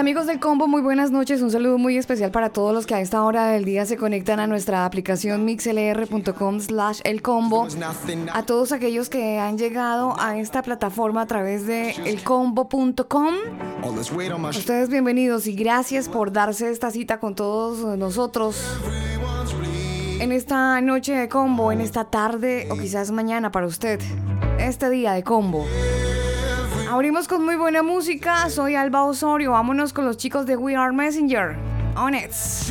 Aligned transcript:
Amigos 0.00 0.26
del 0.26 0.40
combo, 0.40 0.66
muy 0.66 0.80
buenas 0.80 1.10
noches. 1.10 1.42
Un 1.42 1.50
saludo 1.50 1.76
muy 1.76 1.98
especial 1.98 2.30
para 2.30 2.48
todos 2.48 2.72
los 2.72 2.86
que 2.86 2.94
a 2.94 3.02
esta 3.02 3.22
hora 3.22 3.48
del 3.48 3.66
día 3.66 3.84
se 3.84 3.98
conectan 3.98 4.40
a 4.40 4.46
nuestra 4.46 4.86
aplicación 4.86 5.44
mixlr.com 5.44 6.58
slash 6.58 7.00
el 7.04 7.20
combo. 7.20 7.68
A 8.32 8.42
todos 8.44 8.72
aquellos 8.72 9.10
que 9.10 9.38
han 9.38 9.58
llegado 9.58 10.18
a 10.18 10.38
esta 10.38 10.62
plataforma 10.62 11.20
a 11.20 11.26
través 11.26 11.66
de 11.66 11.90
elcombo.com. 11.90 13.34
Ustedes 14.48 14.88
bienvenidos 14.88 15.46
y 15.46 15.54
gracias 15.54 16.08
por 16.08 16.32
darse 16.32 16.70
esta 16.70 16.90
cita 16.90 17.20
con 17.20 17.34
todos 17.34 17.98
nosotros. 17.98 18.56
En 20.18 20.32
esta 20.32 20.80
noche 20.80 21.12
de 21.12 21.28
combo, 21.28 21.72
en 21.72 21.82
esta 21.82 22.04
tarde 22.04 22.68
o 22.70 22.76
quizás 22.76 23.10
mañana 23.10 23.52
para 23.52 23.66
usted. 23.66 24.00
Este 24.58 24.88
día 24.88 25.12
de 25.12 25.22
combo. 25.22 25.66
Abrimos 26.90 27.28
con 27.28 27.44
muy 27.44 27.54
buena 27.54 27.84
música. 27.84 28.50
Soy 28.50 28.74
Alba 28.74 29.04
Osorio. 29.04 29.52
Vámonos 29.52 29.92
con 29.92 30.06
los 30.06 30.16
chicos 30.16 30.44
de 30.44 30.56
We 30.56 30.74
Are 30.74 30.92
Messenger. 30.92 31.56
Honest. 31.94 32.70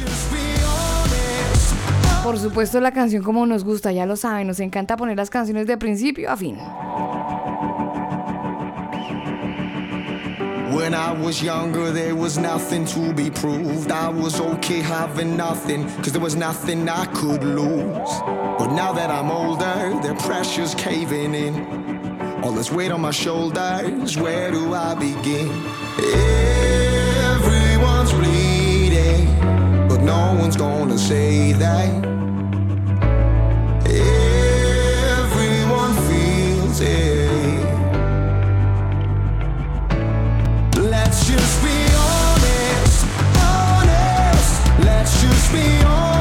Por 2.21 2.37
supuesto, 2.37 2.81
la 2.81 2.91
canción 2.91 3.23
como 3.23 3.45
nos 3.45 3.63
gusta, 3.63 3.93
ya 3.93 4.05
lo 4.05 4.17
saben. 4.17 4.45
Nos 4.45 4.59
encanta 4.59 4.97
poner 4.97 5.15
las 5.15 5.29
canciones 5.29 5.67
de 5.67 5.77
principio 5.77 6.29
a 6.29 6.35
fin. 6.35 6.57
When 10.73 10.93
I 10.93 11.13
was 11.13 11.41
younger, 11.41 11.93
there 11.93 12.13
was 12.13 12.37
nothing 12.37 12.83
to 12.87 13.13
be 13.13 13.31
proved. 13.31 13.89
I 13.89 14.09
was 14.09 14.41
okay 14.41 14.81
having 14.81 15.37
nothing, 15.37 15.85
cause 16.03 16.11
there 16.11 16.21
was 16.21 16.35
nothing 16.35 16.89
I 16.89 17.05
could 17.13 17.41
lose. 17.41 18.21
But 18.57 18.73
now 18.73 18.91
that 18.91 19.09
I'm 19.09 19.31
older, 19.31 19.97
the 20.01 20.13
pressure's 20.15 20.75
caving 20.75 21.33
in. 21.33 21.98
All 22.41 22.53
this 22.53 22.71
weight 22.71 22.91
on 22.91 23.01
my 23.01 23.11
shoulders, 23.11 24.17
where 24.17 24.49
do 24.51 24.73
I 24.73 24.95
begin? 24.95 25.49
Everyone's 27.35 28.13
bleeding, 28.13 29.27
but 29.87 30.01
no 30.01 30.35
one's 30.39 30.55
gonna 30.55 30.97
say 30.97 31.51
that. 31.53 31.89
Everyone 35.19 35.93
feels 36.07 36.79
it. 36.81 37.29
Let's 40.77 41.27
just 41.29 41.63
be 41.63 41.77
honest, 42.07 43.05
honest. 43.43 44.79
Let's 44.85 45.21
just 45.21 45.51
be 45.51 45.67
honest, 45.85 46.18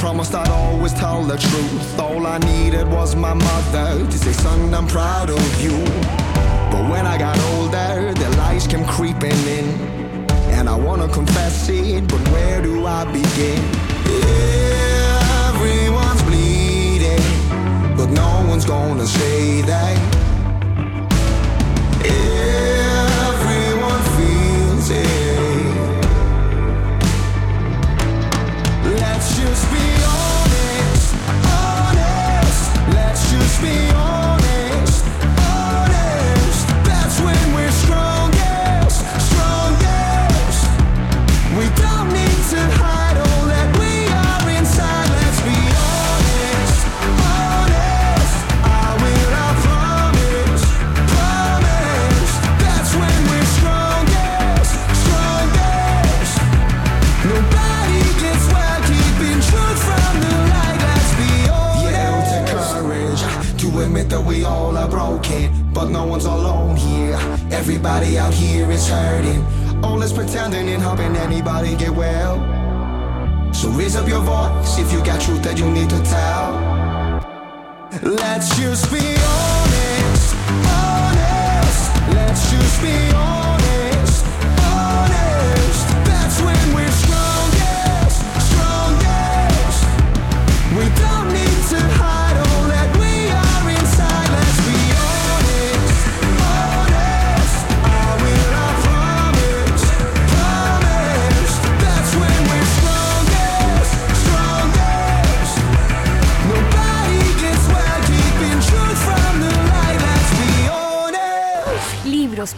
promised 0.00 0.34
I'd 0.34 0.48
always 0.48 0.94
tell 0.94 1.22
the 1.22 1.36
truth. 1.36 2.00
All 2.00 2.26
I 2.26 2.38
needed 2.38 2.88
was 2.88 3.14
my 3.14 3.34
mother 3.34 4.06
to 4.10 4.18
say, 4.18 4.32
son, 4.32 4.72
I'm 4.72 4.86
proud 4.86 5.28
of 5.28 5.62
you. 5.62 5.76
But 6.72 6.88
when 6.90 7.04
I 7.06 7.18
got 7.18 7.38
older, 7.52 8.14
the 8.14 8.30
lies 8.38 8.66
came 8.66 8.86
creeping 8.86 9.40
in. 9.58 9.66
And 10.56 10.70
I 10.70 10.74
wanna 10.74 11.06
confess 11.06 11.68
it, 11.68 12.08
but 12.08 12.22
where 12.30 12.62
do 12.62 12.86
I 12.86 13.04
begin? 13.12 13.62
Everyone's 15.48 16.22
bleeding, 16.22 17.26
but 17.94 18.08
no 18.08 18.46
one's 18.48 18.64
gonna 18.64 19.06
say 19.06 19.60
that. 19.62 20.19
But 65.80 65.88
no 65.88 66.04
one's 66.04 66.26
alone 66.26 66.76
here. 66.76 67.16
Everybody 67.50 68.18
out 68.18 68.34
here 68.34 68.70
is 68.70 68.86
hurting. 68.86 69.42
Oh, 69.82 69.92
All 69.92 70.02
is 70.02 70.12
pretending 70.12 70.68
and 70.68 70.82
helping 70.82 71.16
anybody 71.16 71.74
get 71.74 71.88
well. 71.90 72.36
So 73.54 73.70
raise 73.70 73.96
up 73.96 74.06
your 74.06 74.20
voice 74.20 74.78
if 74.78 74.92
you 74.92 75.02
got 75.02 75.22
truth 75.22 75.42
that 75.42 75.58
you 75.58 75.70
need 75.70 75.88
to 75.88 76.00
tell. 76.16 76.48
Let's 78.02 78.48
just 78.60 78.92
be 78.92 79.06
honest, 79.32 80.34
honest. 80.68 81.82
Let's 82.14 82.42
just 82.50 82.82
be 82.82 82.96
honest, 83.16 83.49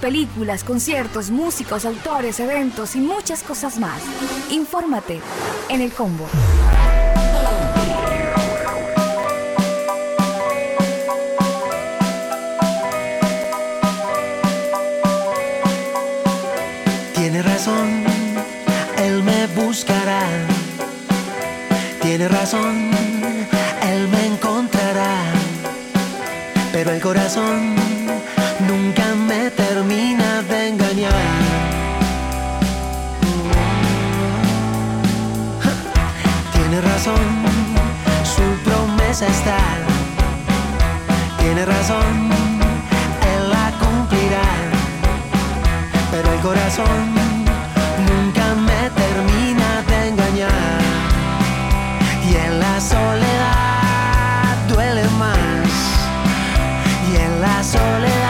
películas, 0.03 0.65
conciertos, 0.65 1.31
músicos, 1.31 1.85
autores, 1.85 2.41
eventos 2.41 2.97
y 2.97 2.99
muchas 2.99 3.45
cosas 3.45 3.79
más. 3.79 4.03
Infórmate 4.51 5.21
en 5.69 5.81
el 5.81 5.93
combo. 5.93 6.27
Tiene 17.15 17.43
razón, 17.43 18.03
él 18.99 19.23
me 19.23 19.47
buscará. 19.55 20.27
Tiene 22.01 22.27
razón, 22.27 22.91
él 23.85 24.09
me 24.09 24.27
encontrará. 24.27 25.23
Pero 26.73 26.91
el 26.91 27.01
corazón 27.01 27.92
Tiene 36.73 36.89
razón, 36.89 37.27
su 38.25 38.43
promesa 38.65 39.27
está. 39.27 39.59
Tiene 41.39 41.67
razón, 41.67 42.31
él 43.35 43.51
la 43.51 43.73
cumplirá 43.79 44.41
pero 46.11 46.33
el 46.33 46.41
corazón 46.41 47.15
nunca 48.09 48.55
me 48.55 48.89
termina 49.03 49.83
de 49.87 50.09
engañar. 50.09 50.81
Y 52.27 52.37
en 52.37 52.59
la 52.59 52.81
soledad 52.81 54.57
duele 54.71 55.05
más. 55.19 55.69
Y 57.13 57.17
en 57.17 57.41
la 57.43 57.63
soledad 57.63 58.22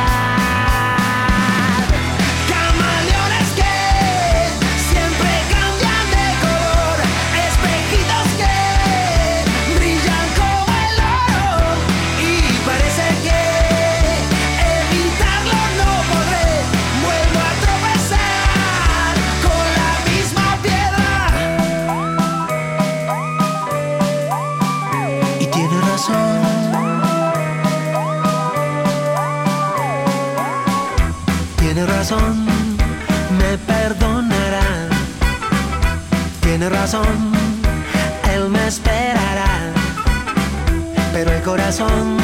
me 33.38 33.59
perdonará. 33.59 34.88
Tiene 36.41 36.69
razón, 36.69 37.32
él 38.32 38.49
me 38.49 38.67
esperará. 38.67 39.73
Pero 41.12 41.32
el 41.32 41.43
corazón 41.43 42.17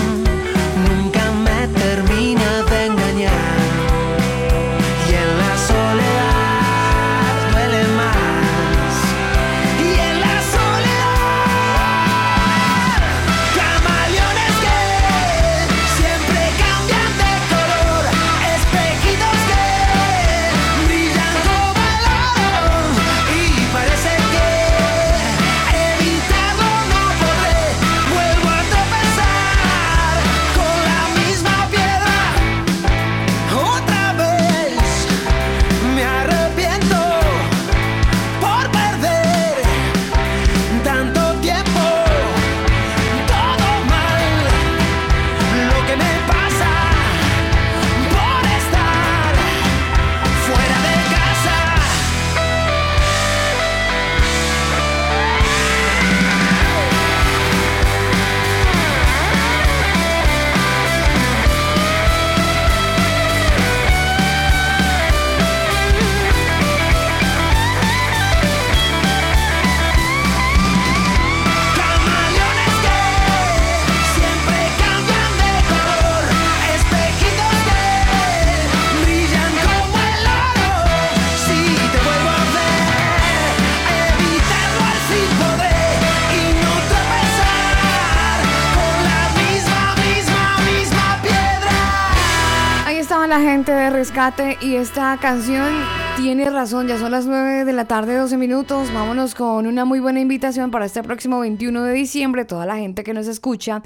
de 93.73 93.91
rescate 93.91 94.56
y 94.62 94.76
esta 94.76 95.19
canción 95.20 95.69
tiene 96.17 96.49
razón, 96.49 96.88
ya 96.88 96.99
son 96.99 97.11
las 97.11 97.26
9 97.26 97.67
de 97.67 97.73
la 97.73 97.85
tarde, 97.85 98.17
12 98.17 98.38
minutos. 98.38 98.93
Vámonos 98.94 99.35
con 99.35 99.67
una 99.67 99.85
muy 99.85 100.00
buena 100.00 100.20
invitación 100.20 100.70
para 100.70 100.87
este 100.87 101.03
próximo 101.03 101.41
21 101.41 101.82
de 101.82 101.93
diciembre. 101.93 102.44
Toda 102.47 102.65
la 102.65 102.76
gente 102.76 103.05
que 103.05 103.12
nos 103.12 103.26
escucha 103.26 103.82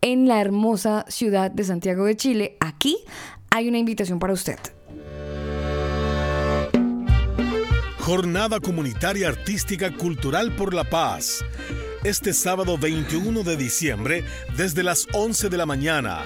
en 0.00 0.26
la 0.26 0.40
hermosa 0.40 1.04
ciudad 1.08 1.50
de 1.50 1.64
Santiago 1.64 2.06
de 2.06 2.16
Chile, 2.16 2.56
aquí 2.60 2.96
hay 3.50 3.68
una 3.68 3.78
invitación 3.78 4.18
para 4.18 4.32
usted. 4.32 4.58
Jornada 7.98 8.60
Comunitaria 8.60 9.28
Artística 9.28 9.92
Cultural 9.92 10.52
por 10.52 10.72
la 10.72 10.84
Paz. 10.84 11.44
Este 12.04 12.32
sábado 12.32 12.78
21 12.78 13.42
de 13.42 13.56
diciembre, 13.56 14.24
desde 14.56 14.82
las 14.82 15.08
11 15.12 15.48
de 15.48 15.56
la 15.56 15.66
mañana, 15.66 16.22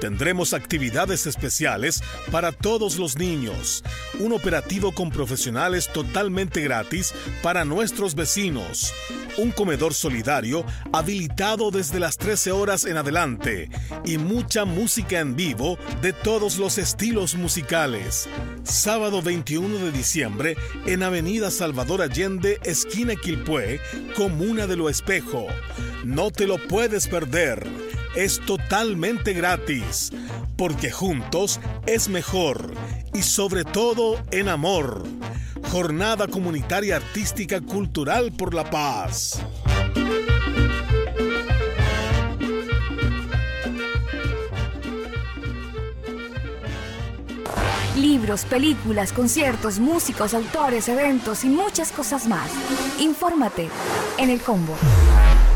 tendremos 0.00 0.52
actividades 0.52 1.26
especiales 1.26 2.02
para 2.30 2.52
todos 2.52 2.98
los 2.98 3.16
niños. 3.16 3.82
Un 4.18 4.32
operativo 4.32 4.92
con 4.92 5.10
profesionales 5.10 5.88
totalmente 5.92 6.60
gratis 6.60 7.14
para 7.42 7.64
nuestros 7.64 8.14
vecinos. 8.14 8.92
Un 9.38 9.50
comedor 9.50 9.94
solidario 9.94 10.64
habilitado 10.92 11.70
desde 11.70 11.98
las 11.98 12.18
13 12.18 12.52
horas 12.52 12.84
en 12.84 12.96
adelante. 12.96 13.70
Y 14.04 14.18
mucha 14.18 14.64
música 14.64 15.20
en 15.20 15.36
vivo 15.36 15.78
de 16.02 16.12
todos 16.12 16.58
los 16.58 16.78
estilos 16.78 17.34
musicales. 17.34 18.28
Sábado 18.64 19.22
21 19.22 19.78
de 19.78 19.92
diciembre 19.92 20.56
en 20.86 21.02
Avenida 21.02 21.50
Salvador 21.50 22.02
Allende, 22.02 22.58
esquina 22.64 23.14
Quilpué, 23.16 23.80
Comuna 24.16 24.66
de 24.66 24.76
Lo 24.76 24.88
Espejo. 24.88 25.46
No 26.04 26.30
te 26.30 26.46
lo 26.46 26.58
puedes 26.58 27.08
perder. 27.08 27.66
Es 28.14 28.40
totalmente 28.40 29.32
gratis, 29.32 30.12
porque 30.56 30.90
juntos 30.90 31.60
es 31.86 32.10
mejor 32.10 32.74
y 33.14 33.22
sobre 33.22 33.64
todo 33.64 34.22
en 34.30 34.50
amor. 34.50 35.02
Jornada 35.70 36.28
Comunitaria 36.28 36.96
Artística 36.96 37.62
Cultural 37.62 38.30
por 38.32 38.52
la 38.52 38.68
Paz. 38.68 39.40
Libros, 47.96 48.44
películas, 48.44 49.12
conciertos, 49.12 49.78
músicos, 49.78 50.34
autores, 50.34 50.86
eventos 50.88 51.44
y 51.44 51.48
muchas 51.48 51.92
cosas 51.92 52.26
más. 52.26 52.50
Infórmate 52.98 53.70
en 54.18 54.28
el 54.28 54.40
combo. 54.42 54.76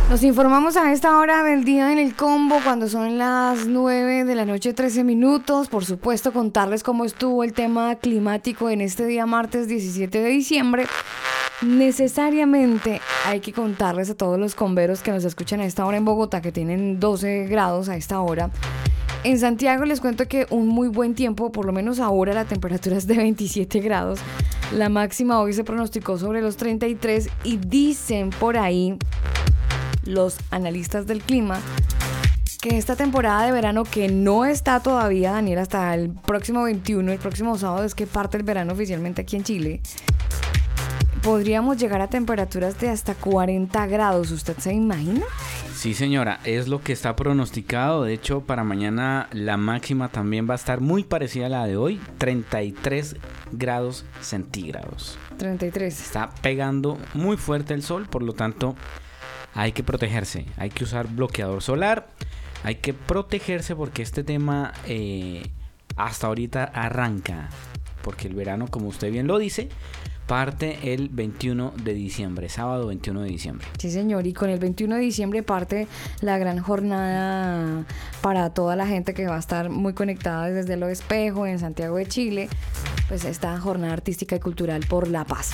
Nos 0.08 0.22
informamos 0.22 0.76
a 0.76 0.92
esta 0.92 1.18
hora 1.18 1.42
del 1.42 1.64
día 1.64 1.90
en 1.90 1.98
el 1.98 2.14
combo 2.14 2.60
cuando 2.62 2.88
son 2.88 3.18
las 3.18 3.66
9 3.66 4.24
de 4.24 4.34
la 4.36 4.44
noche 4.44 4.72
13 4.72 5.02
minutos. 5.02 5.66
Por 5.66 5.84
supuesto 5.84 6.32
contarles 6.32 6.84
cómo 6.84 7.04
estuvo 7.04 7.42
el 7.42 7.52
tema 7.52 7.96
climático 7.96 8.70
en 8.70 8.82
este 8.82 9.04
día 9.04 9.26
martes 9.26 9.66
17 9.66 10.20
de 10.20 10.28
diciembre. 10.28 10.86
Necesariamente 11.60 13.00
hay 13.26 13.40
que 13.40 13.52
contarles 13.52 14.08
a 14.08 14.14
todos 14.14 14.38
los 14.38 14.54
comberos 14.54 15.02
que 15.02 15.10
nos 15.10 15.24
escuchan 15.24 15.58
a 15.58 15.66
esta 15.66 15.84
hora 15.84 15.96
en 15.96 16.04
Bogotá 16.04 16.40
que 16.40 16.52
tienen 16.52 17.00
12 17.00 17.46
grados 17.46 17.88
a 17.88 17.96
esta 17.96 18.20
hora. 18.20 18.50
En 19.24 19.40
Santiago 19.40 19.86
les 19.86 20.00
cuento 20.00 20.28
que 20.28 20.46
un 20.50 20.68
muy 20.68 20.86
buen 20.86 21.16
tiempo, 21.16 21.50
por 21.50 21.66
lo 21.66 21.72
menos 21.72 21.98
ahora 21.98 22.32
la 22.32 22.44
temperatura 22.44 22.96
es 22.96 23.08
de 23.08 23.16
27 23.16 23.80
grados. 23.80 24.20
La 24.72 24.88
máxima 24.88 25.40
hoy 25.40 25.52
se 25.52 25.64
pronosticó 25.64 26.16
sobre 26.16 26.42
los 26.42 26.56
33 26.56 27.28
y 27.42 27.56
dicen 27.56 28.30
por 28.30 28.56
ahí 28.56 28.96
los 30.06 30.38
analistas 30.50 31.06
del 31.06 31.22
clima 31.22 31.60
que 32.60 32.78
esta 32.78 32.96
temporada 32.96 33.46
de 33.46 33.52
verano 33.52 33.84
que 33.84 34.08
no 34.08 34.44
está 34.44 34.80
todavía, 34.80 35.32
Daniel, 35.32 35.58
hasta 35.58 35.94
el 35.94 36.10
próximo 36.10 36.64
21, 36.64 37.12
el 37.12 37.18
próximo 37.18 37.56
sábado 37.58 37.84
es 37.84 37.94
que 37.94 38.06
parte 38.06 38.36
el 38.36 38.42
verano 38.42 38.72
oficialmente 38.72 39.22
aquí 39.22 39.36
en 39.36 39.44
Chile, 39.44 39.80
podríamos 41.22 41.76
llegar 41.76 42.00
a 42.00 42.08
temperaturas 42.08 42.78
de 42.80 42.88
hasta 42.88 43.14
40 43.14 43.86
grados. 43.86 44.30
¿Usted 44.30 44.56
se 44.58 44.72
imagina? 44.72 45.22
Sí, 45.74 45.92
señora, 45.92 46.40
es 46.44 46.68
lo 46.68 46.80
que 46.80 46.92
está 46.92 47.14
pronosticado. 47.14 48.04
De 48.04 48.14
hecho, 48.14 48.40
para 48.40 48.64
mañana 48.64 49.28
la 49.32 49.56
máxima 49.56 50.08
también 50.08 50.48
va 50.48 50.54
a 50.54 50.56
estar 50.56 50.80
muy 50.80 51.04
parecida 51.04 51.46
a 51.46 51.50
la 51.50 51.66
de 51.66 51.76
hoy, 51.76 52.00
33 52.18 53.16
grados 53.52 54.04
centígrados. 54.20 55.18
33. 55.36 56.00
Está 56.00 56.30
pegando 56.42 56.98
muy 57.12 57.36
fuerte 57.36 57.74
el 57.74 57.82
sol, 57.82 58.06
por 58.08 58.22
lo 58.22 58.32
tanto 58.32 58.74
hay 59.56 59.72
que 59.72 59.82
protegerse, 59.82 60.44
hay 60.58 60.68
que 60.68 60.84
usar 60.84 61.08
bloqueador 61.08 61.62
solar, 61.62 62.08
hay 62.62 62.76
que 62.76 62.92
protegerse 62.92 63.74
porque 63.74 64.02
este 64.02 64.22
tema 64.22 64.74
eh, 64.86 65.50
hasta 65.96 66.26
ahorita 66.26 66.64
arranca, 66.64 67.48
porque 68.02 68.28
el 68.28 68.34
verano, 68.34 68.68
como 68.68 68.88
usted 68.88 69.10
bien 69.10 69.26
lo 69.26 69.38
dice, 69.38 69.70
parte 70.26 70.92
el 70.92 71.08
21 71.08 71.72
de 71.82 71.94
diciembre, 71.94 72.50
sábado 72.50 72.88
21 72.88 73.22
de 73.22 73.28
diciembre. 73.28 73.66
Sí, 73.78 73.90
señor, 73.90 74.26
y 74.26 74.34
con 74.34 74.50
el 74.50 74.58
21 74.58 74.96
de 74.96 75.00
diciembre 75.00 75.42
parte 75.42 75.88
la 76.20 76.36
gran 76.36 76.58
jornada 76.58 77.84
para 78.20 78.50
toda 78.50 78.76
la 78.76 78.86
gente 78.86 79.14
que 79.14 79.26
va 79.26 79.36
a 79.36 79.40
estar 79.40 79.70
muy 79.70 79.94
conectada 79.94 80.50
desde 80.50 80.76
Lo 80.76 80.88
Espejo 80.88 81.46
en 81.46 81.58
Santiago 81.58 81.96
de 81.96 82.06
Chile, 82.06 82.48
pues 83.08 83.24
esta 83.24 83.58
jornada 83.58 83.94
artística 83.94 84.36
y 84.36 84.40
cultural 84.40 84.84
por 84.86 85.08
la 85.08 85.24
paz. 85.24 85.52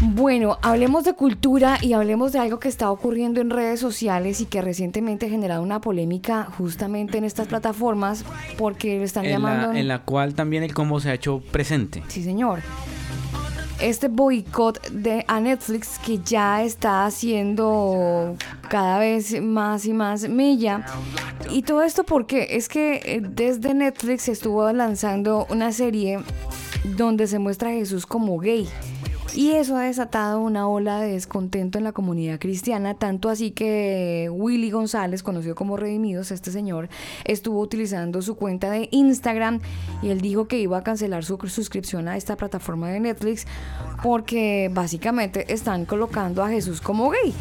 Bueno, 0.00 0.58
hablemos 0.62 1.04
de 1.04 1.14
cultura 1.14 1.78
y 1.80 1.92
hablemos 1.94 2.32
de 2.32 2.38
algo 2.38 2.58
que 2.58 2.68
está 2.68 2.90
ocurriendo 2.90 3.40
en 3.40 3.50
redes 3.50 3.80
sociales 3.80 4.40
y 4.40 4.46
que 4.46 4.60
recientemente 4.60 5.26
ha 5.26 5.28
generado 5.28 5.62
una 5.62 5.80
polémica 5.80 6.44
justamente 6.58 7.18
en 7.18 7.24
estas 7.24 7.48
plataformas 7.48 8.24
porque 8.58 8.98
lo 8.98 9.04
están 9.04 9.24
En 9.24 9.32
llamando... 9.32 9.72
la, 9.72 9.78
en 9.80 9.88
la 9.88 10.00
cual 10.00 10.34
también 10.34 10.62
el 10.62 10.74
combo 10.74 11.00
se 11.00 11.10
ha 11.10 11.14
hecho 11.14 11.40
presente. 11.52 12.02
Sí, 12.08 12.22
señor. 12.22 12.60
este 13.80 14.08
boicot 14.08 14.86
de 14.90 15.24
a 15.26 15.40
Netflix 15.40 15.98
que 15.98 16.18
ya 16.24 16.62
está 16.62 17.06
haciendo 17.06 18.36
cada 18.68 18.98
vez 18.98 19.40
más 19.42 19.86
y 19.86 19.92
más 19.94 20.28
mella. 20.28 20.84
Y 21.50 21.62
todo 21.62 21.82
esto 21.82 22.04
porque 22.04 22.48
es 22.50 22.68
que 22.68 23.00
eh, 23.04 23.22
desde 23.22 23.72
Netflix 23.74 24.28
estuvo 24.28 24.70
lanzando 24.72 25.46
una 25.50 25.72
serie 25.72 26.18
donde 26.96 27.26
se 27.26 27.38
muestra 27.38 27.70
a 27.70 27.72
Jesús 27.72 28.04
como 28.06 28.38
gay. 28.38 28.68
Y 29.34 29.50
eso 29.50 29.76
ha 29.76 29.82
desatado 29.82 30.40
una 30.40 30.68
ola 30.68 31.00
de 31.00 31.12
descontento 31.12 31.78
en 31.78 31.84
la 31.84 31.90
comunidad 31.90 32.38
cristiana, 32.38 32.94
tanto 32.94 33.28
así 33.28 33.50
que 33.50 34.28
Willy 34.30 34.70
González, 34.70 35.24
conocido 35.24 35.56
como 35.56 35.76
Redimidos, 35.76 36.30
este 36.30 36.52
señor, 36.52 36.88
estuvo 37.24 37.60
utilizando 37.60 38.22
su 38.22 38.36
cuenta 38.36 38.70
de 38.70 38.88
Instagram 38.92 39.58
y 40.02 40.10
él 40.10 40.20
dijo 40.20 40.46
que 40.46 40.60
iba 40.60 40.78
a 40.78 40.84
cancelar 40.84 41.24
su 41.24 41.36
suscripción 41.48 42.06
a 42.06 42.16
esta 42.16 42.36
plataforma 42.36 42.88
de 42.90 43.00
Netflix 43.00 43.44
porque 44.04 44.70
básicamente 44.72 45.52
están 45.52 45.84
colocando 45.84 46.44
a 46.44 46.48
Jesús 46.48 46.80
como 46.80 47.10
gay. 47.10 47.34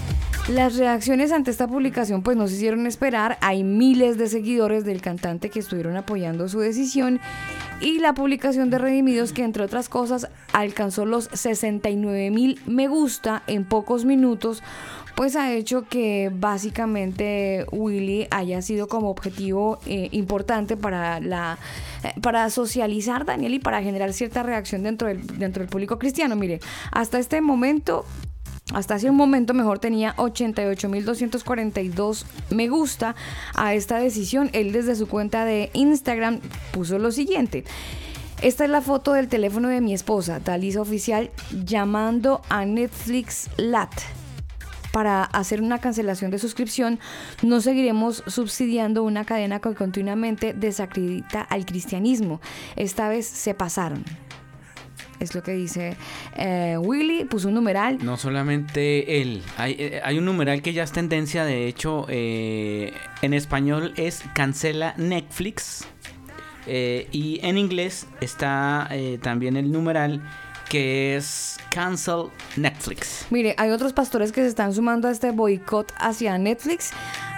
Las 0.50 0.76
reacciones 0.78 1.32
ante 1.32 1.52
esta 1.52 1.68
publicación 1.68 2.24
pues 2.24 2.36
no 2.36 2.48
se 2.48 2.56
hicieron 2.56 2.88
esperar, 2.88 3.38
hay 3.40 3.64
miles 3.64 4.18
de 4.18 4.28
seguidores 4.28 4.84
del 4.84 5.00
cantante 5.00 5.50
que 5.50 5.60
estuvieron 5.60 5.96
apoyando 5.96 6.50
su 6.50 6.60
decisión 6.60 7.20
y 7.84 8.00
la 8.00 8.14
publicación 8.14 8.70
de 8.70 8.78
Redimidos 8.78 9.34
que 9.34 9.44
entre 9.44 9.64
otras 9.64 9.90
cosas 9.90 10.30
alcanzó 10.54 11.06
los 11.06 11.26
69 11.34 12.32
mil 12.32 12.62
me 12.66 12.88
gusta 12.88 13.44
en 13.46 13.66
pocos 13.66 14.06
minutos 14.06 14.64
pues 15.16 15.36
ha 15.36 15.54
hecho 15.54 15.84
que 15.88 16.32
básicamente 16.34 17.66
Willy 17.72 18.28
haya 18.32 18.62
sido 18.62 18.88
como 18.88 19.10
objetivo 19.10 19.80
eh, 19.86 20.08
importante 20.12 20.78
para 20.78 21.20
la 21.20 21.60
eh, 22.04 22.14
para 22.22 22.50
socializar 22.50 23.26
Daniel 23.26 23.54
y 23.54 23.60
para 23.60 23.84
generar 23.84 24.14
cierta 24.14 24.44
reacción 24.44 24.84
dentro 24.84 25.10
del 25.10 25.28
dentro 25.38 25.62
del 25.62 25.70
público 25.70 26.00
cristiano. 26.00 26.36
Mire 26.36 26.62
hasta 26.92 27.20
este 27.20 27.42
momento 27.42 28.06
hasta 28.74 28.96
hace 28.96 29.10
un 29.10 29.16
momento 29.16 29.54
mejor 29.54 29.80
tenía 29.80 30.16
88.242 30.18 32.26
me 32.50 32.68
gusta 32.68 33.16
a 33.56 33.74
esta 33.74 33.98
decisión. 33.98 34.50
Él 34.54 34.72
desde 34.72 34.96
su 34.96 35.08
cuenta 35.08 35.46
de 35.46 35.70
Instagram 35.74 36.40
puso 36.72 37.00
lo 37.00 37.12
siguiente. 37.12 37.64
Esta 38.42 38.66
es 38.66 38.70
la 38.70 38.82
foto 38.82 39.14
del 39.14 39.30
teléfono 39.30 39.70
de 39.70 39.80
mi 39.80 39.94
esposa, 39.94 40.40
Dalisa 40.40 40.82
Oficial, 40.82 41.32
llamando 41.64 42.42
a 42.50 42.66
Netflix 42.66 43.50
LAT 43.56 43.94
para 44.92 45.24
hacer 45.24 45.62
una 45.62 45.80
cancelación 45.80 46.30
de 46.30 46.40
suscripción. 46.40 47.00
No 47.42 47.62
seguiremos 47.62 48.24
subsidiando 48.28 49.04
una 49.04 49.26
cadena 49.26 49.60
que 49.60 49.74
continuamente 49.74 50.54
desacredita 50.54 51.42
al 51.42 51.66
cristianismo. 51.66 52.42
Esta 52.76 53.10
vez 53.10 53.26
se 53.26 53.54
pasaron. 53.54 54.04
Es 55.24 55.34
lo 55.34 55.42
que 55.42 55.54
dice 55.54 55.96
eh, 56.36 56.78
Willy, 56.78 57.24
puso 57.24 57.48
un 57.48 57.54
numeral. 57.54 57.98
No 58.04 58.18
solamente 58.18 59.22
él, 59.22 59.42
hay, 59.58 59.76
eh, 59.80 60.02
hay 60.04 60.18
un 60.18 60.26
numeral 60.26 60.62
que 60.62 60.74
ya 60.74 60.84
es 60.84 60.92
tendencia, 60.92 61.46
de 61.46 61.68
hecho, 61.68 62.06
eh, 62.10 62.94
en 63.22 63.34
español 63.34 63.94
es 63.96 64.22
cancela 64.36 64.94
Netflix 64.98 65.88
eh, 66.68 67.08
y 67.14 67.40
en 67.42 67.58
inglés 67.58 68.06
está 68.20 68.90
también 69.22 69.56
el 69.56 69.72
numeral 69.72 70.22
que 70.70 71.16
es 71.16 71.58
cancel 71.70 72.26
Netflix. 72.58 73.26
Mire, 73.30 73.56
hay 73.58 73.70
otros 73.70 73.94
pastores 73.94 74.32
que 74.32 74.42
se 74.42 74.48
están 74.48 74.74
sumando 74.74 75.08
a 75.08 75.12
este 75.12 75.32
boicot 75.32 75.94
hacia 76.00 76.38
Netflix. 76.38 76.92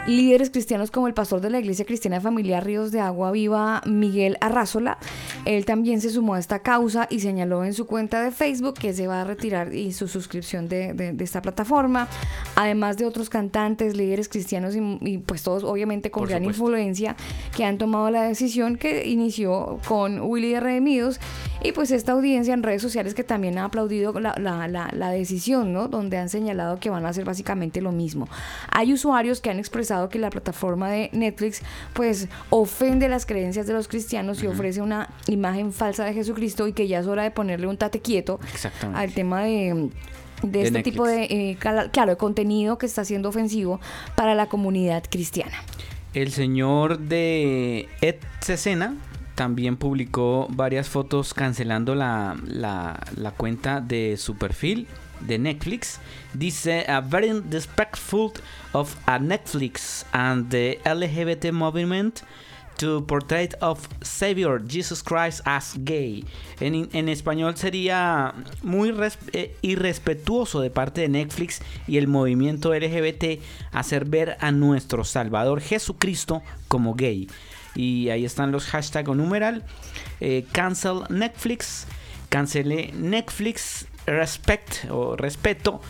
Líderes 0.08 0.52
cristianos 0.52 0.92
como 0.92 1.08
el 1.08 1.16
pastor 1.16 1.42
de 1.42 1.50
la 1.50 1.58
Iglesia 1.60 1.84
Cristiana 1.84 2.22
Familiar 2.22 2.64
Ríos 2.64 2.92
de 2.92 3.00
Agua 3.00 3.32
Viva, 3.32 3.82
Miguel 3.88 4.38
Arrázola, 4.40 5.00
él 5.46 5.66
también 5.66 6.00
se 6.00 6.12
sumó 6.12 6.36
a 6.36 6.40
esta 6.40 6.60
causa 6.60 7.08
y 7.10 7.22
señaló 7.22 7.64
en 7.66 7.74
su 7.74 7.88
cuenta 7.88 8.22
de 8.22 8.30
Facebook 8.30 8.76
que 8.76 8.94
se 8.94 9.08
va 9.08 9.22
a 9.22 9.24
retirar 9.24 9.74
y 9.74 9.94
su 9.94 10.08
suscripción 10.08 10.70
de, 10.70 10.94
de- 10.94 11.14
de 11.14 11.24
esta 11.24 11.42
plataforma, 11.42 12.08
además 12.56 12.98
de 12.98 13.06
otros 13.08 13.32
cantantes, 13.32 13.98
líderes 13.98 14.30
cristianos 14.30 14.76
y, 14.76 15.00
y, 15.02 15.18
pues 15.18 15.42
todos 15.42 15.64
obviamente 15.64 16.12
con 16.12 16.22
Por 16.22 16.30
gran 16.30 16.44
supuesto. 16.44 16.64
influencia 16.66 17.16
que 17.58 17.66
han 17.66 17.80
tomado 17.80 18.12
la 18.12 18.22
decisión 18.22 18.78
que 18.78 19.08
inició 19.08 19.80
con 19.88 20.22
Willy 20.22 20.52
de 20.52 20.60
Redimidos 20.60 21.20
y 21.68 21.72
pues 21.72 21.92
esta 21.92 22.12
audiencia 22.14 22.54
en 22.54 22.64
redes 22.64 22.82
sociales 22.82 23.14
que 23.14 23.24
también 23.24 23.58
ha 23.58 23.66
aplaudido 23.66 24.14
la, 24.20 24.36
la- 24.40 24.68
la- 24.68 24.90
la 24.94 25.10
decisión, 25.10 25.74
¿no? 25.74 25.88
Donde 25.88 26.18
han 26.18 26.30
señalado 26.30 26.80
que 26.80 26.90
van 26.90 27.06
a 27.06 27.10
hacer 27.10 27.26
básicamente 27.26 27.82
lo 27.82 27.92
mismo. 27.92 28.28
Hay 28.72 28.94
usuarios 28.94 29.42
que 29.42 29.50
han 29.50 29.60
expresado 29.60 30.10
que 30.10 30.20
la 30.20 30.30
plataforma 30.30 30.90
de 30.90 31.10
Netflix 31.14 31.62
pues 31.94 32.28
ofende 32.50 33.10
las 33.10 33.26
creencias 33.26 33.68
de 33.68 33.74
los 33.74 33.88
cristianos 33.88 34.42
y 34.44 34.48
ofrece 34.48 34.82
una 34.82 35.10
imagen 35.28 35.74
falsa 35.74 36.06
de 36.06 36.14
Jesucristo 36.14 36.68
y 36.68 36.74
que 36.74 36.88
ya 36.88 37.00
es 37.00 37.08
hora 37.08 37.24
de 37.24 37.32
ponerle 37.32 37.68
un 37.68 37.78
tate 37.78 38.00
quieto 38.00 38.40
al 38.94 39.12
tema 39.14 39.44
de 39.44 39.90
de 40.44 40.50
De 40.52 40.60
este 40.64 40.72
Netflix. 40.74 40.94
tipo 40.94 41.08
de, 41.08 41.24
eh, 41.24 41.58
claro, 41.92 42.12
de 42.12 42.18
contenido 42.18 42.78
que 42.78 42.86
está 42.86 43.06
siendo 43.06 43.30
ofensivo 43.30 43.80
para 44.16 44.36
la 44.36 44.48
comunidad 44.48 45.04
cristiana. 45.10 45.54
El 46.14 46.32
señor 46.32 47.00
de 47.00 47.88
Ed 48.02 48.16
Cesena 48.42 48.96
también 49.36 49.76
publicó 49.76 50.48
varias 50.50 50.90
fotos 50.90 51.34
cancelando 51.34 51.94
la, 51.94 52.36
la, 52.48 53.32
cuenta 53.38 53.82
de 53.82 54.18
su 54.18 54.38
perfil 54.38 54.88
de 55.20 55.38
Netflix. 55.38 56.00
Dice, 56.34 56.86
a 56.88 57.02
very 57.02 57.42
disrespectful 57.42 58.32
of 58.74 58.96
a 59.06 59.20
Netflix 59.20 60.06
and 60.14 60.50
the 60.50 60.80
LGBT 60.86 61.52
movement 61.52 62.22
to 62.78 63.06
portrait 63.06 63.56
of 63.62 63.88
Savior 64.02 64.62
Jesus 64.66 65.02
Christ 65.02 65.42
as 65.46 65.76
gay. 65.84 66.26
En, 66.60 66.90
en 66.92 67.10
español 67.10 67.56
sería 67.56 68.34
muy 68.64 68.94
eh, 69.34 69.56
irrespetuoso 69.62 70.62
de 70.62 70.70
parte 70.70 71.02
de 71.02 71.10
Netflix 71.10 71.62
y 71.88 71.98
el 71.98 72.08
movimiento 72.08 72.74
LGBT 72.74 73.42
hacer 73.72 74.06
ver 74.06 74.38
a 74.40 74.52
nuestro 74.52 75.04
Salvador 75.04 75.62
Jesucristo 75.62 76.42
como 76.68 76.96
gay. 76.96 77.28
Y 77.76 78.10
ahí 78.10 78.26
están 78.26 78.52
los 78.52 78.66
hashtags 78.68 79.10
o 79.10 79.16
numeral. 79.16 79.64
eh, 80.22 80.46
cancel 80.52 81.02
Netflix, 81.10 81.88
cancele 82.30 82.92
Netflix, 82.94 83.88
respect 84.06 84.90
o 84.90 85.16
respeto. 85.16 85.82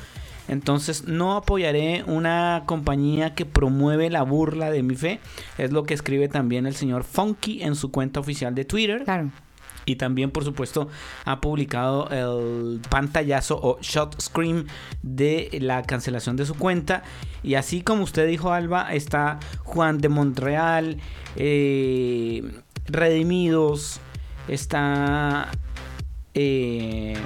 Entonces 0.48 1.06
no 1.08 1.36
apoyaré 1.36 2.04
una 2.06 2.64
compañía 2.66 3.34
que 3.34 3.46
promueve 3.46 4.10
la 4.10 4.24
burla 4.24 4.70
de 4.70 4.84
mi 4.84 4.96
fe. 4.96 5.20
Es 5.58 5.72
lo 5.72 5.84
que 5.84 5.94
escribe 5.94 6.28
también 6.28 6.68
el 6.68 6.76
señor 6.76 7.04
Funky 7.04 7.64
en 7.64 7.76
su 7.76 7.92
cuenta 7.92 8.20
oficial 8.20 8.54
de 8.54 8.66
Twitter. 8.66 9.04
Claro. 9.04 9.32
Y 9.86 9.98
también, 9.98 10.32
por 10.32 10.44
supuesto, 10.44 10.90
ha 11.26 11.42
publicado 11.42 12.10
el 12.10 12.82
pantallazo 12.90 13.60
o 13.62 13.78
shot 13.82 14.20
screen 14.20 14.68
de 15.04 15.50
la 15.62 15.84
cancelación 15.84 16.36
de 16.36 16.46
su 16.46 16.56
cuenta. 16.56 17.04
Y 17.44 17.56
así 17.56 17.82
como 17.82 18.04
usted 18.04 18.28
dijo, 18.28 18.52
Alba, 18.52 18.94
está 18.94 19.40
Juan 19.64 20.00
de 20.00 20.10
Montreal, 20.10 20.98
eh, 21.36 22.44
Redimidos, 22.88 24.00
está 24.48 25.52
eh, 26.34 27.18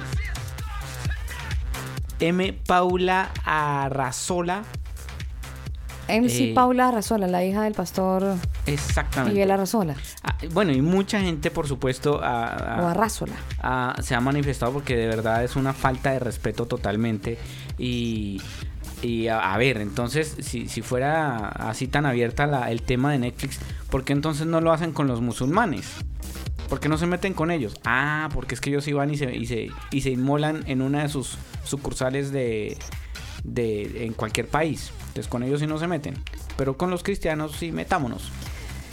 M. 2.20 2.52
Paula 2.66 3.30
Arrazola. 3.44 4.64
MC 6.12 6.50
Eh, 6.50 6.52
Paula 6.54 6.88
Arrazola, 6.88 7.26
la 7.26 7.44
hija 7.44 7.62
del 7.62 7.74
pastor 7.74 8.36
Exactamente. 8.66 9.32
Miguel 9.34 9.50
Arrazola. 9.50 9.94
Ah, 10.22 10.36
bueno, 10.52 10.72
y 10.72 10.82
mucha 10.82 11.20
gente, 11.20 11.50
por 11.50 11.66
supuesto, 11.68 12.22
a- 12.22 12.46
a- 12.46 12.82
O 12.82 12.86
Arrazola. 12.88 13.34
se 14.02 14.14
ha 14.14 14.20
manifestado 14.20 14.72
porque 14.72 14.96
de 14.96 15.06
verdad 15.06 15.44
es 15.44 15.56
una 15.56 15.72
falta 15.72 16.12
de 16.12 16.18
respeto 16.18 16.66
totalmente. 16.66 17.38
Y, 19.02 19.28
a 19.28 19.56
ver, 19.56 19.78
entonces, 19.78 20.36
si, 20.40 20.68
si 20.68 20.82
fuera 20.82 21.48
así 21.48 21.86
tan 21.88 22.04
abierta 22.06 22.46
la- 22.46 22.70
el 22.70 22.82
tema 22.82 23.12
de 23.12 23.18
Netflix, 23.18 23.58
¿por 23.90 24.04
qué 24.04 24.12
entonces 24.12 24.46
no 24.46 24.60
lo 24.60 24.72
hacen 24.72 24.92
con 24.92 25.06
los 25.06 25.20
musulmanes? 25.20 25.86
¿Por 26.68 26.78
qué 26.80 26.88
no 26.88 26.98
se 26.98 27.06
meten 27.06 27.32
con 27.34 27.50
ellos? 27.50 27.74
Ah, 27.84 28.28
porque 28.32 28.54
es 28.54 28.60
que 28.60 28.70
ellos 28.70 28.86
iban 28.86 29.10
y 29.10 29.16
se, 29.16 29.34
y 29.34 29.46
se, 29.46 29.70
y 29.90 30.02
se 30.02 30.10
inmolan 30.10 30.62
en 30.66 30.82
una 30.82 31.02
de 31.02 31.08
sus 31.08 31.36
sucursales 31.64 32.30
de, 32.30 32.76
de 33.42 34.04
en 34.04 34.12
cualquier 34.12 34.46
país. 34.46 34.92
Entonces 35.10 35.28
con 35.28 35.42
ellos 35.42 35.60
sí 35.60 35.66
no 35.66 35.78
se 35.78 35.88
meten. 35.88 36.14
Pero 36.56 36.76
con 36.76 36.90
los 36.90 37.02
cristianos 37.02 37.56
sí 37.58 37.72
metámonos. 37.72 38.30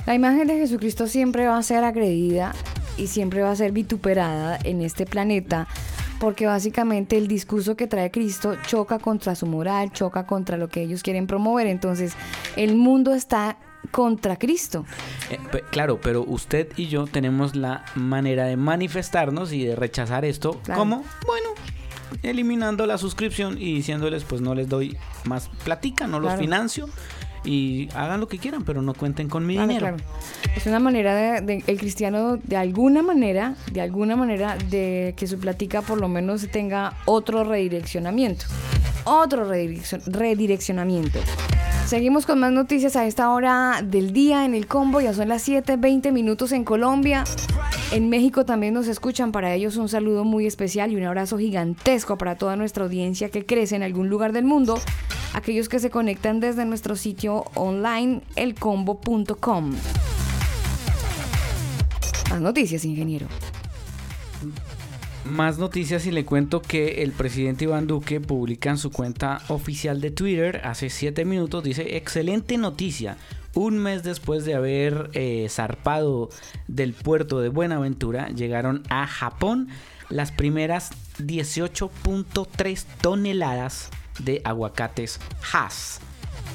La 0.05 0.15
imagen 0.15 0.47
de 0.47 0.57
Jesucristo 0.57 1.07
siempre 1.07 1.47
va 1.47 1.57
a 1.57 1.63
ser 1.63 1.83
agredida 1.83 2.53
y 2.97 3.07
siempre 3.07 3.43
va 3.43 3.51
a 3.51 3.55
ser 3.55 3.71
vituperada 3.71 4.57
en 4.63 4.81
este 4.81 5.05
planeta 5.05 5.67
porque 6.19 6.47
básicamente 6.47 7.17
el 7.17 7.27
discurso 7.27 7.75
que 7.75 7.85
trae 7.85 8.09
Cristo 8.09 8.55
choca 8.65 8.97
contra 8.97 9.35
su 9.35 9.45
moral, 9.45 9.91
choca 9.91 10.25
contra 10.25 10.57
lo 10.57 10.67
que 10.67 10.81
ellos 10.81 11.03
quieren 11.03 11.27
promover. 11.27 11.67
Entonces 11.67 12.13
el 12.55 12.75
mundo 12.75 13.13
está 13.13 13.57
contra 13.91 14.37
Cristo. 14.37 14.85
Eh, 15.29 15.37
claro, 15.71 15.99
pero 16.01 16.23
usted 16.23 16.69
y 16.75 16.87
yo 16.87 17.05
tenemos 17.05 17.55
la 17.55 17.85
manera 17.95 18.45
de 18.45 18.57
manifestarnos 18.57 19.53
y 19.53 19.65
de 19.65 19.75
rechazar 19.75 20.25
esto. 20.25 20.59
Claro. 20.63 20.79
¿Cómo? 20.79 21.03
Bueno, 21.25 21.49
eliminando 22.23 22.85
la 22.85 22.97
suscripción 22.97 23.57
y 23.57 23.73
diciéndoles, 23.75 24.23
pues 24.23 24.41
no 24.41 24.55
les 24.55 24.69
doy 24.69 24.97
más 25.25 25.49
platica, 25.63 26.07
no 26.07 26.19
los 26.19 26.35
financio. 26.35 26.89
y 27.45 27.87
hagan 27.95 28.19
lo 28.19 28.27
que 28.27 28.39
quieran, 28.39 28.63
pero 28.65 28.81
no 28.81 28.93
cuenten 28.93 29.29
con 29.29 29.45
mi 29.45 29.53
Claro, 29.53 29.67
dinero. 29.69 29.95
claro. 29.97 30.03
Es 30.57 30.65
una 30.65 30.79
manera 30.79 31.15
de, 31.15 31.41
de- 31.41 31.63
el 31.67 31.77
cristiano 31.79 32.35
de 32.43 32.57
alguna 32.57 33.01
manera, 33.03 33.55
de 33.71 33.79
alguna 33.79 34.17
manera 34.17 34.57
de 34.69 35.13
que 35.15 35.27
su 35.27 35.39
plática 35.39 35.81
por 35.81 36.01
lo 36.01 36.09
menos 36.09 36.49
tenga 36.51 36.95
otro 37.05 37.45
redireccionamiento. 37.45 38.47
Otro 39.05 39.49
redireccion- 39.49 40.03
redireccionamiento. 40.07 41.19
Seguimos 41.87 42.25
con 42.25 42.41
más 42.41 42.51
noticias 42.51 42.97
a 42.97 43.05
esta 43.05 43.31
hora 43.31 43.81
del 43.81 44.11
día 44.11 44.43
en 44.43 44.53
el 44.53 44.67
combo. 44.67 44.99
Ya 44.99 45.13
son 45.13 45.29
las 45.29 45.47
7:20 45.47 46.11
minutos 46.11 46.51
en 46.51 46.65
Colombia. 46.65 47.23
En 47.93 48.09
México 48.09 48.43
también 48.43 48.73
nos 48.73 48.89
escuchan. 48.89 49.31
Para 49.31 49.53
ellos 49.53 49.77
un 49.77 49.87
saludo 49.87 50.25
muy 50.25 50.45
especial 50.45 50.91
y 50.91 50.97
un 50.97 51.03
abrazo 51.03 51.37
gigantesco 51.37 52.17
para 52.17 52.37
toda 52.37 52.57
nuestra 52.57 52.83
audiencia 52.83 53.29
que 53.29 53.45
crece 53.45 53.77
en 53.77 53.83
algún 53.83 54.09
lugar 54.09 54.33
del 54.33 54.43
mundo. 54.43 54.81
Aquellos 55.33 55.69
que 55.69 55.79
se 55.79 55.89
conectan 55.89 56.41
desde 56.41 56.65
nuestro 56.65 56.97
sitio 56.97 57.45
online 57.55 58.19
elcombo.com. 58.35 59.73
Más 62.29 62.41
noticias, 62.41 62.83
ingeniero. 62.83 63.27
Más 65.29 65.57
noticias 65.57 66.05
y 66.05 66.11
le 66.11 66.23
cuento 66.25 66.61
que 66.61 67.03
el 67.03 67.11
presidente 67.11 67.65
Iván 67.65 67.85
Duque 67.85 68.21
publica 68.21 68.69
en 68.69 68.77
su 68.77 68.91
cuenta 68.91 69.41
oficial 69.49 69.99
de 69.99 70.11
Twitter 70.11 70.61
hace 70.63 70.89
7 70.89 71.25
minutos, 71.25 71.63
dice, 71.63 71.97
excelente 71.97 72.57
noticia. 72.57 73.17
Un 73.53 73.77
mes 73.77 74.03
después 74.03 74.45
de 74.45 74.53
haber 74.53 75.09
eh, 75.13 75.47
zarpado 75.49 76.29
del 76.67 76.93
puerto 76.93 77.41
de 77.41 77.49
Buenaventura, 77.49 78.29
llegaron 78.29 78.83
a 78.89 79.05
Japón 79.05 79.67
las 80.09 80.31
primeras 80.31 80.91
18.3 81.19 82.85
toneladas 83.01 83.89
de 84.19 84.41
aguacates 84.45 85.19
Hass. 85.51 85.99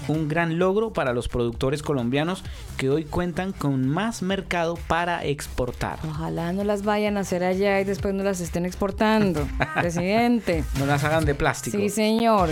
Un 0.09 0.29
gran 0.29 0.59
logro 0.59 0.93
para 0.93 1.12
los 1.12 1.29
productores 1.29 1.83
colombianos 1.83 2.43
que 2.76 2.91
hoy 2.91 3.05
cuentan 3.05 3.52
con 3.52 3.87
más 3.88 4.23
mercado 4.23 4.79
para 4.88 5.25
exportar. 5.25 5.99
Ojalá 6.09 6.52
no 6.52 6.64
las 6.64 6.83
vayan 6.83 7.17
a 7.17 7.21
hacer 7.21 7.45
allá 7.45 7.81
y 7.81 7.85
después 7.85 8.14
no 8.14 8.23
las 8.23 8.41
estén 8.41 8.67
exportando. 8.67 9.47
Presidente. 9.75 10.64
No 10.79 10.87
las 10.87 11.05
hagan 11.05 11.25
de 11.25 11.35
plástico. 11.35 11.76
Sí, 11.76 11.88
señor. 11.88 12.50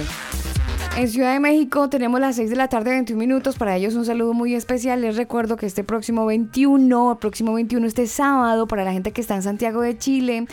En 0.97 1.09
Ciudad 1.09 1.33
de 1.33 1.41
México 1.41 1.89
tenemos 1.89 2.21
las 2.21 2.37
6 2.37 2.51
de 2.51 2.57
la 2.57 2.69
tarde, 2.69 2.91
21 2.91 3.19
minutos. 3.19 3.57
Para 3.57 3.77
ellos 3.77 3.95
un 3.95 4.05
saludo 4.05 4.35
muy 4.35 4.55
especial. 4.55 5.01
Les 5.01 5.17
recuerdo 5.17 5.57
que 5.57 5.65
este 5.65 5.85
próximo 5.85 6.27
21, 6.27 7.13
el 7.13 7.19
próximo 7.19 7.55
21, 7.55 7.87
este 7.87 8.09
sábado, 8.09 8.67
para 8.67 8.85
la 8.85 8.93
gente 8.93 9.13
que 9.13 9.21
está 9.21 9.37
en 9.37 9.43
Santiago 9.43 9.83
de 9.83 9.97
Chile, 9.97 10.47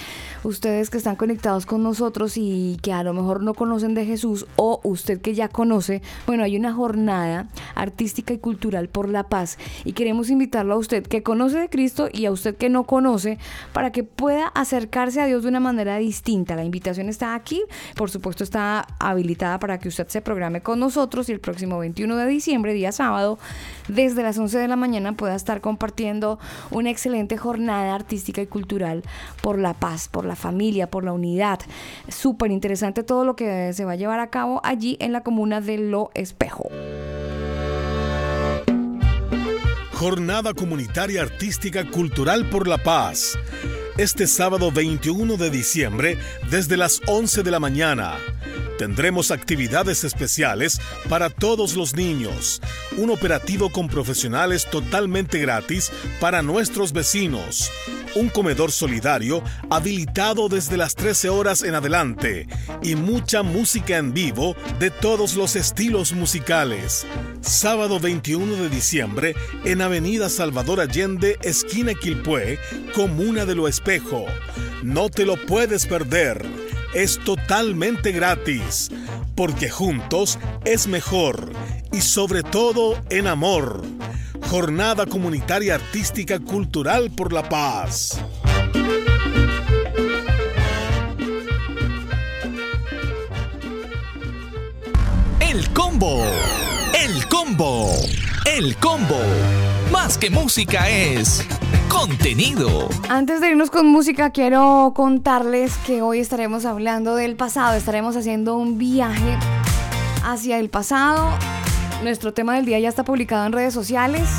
ustedes 0.43 0.91
que 0.91 0.97
están 0.97 1.15
conectados 1.15 1.65
con 1.65 1.81
nosotros 1.81 2.37
y 2.37 2.77
que 2.83 2.93
a 2.93 3.03
lo 3.03 3.13
mejor 3.13 3.41
no 3.41 3.55
conocen 3.55 3.95
de 3.95 4.05
Jesús 4.05 4.45
o 4.57 4.79
usted 4.83 5.19
que 5.19 5.33
ya 5.33 5.49
conoce, 5.49 6.03
bueno, 6.27 6.43
hay 6.43 6.55
una 6.55 6.71
jornada 6.71 7.47
artística 7.73 8.31
y 8.31 8.37
cultural 8.37 8.89
por 8.89 9.09
la 9.09 9.23
paz 9.23 9.56
y 9.83 9.93
queremos 9.93 10.29
invitarlo 10.29 10.73
a 10.73 10.77
usted 10.77 11.05
que 11.05 11.23
conoce 11.23 11.59
de 11.59 11.69
Cristo 11.69 12.09
y 12.11 12.25
a 12.25 12.31
usted 12.31 12.55
que 12.55 12.69
no 12.69 12.85
conoce 12.85 13.37
para 13.73 13.91
que 13.91 14.03
pueda 14.03 14.47
acercarse 14.47 15.21
a 15.21 15.25
Dios 15.25 15.43
de 15.43 15.49
una 15.49 15.59
manera 15.59 15.97
distinta. 15.97 16.55
La 16.55 16.63
invitación 16.63 17.09
está 17.09 17.35
aquí, 17.35 17.61
por 17.95 18.09
supuesto 18.09 18.43
está 18.43 18.87
habilitada 18.99 19.59
para 19.59 19.79
que 19.79 19.89
usted 19.89 20.07
se 20.07 20.21
programe 20.21 20.61
con 20.61 20.79
nosotros 20.79 21.29
y 21.29 21.31
el 21.31 21.39
próximo 21.39 21.79
21 21.79 22.15
de 22.15 22.27
diciembre, 22.27 22.73
día 22.73 22.91
sábado, 22.91 23.39
desde 23.87 24.23
las 24.23 24.37
11 24.37 24.57
de 24.57 24.67
la 24.67 24.75
mañana 24.75 25.13
pueda 25.13 25.35
estar 25.35 25.61
compartiendo 25.61 26.39
una 26.71 26.89
excelente 26.89 27.37
jornada 27.37 27.95
artística 27.95 28.41
y 28.41 28.47
cultural 28.47 29.03
por 29.41 29.59
la 29.59 29.73
paz, 29.73 30.07
por 30.07 30.25
la 30.25 30.35
familia, 30.35 30.89
por 30.89 31.03
la 31.03 31.13
unidad. 31.13 31.59
Súper 32.07 32.51
interesante 32.51 33.03
todo 33.03 33.25
lo 33.25 33.35
que 33.35 33.73
se 33.73 33.85
va 33.85 33.93
a 33.93 33.95
llevar 33.95 34.19
a 34.19 34.29
cabo 34.29 34.61
allí 34.63 34.97
en 34.99 35.11
la 35.13 35.21
comuna 35.21 35.61
de 35.61 35.77
Lo 35.77 36.11
Espejo. 36.13 36.69
Jornada 39.97 40.53
Comunitaria 40.53 41.23
Artística 41.23 41.83
Cultural 41.89 42.47
por 42.51 42.67
la 42.67 42.77
Paz. 42.77 43.35
Este 43.97 44.27
sábado 44.27 44.71
21 44.71 45.37
de 45.37 45.49
diciembre, 45.49 46.19
desde 46.51 46.77
las 46.77 47.01
11 47.07 47.41
de 47.41 47.49
la 47.49 47.59
mañana, 47.59 48.13
tendremos 48.77 49.31
actividades 49.31 50.03
especiales 50.03 50.79
para 51.09 51.29
todos 51.29 51.75
los 51.75 51.95
niños. 51.95 52.61
Un 52.97 53.09
operativo 53.09 53.69
con 53.69 53.87
profesionales 53.87 54.67
totalmente 54.69 55.39
gratis 55.39 55.91
para 56.19 56.41
nuestros 56.41 56.93
vecinos. 56.93 57.71
Un 58.15 58.29
comedor 58.29 58.71
solidario 58.71 59.43
habilitado 59.69 60.49
desde 60.49 60.77
las 60.77 60.95
13 60.95 61.29
horas 61.29 61.61
en 61.61 61.75
adelante. 61.75 62.47
Y 62.81 62.95
mucha 62.95 63.43
música 63.43 63.97
en 63.97 64.13
vivo 64.13 64.55
de 64.79 64.89
todos 64.89 65.35
los 65.35 65.55
estilos 65.55 66.13
musicales. 66.13 67.05
Sábado 67.41 67.99
21 67.99 68.55
de 68.55 68.69
diciembre 68.69 69.35
en 69.65 69.81
Avenida 69.81 70.29
Salvador 70.29 70.79
Allende, 70.79 71.37
esquina 71.41 71.93
Quilpué, 71.93 72.59
Comuna 72.95 73.45
de 73.45 73.55
Lo 73.55 73.67
Espejo. 73.67 74.25
No 74.83 75.09
te 75.09 75.25
lo 75.25 75.35
puedes 75.45 75.85
perder. 75.85 76.45
Es 76.97 77.19
totalmente 77.23 78.11
gratis, 78.11 78.89
porque 79.35 79.69
juntos 79.69 80.39
es 80.65 80.87
mejor 80.87 81.51
y 81.91 82.01
sobre 82.01 82.41
todo 82.41 82.99
en 83.11 83.27
amor. 83.27 83.83
Jornada 84.49 85.05
Comunitaria 85.05 85.75
Artística 85.75 86.39
Cultural 86.39 87.11
por 87.11 87.33
la 87.33 87.47
Paz. 87.47 88.19
El 95.39 95.69
combo. 95.73 96.25
El 96.99 97.27
combo. 97.27 97.91
El 98.43 98.75
combo. 98.77 99.21
Más 99.91 100.17
que 100.17 100.31
música 100.31 100.89
es 100.89 101.45
contenido. 101.89 102.89
Antes 103.09 103.41
de 103.41 103.51
irnos 103.51 103.71
con 103.71 103.87
música, 103.87 104.29
quiero 104.31 104.93
contarles 104.95 105.75
que 105.85 106.01
hoy 106.01 106.19
estaremos 106.19 106.65
hablando 106.65 107.15
del 107.15 107.35
pasado. 107.35 107.75
Estaremos 107.75 108.15
haciendo 108.15 108.57
un 108.57 108.77
viaje 108.77 109.37
hacia 110.23 110.59
el 110.59 110.69
pasado. 110.69 111.29
Nuestro 112.03 112.33
tema 112.33 112.55
del 112.55 112.65
día 112.65 112.79
ya 112.79 112.89
está 112.89 113.03
publicado 113.03 113.45
en 113.45 113.53
redes 113.53 113.73
sociales. 113.73 114.29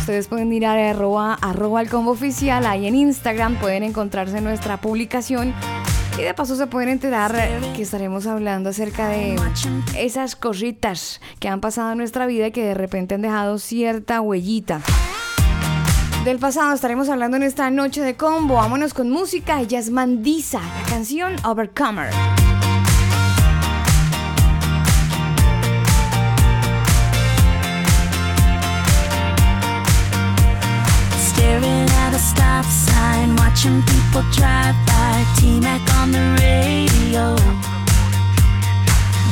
Ustedes 0.00 0.28
pueden 0.28 0.52
ir 0.52 0.66
a 0.66 0.90
arroba, 0.90 1.34
arroba 1.34 1.80
el 1.80 1.88
combo 1.88 2.12
oficial. 2.12 2.64
Ahí 2.66 2.86
en 2.86 2.94
Instagram 2.94 3.56
pueden 3.56 3.82
encontrarse 3.82 4.40
nuestra 4.40 4.80
publicación. 4.80 5.54
Y 6.18 6.22
de 6.22 6.34
paso 6.34 6.56
se 6.56 6.66
pueden 6.66 6.88
enterar 6.88 7.32
que 7.76 7.82
estaremos 7.82 8.26
hablando 8.26 8.70
acerca 8.70 9.08
de 9.08 9.36
esas 9.96 10.34
cositas 10.34 11.20
que 11.38 11.48
han 11.48 11.60
pasado 11.60 11.92
en 11.92 11.98
nuestra 11.98 12.26
vida 12.26 12.48
y 12.48 12.52
que 12.52 12.64
de 12.64 12.74
repente 12.74 13.14
han 13.14 13.22
dejado 13.22 13.58
cierta 13.58 14.20
huellita. 14.20 14.80
Del 16.24 16.38
pasado 16.38 16.74
estaremos 16.74 17.08
hablando 17.08 17.38
en 17.38 17.42
esta 17.42 17.70
noche 17.70 18.02
de 18.02 18.14
combo. 18.16 18.56
Vámonos 18.56 18.92
con 18.92 19.08
música. 19.08 19.60
Ella 19.60 19.78
es 19.78 19.90
Mandisa, 19.90 20.60
la 20.60 20.82
canción 20.88 21.36
Overcomer. 21.44 22.10
Staring 31.18 31.88
at 31.88 32.14
a 32.14 32.18
stop 32.18 32.64
sign, 32.66 33.34
watching 33.36 33.82
people 33.82 34.22
drive 34.32 34.74
by. 34.86 35.24
T-Mac 35.40 35.80
on 36.02 36.12
the 36.12 36.36
radio. 36.42 37.36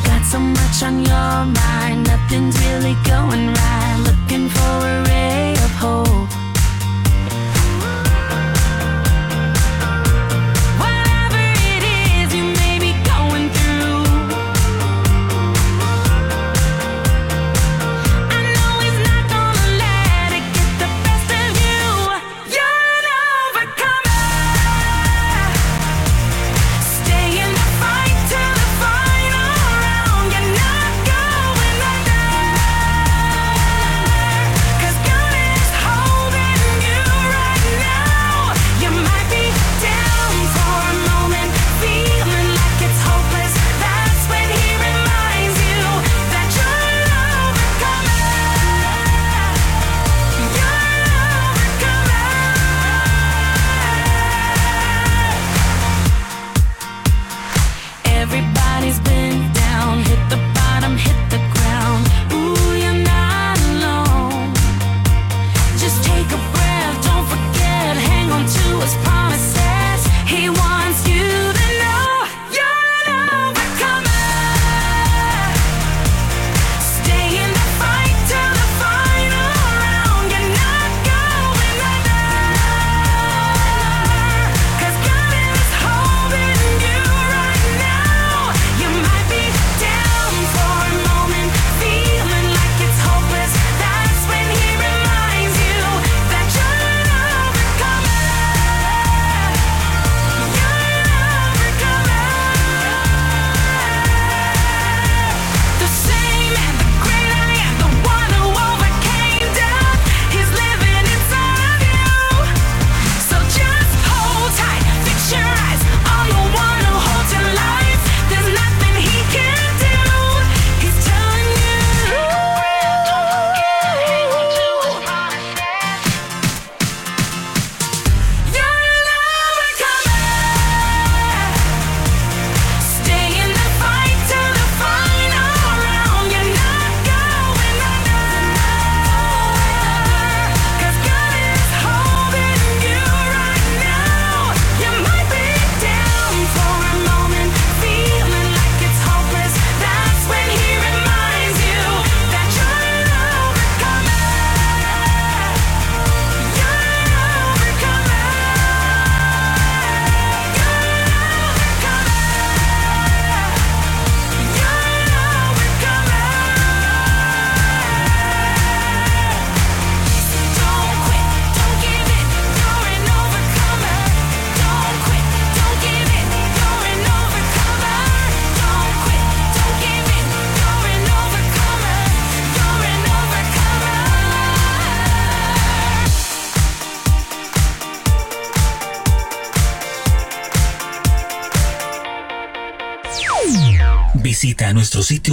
Got 0.05 0.25
so 0.25 0.41
much 0.41 0.83
on 0.83 1.05
your 1.05 1.45
mind, 1.45 2.07
nothing's 2.07 2.57
really 2.69 2.97
going 3.05 3.49
right. 3.49 3.99
Looking 4.07 4.49
for 4.49 4.87
a 4.87 5.05
ray 5.09 5.53
of 5.53 5.73
hope. 5.73 6.46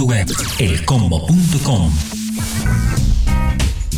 Web 0.04 0.26
elcombo.com. 0.58 1.90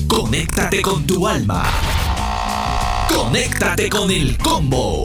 Conéctate 0.07 0.81
con 0.81 1.05
tu 1.05 1.27
alma. 1.27 1.65
Conéctate 3.09 3.89
con 3.89 4.11
el 4.11 4.39
combo. 4.39 5.03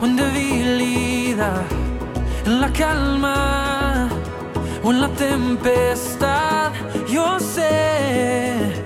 O 0.00 0.04
en 0.06 0.16
debilidad, 0.16 1.62
en 2.46 2.60
la 2.60 2.72
calma 2.72 4.08
o 4.82 4.90
en 4.90 5.00
la 5.00 5.08
tempestad. 5.08 6.72
Yo 7.08 7.38
sé, 7.40 8.84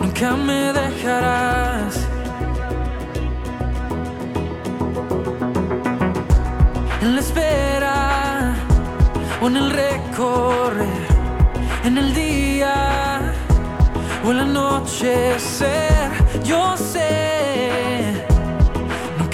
nunca 0.00 0.32
me 0.32 0.72
dejarás. 0.72 2.06
En 7.00 7.14
la 7.14 7.20
espera 7.20 8.54
o 9.40 9.46
en 9.46 9.56
el 9.56 9.70
recorrer, 9.70 11.06
en 11.84 11.96
el 11.96 12.12
día 12.14 13.34
o 14.24 14.30
el 14.32 14.40
anochecer, 14.40 16.10
yo 16.42 16.76
sé, 16.76 17.27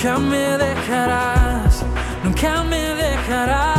nunca 0.05 0.19
me 0.19 0.59
dejarás, 0.59 1.83
nunca 2.23 2.62
me 2.64 2.95
dejarás. 2.95 3.74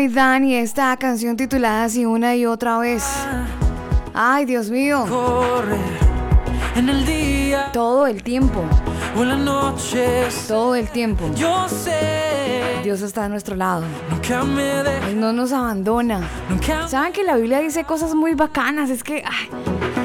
Majo 0.00 0.08
y 0.08 0.08
Dan 0.08 0.44
y 0.44 0.54
esta 0.54 0.96
canción 0.96 1.36
titulada 1.36 1.84
así 1.84 2.06
una 2.06 2.34
y 2.34 2.46
otra 2.46 2.78
vez. 2.78 3.04
Ay, 4.14 4.46
Dios 4.46 4.70
mío. 4.70 5.04
En 6.74 6.88
el 6.88 7.04
día 7.04 7.70
Todo 7.72 8.06
el 8.06 8.22
tiempo, 8.22 8.62
o 9.16 9.22
en 9.22 9.44
todo 10.48 10.74
el 10.74 10.88
tiempo. 10.88 11.30
Yo 11.34 11.68
sé, 11.68 12.80
Dios 12.82 13.02
está 13.02 13.24
a 13.24 13.28
nuestro 13.28 13.56
lado. 13.56 13.84
nunca 14.10 14.42
me. 14.44 14.80
Él 15.10 15.20
no 15.20 15.32
nos 15.32 15.52
abandona. 15.52 16.20
Nunca 16.48 16.88
Saben 16.88 17.12
que 17.12 17.22
la 17.22 17.36
Biblia 17.36 17.60
dice 17.60 17.84
cosas 17.84 18.14
muy 18.14 18.34
bacanas. 18.34 18.88
Es 18.88 19.04
que 19.04 19.22
ay, 19.26 19.48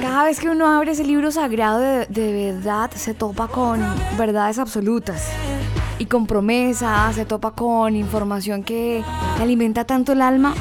cada 0.01 0.25
vez 0.25 0.39
que 0.39 0.49
uno 0.49 0.67
abre 0.67 0.91
ese 0.91 1.05
libro 1.05 1.31
sagrado 1.31 1.79
de, 1.79 2.05
de 2.07 2.51
verdad 2.51 2.91
se 2.93 3.13
topa 3.13 3.47
con 3.47 3.79
verdades 4.17 4.59
absolutas. 4.59 5.29
Y 5.97 6.05
con 6.05 6.27
promesas, 6.27 7.15
se 7.15 7.25
topa 7.25 7.51
con 7.51 7.95
información 7.95 8.63
que 8.63 9.03
alimenta 9.39 9.85
tanto 9.85 10.11
el 10.11 10.21
alma. 10.21 10.53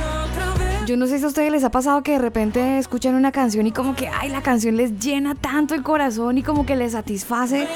Yo 0.86 0.96
no 0.96 1.06
sé 1.06 1.18
si 1.18 1.24
a 1.24 1.28
ustedes 1.28 1.50
les 1.50 1.64
ha 1.64 1.70
pasado 1.70 2.02
que 2.02 2.12
de 2.12 2.18
repente 2.18 2.78
escuchan 2.78 3.14
una 3.14 3.32
canción 3.32 3.66
y 3.66 3.72
como 3.72 3.96
que, 3.96 4.08
ay, 4.08 4.28
la 4.28 4.42
canción 4.42 4.76
les 4.76 4.98
llena 4.98 5.34
tanto 5.34 5.74
el 5.74 5.82
corazón 5.82 6.36
y 6.36 6.42
como 6.42 6.66
que 6.66 6.76
les 6.76 6.92
satisface. 6.92 7.66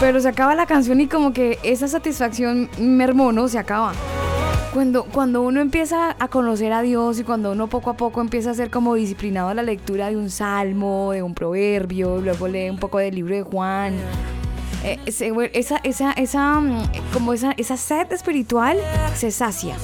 Pero 0.00 0.20
se 0.20 0.28
acaba 0.28 0.56
la 0.56 0.66
canción 0.66 1.00
y 1.00 1.06
como 1.06 1.32
que 1.32 1.60
esa 1.62 1.86
satisfacción 1.86 2.68
mermó, 2.78 3.30
¿no? 3.30 3.46
Se 3.46 3.58
acaba. 3.58 3.92
Cuando, 4.74 5.04
cuando 5.04 5.42
uno 5.42 5.60
empieza 5.60 6.16
a 6.18 6.28
conocer 6.28 6.72
a 6.72 6.82
Dios 6.82 7.20
y 7.20 7.24
cuando 7.24 7.52
uno 7.52 7.68
poco 7.68 7.90
a 7.90 7.94
poco 7.94 8.20
empieza 8.20 8.50
a 8.50 8.54
ser 8.54 8.68
como 8.68 8.94
disciplinado 8.94 9.50
a 9.50 9.54
la 9.54 9.62
lectura 9.62 10.08
de 10.08 10.16
un 10.16 10.30
salmo, 10.30 11.12
de 11.12 11.22
un 11.22 11.34
proverbio, 11.34 12.20
luego 12.20 12.48
lee 12.48 12.70
un 12.70 12.78
poco 12.78 12.98
del 12.98 13.14
libro 13.14 13.36
de 13.36 13.42
Juan, 13.42 13.94
eh, 14.84 14.98
esa, 15.06 15.76
esa, 15.84 16.12
esa, 16.12 16.60
mm, 16.60 16.82
como 17.12 17.32
esa, 17.32 17.52
esa 17.56 17.76
sed 17.76 18.12
espiritual 18.12 18.76
se 19.14 19.30
sacia. 19.30 19.76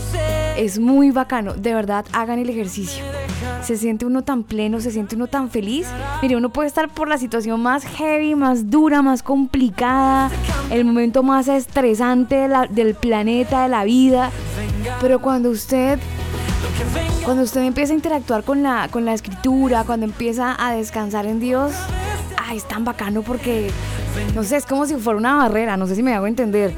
Es 0.56 0.78
muy 0.78 1.10
bacano, 1.10 1.54
de 1.54 1.74
verdad, 1.74 2.04
hagan 2.12 2.38
el 2.38 2.50
ejercicio. 2.50 3.04
Se 3.62 3.76
siente 3.76 4.06
uno 4.06 4.22
tan 4.22 4.42
pleno, 4.42 4.80
se 4.80 4.90
siente 4.90 5.14
uno 5.14 5.26
tan 5.26 5.50
feliz. 5.50 5.86
Mire, 6.22 6.36
uno 6.36 6.50
puede 6.50 6.68
estar 6.68 6.88
por 6.88 7.08
la 7.08 7.18
situación 7.18 7.60
más 7.60 7.84
heavy, 7.84 8.34
más 8.34 8.70
dura, 8.70 9.02
más 9.02 9.22
complicada, 9.22 10.30
el 10.70 10.84
momento 10.84 11.22
más 11.22 11.48
estresante 11.48 12.48
del 12.70 12.94
planeta, 12.94 13.62
de 13.62 13.68
la 13.68 13.84
vida. 13.84 14.30
Pero 15.00 15.20
cuando 15.20 15.50
usted 15.50 15.98
cuando 17.24 17.42
usted 17.42 17.62
empieza 17.62 17.92
a 17.92 17.96
interactuar 17.96 18.42
con 18.42 18.62
la, 18.62 18.88
con 18.90 19.04
la 19.04 19.12
escritura, 19.12 19.84
cuando 19.84 20.06
empieza 20.06 20.56
a 20.58 20.72
descansar 20.72 21.26
en 21.26 21.40
Dios, 21.40 21.72
ay, 22.38 22.56
es 22.56 22.66
tan 22.66 22.84
bacano 22.84 23.22
porque, 23.22 23.70
no 24.34 24.44
sé, 24.44 24.56
es 24.56 24.66
como 24.66 24.86
si 24.86 24.94
fuera 24.96 25.18
una 25.18 25.36
barrera, 25.36 25.76
no 25.76 25.86
sé 25.86 25.94
si 25.94 26.02
me 26.02 26.14
hago 26.14 26.26
entender. 26.26 26.72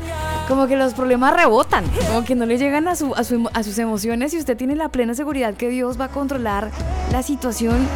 Como 0.49 0.67
que 0.67 0.77
los 0.77 0.95
problemas 0.95 1.37
rebotan, 1.37 1.85
como 2.09 2.25
que 2.25 2.35
no 2.35 2.45
le 2.47 2.59
llegan 2.59 2.89
a, 2.89 2.97
su, 2.97 3.15
a, 3.15 3.25
sus 3.25 3.79
emociones 3.79 4.35
y 4.35 4.39
usted 4.39 4.57
tiene 4.57 4.75
la 4.75 4.89
plena 4.89 5.15
seguridad 5.15 5.55
que 5.55 5.69
Dios 5.69 6.01
va 6.01 6.07
a 6.07 6.09
controlar 6.09 6.71
la 7.13 7.23
situación 7.23 7.87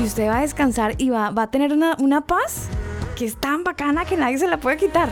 y 0.00 0.04
usted 0.04 0.28
va 0.28 0.38
a 0.38 0.40
descansar 0.40 0.94
y 0.98 1.10
va, 1.10 1.30
va 1.30 1.42
a 1.44 1.50
tener 1.50 1.72
una, 1.72 1.96
una 1.98 2.22
paz 2.22 2.68
que 3.16 3.26
es 3.26 3.36
tan 3.36 3.62
bacana 3.62 4.04
que 4.04 4.16
nadie 4.16 4.38
se 4.38 4.48
la 4.48 4.58
puede 4.58 4.78
quitar. 4.78 5.10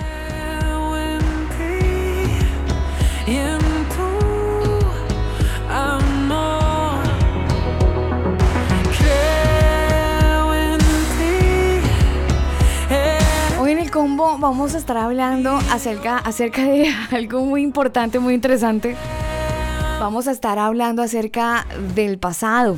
Combo 13.90 14.38
vamos 14.38 14.74
a 14.74 14.78
estar 14.78 14.96
hablando 14.96 15.56
acerca, 15.70 16.18
acerca 16.18 16.62
de 16.64 16.88
algo 17.10 17.44
muy 17.44 17.62
importante, 17.62 18.18
muy 18.18 18.34
interesante. 18.34 18.96
Vamos 19.98 20.28
a 20.28 20.30
estar 20.30 20.58
hablando 20.58 21.02
acerca 21.02 21.66
del 21.94 22.18
pasado. 22.18 22.76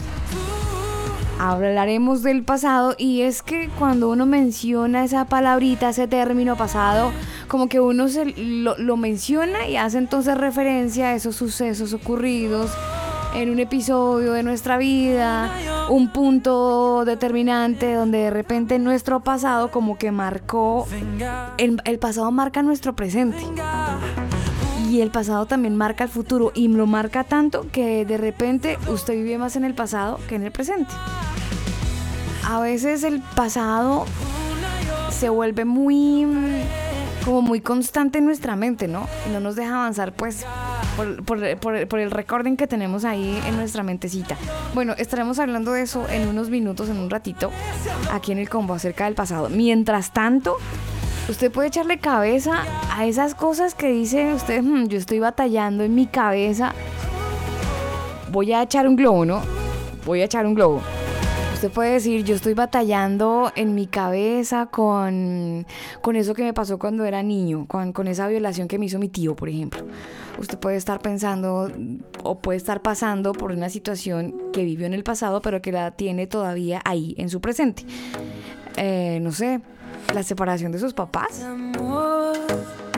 Hablaremos 1.39 2.23
del 2.23 2.45
pasado 2.45 2.95
y 2.99 3.23
es 3.23 3.43
que 3.43 3.69
cuando 3.79 4.11
uno 4.11 4.27
menciona 4.27 5.05
esa 5.05 5.25
palabrita, 5.27 5.91
ese 5.91 6.09
término 6.09 6.57
pasado, 6.57 7.13
como 7.49 7.69
que 7.69 7.81
uno 7.81 8.09
se 8.09 8.35
lo 8.37 8.97
menciona 8.97 9.67
y 9.69 9.77
hace 9.77 9.99
entonces 9.99 10.37
referencia 10.39 11.09
a 11.09 11.15
esos 11.15 11.37
sucesos 11.37 11.93
ocurridos 11.93 12.71
en 13.35 13.51
un 13.51 13.59
episodio 13.59 14.33
de 14.33 14.43
nuestra 14.43 14.77
vida, 14.77 15.51
un 15.89 16.13
punto 16.13 17.05
determinante 17.05 17.95
donde 17.95 18.19
de 18.19 18.31
repente 18.31 18.79
nuestro 18.79 19.21
pasado 19.21 19.71
como 19.71 19.97
que 19.97 20.11
marcó, 20.11 20.87
el, 21.59 21.99
pasado 21.99 22.31
marca 22.31 22.63
nuestro 22.63 22.95
presente. 22.95 23.39
Y 24.91 25.01
el 25.01 25.11
pasado 25.11 25.47
también 25.47 25.75
marca 25.75 26.05
el 26.05 26.11
futuro 26.11 26.53
y 26.55 26.69
lo 26.69 26.87
marca 26.87 27.25
tanto 27.25 27.67
que 27.73 28.05
de 28.05 28.19
repente 28.19 28.79
usted 28.89 29.15
vive 29.15 29.39
más 29.39 29.57
en 29.57 29.65
el 29.65 29.75
pasado 29.75 30.19
que 30.29 30.35
en 30.35 30.43
el 30.43 30.53
presente. 30.53 30.93
A 32.47 32.61
veces 32.61 33.03
el 33.03 33.23
pasado 33.35 34.05
se 35.11 35.31
vuelve 35.31 35.65
muy 35.65 36.27
como 37.25 37.43
muy 37.43 37.61
constante 37.61 38.19
en 38.19 38.27
nuestra 38.27 38.57
mente, 38.57 38.89
¿no? 38.89 39.07
No 39.33 39.41
nos 39.41 39.57
deja 39.57 39.75
avanzar 39.75 40.13
pues 40.13 40.45
por, 41.27 41.99
el 42.01 42.11
recording 42.11 42.57
que 42.57 42.67
tenemos 42.67 43.05
ahí 43.05 43.41
en 43.47 43.57
nuestra 43.57 43.83
mentecita. 43.83 44.37
Bueno, 44.75 44.95
estaremos 44.99 45.39
hablando 45.39 45.73
de 45.73 45.83
eso 45.83 46.07
en 46.09 46.29
unos 46.29 46.51
minutos, 46.51 46.89
en 46.89 46.99
un 46.99 47.11
ratito, 47.11 47.51
aquí 48.11 48.33
en 48.33 48.39
el 48.39 48.49
combo 48.49 48.75
acerca 48.75 49.05
del 49.05 49.15
pasado. 49.15 49.49
Mientras 49.49 50.13
tanto, 50.13 50.57
Usted 51.29 51.53
puede 51.53 51.69
echarle 51.69 51.99
cabeza 51.99 52.65
a 52.91 53.07
esas 53.07 53.37
cosas 53.37 53.77
que 53.77 53.87
dice 53.87 54.35
usted, 54.35 54.61
"Hmm, 54.61 54.89
yo 54.89 54.99
estoy 54.99 55.21
batallando 55.21 55.85
en 55.85 55.95
mi 55.95 56.07
cabeza. 56.07 56.73
Voy 58.33 58.53
a 58.53 58.61
echar 58.63 58.89
un 58.89 58.97
globo, 58.97 59.25
¿no? 59.25 59.41
Voy 60.05 60.21
a 60.21 60.25
echar 60.25 60.47
un 60.47 60.55
globo. 60.55 60.83
Usted 61.63 61.75
puede 61.75 61.93
decir, 61.93 62.25
yo 62.25 62.35
estoy 62.35 62.55
batallando 62.55 63.53
en 63.55 63.77
mi 63.77 63.87
cabeza 63.87 64.67
con, 64.67 65.65
con 66.01 66.17
eso 66.17 66.35
que 66.35 66.43
me 66.43 66.53
pasó 66.53 66.77
cuando 66.77 67.05
era 67.05 67.23
niño, 67.23 67.67
con, 67.69 68.09
esa 68.09 68.27
violación 68.27 68.67
que 68.67 68.81
me 68.81 68.87
hizo 68.87 68.99
mi 68.99 69.09
tío, 69.09 69.37
por 69.37 69.49
ejemplo. 69.49 69.85
Usted 70.41 70.59
puede 70.59 70.77
estar 70.77 70.99
pensando 70.99 71.71
o 72.25 72.39
puede 72.41 72.57
estar 72.57 72.83
pasando 72.83 73.31
por 73.31 73.53
una 73.53 73.71
situación 73.71 74.35
que 74.53 74.65
vivió 74.65 74.87
en 74.87 74.93
el 74.93 75.05
pasado, 75.05 75.41
pero 75.41 75.63
que 75.63 75.71
la 75.71 75.93
tiene 75.93 76.27
todavía 76.27 76.83
ahí 76.85 77.15
en 77.17 77.29
su 77.29 77.41
presente. 77.41 77.85
Eh, 78.77 79.21
no 79.23 79.31
sé, 79.31 79.61
la 80.13 80.25
separación 80.25 80.73
de 80.73 80.81
sus 80.81 80.95
papás, 80.95 81.47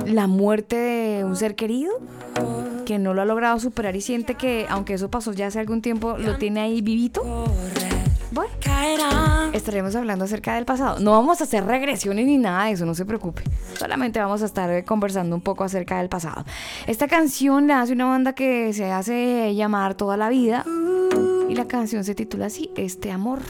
la 0.07 0.27
muerte 0.27 0.77
de 0.77 1.25
un 1.25 1.37
ser 1.37 1.55
querido 1.55 1.93
que 2.87 2.99
no 2.99 3.13
lo 3.13 3.21
ha 3.21 3.27
logrado 3.27 3.61
superar 3.61 3.95
y 3.95 4.01
siente 4.01 4.37
que, 4.37 4.65
aunque 4.71 4.95
eso 4.95 5.11
pasó 5.11 5.35
ya 5.35 5.49
hace 5.49 5.61
algún 5.61 5.83
tiempo, 5.83 6.17
lo 6.17 6.39
tiene 6.39 6.61
ahí 6.61 6.81
vivito. 6.81 7.21
Bueno, 8.35 8.51
estaremos 9.53 9.95
hablando 9.95 10.25
acerca 10.25 10.57
del 10.57 10.65
pasado. 10.65 10.99
No 10.99 11.13
vamos 11.13 11.41
a 11.41 11.45
hacer 11.45 11.65
regresiones 11.65 12.27
ni 12.27 12.37
nada 12.37 12.65
de 12.65 12.73
eso, 12.73 12.85
no 12.85 12.95
se 12.95 13.07
preocupe. 13.07 13.45
Solamente 13.79 14.19
vamos 14.19 14.43
a 14.43 14.47
estar 14.47 14.69
eh, 14.71 14.85
conversando 14.85 15.37
un 15.37 15.41
poco 15.41 15.63
acerca 15.63 15.99
del 15.99 16.09
pasado. 16.09 16.45
Esta 16.89 17.07
canción 17.07 17.69
la 17.69 17.81
hace 17.81 17.93
una 17.93 18.07
banda 18.07 18.33
que 18.33 18.73
se 18.73 18.91
hace 18.91 19.55
llamar 19.55 19.95
Toda 19.95 20.17
la 20.17 20.29
Vida. 20.31 20.65
Y 21.49 21.55
la 21.55 21.69
canción 21.69 22.03
se 22.03 22.17
titula 22.17 22.47
así, 22.47 22.71
Este 22.77 23.13
Amor. 23.13 23.41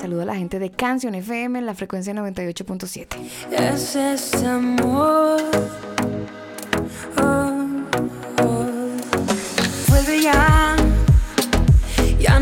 Saludo 0.00 0.22
a 0.22 0.26
la 0.26 0.36
gente 0.36 0.58
de 0.58 0.70
Canción 0.70 1.14
FM 1.14 1.58
en 1.58 1.64
la 1.64 1.74
frecuencia 1.74 2.12
98.7. 2.12 3.16
Es 3.50 3.96
ese 3.96 4.46
amor. 4.46 5.40
Oh. 7.22 7.45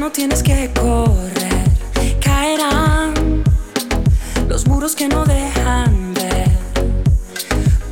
No 0.05 0.12
tienes 0.12 0.43
que 0.43 0.71
correr. 0.75 1.64
Caerán 2.21 3.43
los 4.47 4.67
muros 4.67 4.95
que 4.95 5.09
no 5.09 5.25
dejan 5.25 6.12
ver. 6.12 6.51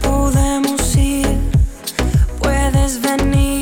Podemos 0.02 0.94
ir, 0.94 1.38
puedes 2.38 3.00
venir, 3.00 3.61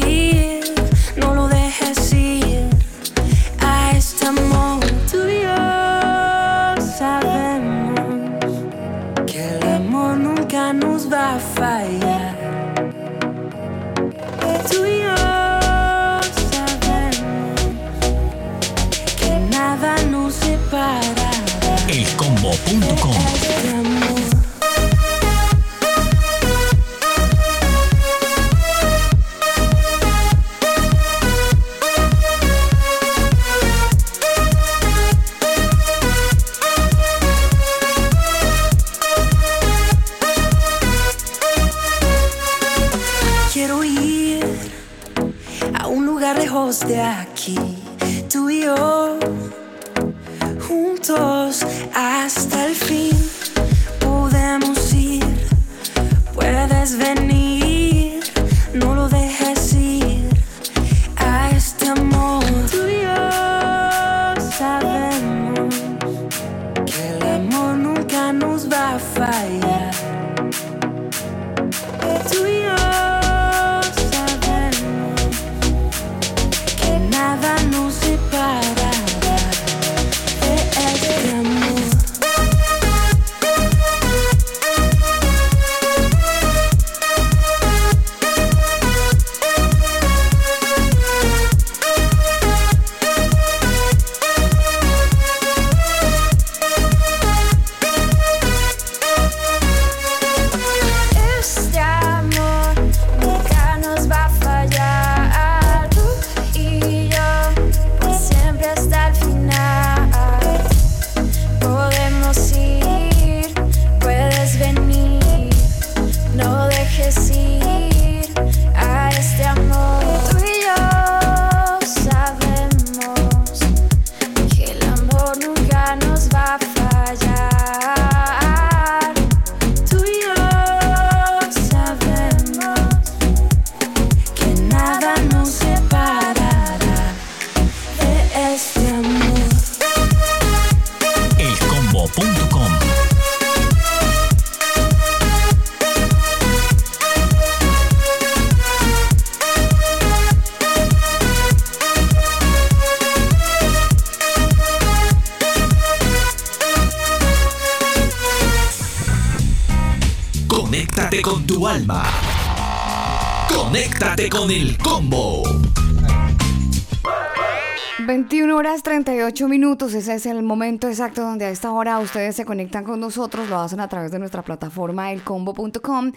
48 169.10 169.48
minutos, 169.48 169.94
ese 169.94 170.14
es 170.14 170.26
el 170.26 170.44
momento 170.44 170.86
exacto 170.86 171.22
donde 171.22 171.44
a 171.44 171.50
esta 171.50 171.72
hora 171.72 171.98
ustedes 171.98 172.36
se 172.36 172.44
conectan 172.44 172.84
con 172.84 173.00
nosotros, 173.00 173.48
lo 173.48 173.58
hacen 173.58 173.80
a 173.80 173.88
través 173.88 174.12
de 174.12 174.20
nuestra 174.20 174.42
plataforma 174.42 175.10
elcombo.com 175.10 176.12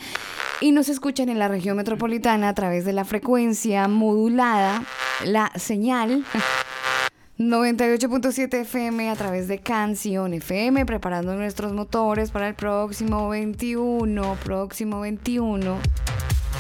y 0.61 0.71
nos 0.71 0.89
escuchan 0.89 1.29
en 1.29 1.39
la 1.39 1.47
región 1.47 1.75
metropolitana 1.75 2.49
a 2.49 2.53
través 2.53 2.85
de 2.85 2.93
la 2.93 3.03
frecuencia 3.03 3.87
modulada, 3.87 4.83
la 5.25 5.51
señal 5.55 6.23
98.7 7.39 8.61
FM 8.61 9.09
a 9.09 9.15
través 9.15 9.47
de 9.47 9.57
Canción 9.57 10.35
FM, 10.35 10.85
preparando 10.85 11.33
nuestros 11.33 11.73
motores 11.73 12.29
para 12.29 12.47
el 12.47 12.53
próximo 12.53 13.27
21, 13.27 14.37
próximo 14.43 14.99
21. 14.99 15.77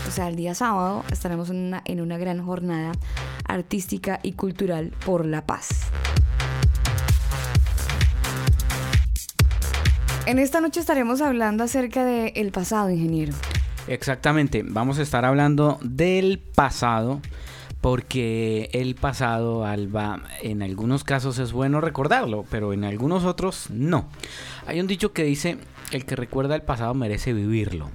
O 0.07 0.11
sea, 0.11 0.29
el 0.29 0.35
día 0.35 0.55
sábado 0.55 1.05
estaremos 1.11 1.51
en 1.51 1.57
una, 1.57 1.83
en 1.85 2.01
una 2.01 2.17
gran 2.17 2.43
jornada 2.43 2.91
artística 3.45 4.19
y 4.23 4.31
cultural 4.31 4.93
por 5.05 5.27
la 5.27 5.45
paz. 5.45 5.82
En 10.25 10.39
esta 10.39 10.61
noche 10.61 10.79
estaremos 10.79 11.19
hablando 11.19 11.65
acerca 11.65 12.05
del 12.05 12.51
pasado, 12.51 12.89
ingeniero. 12.89 13.33
Exactamente, 13.87 14.63
vamos 14.65 14.97
a 14.97 15.01
estar 15.01 15.25
hablando 15.25 15.79
del 15.81 16.39
pasado, 16.39 17.19
porque 17.81 18.69
el 18.71 18.95
pasado, 18.95 19.65
Alba, 19.65 20.23
en 20.41 20.63
algunos 20.63 21.03
casos 21.03 21.39
es 21.39 21.51
bueno 21.51 21.81
recordarlo, 21.81 22.45
pero 22.49 22.71
en 22.71 22.85
algunos 22.85 23.25
otros 23.25 23.69
no. 23.69 24.07
Hay 24.65 24.79
un 24.79 24.87
dicho 24.87 25.11
que 25.11 25.25
dice, 25.25 25.57
el 25.91 26.05
que 26.05 26.15
recuerda 26.15 26.55
el 26.55 26.61
pasado 26.61 26.93
merece 26.93 27.33
vivirlo. 27.33 27.89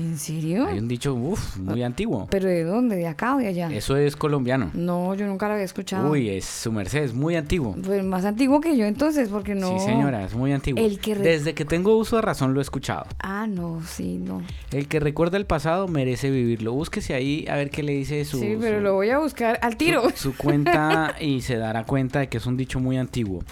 ¿En 0.00 0.18
serio? 0.18 0.66
Hay 0.66 0.78
un 0.78 0.88
dicho, 0.88 1.14
uff, 1.14 1.56
muy 1.58 1.82
antiguo. 1.82 2.26
¿Pero 2.30 2.48
de 2.48 2.64
dónde? 2.64 2.96
¿De 2.96 3.06
acá 3.06 3.36
o 3.36 3.38
de 3.38 3.48
allá? 3.48 3.68
Eso 3.72 3.96
es 3.96 4.16
colombiano. 4.16 4.70
No, 4.74 5.14
yo 5.14 5.26
nunca 5.26 5.46
lo 5.46 5.52
había 5.54 5.64
escuchado. 5.64 6.10
Uy, 6.10 6.30
es 6.30 6.44
su 6.46 6.72
merced, 6.72 7.02
es 7.04 7.12
muy 7.14 7.36
antiguo. 7.36 7.76
Pues 7.84 8.02
más 8.04 8.24
antiguo 8.24 8.60
que 8.60 8.76
yo 8.76 8.86
entonces, 8.86 9.28
porque 9.28 9.54
no... 9.54 9.78
Sí, 9.78 9.84
señora, 9.84 10.24
es 10.24 10.34
muy 10.34 10.52
antiguo. 10.52 10.82
El 10.84 10.98
que 11.00 11.14
re- 11.14 11.22
Desde 11.22 11.54
que 11.54 11.64
tengo 11.64 11.96
uso 11.96 12.16
de 12.16 12.22
razón 12.22 12.54
lo 12.54 12.60
he 12.60 12.62
escuchado. 12.62 13.06
Ah, 13.18 13.46
no, 13.46 13.82
sí, 13.86 14.18
no. 14.18 14.42
El 14.72 14.88
que 14.88 15.00
recuerda 15.00 15.36
el 15.36 15.46
pasado 15.46 15.86
merece 15.88 16.30
vivirlo. 16.30 16.72
Búsquese 16.72 17.14
ahí 17.14 17.46
a 17.48 17.56
ver 17.56 17.70
qué 17.70 17.82
le 17.82 17.92
dice 17.92 18.24
su, 18.24 18.38
sí, 18.38 18.56
pero 18.60 18.78
su- 18.78 18.82
lo 18.84 18.94
voy 18.94 19.10
a 19.10 19.18
buscar 19.18 19.58
al 19.62 19.76
tiro. 19.76 20.08
su, 20.10 20.30
su 20.30 20.36
cuenta 20.36 21.14
y 21.20 21.42
se 21.42 21.56
dará 21.56 21.84
cuenta 21.84 22.20
de 22.20 22.28
que 22.28 22.38
es 22.38 22.46
un 22.46 22.56
dicho 22.56 22.80
muy 22.80 22.96
antiguo. 22.96 23.42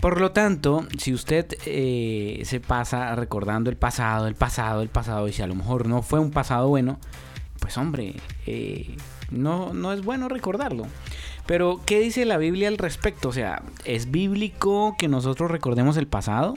Por 0.00 0.18
lo 0.18 0.32
tanto, 0.32 0.86
si 0.96 1.12
usted 1.12 1.46
eh, 1.66 2.40
se 2.46 2.58
pasa 2.58 3.14
recordando 3.16 3.68
el 3.68 3.76
pasado, 3.76 4.26
el 4.26 4.34
pasado, 4.34 4.80
el 4.80 4.88
pasado, 4.88 5.28
y 5.28 5.32
si 5.34 5.42
a 5.42 5.46
lo 5.46 5.54
mejor 5.54 5.86
no 5.86 6.00
fue 6.00 6.18
un 6.20 6.30
pasado 6.30 6.68
bueno, 6.68 6.98
pues 7.58 7.76
hombre, 7.76 8.14
eh, 8.46 8.96
no, 9.30 9.74
no 9.74 9.92
es 9.92 10.02
bueno 10.02 10.30
recordarlo. 10.30 10.86
Pero, 11.44 11.82
¿qué 11.84 12.00
dice 12.00 12.24
la 12.24 12.38
Biblia 12.38 12.68
al 12.68 12.78
respecto? 12.78 13.28
O 13.28 13.32
sea, 13.32 13.62
¿es 13.84 14.10
bíblico 14.10 14.96
que 14.98 15.08
nosotros 15.08 15.50
recordemos 15.50 15.98
el 15.98 16.06
pasado? 16.06 16.56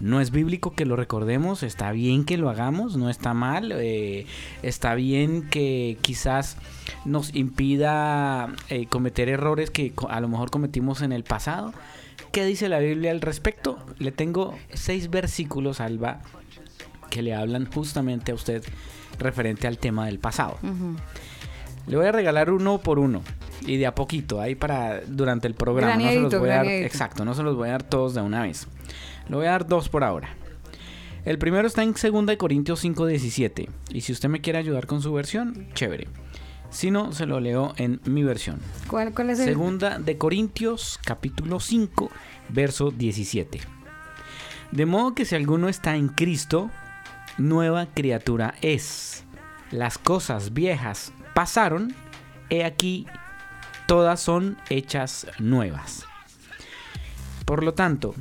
No 0.00 0.20
es 0.20 0.32
bíblico 0.32 0.74
que 0.74 0.86
lo 0.86 0.96
recordemos, 0.96 1.62
está 1.62 1.92
bien 1.92 2.24
que 2.24 2.36
lo 2.36 2.50
hagamos, 2.50 2.96
no 2.96 3.10
está 3.10 3.32
mal, 3.32 3.72
eh, 3.76 4.26
está 4.62 4.96
bien 4.96 5.48
que 5.48 5.98
quizás 6.00 6.56
nos 7.04 7.34
impida 7.34 8.52
cometer 8.90 9.28
errores 9.28 9.70
que 9.70 9.92
a 10.08 10.20
lo 10.20 10.28
mejor 10.28 10.50
cometimos 10.50 11.00
en 11.02 11.12
el 11.12 11.22
pasado. 11.22 11.72
¿Qué 12.32 12.44
dice 12.44 12.68
la 12.68 12.78
Biblia 12.78 13.10
al 13.10 13.20
respecto? 13.20 13.78
Le 13.98 14.12
tengo 14.12 14.56
seis 14.72 15.10
versículos, 15.10 15.80
Alba, 15.80 16.20
que 17.10 17.22
le 17.22 17.34
hablan 17.34 17.70
justamente 17.70 18.32
a 18.32 18.34
usted 18.34 18.62
referente 19.18 19.66
al 19.66 19.78
tema 19.78 20.06
del 20.06 20.18
pasado. 20.18 20.58
Le 21.86 21.96
voy 21.96 22.06
a 22.06 22.12
regalar 22.12 22.50
uno 22.50 22.78
por 22.78 22.98
uno 22.98 23.22
y 23.66 23.76
de 23.76 23.86
a 23.86 23.94
poquito, 23.94 24.40
ahí 24.40 24.54
para 24.54 25.00
durante 25.06 25.46
el 25.46 25.54
programa. 25.54 25.96
no 25.96 26.10
se 26.10 26.20
los 26.20 26.38
voy 26.38 26.50
a 26.50 26.56
dar, 26.56 26.66
exacto, 26.66 27.24
no 27.24 27.34
se 27.34 27.42
los 27.42 27.56
voy 27.56 27.68
a 27.68 27.72
dar 27.72 27.82
todos 27.82 28.14
de 28.14 28.20
una 28.20 28.42
vez. 28.42 28.66
Le 29.28 29.36
voy 29.36 29.46
a 29.46 29.52
dar 29.52 29.66
dos 29.66 29.88
por 29.88 30.04
ahora. 30.04 30.28
El 31.24 31.38
primero 31.38 31.66
está 31.66 31.82
en 31.82 31.92
2 31.92 32.26
de 32.26 32.38
Corintios 32.38 32.84
5:17 32.84 33.68
y 33.90 34.00
si 34.02 34.12
usted 34.12 34.28
me 34.28 34.40
quiere 34.40 34.60
ayudar 34.60 34.86
con 34.86 35.02
su 35.02 35.12
versión, 35.12 35.66
chévere. 35.74 36.06
Si 36.76 36.90
no, 36.90 37.12
se 37.12 37.24
lo 37.24 37.40
leo 37.40 37.72
en 37.78 38.02
mi 38.04 38.22
versión. 38.22 38.60
¿Cuál, 38.86 39.14
cuál 39.14 39.30
es 39.30 39.40
el...? 39.40 39.46
Segunda 39.46 39.98
de 39.98 40.18
Corintios, 40.18 41.00
capítulo 41.02 41.58
5, 41.58 42.10
verso 42.50 42.90
17. 42.90 43.60
De 44.72 44.84
modo 44.84 45.14
que 45.14 45.24
si 45.24 45.34
alguno 45.34 45.70
está 45.70 45.96
en 45.96 46.08
Cristo, 46.08 46.70
nueva 47.38 47.86
criatura 47.86 48.56
es. 48.60 49.24
Las 49.70 49.96
cosas 49.96 50.52
viejas 50.52 51.14
pasaron, 51.32 51.94
he 52.50 52.62
aquí, 52.62 53.06
todas 53.86 54.20
son 54.20 54.58
hechas 54.68 55.28
nuevas. 55.38 56.04
Por 57.46 57.64
lo 57.64 57.72
tanto, 57.72 58.14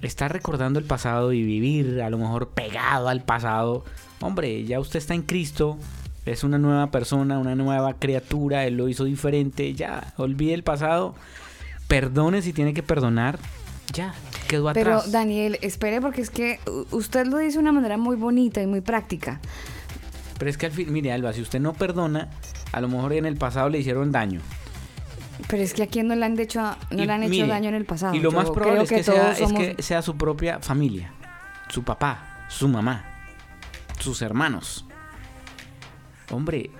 estar 0.00 0.32
recordando 0.32 0.80
el 0.80 0.86
pasado 0.86 1.32
y 1.32 1.44
vivir 1.44 2.02
a 2.02 2.10
lo 2.10 2.18
mejor 2.18 2.48
pegado 2.48 3.08
al 3.08 3.22
pasado, 3.22 3.84
hombre, 4.20 4.64
ya 4.64 4.80
usted 4.80 4.98
está 4.98 5.14
en 5.14 5.22
Cristo, 5.22 5.78
es 6.26 6.44
una 6.44 6.58
nueva 6.58 6.90
persona, 6.90 7.38
una 7.38 7.54
nueva 7.54 7.94
criatura, 7.94 8.64
Él 8.66 8.76
lo 8.76 8.88
hizo 8.88 9.04
diferente, 9.04 9.74
ya, 9.74 10.12
olvide 10.16 10.54
el 10.54 10.62
pasado, 10.62 11.14
perdone 11.88 12.42
si 12.42 12.52
tiene 12.52 12.74
que 12.74 12.82
perdonar, 12.82 13.38
ya, 13.92 14.14
quedó 14.48 14.72
Pero 14.72 14.96
atrás. 14.98 15.12
Daniel, 15.12 15.58
espere 15.62 16.00
porque 16.00 16.20
es 16.20 16.30
que 16.30 16.60
usted 16.90 17.26
lo 17.26 17.38
dice 17.38 17.54
de 17.54 17.58
una 17.58 17.72
manera 17.72 17.96
muy 17.96 18.16
bonita 18.16 18.62
y 18.62 18.66
muy 18.66 18.80
práctica. 18.80 19.40
Pero 20.38 20.50
es 20.50 20.56
que 20.56 20.66
al 20.66 20.72
fin, 20.72 20.92
mire 20.92 21.12
Alba, 21.12 21.32
si 21.32 21.42
usted 21.42 21.60
no 21.60 21.72
perdona, 21.72 22.30
a 22.72 22.80
lo 22.80 22.88
mejor 22.88 23.12
en 23.12 23.26
el 23.26 23.36
pasado 23.36 23.68
le 23.68 23.78
hicieron 23.78 24.10
daño. 24.12 24.40
Pero 25.48 25.62
es 25.62 25.74
que 25.74 25.82
a 25.82 25.86
quién 25.88 26.06
no 26.08 26.14
le 26.14 26.24
han 26.24 26.38
hecho, 26.38 26.60
no 26.90 27.02
Y 27.02 27.06
le 27.06 27.12
han 27.12 27.22
hecho 27.24 27.46
daño 27.46 27.68
en 27.68 27.74
el 27.74 27.84
pasado. 27.84 28.14
Y 28.14 28.20
lo 28.20 28.30
Yo 28.30 28.36
más 28.36 28.50
probable 28.50 28.84
es 28.84 28.88
que, 28.88 29.02
sea, 29.02 29.14
todos 29.14 29.40
es 29.40 29.48
somos- 29.48 29.58
que 29.76 29.82
sea 29.82 30.02
su 30.02 30.16
propia 30.16 30.60
familia, 30.60 31.12
su 31.68 31.82
papá, 31.82 32.44
su 32.48 32.68
mamá, 32.68 33.04
sus 33.98 34.22
hermanos. 34.22 34.86
Hombre, 36.32 36.70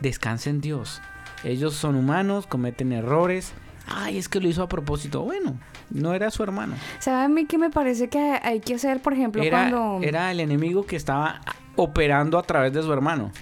descansa 0.00 0.50
en 0.50 0.60
Dios. 0.60 1.00
Ellos 1.44 1.74
son 1.74 1.96
humanos, 1.96 2.46
cometen 2.46 2.92
errores. 2.92 3.52
Ay, 3.86 4.18
es 4.18 4.28
que 4.28 4.40
lo 4.40 4.48
hizo 4.48 4.62
a 4.62 4.68
propósito. 4.68 5.22
Bueno, 5.22 5.58
no 5.90 6.14
era 6.14 6.30
su 6.30 6.42
hermano. 6.42 6.76
¿Sabe 7.00 7.24
a 7.24 7.28
mí 7.28 7.46
qué 7.46 7.58
me 7.58 7.70
parece 7.70 8.08
que 8.08 8.18
hay 8.42 8.60
que 8.60 8.74
hacer, 8.74 9.00
por 9.00 9.12
ejemplo, 9.12 9.42
Era, 9.42 9.70
cuando... 9.70 10.06
era 10.06 10.30
el 10.30 10.40
enemigo 10.40 10.86
que 10.86 10.96
estaba 10.96 11.40
operando 11.76 12.38
a 12.38 12.42
través 12.42 12.72
de 12.72 12.82
su 12.82 12.92
hermano. 12.92 13.32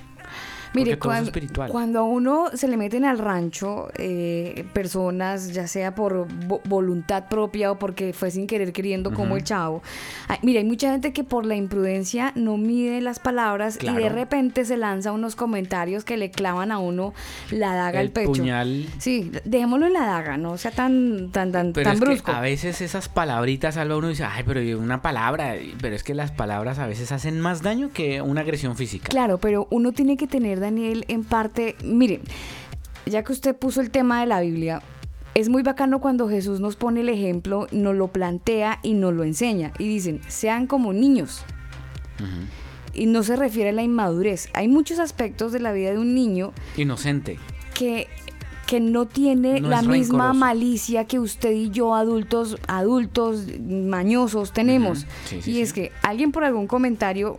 Mire, 0.72 0.98
cuando, 0.98 1.98
a 2.00 2.02
uno 2.04 2.46
se 2.54 2.68
le 2.68 2.76
meten 2.76 3.04
al 3.04 3.18
rancho 3.18 3.88
eh, 3.96 4.64
personas, 4.72 5.52
ya 5.52 5.66
sea 5.66 5.94
por 5.94 6.28
vo- 6.28 6.60
voluntad 6.64 7.24
propia 7.28 7.72
o 7.72 7.78
porque 7.78 8.12
fue 8.12 8.30
sin 8.30 8.46
querer 8.46 8.72
queriendo, 8.72 9.12
como 9.12 9.36
el 9.36 9.44
chavo. 9.44 9.82
Ay, 10.28 10.38
mira, 10.42 10.60
hay 10.60 10.66
mucha 10.66 10.90
gente 10.92 11.12
que 11.12 11.24
por 11.24 11.44
la 11.44 11.56
imprudencia 11.56 12.32
no 12.36 12.56
mide 12.56 13.00
las 13.00 13.18
palabras 13.18 13.78
y 13.82 13.92
de 13.92 14.08
repente 14.08 14.64
se 14.64 14.76
lanza 14.76 15.12
unos 15.12 15.34
comentarios 15.36 16.04
que 16.04 16.16
le 16.16 16.30
clavan 16.30 16.70
a 16.70 16.78
uno 16.78 17.14
la 17.50 17.74
daga 17.74 17.98
al 18.00 18.06
El 18.06 18.12
pecho. 18.12 18.30
puñal. 18.32 18.86
Sí, 18.98 19.32
dejémoslo 19.44 19.86
en 19.86 19.92
la 19.94 20.06
daga, 20.06 20.36
no 20.36 20.56
sea 20.56 20.70
tan, 20.70 21.30
tan, 21.32 21.50
tan, 21.52 21.72
Pero 21.72 21.84
tan 21.84 21.94
es 21.94 22.00
brusco. 22.00 22.30
que 22.30 22.36
a 22.36 22.40
veces 22.40 22.80
esas 22.80 23.08
palabritas, 23.08 23.76
Alba, 23.76 23.96
uno 23.96 24.08
dice, 24.08 24.24
ay, 24.24 24.44
pero 24.46 24.60
una 24.78 25.02
palabra. 25.02 25.54
Pero 25.80 25.96
es 25.96 26.02
que 26.04 26.14
las 26.14 26.30
palabras 26.30 26.78
a 26.78 26.86
veces 26.86 27.10
hacen 27.12 27.40
más 27.40 27.62
daño 27.62 27.90
que 27.92 28.22
una 28.22 28.42
agresión 28.42 28.76
física. 28.76 29.08
Claro, 29.08 29.38
pero 29.38 29.66
uno 29.70 29.92
tiene 29.92 30.16
que 30.16 30.26
tener, 30.26 30.59
Daniel, 30.60 31.04
en 31.08 31.24
parte, 31.24 31.76
mire, 31.84 32.20
ya 33.06 33.24
que 33.24 33.32
usted 33.32 33.56
puso 33.56 33.80
el 33.80 33.90
tema 33.90 34.20
de 34.20 34.26
la 34.26 34.40
Biblia, 34.40 34.82
es 35.34 35.48
muy 35.48 35.62
bacano 35.62 36.00
cuando 36.00 36.28
Jesús 36.28 36.60
nos 36.60 36.76
pone 36.76 37.00
el 37.00 37.08
ejemplo, 37.08 37.66
nos 37.72 37.94
lo 37.96 38.08
plantea 38.08 38.78
y 38.82 38.94
nos 38.94 39.14
lo 39.14 39.24
enseña. 39.24 39.72
Y 39.78 39.88
dicen, 39.88 40.20
sean 40.28 40.66
como 40.66 40.92
niños. 40.92 41.42
Y 42.92 43.06
no 43.06 43.22
se 43.22 43.36
refiere 43.36 43.70
a 43.70 43.72
la 43.72 43.82
inmadurez. 43.82 44.48
Hay 44.52 44.68
muchos 44.68 44.98
aspectos 44.98 45.52
de 45.52 45.60
la 45.60 45.72
vida 45.72 45.92
de 45.92 45.98
un 45.98 46.14
niño 46.14 46.52
Inocente. 46.76 47.38
que, 47.72 48.08
que 48.66 48.80
no 48.80 49.06
tiene 49.06 49.60
No 49.60 49.68
la 49.68 49.82
misma 49.82 50.24
rencoroso. 50.24 50.34
malicia 50.34 51.04
que 51.06 51.18
usted 51.20 51.52
y 51.52 51.70
yo, 51.70 51.94
adultos, 51.94 52.58
adultos 52.66 53.44
mañosos, 53.60 54.52
tenemos. 54.52 55.02
Ujú. 55.04 55.08
Sí, 55.26 55.42
sí, 55.42 55.50
y 55.50 55.54
sí. 55.54 55.60
es 55.62 55.72
que 55.72 55.92
alguien 56.02 56.32
por 56.32 56.42
algún 56.44 56.66
comentario 56.66 57.38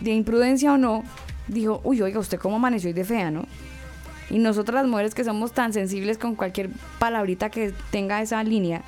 de 0.00 0.12
imprudencia 0.14 0.72
o 0.72 0.78
no, 0.78 1.04
dijo, 1.48 1.80
uy, 1.84 2.02
oiga, 2.02 2.18
usted 2.18 2.38
cómo 2.38 2.56
amaneció 2.56 2.90
y 2.90 2.92
de 2.92 3.04
fea, 3.04 3.30
¿no? 3.30 3.46
Y 4.30 4.38
nosotras 4.38 4.82
las 4.82 4.90
mujeres 4.90 5.14
que 5.14 5.24
somos 5.24 5.52
tan 5.52 5.72
sensibles 5.72 6.18
con 6.18 6.34
cualquier 6.34 6.70
palabrita 6.98 7.50
que 7.50 7.72
tenga 7.90 8.22
esa 8.22 8.42
línea. 8.42 8.82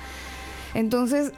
Entonces, 0.73 1.31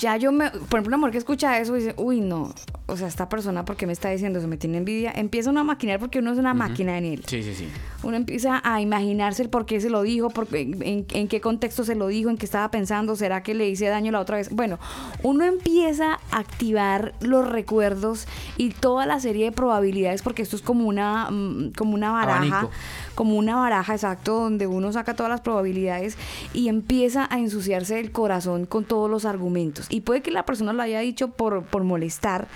ya 0.00 0.16
yo 0.16 0.32
me, 0.32 0.50
por 0.50 0.58
ejemplo, 0.80 0.88
una 0.88 0.96
mujer 0.96 1.12
que 1.12 1.18
escucha 1.18 1.58
eso 1.60 1.74
dice, 1.74 1.94
uy, 1.96 2.20
no, 2.20 2.52
o 2.86 2.96
sea, 2.96 3.06
esta 3.06 3.28
persona, 3.28 3.64
¿por 3.64 3.76
qué 3.76 3.86
me 3.86 3.92
está 3.92 4.08
diciendo 4.10 4.38
eso? 4.40 4.48
Me 4.48 4.56
tiene 4.56 4.78
envidia. 4.78 5.12
Empieza 5.14 5.50
uno 5.50 5.60
a 5.60 5.64
maquinar 5.64 6.00
porque 6.00 6.18
uno 6.18 6.32
es 6.32 6.38
una 6.38 6.54
máquina 6.54 6.98
en 6.98 7.04
él. 7.04 7.22
Sí, 7.26 7.42
sí, 7.42 7.54
sí. 7.54 7.68
Uno 8.02 8.16
empieza 8.16 8.60
a 8.64 8.80
imaginarse 8.80 9.42
el 9.42 9.50
por 9.50 9.66
qué 9.66 9.78
se 9.80 9.90
lo 9.90 10.02
dijo, 10.02 10.30
por, 10.30 10.48
en, 10.56 10.82
en- 10.82 11.06
en 11.12 11.28
qué 11.28 11.40
contexto 11.40 11.84
se 11.84 11.94
lo 11.94 12.06
dijo, 12.08 12.30
en 12.30 12.38
qué 12.38 12.46
estaba 12.46 12.70
pensando, 12.70 13.14
será 13.14 13.42
que 13.42 13.54
le 13.54 13.68
hice 13.68 13.86
daño 13.86 14.10
la 14.10 14.20
otra 14.20 14.38
vez. 14.38 14.50
Bueno, 14.50 14.78
uno 15.22 15.44
empieza 15.44 16.18
a 16.32 16.38
activar 16.38 17.14
los 17.20 17.46
recuerdos 17.48 18.26
y 18.56 18.70
toda 18.70 19.04
la 19.06 19.20
serie 19.20 19.44
de 19.44 19.52
probabilidades, 19.52 20.22
porque 20.22 20.42
esto 20.42 20.56
es 20.56 20.62
como 20.62 20.88
una, 20.88 21.30
mm, 21.30 21.72
como 21.76 21.94
una 21.94 22.10
baraja, 22.10 22.38
Abanico. 22.38 22.70
como 23.14 23.36
una 23.36 23.56
baraja 23.56 23.92
exacto, 23.94 24.34
donde 24.40 24.66
uno 24.66 24.90
saca 24.92 25.14
todas 25.14 25.30
las 25.30 25.42
probabilidades 25.42 26.16
y 26.54 26.68
empieza 26.68 27.28
a 27.30 27.38
ensuciarse 27.38 28.00
el 28.00 28.10
corazón 28.12 28.64
con 28.66 28.84
todos 28.84 29.10
los 29.10 29.24
argumentos. 29.26 29.86
Y 29.90 30.00
puede 30.02 30.22
que 30.22 30.30
la 30.30 30.44
persona 30.46 30.72
lo 30.72 30.82
haya 30.82 31.00
dicho 31.00 31.28
por, 31.28 31.64
por 31.64 31.84
molestar. 31.84 32.48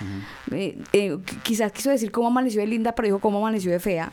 Eh, 0.51 0.77
eh, 0.93 1.11
qu- 1.13 1.41
quizás 1.43 1.71
quiso 1.71 1.89
decir 1.89 2.11
cómo 2.11 2.27
amaneció 2.27 2.61
de 2.61 2.67
linda, 2.67 2.95
pero 2.95 3.07
dijo 3.07 3.19
cómo 3.19 3.37
amaneció 3.39 3.71
de 3.71 3.79
fea. 3.79 4.11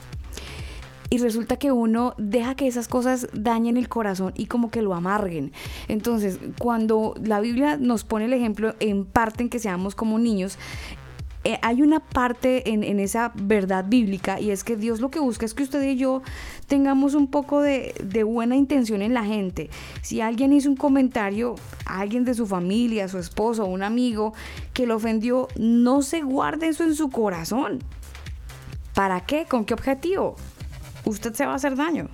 Y 1.09 1.19
resulta 1.19 1.57
que 1.57 1.71
uno 1.73 2.15
deja 2.17 2.55
que 2.55 2.67
esas 2.67 2.89
cosas 2.89 3.29
dañen 3.35 3.77
el 3.77 3.89
corazón 3.89 4.33
y 4.35 4.47
como 4.47 4.71
que 4.71 4.81
lo 4.81 4.95
amarguen. 4.95 5.53
Entonces, 5.89 6.39
cuando 6.59 7.15
la 7.23 7.41
Biblia 7.41 7.77
nos 7.77 8.03
pone 8.05 8.25
el 8.25 8.33
ejemplo 8.33 8.75
en 8.81 9.05
parte 9.05 9.43
en 9.43 9.51
que 9.51 9.59
seamos 9.59 9.95
como 9.95 10.19
niños, 10.19 10.57
eh, 11.45 11.59
hay 11.63 11.83
una 11.83 11.99
parte 11.99 12.71
en, 12.71 13.01
esa 13.01 13.33
verdad 13.35 13.85
bíblica 13.89 14.39
y 14.39 14.53
es 14.53 14.63
que 14.63 14.77
Dios 14.77 15.01
lo 15.01 15.11
que 15.11 15.19
busca 15.19 15.45
es 15.45 15.55
que 15.55 15.65
usted 15.65 15.83
y 15.83 15.97
yo 15.97 16.23
tengamos 16.69 17.15
un 17.15 17.27
poco 17.27 17.61
de, 17.61 17.95
buena 18.25 18.55
intención 18.55 19.03
en 19.03 19.13
la 19.13 19.25
gente. 19.25 19.69
Si 20.03 20.21
alguien 20.21 20.53
hizo 20.53 20.71
un 20.71 20.77
comentario, 20.77 21.57
alguien 21.85 22.25
de 22.25 22.35
su 22.35 22.47
familia, 22.47 23.09
su 23.09 23.19
esposo, 23.19 23.65
un 23.65 23.83
amigo 23.83 24.35
que 24.73 24.87
lo 24.87 24.97
ofendió, 24.97 25.49
no 25.57 26.03
se 26.03 26.23
guarde 26.23 26.69
eso 26.69 26.85
en 26.85 26.95
su 26.95 27.11
corazón. 27.11 27.81
¿Para 28.95 29.21
qué? 29.23 29.47
¿Con 29.47 29.65
qué 29.65 29.75
objetivo? 29.75 30.37
Usted 31.05 31.35
se 31.35 31.45
va 31.45 31.53
a 31.53 31.57
hacer 31.57 31.75
daño. 31.75 32.09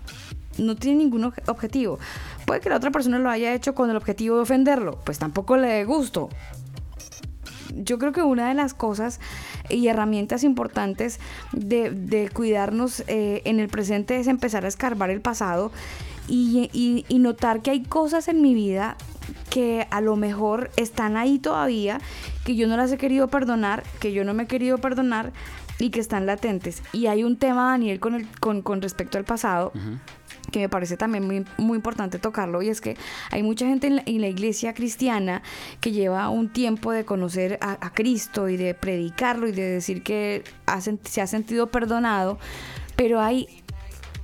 No 0.57 0.74
tiene 0.74 0.99
ningún 0.99 1.22
obje- 1.24 1.43
objetivo. 1.49 1.99
Puede 2.47 2.61
que 2.61 2.70
la 2.70 2.76
otra 2.76 2.91
persona 2.91 3.18
lo 3.18 3.29
haya 3.29 3.53
hecho 3.53 3.74
con 3.74 3.91
el 3.91 3.97
objetivo 3.97 4.37
de 4.37 4.43
ofenderlo. 4.43 4.99
Pues 5.05 5.18
tampoco 5.18 5.57
le 5.59 5.68
dé 5.68 5.85
gusto 5.85 6.31
yo 7.75 7.99
creo 7.99 8.12
que 8.12 8.23
una 8.23 8.49
de 8.49 8.55
las 8.55 8.75
cosas 8.75 9.21
y 9.69 9.89
herramientas 9.89 10.45
importantes 10.45 11.21
de, 11.53 12.31
cuidarnos 12.33 13.05
eh, 13.07 13.43
en 13.45 13.61
el 13.61 13.69
presente 13.69 14.19
es 14.19 14.27
empezar 14.27 14.64
a 14.64 14.69
escarbar 14.69 15.11
el 15.11 15.21
pasado 15.21 15.71
y, 16.29 17.05
notar 17.19 17.62
que 17.62 17.71
hay 17.71 17.83
cosas 17.83 18.29
en 18.29 18.43
mi 18.43 18.55
vida 18.55 18.97
que 19.51 19.87
a 19.91 20.01
lo 20.01 20.16
mejor 20.16 20.71
están 20.77 21.16
ahí 21.16 21.39
todavía, 21.39 22.01
que 22.45 22.55
yo 22.55 22.66
no 22.66 22.77
las 22.77 22.93
he 22.93 22.99
querido 22.99 23.29
perdonar, 23.29 23.83
que 24.01 24.12
yo 24.12 24.25
no 24.25 24.35
me 24.35 24.45
he 24.45 24.47
querido 24.47 24.79
perdonar 24.79 25.33
y 25.79 25.91
que 25.91 26.01
están 26.01 26.27
latentes. 26.27 26.83
Y 26.93 27.07
hay 27.07 27.25
un 27.25 27.37
tema, 27.37 27.71
Daniel, 27.71 28.01
con, 28.01 28.14
el, 28.14 28.29
con, 28.41 28.62
con 28.62 28.83
respecto 28.83 29.19
al 29.19 29.25
pasado, 29.25 29.73
que 30.51 30.61
me 30.61 30.68
parece 30.68 30.96
también 30.96 31.26
muy, 31.26 31.44
muy 31.57 31.76
importante 31.76 32.18
tocarlo, 32.18 32.62
y 32.62 32.68
es 32.68 32.80
que 32.80 32.96
hay 33.30 33.42
mucha 33.42 33.66
gente 33.66 33.86
en 33.86 33.96
la, 33.96 34.03
en 34.07 34.20
la 34.20 34.28
iglesia 34.28 34.74
cristiana 34.74 35.42
que 35.80 35.92
lleva 35.92 36.28
un 36.28 36.49
tiempo 36.49 36.92
de 36.92 37.05
conocer 37.05 37.59
a, 37.61 37.72
a 37.84 37.92
Cristo 37.92 38.49
y 38.49 38.57
de 38.57 38.74
predicarlo 38.74 39.49
y 39.49 39.53
de 39.53 39.62
decir 39.62 40.03
que 40.03 40.44
ha 40.66 40.80
se 40.80 41.20
ha 41.20 41.26
sentido 41.26 41.68
perdonado, 41.68 42.38
pero 42.96 43.20
hay 43.20 43.62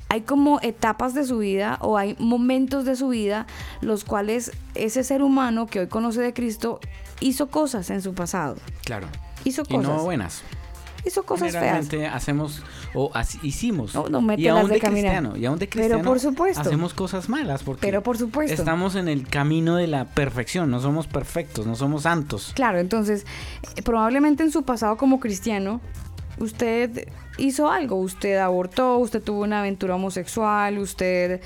hay 0.08 0.20
como 0.20 0.60
etapas 0.60 1.12
de 1.14 1.24
su 1.24 1.38
vida 1.38 1.78
o 1.80 1.98
hay 1.98 2.14
momentos 2.20 2.84
de 2.84 2.94
su 2.94 3.08
vida 3.08 3.46
los 3.80 4.04
cuales 4.04 4.52
ese 4.74 5.02
ser 5.02 5.22
humano 5.22 5.66
que 5.66 5.80
hoy 5.80 5.86
conoce 5.88 6.20
de 6.20 6.32
Cristo 6.32 6.78
hizo 7.20 7.48
cosas 7.48 7.90
en 7.90 8.00
su 8.00 8.14
pasado. 8.14 8.56
Claro. 8.84 9.08
Hizo 9.44 9.62
Y 9.68 9.74
cosas. 9.74 9.88
no 9.88 10.04
buenas. 10.04 10.42
Hizo 11.04 11.22
cosas 11.24 11.52
feas. 11.52 11.88
Hacemos 12.12 12.62
o 12.94 13.10
hicimos. 13.42 13.94
No, 13.94 14.08
no 14.08 14.20
y 14.36 14.48
aún 14.48 14.68
de 14.68 14.74
de 14.74 14.80
cristiano, 14.80 15.36
y 15.36 15.46
aún 15.46 15.58
de 15.58 15.66
Pero 15.66 15.80
cristiano 15.80 16.04
por 16.04 16.20
supuesto. 16.20 16.60
hacemos 16.60 16.94
cosas 16.94 17.28
malas 17.28 17.62
porque 17.62 17.86
Pero 17.86 18.02
por 18.02 18.18
supuesto. 18.18 18.54
estamos 18.54 18.94
en 18.94 19.08
el 19.08 19.26
camino 19.28 19.76
de 19.76 19.86
la 19.86 20.06
perfección, 20.06 20.70
no 20.70 20.80
somos 20.80 21.06
perfectos, 21.06 21.66
no 21.66 21.74
somos 21.76 22.02
santos. 22.02 22.52
Claro, 22.54 22.78
entonces, 22.78 23.26
eh, 23.76 23.82
probablemente 23.82 24.42
en 24.42 24.50
su 24.50 24.62
pasado 24.62 24.96
como 24.96 25.20
cristiano, 25.20 25.80
usted 26.38 27.08
hizo 27.38 27.70
algo, 27.70 27.96
usted 27.96 28.38
abortó, 28.38 28.98
usted 28.98 29.22
tuvo 29.22 29.42
una 29.42 29.60
aventura 29.60 29.96
homosexual, 29.96 30.78
usted 30.78 31.40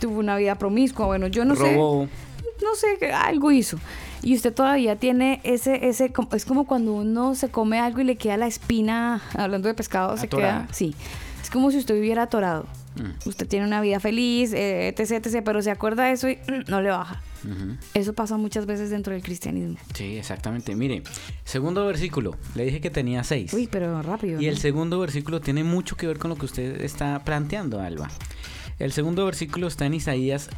tuvo 0.00 0.18
una 0.18 0.36
vida 0.36 0.54
promiscua, 0.56 1.06
bueno, 1.06 1.26
yo 1.28 1.44
no 1.44 1.56
sé. 1.56 1.76
No 1.76 2.74
sé, 2.76 2.96
que 2.98 3.12
algo 3.12 3.50
hizo. 3.50 3.78
Y 4.24 4.34
usted 4.34 4.54
todavía 4.54 4.96
tiene 4.96 5.40
ese, 5.44 5.86
ese, 5.86 6.10
es 6.32 6.44
como 6.46 6.66
cuando 6.66 6.94
uno 6.94 7.34
se 7.34 7.50
come 7.50 7.78
algo 7.78 8.00
y 8.00 8.04
le 8.04 8.16
queda 8.16 8.38
la 8.38 8.46
espina, 8.46 9.20
hablando 9.34 9.68
de 9.68 9.74
pescado, 9.74 10.16
se 10.16 10.28
queda, 10.28 10.66
sí. 10.72 10.94
Es 11.42 11.50
como 11.50 11.70
si 11.70 11.76
usted 11.76 11.94
viviera 11.94 12.22
atorado. 12.22 12.66
Mm. 12.96 13.28
Usted 13.28 13.46
tiene 13.46 13.66
una 13.66 13.82
vida 13.82 14.00
feliz, 14.00 14.54
eh, 14.54 14.88
etc, 14.88 15.26
etc, 15.26 15.42
pero 15.44 15.60
se 15.60 15.70
acuerda 15.70 16.04
de 16.04 16.12
eso 16.12 16.30
y 16.30 16.36
mm, 16.36 16.70
no 16.70 16.80
le 16.80 16.88
baja. 16.88 17.20
Eso 17.92 18.14
pasa 18.14 18.38
muchas 18.38 18.64
veces 18.64 18.88
dentro 18.88 19.12
del 19.12 19.22
cristianismo. 19.22 19.76
Sí, 19.92 20.16
exactamente. 20.16 20.74
Mire, 20.74 21.02
segundo 21.44 21.84
versículo. 21.84 22.34
Le 22.54 22.64
dije 22.64 22.80
que 22.80 22.90
tenía 22.90 23.22
seis. 23.22 23.52
Uy, 23.52 23.68
pero 23.70 24.00
rápido. 24.00 24.40
Y 24.40 24.46
¿no? 24.46 24.50
el 24.50 24.56
segundo 24.56 24.98
versículo 24.98 25.42
tiene 25.42 25.62
mucho 25.62 25.96
que 25.96 26.06
ver 26.06 26.18
con 26.18 26.30
lo 26.30 26.36
que 26.36 26.46
usted 26.46 26.80
está 26.80 27.22
planteando, 27.22 27.80
Alba. 27.80 28.08
El 28.78 28.92
segundo 28.92 29.26
versículo 29.26 29.66
está 29.66 29.84
en 29.84 29.92
Isaías 29.92 30.48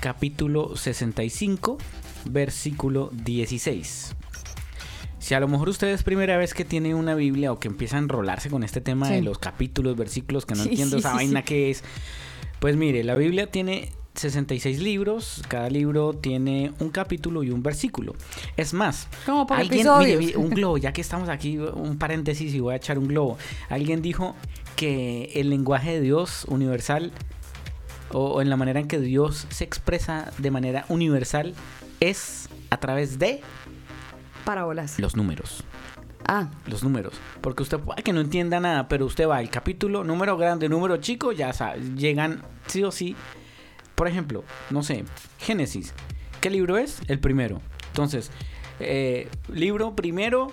capítulo 0.00 0.76
65, 0.76 1.78
versículo 2.26 3.10
16. 3.12 4.14
Si 5.18 5.34
a 5.34 5.40
lo 5.40 5.46
mejor 5.48 5.68
usted 5.68 5.88
es 5.88 6.02
primera 6.02 6.36
vez 6.36 6.52
que 6.52 6.64
tiene 6.64 6.94
una 6.94 7.14
Biblia 7.14 7.52
o 7.52 7.58
que 7.60 7.68
empieza 7.68 7.96
a 7.96 8.00
enrolarse 8.00 8.50
con 8.50 8.64
este 8.64 8.80
tema 8.80 9.06
Sí. 9.06 9.14
de 9.14 9.22
los 9.22 9.38
capítulos, 9.38 9.96
versículos, 9.96 10.46
que 10.46 10.54
no 10.54 10.64
Sí, 10.64 10.70
entiendo 10.70 10.96
sí, 10.96 11.00
esa 11.00 11.14
vaina 11.14 11.42
que 11.42 11.70
es, 11.70 11.84
pues 12.58 12.76
mire, 12.76 13.04
la 13.04 13.14
Biblia 13.14 13.48
tiene 13.48 13.90
66 14.14 14.80
libros, 14.80 15.42
cada 15.48 15.70
libro 15.70 16.12
tiene 16.12 16.72
un 16.80 16.90
capítulo 16.90 17.44
y 17.44 17.50
un 17.50 17.62
versículo. 17.62 18.14
Es 18.56 18.74
más, 18.74 19.06
Como 19.24 19.46
por 19.46 19.58
alguien, 19.58 19.80
episodios. 19.80 20.06
mire, 20.18 20.18
mire, 20.18 20.36
un 20.38 20.50
globo, 20.50 20.76
ya 20.76 20.92
que 20.92 21.00
estamos 21.00 21.28
aquí, 21.28 21.56
un 21.56 21.96
paréntesis 21.98 22.52
y 22.52 22.58
voy 22.60 22.74
a 22.74 22.76
echar 22.76 22.98
un 22.98 23.06
globo. 23.06 23.38
Alguien 23.70 24.02
dijo 24.02 24.34
que 24.76 25.30
el 25.36 25.50
lenguaje 25.50 25.92
de 25.92 26.00
Dios 26.00 26.44
universal, 26.48 27.12
o, 28.10 28.32
o 28.32 28.42
en 28.42 28.50
la 28.50 28.56
manera 28.56 28.80
en 28.80 28.88
que 28.88 28.98
Dios 29.00 29.46
se 29.50 29.64
expresa 29.64 30.30
de 30.36 30.50
manera 30.50 30.84
universal, 30.88 31.54
es 32.10 32.48
a 32.70 32.76
través 32.78 33.18
de 33.18 33.40
Parábolas. 34.44 34.98
los 34.98 35.16
números. 35.16 35.64
Ah, 36.26 36.50
Los 36.66 36.84
números. 36.84 37.14
Porque 37.40 37.62
usted 37.64 37.78
puede 37.80 38.02
que 38.04 38.12
no 38.12 38.20
entienda 38.20 38.60
nada, 38.60 38.86
pero 38.88 39.06
usted 39.06 39.26
va 39.28 39.38
al 39.38 39.50
capítulo, 39.50 40.04
número 40.04 40.36
grande, 40.36 40.68
número 40.68 40.96
chico, 40.98 41.32
ya 41.32 41.52
sabe, 41.52 41.80
llegan 41.96 42.42
sí 42.68 42.84
o 42.84 42.92
sí. 42.92 43.16
Por 43.96 44.06
ejemplo, 44.08 44.44
no 44.70 44.82
sé, 44.82 45.04
Génesis. 45.38 45.92
¿Qué 46.40 46.48
libro 46.50 46.76
es? 46.78 47.00
El 47.08 47.18
primero. 47.18 47.60
Entonces, 47.88 48.30
eh, 48.80 49.28
libro 49.52 49.94
primero, 49.96 50.50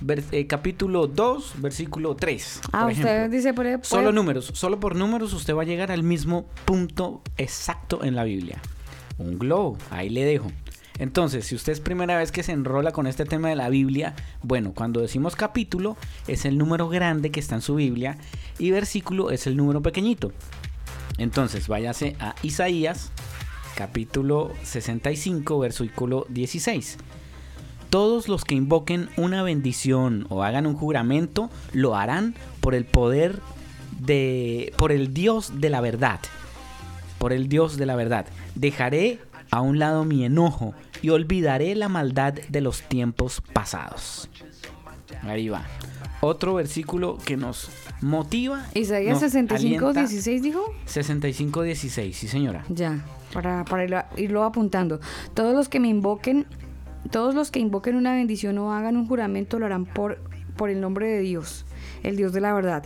ver- 0.00 0.24
eh, 0.30 0.46
capítulo 0.46 1.06
2, 1.06 1.54
versículo 1.56 2.14
3. 2.14 2.60
ah 2.72 2.82
por 2.82 2.92
usted 2.92 3.04
ejemplo. 3.16 3.36
dice 3.36 3.54
por 3.54 3.66
ahí. 3.66 3.76
Solo 3.82 4.12
números, 4.12 4.50
solo 4.54 4.78
por 4.78 4.94
números 4.94 5.32
usted 5.32 5.54
va 5.54 5.62
a 5.62 5.66
llegar 5.66 5.90
al 5.90 6.02
mismo 6.02 6.46
punto 6.66 7.22
exacto 7.38 8.04
en 8.04 8.14
la 8.14 8.24
Biblia. 8.24 8.60
Un 9.18 9.38
globo, 9.38 9.76
ahí 9.90 10.08
le 10.10 10.24
dejo. 10.24 10.50
Entonces, 10.98 11.46
si 11.46 11.54
usted 11.54 11.72
es 11.72 11.80
primera 11.80 12.16
vez 12.16 12.32
que 12.32 12.42
se 12.42 12.52
enrola 12.52 12.92
con 12.92 13.06
este 13.06 13.24
tema 13.24 13.48
de 13.48 13.56
la 13.56 13.68
Biblia, 13.68 14.14
bueno, 14.42 14.72
cuando 14.74 15.00
decimos 15.00 15.36
capítulo 15.36 15.96
es 16.28 16.44
el 16.44 16.58
número 16.58 16.88
grande 16.88 17.30
que 17.30 17.40
está 17.40 17.54
en 17.54 17.62
su 17.62 17.76
Biblia 17.76 18.18
y 18.58 18.70
versículo 18.70 19.30
es 19.30 19.46
el 19.46 19.56
número 19.56 19.82
pequeñito. 19.82 20.32
Entonces, 21.18 21.68
váyase 21.68 22.16
a 22.20 22.34
Isaías, 22.42 23.10
capítulo 23.74 24.52
65, 24.62 25.58
versículo 25.58 26.26
16. 26.28 26.98
Todos 27.90 28.28
los 28.28 28.44
que 28.44 28.54
invoquen 28.54 29.10
una 29.16 29.42
bendición 29.42 30.26
o 30.30 30.42
hagan 30.42 30.66
un 30.66 30.74
juramento 30.74 31.50
lo 31.72 31.94
harán 31.94 32.34
por 32.60 32.74
el 32.74 32.86
poder 32.86 33.40
de 34.00 34.72
por 34.78 34.92
el 34.92 35.12
Dios 35.12 35.60
de 35.60 35.68
la 35.68 35.80
verdad. 35.80 36.20
Por 37.18 37.32
el 37.32 37.48
Dios 37.48 37.76
de 37.76 37.86
la 37.86 37.94
verdad. 37.94 38.26
Dejaré 38.54 39.20
a 39.52 39.60
un 39.60 39.78
lado 39.78 40.04
mi 40.04 40.24
enojo 40.24 40.74
y 41.02 41.10
olvidaré 41.10 41.74
la 41.74 41.90
maldad 41.90 42.32
de 42.32 42.60
los 42.62 42.82
tiempos 42.82 43.42
pasados. 43.52 44.28
Ahí 45.22 45.50
va. 45.50 45.66
Otro 46.22 46.54
versículo 46.54 47.18
que 47.18 47.36
nos 47.36 47.68
motiva. 48.00 48.64
Isaías 48.74 49.20
nos 49.20 49.30
65, 49.30 49.88
alienta. 49.88 50.00
16 50.00 50.42
dijo. 50.42 50.64
65, 50.86 51.62
16, 51.62 52.16
sí 52.16 52.28
señora. 52.28 52.64
Ya, 52.70 53.04
para, 53.34 53.64
para 53.66 53.84
irlo, 53.84 54.02
irlo 54.16 54.44
apuntando. 54.44 55.00
Todos 55.34 55.54
los 55.54 55.68
que 55.68 55.80
me 55.80 55.88
invoquen, 55.88 56.46
todos 57.10 57.34
los 57.34 57.50
que 57.50 57.60
invoquen 57.60 57.96
una 57.96 58.14
bendición 58.14 58.56
o 58.56 58.72
hagan 58.72 58.96
un 58.96 59.06
juramento 59.06 59.58
lo 59.58 59.66
harán 59.66 59.84
por, 59.84 60.18
por 60.56 60.70
el 60.70 60.80
nombre 60.80 61.08
de 61.08 61.20
Dios, 61.20 61.66
el 62.02 62.16
Dios 62.16 62.32
de 62.32 62.40
la 62.40 62.54
verdad. 62.54 62.84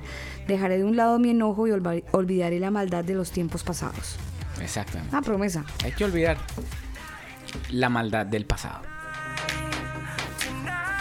Dejaré 0.49 0.79
de 0.79 0.85
un 0.85 0.97
lado 0.97 1.21
mi 1.21 1.31
enojo 1.31 1.69
y 1.69 1.71
olvidaré 2.11 2.59
la 2.59 2.73
maldad 2.73 3.05
de 3.05 3.15
los 3.15 3.31
tiempos 3.31 3.63
pasados. 3.63 4.19
Exactamente. 4.61 5.15
Ah, 5.15 5.23
promesa. 5.23 5.65
Hay 5.85 5.93
que 5.93 6.05
olvidar. 6.05 6.39
la 7.71 7.89
maldad 7.89 8.27
del 8.27 8.45
pasado. 8.45 8.83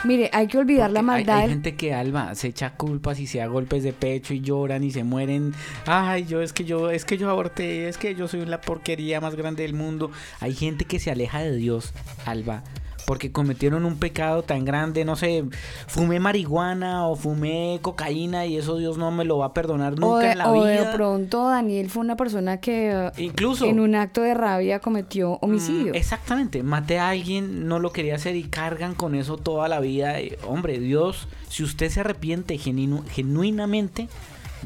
Mire, 0.06 0.30
hay 0.34 0.48
que 0.48 0.60
olvidar 0.60 0.92
la 0.92 1.00
Porque 1.00 1.06
maldad. 1.06 1.40
Hay, 1.40 1.50
gente 1.50 1.76
que 1.76 1.94
Alba 1.94 2.36
se 2.36 2.50
echa 2.50 2.76
culpas 2.76 3.20
y 3.20 3.26
se 3.26 3.40
da 3.40 3.48
golpes 3.48 3.84
de 3.84 3.92
pecho 3.92 4.36
y 4.36 4.42
lloran 4.42 4.84
y 4.84 4.92
se 4.92 5.04
mueren. 5.04 5.56
Ay, 5.88 6.26
yo 6.26 6.44
es 6.44 6.54
que 6.54 6.64
yo 6.64 6.92
es 6.92 7.06
que 7.06 7.18
yo 7.18 7.30
aborté, 7.30 7.90
es 7.90 7.98
que 7.98 8.14
yo 8.14 8.28
soy 8.28 8.46
la 8.46 8.62
porquería 8.62 9.20
más 9.20 9.36
grande 9.36 9.64
del 9.64 9.74
mundo. 9.74 10.12
Hay 10.42 10.54
gente 10.54 10.86
que 10.86 11.00
se 11.00 11.10
aleja 11.10 11.40
de 11.40 11.56
Dios, 11.56 11.92
Alba, 12.26 12.64
porque 13.06 13.32
cometieron 13.32 13.86
un 13.86 13.98
pecado 13.98 14.42
tan 14.42 14.66
grande, 14.66 15.06
no 15.06 15.16
sé, 15.16 15.44
fumé 15.88 16.20
marihuana 16.20 17.08
o 17.08 17.16
fumé 17.16 17.80
cocaína 17.82 18.46
y 18.46 18.58
eso 18.58 18.78
Dios 18.78 18.98
no 18.98 19.12
me 19.12 19.26
lo 19.26 19.38
va 19.38 19.48
a 19.48 19.54
perdonar 19.54 19.94
nunca 20.00 20.08
o 20.08 20.18
de, 20.18 20.32
en 20.32 20.38
la 20.40 20.52
o 20.52 20.64
de 20.64 20.72
vida. 20.80 20.92
pronto 20.92 21.48
Daniel 21.50 21.90
fue 21.90 22.02
una 22.02 22.16
persona 22.16 22.58
que 22.60 22.92
eh, 22.92 23.12
Incluso 23.18 23.66
en 23.66 23.80
un 23.80 23.96
acto 23.96 24.22
de 24.22 24.34
rabia 24.34 24.80
cometió 24.80 25.34
homicidio. 25.42 25.94
Mm, 25.94 25.96
Exactamente, 25.96 26.64
maté 26.64 26.98
a 27.00 27.10
alguien, 27.10 27.68
no 27.68 27.80
lo 27.80 27.92
quería 27.92 28.16
hacer 28.16 28.36
y 28.36 28.44
cargan 28.46 28.96
con 28.96 29.14
eso 29.16 29.38
toda 29.38 29.68
la 29.68 29.80
vida. 29.80 30.20
Eh, 30.20 30.38
Hombre, 30.48 30.80
Dios, 30.80 31.28
si 31.50 31.64
usted 31.64 31.90
se 31.90 32.00
arrepiente 32.00 32.56
genu- 32.58 33.04
genuinamente, 33.10 34.10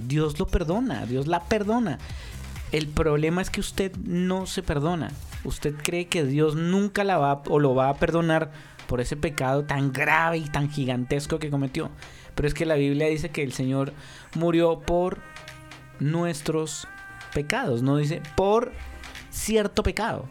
Dios 0.07 0.39
lo 0.39 0.47
perdona, 0.47 1.05
Dios 1.05 1.27
la 1.27 1.41
perdona. 1.43 1.99
El 2.71 2.87
problema 2.87 3.41
es 3.41 3.49
que 3.49 3.59
usted 3.59 3.91
no 4.05 4.45
se 4.45 4.61
perdona. 4.63 5.11
Usted 5.43 5.75
cree 5.75 6.07
que 6.07 6.23
Dios 6.25 6.55
nunca 6.55 7.03
lo 7.03 7.75
va 7.75 7.89
a 7.89 7.93
perdonar 7.95 8.51
por 8.87 9.01
ese 9.01 9.15
pecado 9.15 9.63
tan 9.63 9.93
grave 9.93 10.39
y 10.39 10.49
tan 10.49 10.69
gigantesco 10.69 11.39
que 11.39 11.51
cometió. 11.51 11.91
Pero 12.35 12.47
es 12.47 12.53
que 12.53 12.65
la 12.65 12.75
Biblia 12.75 13.07
dice 13.07 13.29
que 13.29 13.43
el 13.43 13.53
Señor 13.53 13.93
murió 14.35 14.79
por 14.79 15.19
nuestros 15.99 16.87
pecados, 17.33 17.83
no 17.83 17.97
dice 17.97 18.21
por 18.35 18.71
cierto 19.29 19.83
pecado. 19.83 20.27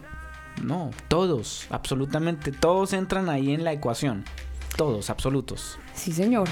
No, 0.63 0.91
todos, 1.07 1.67
absolutamente 1.71 2.51
todos 2.51 2.93
entran 2.93 3.29
ahí 3.29 3.53
en 3.53 3.63
la 3.63 3.73
ecuación. 3.73 4.25
Todos, 4.77 5.09
absolutos. 5.09 5.79
Sí, 5.95 6.13
señor. 6.13 6.49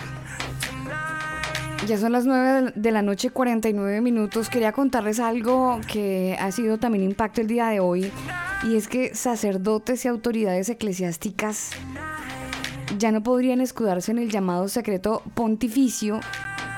Ya 1.84 1.98
son 1.98 2.12
las 2.12 2.26
9 2.26 2.72
de 2.74 2.90
la 2.90 3.02
noche, 3.02 3.30
49 3.30 4.00
minutos. 4.00 4.48
Quería 4.48 4.72
contarles 4.72 5.20
algo 5.20 5.80
que 5.86 6.36
ha 6.40 6.50
sido 6.50 6.78
también 6.78 7.04
impacto 7.04 7.40
el 7.40 7.46
día 7.46 7.68
de 7.68 7.78
hoy. 7.78 8.10
Y 8.64 8.76
es 8.76 8.88
que 8.88 9.14
sacerdotes 9.14 10.04
y 10.04 10.08
autoridades 10.08 10.68
eclesiásticas 10.68 11.72
ya 12.98 13.12
no 13.12 13.22
podrían 13.22 13.60
escudarse 13.60 14.10
en 14.10 14.18
el 14.18 14.30
llamado 14.30 14.68
secreto 14.68 15.22
pontificio 15.34 16.20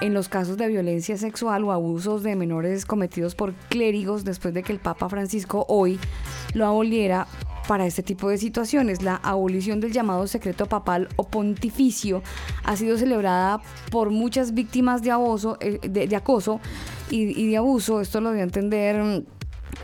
en 0.00 0.14
los 0.14 0.28
casos 0.28 0.56
de 0.56 0.68
violencia 0.68 1.16
sexual 1.16 1.64
o 1.64 1.72
abusos 1.72 2.22
de 2.22 2.36
menores 2.36 2.84
cometidos 2.84 3.34
por 3.34 3.54
clérigos 3.68 4.24
después 4.24 4.52
de 4.52 4.62
que 4.62 4.72
el 4.72 4.78
Papa 4.78 5.08
Francisco 5.08 5.64
hoy 5.68 5.98
lo 6.54 6.66
aboliera 6.66 7.26
para 7.68 7.86
este 7.86 8.02
tipo 8.02 8.30
de 8.30 8.38
situaciones. 8.38 9.02
La 9.02 9.16
abolición 9.16 9.78
del 9.78 9.92
llamado 9.92 10.26
secreto 10.26 10.66
papal 10.66 11.08
o 11.16 11.24
pontificio 11.24 12.22
ha 12.64 12.76
sido 12.76 12.96
celebrada 12.96 13.60
por 13.90 14.10
muchas 14.10 14.54
víctimas 14.54 15.02
de 15.02 15.12
abuso, 15.12 15.58
eh, 15.60 15.78
de, 15.82 16.08
de 16.08 16.16
acoso 16.16 16.60
y, 17.10 17.40
y 17.40 17.50
de 17.50 17.58
abuso. 17.58 18.00
Esto 18.00 18.22
lo 18.22 18.32
dio 18.32 18.40
a 18.40 18.44
entender 18.44 19.04
mm, 19.04 19.24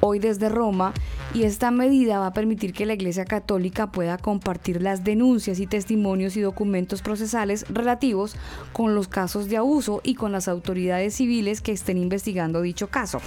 hoy 0.01 0.19
desde 0.19 0.49
Roma 0.49 0.95
y 1.35 1.43
esta 1.43 1.71
medida 1.71 2.19
va 2.19 2.29
a 2.29 2.33
permitir 2.33 2.73
que 2.73 2.87
la 2.87 2.95
Iglesia 2.95 3.27
Católica 3.27 3.93
pueda 3.93 4.17
compartir 4.17 4.81
las 4.81 5.05
denuncias 5.05 5.61
y 5.61 5.67
testimonios 5.67 6.37
y 6.39 6.41
documentos 6.41 7.03
procesales 7.03 7.67
relativos 7.69 8.37
con 8.73 8.95
los 8.95 9.09
casos 9.09 9.49
de 9.49 9.59
abuso 9.59 10.01
y 10.03 10.15
con 10.15 10.33
las 10.33 10.49
autoridades 10.49 11.15
civiles 11.17 11.61
que 11.61 11.73
estén 11.73 11.99
investigando 11.99 12.63
dicho 12.63 12.89
caso. 12.89 13.21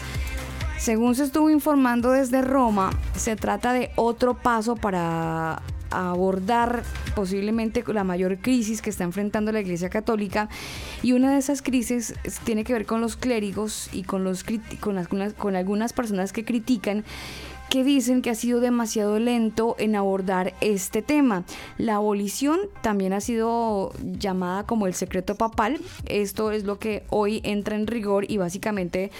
Según 0.78 1.16
se 1.16 1.24
estuvo 1.24 1.50
informando 1.50 2.12
desde 2.12 2.42
Roma, 2.42 2.92
se 3.16 3.36
trata 3.36 3.74
de 3.74 3.90
otro 3.96 4.36
paso 4.36 4.76
para 4.76 5.62
abordar 5.90 6.84
posiblemente 7.16 7.84
la 7.88 8.04
mayor 8.04 8.38
crisis 8.40 8.82
que 8.82 8.90
está 8.90 9.04
enfrentando 9.04 9.52
la 9.52 9.60
Iglesia 9.60 9.90
Católica. 9.90 10.50
Y 11.02 11.14
una 11.14 11.32
de 11.32 11.40
esas 11.40 11.62
crisis 11.62 12.14
tiene 12.44 12.64
que 12.64 12.74
ver 12.74 12.86
con 12.86 13.02
los 13.02 13.18
clérigos 13.18 13.90
y 13.92 14.04
con 14.04 14.24
los 14.24 14.46
con, 14.80 15.04
con 15.38 15.56
algunas 15.56 15.94
personas 15.94 16.32
que 16.32 16.46
critican 16.46 17.04
que 17.70 17.84
dicen 17.84 18.22
que 18.22 18.30
ha 18.30 18.36
sido 18.36 18.59
demasiado 18.59 19.20
lento 19.20 19.76
en 19.80 19.95
abordar 19.95 20.53
este 20.61 21.01
tema. 21.01 21.43
La 21.78 21.95
abolición 21.95 22.59
también 22.82 23.13
ha 23.13 23.22
sido 23.22 23.91
llamada 24.01 24.65
como 24.65 24.88
el 24.88 24.93
secreto 24.93 25.36
papal. 25.36 25.80
Esto 26.05 26.51
es 26.51 26.63
lo 26.63 26.80
que 26.80 27.03
hoy 27.09 27.41
entra 27.43 27.76
en 27.76 27.88
rigor 27.88 28.30
y 28.30 28.38
básicamente 28.38 29.11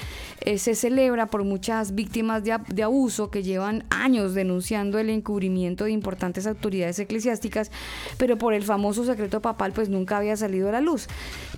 eh, 0.42 0.58
se 0.58 0.76
celebra 0.76 1.28
por 1.28 1.44
muchas 1.44 1.94
víctimas 1.96 2.44
de, 2.44 2.58
de 2.70 2.84
abuso 2.84 3.30
que 3.30 3.44
llevan 3.44 3.86
años 3.90 4.34
denunciando 4.34 5.00
el 5.00 5.10
encubrimiento 5.10 5.86
de 5.86 5.92
importantes 5.92 6.48
autoridades 6.48 7.00
eclesiásticas, 7.00 7.72
pero 8.18 8.38
por 8.38 8.54
el 8.54 8.64
famoso 8.64 9.04
secreto 9.04 9.42
papal 9.42 9.74
pues 9.74 9.90
nunca 9.90 10.18
había 10.18 10.38
salido 10.38 10.70
a 10.70 10.72
la 10.72 10.82
luz. 10.82 11.08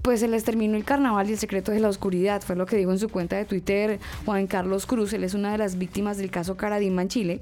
Pues 0.02 0.22
se 0.22 0.28
les 0.28 0.44
terminó 0.44 0.76
el 0.76 0.86
carnaval 0.86 1.30
y 1.30 1.34
el 1.34 1.40
secreto 1.40 1.72
de 1.72 1.80
la 1.80 1.90
oscuridad, 1.90 2.42
fue 2.42 2.56
lo 2.56 2.66
que 2.66 2.78
dijo 2.78 2.92
en 2.92 3.00
su 3.00 3.10
cuenta 3.10 3.36
de 3.36 3.46
Twitter 3.46 4.00
Juan 4.26 4.48
Carlos 4.48 4.86
Cruz, 4.86 5.14
él 5.14 5.24
es 5.24 5.34
una 5.34 5.52
de 5.52 5.58
las 5.58 5.78
víctimas 5.78 6.18
del 6.18 6.32
caso 6.32 6.58
Caradima 6.80 7.02
en 7.02 7.08
Chile. 7.10 7.42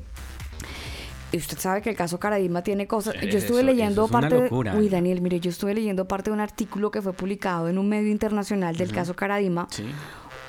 Y 1.32 1.38
usted 1.38 1.58
sabe 1.60 1.82
que 1.82 1.90
el 1.90 1.96
caso 1.96 2.20
Caradima 2.20 2.64
tiene 2.64 2.88
cosas. 2.88 3.14
Sí, 3.20 3.28
yo 3.30 3.38
estuve 3.38 3.60
eso- 3.60 3.66
leyendo 3.68 4.06
eso 4.06 4.06
es 4.06 4.10
una 4.12 4.20
parte. 4.22 4.36
de- 4.36 4.42
locura. 4.44 4.76
uy, 4.76 4.90
Daniel, 4.90 5.22
mire, 5.22 5.40
yo 5.40 5.50
estuve 5.50 5.74
leyendo 5.74 6.08
parte 6.08 6.30
de 6.30 6.34
un 6.34 6.40
artículo 6.40 6.90
que 6.90 7.02
fue 7.02 7.14
publicado 7.14 7.68
en 7.70 7.78
un 7.78 7.88
medio 7.90 8.10
internacional 8.10 8.76
del 8.78 8.92
caso 8.92 9.16
Caradima. 9.16 9.68
Sí. 9.70 9.84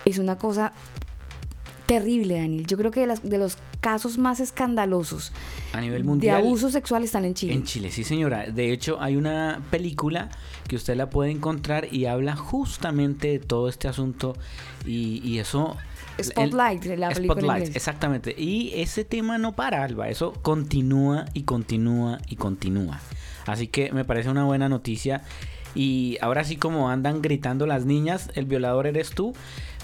Es 0.05 0.19
una 0.19 0.39
cosa 0.39 0.73
terrible, 1.87 2.37
Daniel. 2.37 2.67
Yo 2.67 2.77
creo 2.79 2.91
que 2.91 3.01
de, 3.01 3.07
las- 3.09 3.23
de 3.29 3.39
los 3.39 3.59
casos 3.81 4.19
más 4.19 4.41
escandalosos 4.41 5.33
A 5.73 5.81
nivel 5.81 6.03
de 6.03 6.09
mundial. 6.09 6.37
abuso 6.43 6.71
sexual 6.71 7.03
están 7.05 7.25
en 7.25 7.35
Chile. 7.35 7.55
En 7.55 7.65
Chile, 7.65 7.91
sí 7.91 8.05
señora. 8.05 8.47
De 8.47 8.73
hecho, 8.73 9.01
hay 9.01 9.17
una 9.17 9.61
película 9.71 10.29
que 10.69 10.77
usted 10.77 10.97
la 10.97 11.11
puede 11.11 11.31
encontrar 11.33 11.93
y 11.93 12.07
habla 12.07 12.37
justamente 12.37 13.29
de 13.29 13.39
todo 13.41 13.69
este 13.69 13.89
asunto 13.89 14.37
y, 14.87 15.21
y 15.29 15.39
eso... 15.41 15.77
Spotlight, 16.23 16.85
la 16.85 17.11
película 17.11 17.41
Spotlight, 17.41 17.77
exactamente. 17.77 18.35
Y 18.37 18.73
ese 18.75 19.05
tema 19.05 19.39
no 19.39 19.55
para, 19.55 19.85
Alba. 19.85 20.09
Eso 20.09 20.33
continúa 20.33 21.27
y 21.35 21.43
continúa 21.43 22.19
y 22.29 22.37
continúa. 22.37 23.01
Así 23.47 23.69
que 23.69 23.93
me 23.93 24.05
parece 24.05 24.29
una 24.29 24.45
buena 24.45 24.69
noticia. 24.69 25.23
Y 25.75 26.19
ahora 26.21 26.45
sí 26.45 26.57
como 26.57 26.91
andan 26.91 27.23
gritando 27.23 27.67
las 27.67 27.85
niñas, 27.85 28.31
el 28.35 28.47
violador 28.47 28.87
eres 28.87 29.11
tú, 29.11 29.35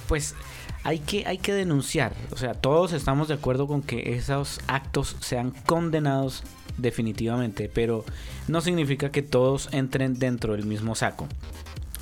pues 0.08 0.34
hay 0.82 0.98
que, 0.98 1.26
hay 1.26 1.38
que 1.38 1.52
denunciar. 1.52 2.12
O 2.30 2.36
sea, 2.36 2.54
todos 2.54 2.92
estamos 2.92 3.28
de 3.28 3.34
acuerdo 3.34 3.66
con 3.66 3.82
que 3.82 4.14
esos 4.14 4.60
actos 4.66 5.16
sean 5.20 5.50
condenados 5.66 6.42
definitivamente, 6.76 7.70
pero 7.72 8.04
no 8.48 8.60
significa 8.60 9.10
que 9.10 9.22
todos 9.22 9.68
entren 9.72 10.18
dentro 10.18 10.52
del 10.52 10.66
mismo 10.66 10.94
saco. 10.94 11.28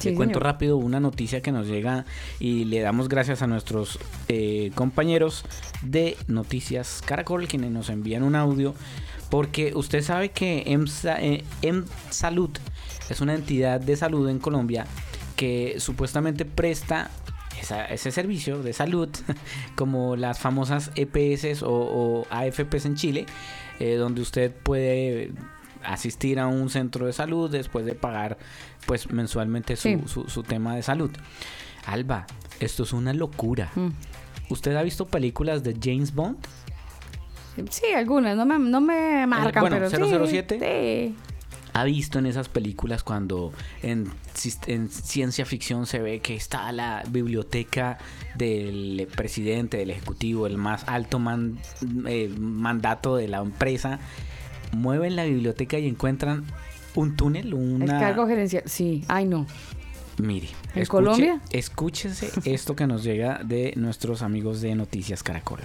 Sí, 0.02 0.10
Le 0.10 0.16
cuento 0.16 0.34
señor. 0.38 0.44
rápido 0.44 0.76
una 0.76 1.00
noticia 1.00 1.40
que 1.42 1.52
nos 1.52 1.66
llega 1.66 2.04
y 2.40 2.64
le 2.64 2.80
damos 2.80 3.08
gracias 3.08 3.42
a 3.42 3.46
nuestros 3.46 3.98
eh, 4.28 4.70
compañeros 4.74 5.44
de 5.82 6.16
Noticias 6.28 7.02
Caracol, 7.04 7.46
quienes 7.48 7.70
nos 7.70 7.88
envían 7.88 8.22
un 8.22 8.34
audio, 8.34 8.74
porque 9.30 9.72
usted 9.74 10.02
sabe 10.02 10.30
que 10.30 10.64
EMSA, 10.66 11.20
eh, 11.22 11.44
Salud 12.10 12.50
es 13.08 13.20
una 13.20 13.34
entidad 13.34 13.80
de 13.80 13.96
salud 13.96 14.28
en 14.28 14.38
Colombia 14.38 14.86
que 15.36 15.76
supuestamente 15.78 16.44
presta 16.44 17.10
esa- 17.60 17.86
ese 17.86 18.10
servicio 18.10 18.62
de 18.62 18.72
salud, 18.72 19.08
como 19.76 20.16
las 20.16 20.38
famosas 20.38 20.90
EPS 20.96 21.62
o, 21.62 21.70
o 21.70 22.26
AFPs 22.30 22.86
en 22.86 22.94
Chile, 22.96 23.26
eh, 23.80 23.94
donde 23.94 24.20
usted 24.20 24.52
puede 24.52 25.32
asistir 25.84 26.38
a 26.40 26.46
un 26.46 26.70
centro 26.70 27.06
de 27.06 27.12
salud 27.12 27.50
después 27.50 27.84
de 27.86 27.94
pagar 27.94 28.38
pues 28.86 29.10
mensualmente 29.12 29.76
su, 29.76 29.88
Sí. 29.88 29.98
su- 30.06 30.28
su 30.28 30.42
tema 30.42 30.74
de 30.76 30.82
salud. 30.82 31.10
Alba, 31.86 32.26
esto 32.60 32.82
es 32.84 32.92
una 32.92 33.12
locura. 33.12 33.70
Mm. 33.74 33.88
¿Usted 34.50 34.76
ha 34.76 34.82
visto 34.82 35.06
películas 35.06 35.62
de 35.62 35.76
James 35.82 36.14
Bond? 36.14 36.36
Sí, 37.70 37.86
algunas, 37.94 38.36
no 38.36 38.46
me, 38.46 38.58
no 38.58 38.80
me 38.80 39.26
marcan, 39.26 39.60
bueno, 39.62 39.76
pero 39.76 39.90
sí, 39.90 39.96
007. 39.96 40.58
sí. 40.60 41.16
¿Ha 41.74 41.84
visto 41.84 42.18
en 42.18 42.26
esas 42.26 42.50
películas 42.50 43.02
cuando 43.02 43.50
en, 43.82 44.10
ciencia 44.34 45.46
ficción 45.46 45.86
se 45.86 46.00
ve 46.00 46.20
que 46.20 46.34
está 46.34 46.70
la 46.70 47.02
biblioteca 47.08 47.96
del 48.34 49.08
presidente, 49.16 49.78
del 49.78 49.90
ejecutivo, 49.90 50.46
el 50.46 50.58
más 50.58 50.84
alto 50.86 51.18
man- 51.18 51.58
eh, 52.06 52.28
mandato 52.38 53.16
de 53.16 53.28
la 53.28 53.38
empresa? 53.38 54.00
Mueven 54.72 55.16
la 55.16 55.24
biblioteca 55.24 55.78
y 55.78 55.86
encuentran 55.86 56.44
un 56.94 57.16
túnel, 57.16 57.48
El 57.48 57.54
una... 57.54 57.98
cargo 58.00 58.26
gerencial, 58.26 58.62
sí, 58.66 59.04
ay 59.08 59.24
no. 59.26 59.46
Mire, 60.18 60.48
¿En 60.74 60.82
escuche- 60.82 60.88
Colombia? 60.88 61.40
Escúchese 61.50 62.30
esto 62.44 62.76
que 62.76 62.86
nos 62.86 63.02
llega 63.02 63.40
de 63.44 63.72
nuestros 63.76 64.22
amigos 64.22 64.60
de 64.60 64.74
Noticias 64.74 65.22
Caracol. 65.22 65.60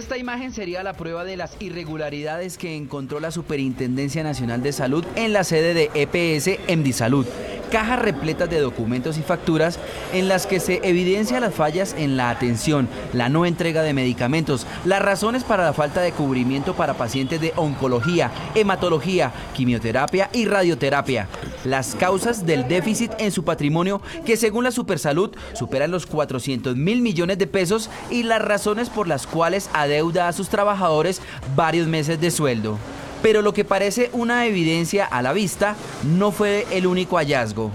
Esta 0.00 0.16
imagen 0.16 0.50
sería 0.50 0.82
la 0.82 0.94
prueba 0.94 1.24
de 1.24 1.36
las 1.36 1.60
irregularidades 1.60 2.56
que 2.56 2.74
encontró 2.74 3.20
la 3.20 3.30
Superintendencia 3.30 4.22
Nacional 4.22 4.62
de 4.62 4.72
Salud 4.72 5.04
en 5.14 5.34
la 5.34 5.44
sede 5.44 5.74
de 5.74 5.90
EPS 5.92 6.96
Salud, 6.96 7.26
cajas 7.70 8.00
repletas 8.00 8.48
de 8.48 8.60
documentos 8.60 9.18
y 9.18 9.22
facturas 9.22 9.78
en 10.14 10.26
las 10.26 10.46
que 10.46 10.58
se 10.58 10.80
evidencia 10.82 11.38
las 11.38 11.54
fallas 11.54 11.94
en 11.98 12.16
la 12.16 12.30
atención, 12.30 12.88
la 13.12 13.28
no 13.28 13.44
entrega 13.44 13.82
de 13.82 13.92
medicamentos, 13.92 14.66
las 14.86 15.02
razones 15.02 15.44
para 15.44 15.64
la 15.64 15.74
falta 15.74 16.00
de 16.00 16.12
cubrimiento 16.12 16.74
para 16.74 16.94
pacientes 16.94 17.40
de 17.40 17.52
oncología, 17.56 18.32
hematología, 18.54 19.32
quimioterapia 19.54 20.30
y 20.32 20.46
radioterapia, 20.46 21.28
las 21.64 21.94
causas 21.94 22.46
del 22.46 22.66
déficit 22.68 23.12
en 23.18 23.32
su 23.32 23.44
patrimonio 23.44 24.00
que 24.24 24.36
según 24.36 24.64
la 24.64 24.70
Supersalud 24.70 25.30
superan 25.52 25.90
los 25.90 26.06
400 26.06 26.74
mil 26.76 27.02
millones 27.02 27.38
de 27.38 27.46
pesos 27.46 27.90
y 28.10 28.22
las 28.22 28.42
razones 28.42 28.88
por 28.88 29.06
las 29.06 29.26
cuales 29.26 29.70
adeuda 29.90 30.28
a 30.28 30.32
sus 30.32 30.48
trabajadores 30.48 31.20
varios 31.56 31.88
meses 31.88 32.20
de 32.20 32.30
sueldo. 32.30 32.78
Pero 33.22 33.42
lo 33.42 33.52
que 33.52 33.64
parece 33.64 34.08
una 34.12 34.46
evidencia 34.46 35.04
a 35.04 35.20
la 35.20 35.32
vista 35.32 35.76
no 36.04 36.30
fue 36.30 36.66
el 36.70 36.86
único 36.86 37.16
hallazgo. 37.16 37.70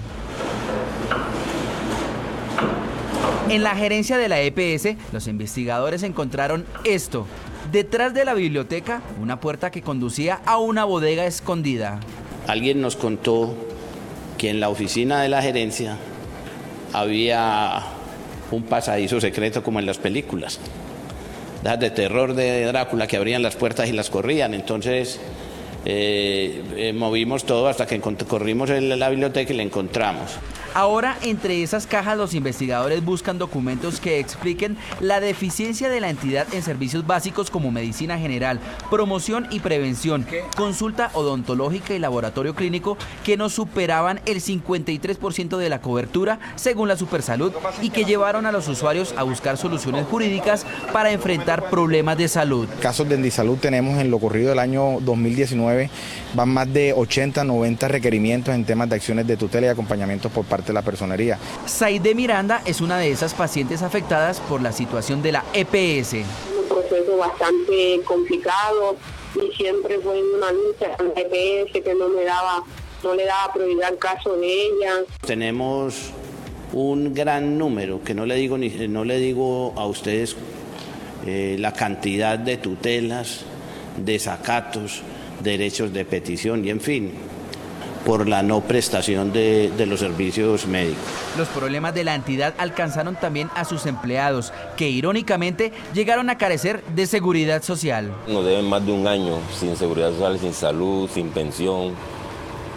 En 3.49 3.61
la 3.61 3.75
gerencia 3.75 4.17
de 4.17 4.27
la 4.27 4.41
EPS, 4.41 4.95
los 5.11 5.27
investigadores 5.27 6.01
encontraron 6.01 6.65
esto. 6.83 7.27
Detrás 7.71 8.13
de 8.13 8.25
la 8.25 8.33
biblioteca, 8.33 9.01
una 9.21 9.39
puerta 9.39 9.69
que 9.69 9.83
conducía 9.83 10.39
a 10.45 10.57
una 10.57 10.83
bodega 10.83 11.25
escondida. 11.25 11.99
Alguien 12.47 12.81
nos 12.81 12.95
contó 12.95 13.53
que 14.39 14.49
en 14.49 14.59
la 14.59 14.69
oficina 14.69 15.21
de 15.21 15.29
la 15.29 15.43
gerencia 15.43 15.97
había 16.91 17.83
un 18.51 18.63
pasadizo 18.63 19.21
secreto 19.21 19.61
como 19.61 19.79
en 19.79 19.85
las 19.85 19.97
películas. 19.97 20.59
Las 21.65 21.79
de 21.79 21.89
terror 21.89 22.35
de 22.35 22.63
Drácula 22.65 23.07
que 23.07 23.17
abrían 23.17 23.41
las 23.41 23.55
puertas 23.55 23.89
y 23.89 23.91
las 23.91 24.11
corrían. 24.11 24.53
Entonces 24.53 25.19
eh, 25.83 26.61
eh, 26.77 26.93
movimos 26.93 27.43
todo 27.43 27.67
hasta 27.67 27.87
que 27.87 27.99
corrimos 27.99 28.69
en 28.69 28.99
la 28.99 29.09
biblioteca 29.09 29.51
y 29.51 29.57
la 29.57 29.63
encontramos. 29.63 30.33
Ahora, 30.75 31.17
entre 31.21 31.63
esas 31.63 31.87
cajas, 31.87 32.17
los 32.17 32.33
investigadores 32.33 33.01
buscan 33.01 33.37
documentos 33.37 34.01
que 34.01 34.19
expliquen 34.19 34.75
la 34.99 35.21
deficiencia 35.21 35.87
de 35.87 36.01
la 36.01 36.09
entidad 36.09 36.53
en 36.53 36.63
servicios 36.63 37.07
básicos 37.07 37.49
como 37.49 37.71
medicina 37.71 38.17
general, 38.17 38.59
promoción 38.91 39.47
y 39.51 39.61
prevención, 39.61 40.27
consulta 40.57 41.11
odontológica 41.13 41.93
y 41.93 41.99
laboratorio 41.99 42.55
clínico 42.55 42.97
que 43.23 43.37
no 43.37 43.47
superaban 43.47 44.19
el 44.25 44.41
53% 44.41 45.55
de 45.55 45.69
la 45.69 45.79
cobertura 45.79 46.39
según 46.55 46.89
la 46.89 46.97
Supersalud 46.97 47.53
y 47.81 47.91
que 47.91 48.03
llevaron 48.03 48.45
a 48.45 48.51
los 48.51 48.67
usuarios 48.67 49.15
a 49.15 49.23
buscar 49.23 49.55
soluciones 49.55 50.05
jurídicas 50.05 50.65
para 50.91 51.13
enfrentar 51.13 51.69
problemas 51.69 52.17
de 52.17 52.27
salud. 52.27 52.67
Casos 52.81 53.07
de 53.07 53.15
Endisalud 53.15 53.59
tenemos 53.59 53.97
en 53.99 54.11
lo 54.11 54.19
corrido 54.19 54.49
del 54.49 54.59
año 54.59 54.99
2019, 54.99 55.89
van 56.33 56.49
más 56.49 56.73
de 56.73 56.91
80, 56.91 57.45
90 57.45 57.87
requerimientos 57.87 58.53
en 58.53 58.65
temas 58.65 58.89
de 58.89 58.95
acciones 58.95 59.25
de 59.25 59.37
tutela 59.37 59.67
y 59.67 59.69
acompañamiento 59.69 60.29
por 60.29 60.43
parte 60.43 60.64
de 60.65 60.73
la 60.73 60.81
personería. 60.81 61.37
Saide 61.65 62.15
Miranda 62.15 62.61
es 62.65 62.81
una 62.81 62.97
de 62.97 63.11
esas 63.11 63.33
pacientes 63.33 63.81
afectadas 63.81 64.39
por 64.41 64.61
la 64.61 64.71
situación 64.71 65.21
de 65.21 65.31
la 65.31 65.43
EPS. 65.53 66.13
un 66.13 66.67
proceso 66.67 67.17
bastante 67.17 68.01
complicado 68.03 68.95
y 69.35 69.55
siempre 69.55 69.99
fue 69.99 70.21
una 70.35 70.51
lucha 70.51 70.95
con 70.97 71.07
la 71.07 71.21
EPS 71.21 71.71
que 71.83 71.95
no 71.95 72.09
me 72.09 72.23
daba, 72.23 72.63
no 73.03 73.13
le 73.13 73.25
daba 73.25 73.53
prioridad 73.53 73.89
al 73.89 73.97
caso 73.97 74.35
de 74.35 74.47
ella. 74.47 75.03
Tenemos 75.25 76.11
un 76.73 77.13
gran 77.13 77.57
número, 77.57 78.03
que 78.03 78.13
no 78.13 78.25
le 78.25 78.35
digo, 78.35 78.57
ni, 78.57 78.69
no 78.69 79.05
le 79.05 79.17
digo 79.17 79.73
a 79.75 79.85
ustedes 79.85 80.35
eh, 81.25 81.55
la 81.59 81.73
cantidad 81.73 82.37
de 82.37 82.57
tutelas, 82.57 83.41
desacatos, 83.97 85.01
derechos 85.41 85.93
de 85.93 86.05
petición 86.05 86.65
y 86.65 86.69
en 86.69 86.81
fin, 86.81 87.13
por 88.05 88.29
la 88.29 88.43
no 88.43 88.61
prestación 88.61 89.33
de, 89.33 89.71
de 89.75 89.85
los 89.85 89.99
servicios 89.99 90.67
médicos. 90.67 91.03
Los 91.37 91.47
problemas 91.49 91.93
de 91.93 92.03
la 92.03 92.15
entidad 92.15 92.53
alcanzaron 92.57 93.15
también 93.15 93.49
a 93.55 93.65
sus 93.65 93.85
empleados, 93.85 94.53
que 94.77 94.89
irónicamente 94.89 95.73
llegaron 95.93 96.29
a 96.29 96.37
carecer 96.37 96.83
de 96.95 97.07
seguridad 97.07 97.63
social. 97.63 98.13
Nos 98.27 98.45
deben 98.45 98.65
más 98.65 98.85
de 98.85 98.91
un 98.91 99.07
año 99.07 99.39
sin 99.59 99.75
seguridad 99.75 100.11
social, 100.11 100.39
sin 100.39 100.53
salud, 100.53 101.09
sin 101.11 101.29
pensión. 101.29 101.93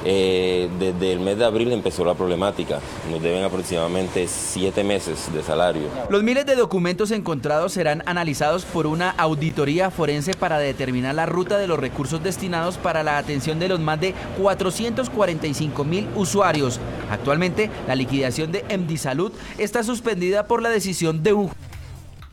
Eh, 0.05 0.69
desde 0.79 1.13
el 1.13 1.21
mes 1.21 1.39
de 1.39 1.45
abril 1.45 1.73
empezó 1.73 2.05
la 2.05 2.15
problemática. 2.15 2.81
Nos 3.11 3.23
deben 3.23 3.45
aproximadamente 3.45 4.27
siete 4.29 4.85
meses 4.85 5.33
de 5.33 5.43
salario. 5.43 5.89
Los 6.11 6.23
miles 6.23 6.47
de 6.47 6.57
documentos 6.57 7.11
encontrados 7.11 7.73
serán 7.73 8.03
analizados 8.07 8.65
por 8.65 8.87
una 8.87 9.11
auditoría 9.11 9.91
forense 9.91 10.35
para 10.35 10.59
determinar 10.59 11.15
la 11.15 11.27
ruta 11.27 11.59
de 11.59 11.67
los 11.67 11.79
recursos 11.79 12.23
destinados 12.23 12.79
para 12.79 13.03
la 13.03 13.19
atención 13.19 13.59
de 13.59 13.69
los 13.69 13.81
más 13.81 14.01
de 14.01 14.15
445 14.41 15.85
mil 15.85 16.09
usuarios. 16.15 16.81
Actualmente, 17.11 17.71
la 17.87 17.95
liquidación 17.95 18.53
de 18.53 18.65
Salud 18.99 19.33
está 19.59 19.85
suspendida 19.85 20.47
por 20.47 20.61
la 20.61 20.71
decisión 20.71 21.23
de 21.23 21.33
un 21.33 21.51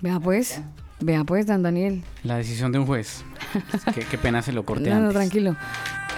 Vea 0.01 0.19
pues, 0.19 0.61
vea 0.99 1.23
pues, 1.23 1.47
Dan 1.47 1.63
Daniel. 1.63 2.03
La 2.23 2.37
decisión 2.37 2.71
de 2.71 2.79
un 2.79 2.85
juez. 2.85 3.23
qué, 3.93 4.01
qué 4.01 4.17
pena 4.17 4.41
se 4.41 4.51
lo 4.51 4.65
corté 4.65 4.89
No, 4.89 4.99
no, 4.99 5.11
tranquilo. 5.11 5.55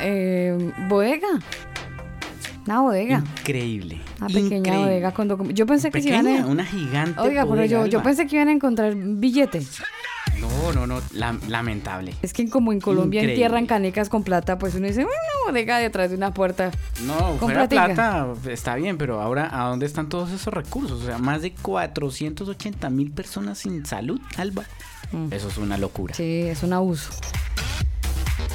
Eh, 0.02 0.72
bodega. 0.88 1.28
Una 2.66 2.82
bodega. 2.82 3.24
Increíble. 3.40 4.02
Una 4.20 4.28
pequeña 4.28 4.58
increíble. 4.58 4.84
bodega 4.86 5.12
con 5.14 5.28
documentos. 5.28 5.58
Yo 5.58 5.66
pensé 5.66 5.90
que 5.90 6.02
se 6.02 6.10
iban 6.10 6.28
a... 6.28 6.46
una 6.46 6.66
gigante 6.66 7.20
Oiga, 7.22 7.46
pero 7.46 7.64
yo, 7.86 8.04
pensé 8.04 8.28
que 8.28 8.36
iban 8.36 8.50
a 8.50 8.52
encontrar 8.52 8.94
billetes. 8.96 9.82
No, 10.42 10.72
no, 10.74 10.86
no. 10.86 11.02
la- 11.14 11.36
lamentable. 11.48 12.14
Es 12.22 12.34
que 12.34 12.48
como 12.50 12.72
en 12.72 12.80
Colombia 12.82 13.22
Increíble. 13.22 13.44
entierran 13.46 13.66
canecas 13.66 14.08
con 14.10 14.24
plata, 14.24 14.60
pues 14.60 14.76
uno 14.76 14.86
dice, 14.86 15.04
"Bueno, 15.04 15.18
una 15.46 15.52
bodega 15.52 15.80
detrás 15.80 16.10
de 16.12 16.16
una 16.18 16.32
puerta. 16.34 16.70
No, 17.06 17.16
Con 17.18 17.40
fuera 17.40 17.68
platica". 17.68 17.86
plata 17.86 18.52
está 18.52 18.76
bien, 18.76 18.98
pero 18.98 19.20
ahora 19.22 19.50
¿a 19.52 19.68
dónde 19.70 19.86
están 19.88 20.10
todos 20.10 20.32
esos 20.32 20.54
recursos? 20.54 21.02
O 21.02 21.06
sea, 21.06 21.18
más 21.18 21.42
de 21.42 21.54
480 21.54 22.90
mil 22.92 23.10
personas 23.12 23.58
sin 23.60 23.86
salud, 23.86 24.20
Alba. 24.38 24.66
Eso 25.32 25.48
es 25.48 25.58
una 25.58 25.78
locura. 25.78 26.14
Mm. 26.14 26.18
Sí, 26.18 26.42
es 26.42 26.62
un 26.64 26.74
abuso. 26.74 27.10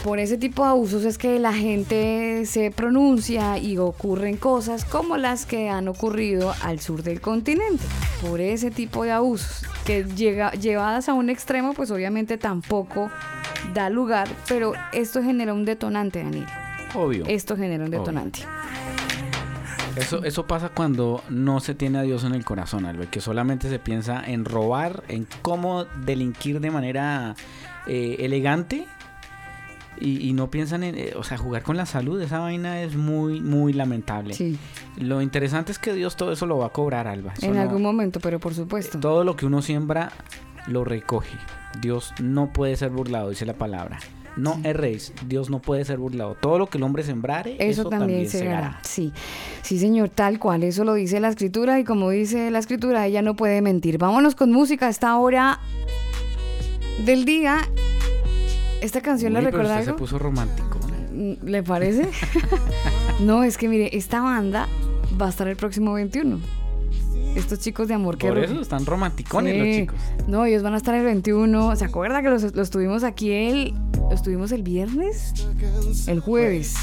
Por 0.03 0.19
ese 0.19 0.37
tipo 0.37 0.65
de 0.65 0.71
abusos 0.71 1.05
es 1.05 1.17
que 1.17 1.39
la 1.39 1.53
gente 1.53 2.45
se 2.47 2.73
pronuncia 2.73 3.59
y 3.59 3.79
ocurren 3.79 4.37
cosas 4.37 4.85
como 4.85 5.17
las 5.17 5.47
que 5.47 5.69
han 5.71 5.87
ocurrido 5.87 6.53
al 6.63 6.81
sur 6.81 7.05
del 7.05 7.21
continente. 7.21 7.85
Por 8.21 8.41
ese 8.41 8.73
tipo 8.73 9.05
de 9.05 9.13
abusos 9.13 9.65
que 9.85 10.03
llega, 10.03 10.51
llevadas 10.53 11.09
a 11.09 11.13
un 11.13 11.31
extremo, 11.31 11.73
pues 11.75 11.93
obviamente 11.93 12.37
tampoco 12.37 13.11
da 13.75 13.91
lugar, 13.91 14.29
pero 14.49 14.73
esto 14.93 15.23
genera 15.23 15.55
un 15.55 15.65
detonante, 15.65 16.25
Daniel. 16.25 16.47
Obvio. 16.95 17.25
Esto 17.29 17.57
genera 17.57 17.85
un 17.85 17.91
Obvio. 17.91 18.01
detonante. 18.01 18.41
Eso, 19.95 20.25
eso 20.25 20.47
pasa 20.49 20.71
cuando 20.71 21.23
no 21.29 21.61
se 21.61 21.77
tiene 21.77 21.99
a 21.99 22.03
Dios 22.03 22.25
en 22.25 22.35
el 22.35 22.45
corazón, 22.45 22.87
Alba, 22.87 23.07
que 23.07 23.21
solamente 23.21 23.69
se 23.69 23.79
piensa 23.79 24.21
en 24.27 24.47
robar, 24.47 25.05
en 25.07 25.29
cómo 25.43 25.85
delinquir 25.85 26.59
de 26.61 26.73
manera 26.73 27.37
eh, 27.87 28.17
elegante 28.19 28.87
y, 30.03 30.29
y 30.29 30.33
no 30.33 30.51
piensan 30.51 30.83
en, 30.83 30.97
eh, 30.99 31.13
o 31.17 31.23
sea, 31.23 31.39
jugar 31.39 31.63
con 31.63 31.77
la 31.77 31.87
salud. 31.87 32.21
Esa 32.21 32.39
vaina 32.41 32.83
es 32.83 32.97
muy, 32.97 33.41
muy 33.41 33.73
lamentable. 33.73 34.35
Sí. 34.35 34.59
Lo 34.99 35.23
interesante 35.23 35.73
es 35.73 35.79
que 35.79 35.93
Dios 35.95 36.17
todo 36.17 36.33
eso 36.33 36.47
lo 36.47 36.59
va 36.59 36.67
a 36.67 36.71
cobrar, 36.71 37.07
Alba. 37.07 37.33
Eso 37.37 37.47
En 37.47 37.55
no- 37.55 37.61
algún 37.63 37.83
momento, 37.83 38.19
pero 38.21 38.41
por 38.41 38.55
supuesto. 38.55 38.99
Todo 39.01 39.25
lo 39.25 39.37
que 39.37 39.47
uno 39.47 39.63
siembra 39.63 40.11
lo 40.67 40.85
recoge. 40.85 41.37
Dios 41.81 42.13
no 42.21 42.53
puede 42.53 42.77
ser 42.77 42.91
burlado, 42.91 43.31
dice 43.31 43.47
la 43.47 43.55
palabra. 43.55 43.99
No 44.35 44.59
erréis, 44.65 45.13
Dios 45.27 45.51
no 45.51 45.61
puede 45.61 45.85
ser 45.85 45.99
burlado. 45.99 46.37
Todo 46.41 46.59
lo 46.59 46.67
que 46.67 46.79
el 46.79 46.85
hombre 46.85 47.03
sembrare, 47.03 47.57
Eso, 47.59 47.85
también, 47.91 48.29
se 48.31 48.49
hará. 48.51 48.79
Sí, 48.83 49.13
sí, 49.61 49.79
señor, 49.79 50.09
tal 50.09 50.39
cual. 50.39 50.63
Eso 50.63 50.85
lo 50.85 50.95
dice 50.95 51.21
la 51.21 51.29
escritura 51.29 51.79
y 51.79 51.85
como 51.85 52.09
dice 52.09 52.51
la 52.51 52.59
escritura, 52.59 53.07
ella 53.07 53.21
no 53.21 53.37
puede 53.37 53.61
mentir. 53.61 53.99
Vámonos 53.99 54.35
con 54.35 54.51
música 54.51 54.87
a 54.87 54.89
esta 54.89 55.15
hora 55.19 55.61
del 57.05 57.25
día. 57.27 57.59
Esta 58.83 59.01
canción 59.01 59.33
Uy, 59.33 59.37
pero 59.37 59.51
recuerda 59.51 59.79
usted 59.79 59.89
algo. 59.89 59.99
se 59.99 59.99
puso 59.99 60.19
romántico. 60.19 60.79
Mm, 61.13 61.33
¿Le 61.45 61.63
parece? 61.63 62.09
no, 63.21 63.45
es 63.45 63.57
que 63.57 63.69
mire, 63.69 63.97
esta 63.97 64.21
banda 64.21 64.69
va 65.21 65.27
a 65.27 65.29
estar 65.31 65.47
el 65.47 65.57
próximo 65.57 65.93
21. 65.93 66.41
Estos 67.37 67.61
chicos 67.61 67.89
de 67.89 67.95
amor 67.95 68.19
que 68.19 68.29
Por 68.29 68.39
eso 68.39 68.61
están 68.61 68.85
romanticones 68.85 69.57
los 69.57 69.77
chicos. 69.77 69.97
No, 70.27 70.45
ellos 70.45 70.63
van 70.63 70.75
a 70.75 70.77
estar 70.77 70.95
el 70.95 71.05
21. 71.05 71.77
¿Se 71.77 71.85
acuerda 71.85 72.21
que 72.23 72.29
los, 72.29 72.55
los 72.55 72.71
tuvimos 72.71 73.05
aquí 73.05 73.31
el. 73.31 73.75
¿Los 74.11 74.23
tuvimos 74.23 74.53
el 74.53 74.63
viernes? 74.63 75.33
El 76.07 76.21
jueves. 76.21 76.75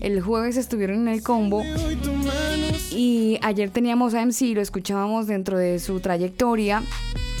El 0.00 0.20
jueves 0.20 0.56
estuvieron 0.56 0.98
en 0.98 1.08
el 1.08 1.22
combo. 1.22 1.64
Y 2.92 3.38
ayer 3.42 3.70
teníamos 3.70 4.14
a 4.14 4.24
MC, 4.24 4.54
lo 4.54 4.60
escuchábamos 4.60 5.26
dentro 5.26 5.58
de 5.58 5.80
su 5.80 5.98
trayectoria. 5.98 6.82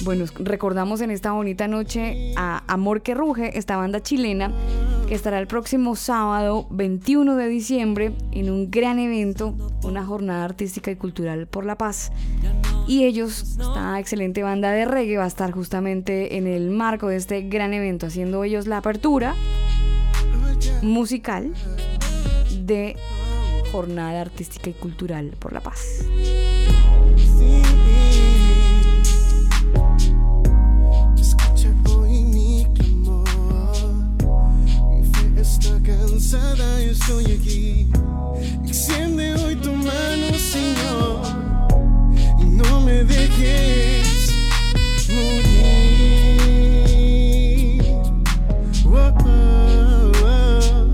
Bueno, 0.04 0.26
recordamos 0.38 1.00
en 1.00 1.10
esta 1.10 1.32
bonita 1.32 1.66
noche 1.66 2.32
a 2.36 2.62
Amor 2.72 3.02
que 3.02 3.14
Ruge, 3.14 3.58
esta 3.58 3.76
banda 3.76 4.02
chilena 4.02 4.52
que 5.08 5.14
estará 5.14 5.38
el 5.38 5.46
próximo 5.46 5.96
sábado 5.96 6.66
21 6.70 7.36
de 7.36 7.48
diciembre 7.48 8.12
en 8.30 8.50
un 8.50 8.70
gran 8.70 8.98
evento, 8.98 9.54
una 9.82 10.04
jornada 10.04 10.44
artística 10.44 10.90
y 10.90 10.96
cultural 10.96 11.46
por 11.46 11.64
la 11.64 11.76
paz. 11.76 12.12
Y 12.86 13.04
ellos, 13.04 13.58
esta 13.58 13.98
excelente 13.98 14.42
banda 14.42 14.70
de 14.70 14.84
reggae, 14.84 15.16
va 15.16 15.24
a 15.24 15.28
estar 15.28 15.50
justamente 15.50 16.36
en 16.36 16.46
el 16.46 16.70
marco 16.70 17.08
de 17.08 17.16
este 17.16 17.42
gran 17.42 17.74
evento, 17.74 18.06
haciendo 18.06 18.44
ellos 18.44 18.66
la 18.66 18.78
apertura 18.78 19.34
musical 20.82 21.52
de 22.60 22.96
jornada 23.72 24.20
artística 24.20 24.70
y 24.70 24.74
cultural 24.74 25.34
por 25.38 25.52
la 25.52 25.60
paz. 25.60 26.04
cansada, 36.18 36.82
yo 36.82 36.90
estoy 36.90 37.24
aquí. 37.26 37.86
Extiende 38.66 39.34
hoy 39.34 39.54
tu 39.54 39.72
mano, 39.72 40.36
Señor, 40.36 41.22
y 42.40 42.44
no 42.44 42.80
me 42.80 43.04
dejes 43.04 44.32
morir. 45.14 45.84
Oh, 48.84 49.12
oh, 49.26 50.12
oh. 50.24 50.88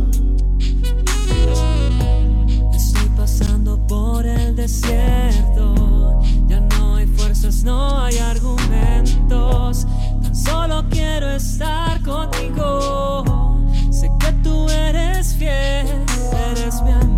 Estoy 2.75 3.09
pasando 3.17 3.79
por 3.87 4.27
el 4.27 4.55
desierto, 4.55 6.21
ya 6.49 6.61
no 6.61 6.97
hay 6.97 7.07
fuerzas, 7.07 7.65
no 7.65 7.99
hay 7.99 8.19
argumentos, 8.19 9.87
tan 10.23 10.37
solo 10.37 10.85
quiero 10.91 11.31
estar 11.31 12.03
contigo 12.03 13.54
que 14.25 14.33
tú 14.43 14.69
eres 14.69 15.35
fiel, 15.35 15.87
eres 16.51 16.81
mi 16.83 16.93
amor. 16.93 17.14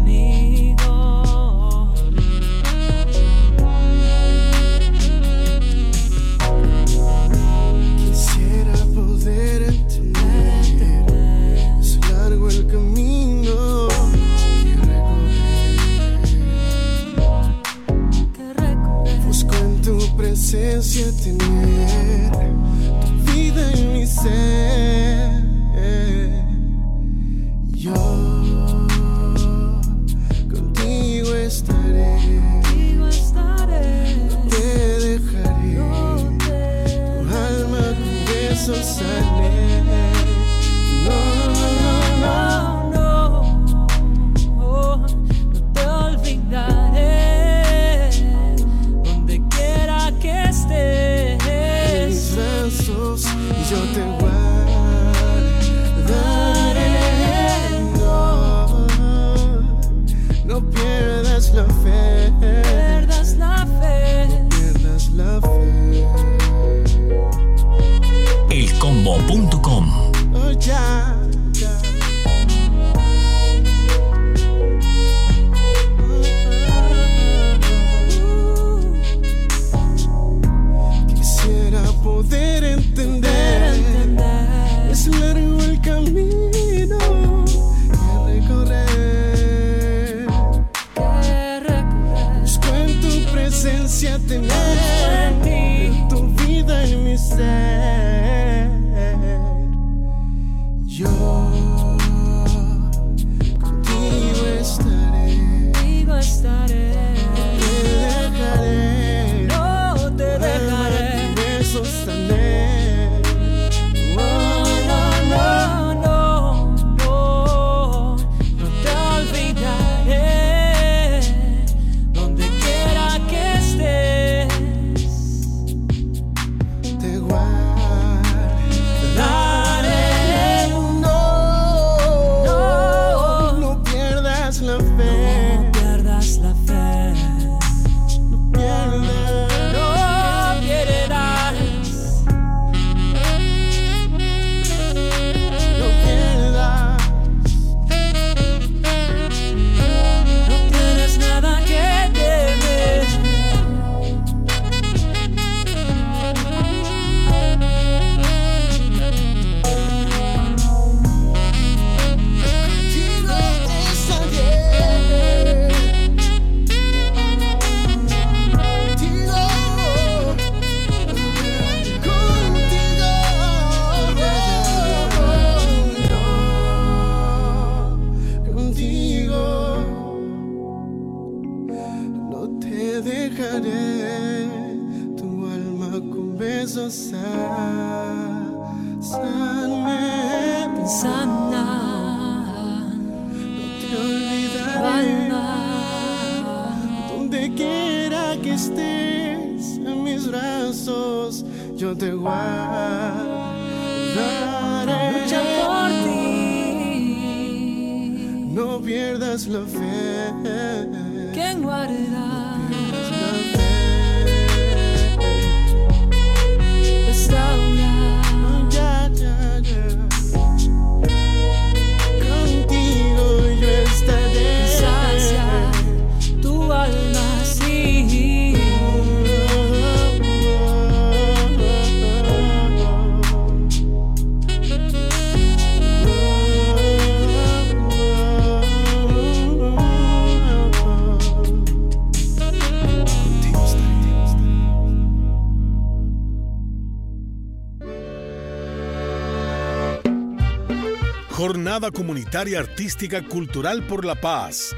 Comunitaria 251.76 252.58
Artística 252.58 253.22
Cultural 253.22 253.82
por 253.82 254.06
la 254.06 254.14
Paz, 254.14 254.74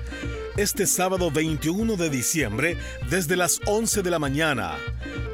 este 0.56 0.84
sábado 0.84 1.30
21 1.30 1.94
de 1.94 2.10
diciembre 2.10 2.76
desde 3.08 3.36
las 3.36 3.60
11 3.66 4.02
de 4.02 4.10
la 4.10 4.18
mañana. 4.18 4.76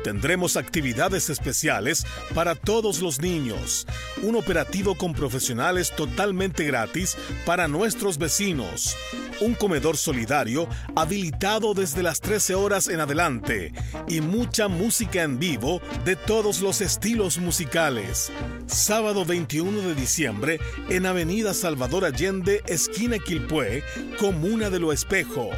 Tendremos 0.03 0.57
actividades 0.57 1.31
especiales 1.31 2.07
para 2.35 2.55
todos 2.55 3.01
los 3.01 3.21
niños, 3.21 3.87
un 4.23 4.37
operativo 4.37 4.95
con 4.95 5.15
profesionales 5.15 5.93
totalmente 5.97 6.65
gratis 6.65 7.17
para 7.47 7.69
nuestros 7.69 8.19
vecinos, 8.19 8.97
un 9.41 9.55
comedor 9.55 9.97
solidario 9.97 10.69
habilitado 10.95 11.73
desde 11.73 12.03
las 12.03 12.21
13 12.21 12.55
horas 12.55 12.89
en 12.89 13.01
adelante 13.01 13.73
y 14.07 14.21
mucha 14.21 14.69
música 14.69 15.23
en 15.23 15.39
vivo 15.39 15.81
de 16.05 16.17
todos 16.17 16.61
los 16.61 16.81
estilos 16.81 17.39
musicales. 17.39 18.31
Sábado 18.67 19.25
21 19.25 19.81
de 19.89 19.95
diciembre 19.95 20.61
en 20.89 21.07
Avenida 21.07 21.55
Salvador 21.55 22.05
Allende, 22.05 22.63
esquina 22.67 23.19
Quilpué, 23.19 23.83
Comuna 24.19 24.71
de 24.71 24.81
Lo 24.81 24.93
Espejo. 24.93 25.51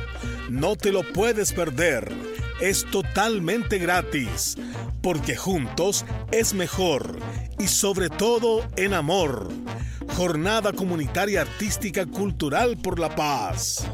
No 0.48 0.76
te 0.76 0.92
lo 0.92 1.02
puedes 1.12 1.52
perder. 1.52 2.12
Es 2.60 2.86
totalmente 2.90 3.78
gratis, 3.78 4.56
porque 5.02 5.36
juntos 5.36 6.06
es 6.32 6.54
mejor 6.54 7.18
y 7.58 7.66
sobre 7.66 8.08
todo 8.08 8.66
en 8.76 8.94
amor. 8.94 9.48
Jornada 10.16 10.72
Comunitaria 10.72 11.42
Artística 11.42 12.06
Cultural 12.06 12.78
por 12.78 12.98
la 12.98 13.14
Paz. 13.14 13.86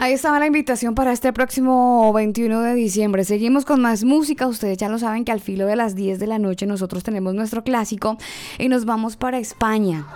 Ahí 0.00 0.12
estaba 0.12 0.38
la 0.38 0.46
invitación 0.46 0.94
para 0.94 1.12
este 1.12 1.32
próximo 1.32 2.12
21 2.12 2.60
de 2.60 2.74
diciembre. 2.74 3.24
Seguimos 3.24 3.64
con 3.64 3.80
más 3.80 4.04
música. 4.04 4.46
Ustedes 4.46 4.78
ya 4.78 4.88
lo 4.88 5.00
saben 5.00 5.24
que 5.24 5.32
al 5.32 5.40
filo 5.40 5.66
de 5.66 5.74
las 5.74 5.96
10 5.96 6.20
de 6.20 6.28
la 6.28 6.38
noche 6.38 6.66
nosotros 6.66 7.02
tenemos 7.02 7.34
nuestro 7.34 7.64
clásico 7.64 8.16
y 8.58 8.68
nos 8.68 8.84
vamos 8.84 9.16
para 9.16 9.40
España. 9.40 10.06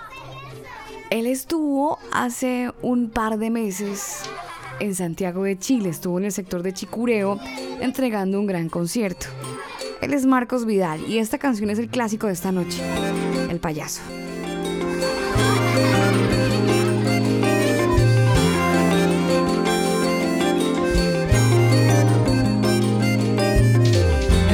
Él 1.12 1.26
estuvo 1.26 1.98
hace 2.10 2.72
un 2.80 3.10
par 3.10 3.36
de 3.36 3.50
meses 3.50 4.22
en 4.80 4.94
Santiago 4.94 5.42
de 5.42 5.58
Chile, 5.58 5.90
estuvo 5.90 6.18
en 6.18 6.24
el 6.24 6.32
sector 6.32 6.62
de 6.62 6.72
Chicureo 6.72 7.38
entregando 7.82 8.40
un 8.40 8.46
gran 8.46 8.70
concierto. 8.70 9.26
Él 10.00 10.14
es 10.14 10.24
Marcos 10.24 10.64
Vidal 10.64 11.06
y 11.06 11.18
esta 11.18 11.36
canción 11.36 11.68
es 11.68 11.78
el 11.78 11.88
clásico 11.88 12.28
de 12.28 12.32
esta 12.32 12.50
noche, 12.50 12.82
El 13.50 13.60
payaso. 13.60 14.00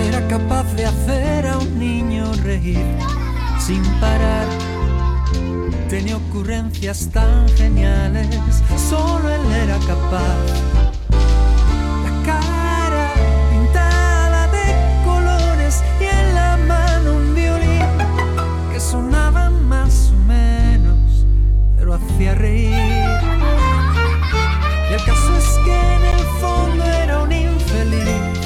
Era 0.09 0.27
capaz 0.27 0.75
de 0.75 0.87
hacer 0.87 1.47
a 1.47 1.57
un 1.57 1.79
niño 1.79 2.33
reír 2.43 2.85
sin 3.61 3.81
parar. 4.01 4.68
Tenía 5.89 6.19
ocurrencias 6.19 7.09
tan 7.11 7.49
geniales, 7.57 8.29
solo 8.91 9.31
él 9.31 9.53
era 9.53 9.79
capaz. 9.79 10.37
La 12.05 12.23
cara 12.27 13.15
pintada 13.51 14.49
de 14.49 15.03
colores 15.07 15.83
y 15.99 16.05
en 16.05 16.35
la 16.35 16.59
mano 16.69 17.17
un 17.17 17.35
violín 17.35 17.81
que 18.71 18.79
sonaba 18.79 19.49
más 19.49 20.13
o 20.13 20.17
menos, 20.27 21.25
pero 21.79 21.95
hacía 21.95 22.35
reír. 22.35 22.75
Y 24.91 24.93
el 24.93 25.05
caso 25.07 25.39
es 25.39 25.49
que 25.65 25.95
en 25.95 26.05
el 26.05 26.21
fondo 26.39 26.85
era 26.85 27.23
un 27.23 27.33
infeliz. 27.33 28.39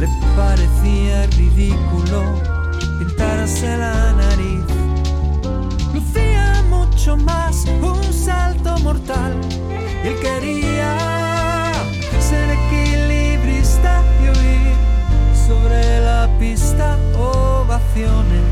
Le 0.00 0.08
parecía 0.36 1.26
ridículo 1.38 2.42
pintarse 2.98 3.76
la 3.76 4.05
más 7.14 7.66
un 7.82 8.02
salto 8.12 8.76
mortal. 8.78 9.32
Él 10.02 10.16
quería 10.20 11.70
ser 12.18 12.50
equilibrista 12.50 14.02
y 14.20 14.28
oír 14.28 14.74
sobre 15.46 16.00
la 16.00 16.28
pista 16.40 16.98
ovaciones 17.16 18.50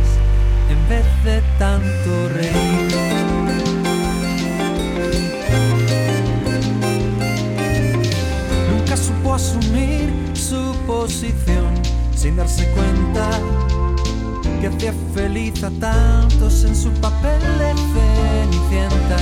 en 0.70 0.88
vez 0.88 1.06
de 1.24 1.42
tanto 1.58 2.28
reír. 2.28 2.94
Nunca 8.70 8.96
supo 8.96 9.34
asumir 9.34 10.12
su 10.34 10.76
posición 10.86 11.74
sin 12.14 12.36
darse 12.36 12.70
cuenta 12.70 13.30
que 14.60 14.68
hacía 14.68 14.94
feliz 15.12 15.62
a 15.64 15.70
tantos 15.70 16.64
en 16.64 16.76
su 16.76 16.90
papel 17.00 17.40
de 17.58 17.74
cenicienta. 18.74 19.16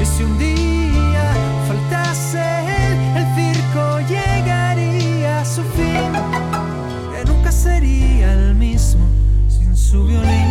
Y 0.00 0.04
si 0.04 0.22
un 0.24 0.38
día 0.38 1.32
faltase 1.68 2.38
él, 2.38 2.98
el 3.16 3.26
circo 3.34 4.00
llegaría 4.08 5.40
a 5.40 5.44
su 5.44 5.62
fin, 5.62 6.12
que 7.12 7.24
nunca 7.30 7.52
sería 7.52 8.32
el 8.32 8.54
mismo 8.54 9.04
sin 9.48 9.76
su 9.76 10.04
violín. 10.04 10.45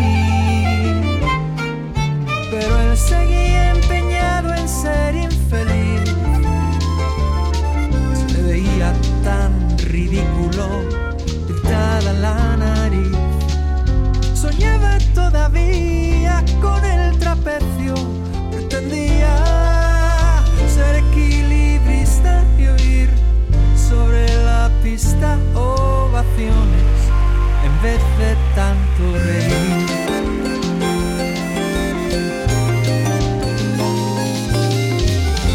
Tanto 28.55 29.17
reír. 29.25 29.85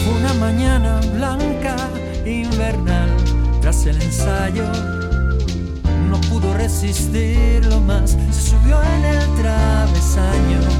Fue 0.04 0.14
una 0.14 0.34
mañana 0.34 1.00
blanca, 1.14 1.76
invernal, 2.24 3.10
tras 3.60 3.86
el 3.86 4.00
ensayo. 4.00 4.64
No 6.08 6.20
pudo 6.22 6.54
resistirlo 6.54 7.80
más, 7.80 8.16
se 8.30 8.50
subió 8.50 8.82
en 8.82 9.04
el 9.04 9.34
travesaño. 9.36 10.79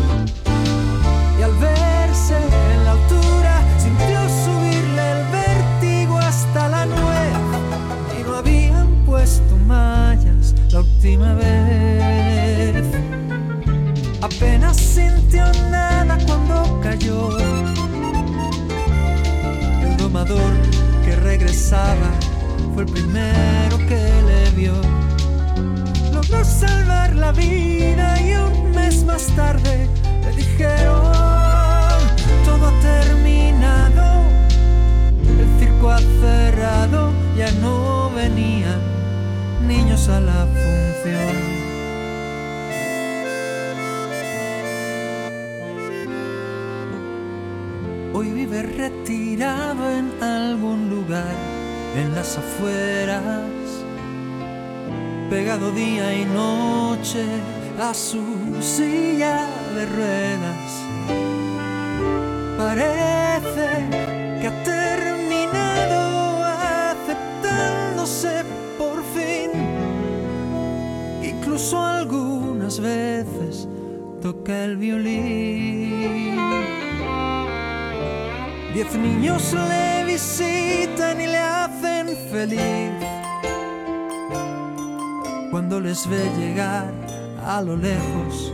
A 87.56 87.62
lo 87.62 87.76
lejos 87.76 88.52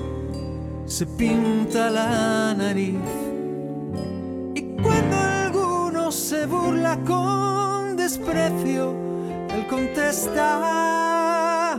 se 0.86 1.04
pinta 1.04 1.90
la 1.90 2.54
nariz. 2.54 2.94
Y 4.54 4.62
cuando 4.82 5.16
alguno 5.16 6.10
se 6.10 6.46
burla 6.46 6.98
con 7.04 7.96
desprecio, 7.96 8.94
él 9.54 9.66
contesta, 9.68 11.78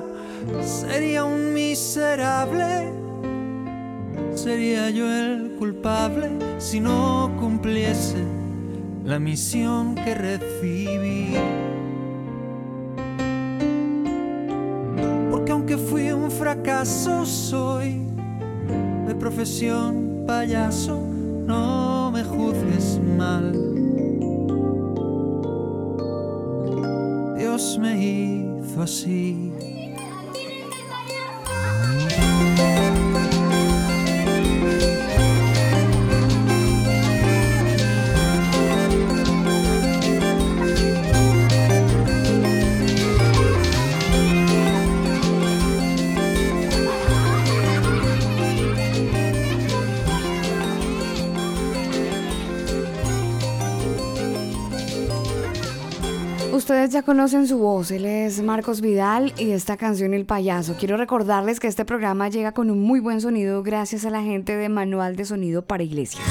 sería 0.61 1.23
un 1.23 1.53
miserable, 1.53 2.91
sería 4.35 4.91
yo 4.91 5.11
el 5.11 5.55
culpable 5.57 6.29
si 6.59 6.79
no 6.79 7.35
cumpliese 7.39 8.23
la 9.03 9.17
misión 9.17 9.95
que 9.95 10.13
recibí. 10.13 10.76
Payaso, 20.27 21.01
no 21.47 21.96
conocen 57.07 57.47
su 57.47 57.57
voz, 57.57 57.89
él 57.91 58.03
es 58.03 58.41
Marcos 58.41 58.81
Vidal 58.81 59.31
y 59.37 59.51
esta 59.51 59.77
canción 59.77 60.13
El 60.13 60.25
Payaso. 60.25 60.75
Quiero 60.77 60.97
recordarles 60.97 61.61
que 61.61 61.67
este 61.67 61.85
programa 61.85 62.27
llega 62.27 62.51
con 62.51 62.69
un 62.69 62.81
muy 62.81 62.99
buen 62.99 63.21
sonido 63.21 63.63
gracias 63.63 64.03
a 64.03 64.09
la 64.09 64.21
gente 64.23 64.57
de 64.57 64.67
Manual 64.67 65.15
de 65.15 65.23
Sonido 65.23 65.61
para 65.61 65.83
Iglesias. 65.83 66.21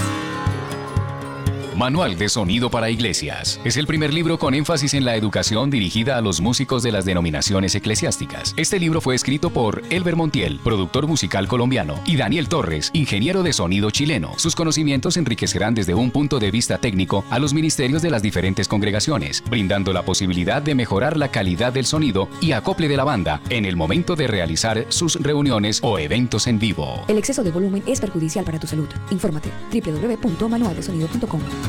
Manual 1.77 2.17
de 2.17 2.31
Sonido 2.31 2.71
para 2.71 2.89
Iglesias. 2.89 3.61
Es 3.63 3.77
el 3.77 3.87
primer 3.87 4.15
libro 4.15 4.39
con 4.39 4.55
énfasis 4.55 4.95
en 4.95 5.05
la 5.05 5.15
educación 5.15 5.69
dirigida 5.69 6.17
a 6.17 6.23
los 6.23 6.41
músicos 6.41 6.83
de 6.83 6.91
las 6.91 7.05
denominaciones 7.05 7.75
eclesiásticas. 7.75 8.55
Este 8.57 8.81
libro 8.81 9.03
fue 9.03 9.15
escrito 9.15 9.51
por 9.51 9.83
Elber 9.91 10.17
Montiel, 10.17 10.59
productor 10.65 11.07
musical 11.07 11.47
colombiano, 11.49 12.01
y 12.07 12.17
Daniel 12.17 12.49
Torres, 12.49 12.91
ingeniero 12.95 13.43
de 13.43 13.53
sonido 13.53 13.91
chileno. 13.91 14.33
Sus 14.39 14.55
conocimientos 14.55 15.19
enriquecerán 15.19 15.75
desde 15.75 15.95
un 15.95 16.11
punto 16.11 16.39
de 16.39 16.51
vista 16.51 16.79
técnico 16.79 17.27
a 17.29 17.39
los 17.39 17.53
ministerios 17.53 18.01
de 18.01 18.09
las 18.11 18.23
diferentes 18.23 18.69
congregaciones, 18.69 19.43
brindando 19.49 19.93
la 19.93 20.03
posibilidad 20.03 20.63
de 20.63 20.75
mejorar 20.75 21.19
la 21.19 21.31
calidad 21.31 21.75
del 21.75 21.85
sonido 21.85 22.31
y 22.41 22.53
acople 22.53 22.89
de 22.89 22.97
la 22.97 23.05
banda 23.05 23.43
en 23.51 23.67
el 23.67 23.77
momento 23.77 24.17
de 24.17 24.27
realizar 24.29 24.87
sus 24.89 25.17
reuniones 25.23 25.81
o 25.83 25.99
eventos 25.99 26.47
en 26.47 26.59
vivo. 26.59 27.05
El 27.07 27.19
exceso 27.19 27.45
de 27.45 27.51
volumen 27.51 27.83
es 27.87 28.01
perjudicial 28.01 28.47
para 28.47 28.59
tu 28.59 28.67
salud. 28.67 28.89
Infórmate 29.11 29.51
www.manualdesonido.com. 29.71 31.66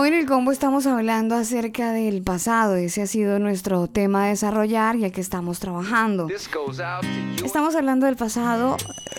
Hoy 0.00 0.08
en 0.08 0.14
el 0.14 0.26
combo 0.26 0.52
estamos 0.52 0.86
hablando 0.86 1.34
acerca 1.34 1.90
del 1.90 2.22
pasado. 2.22 2.76
Ese 2.76 3.02
ha 3.02 3.08
sido 3.08 3.40
nuestro 3.40 3.88
tema 3.88 4.26
a 4.26 4.28
desarrollar 4.28 4.94
y 4.94 5.04
al 5.04 5.10
que 5.10 5.20
estamos 5.20 5.58
trabajando. 5.58 6.28
Estamos 7.44 7.74
hablando 7.74 8.06
del 8.06 8.14
pasado, 8.14 8.76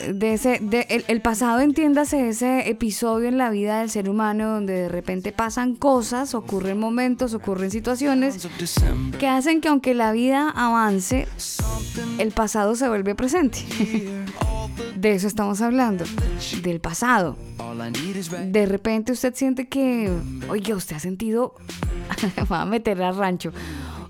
de 0.08 0.34
ese, 0.36 0.60
de 0.62 0.88
el, 0.90 1.04
el 1.10 1.22
pasado, 1.22 1.60
entiéndase 1.60 2.30
ese 2.30 2.70
episodio 2.70 3.28
en 3.28 3.38
la 3.38 3.50
vida 3.50 3.80
del 3.80 3.90
ser 3.90 4.10
humano 4.10 4.52
donde 4.52 4.74
de 4.74 4.88
repente 4.88 5.34
pasan 5.34 5.76
cosas, 5.76 6.34
ocurren 6.34 6.80
momentos, 6.80 7.34
ocurren 7.34 7.72
situaciones 7.72 8.48
que 9.20 9.28
hacen 9.28 9.60
que 9.60 9.68
aunque 9.68 9.94
la 9.94 10.14
vida 10.14 10.50
avance, 10.50 11.28
el 12.20 12.32
pasado 12.32 12.76
se 12.78 12.88
vuelve 12.88 13.16
presente. 13.16 13.66
De 14.96 15.14
eso 15.14 15.28
estamos 15.28 15.62
hablando, 15.62 16.04
del 16.62 16.82
pasado. 16.82 17.38
De 18.48 18.66
repente 18.66 19.12
usted 19.12 19.34
siente 19.34 19.68
que, 19.68 20.12
oiga, 20.50 20.76
usted 20.76 20.96
ha 20.96 21.00
sentido, 21.00 21.56
va 22.52 22.62
a 22.62 22.66
meter 22.66 23.02
al 23.02 23.16
rancho, 23.16 23.52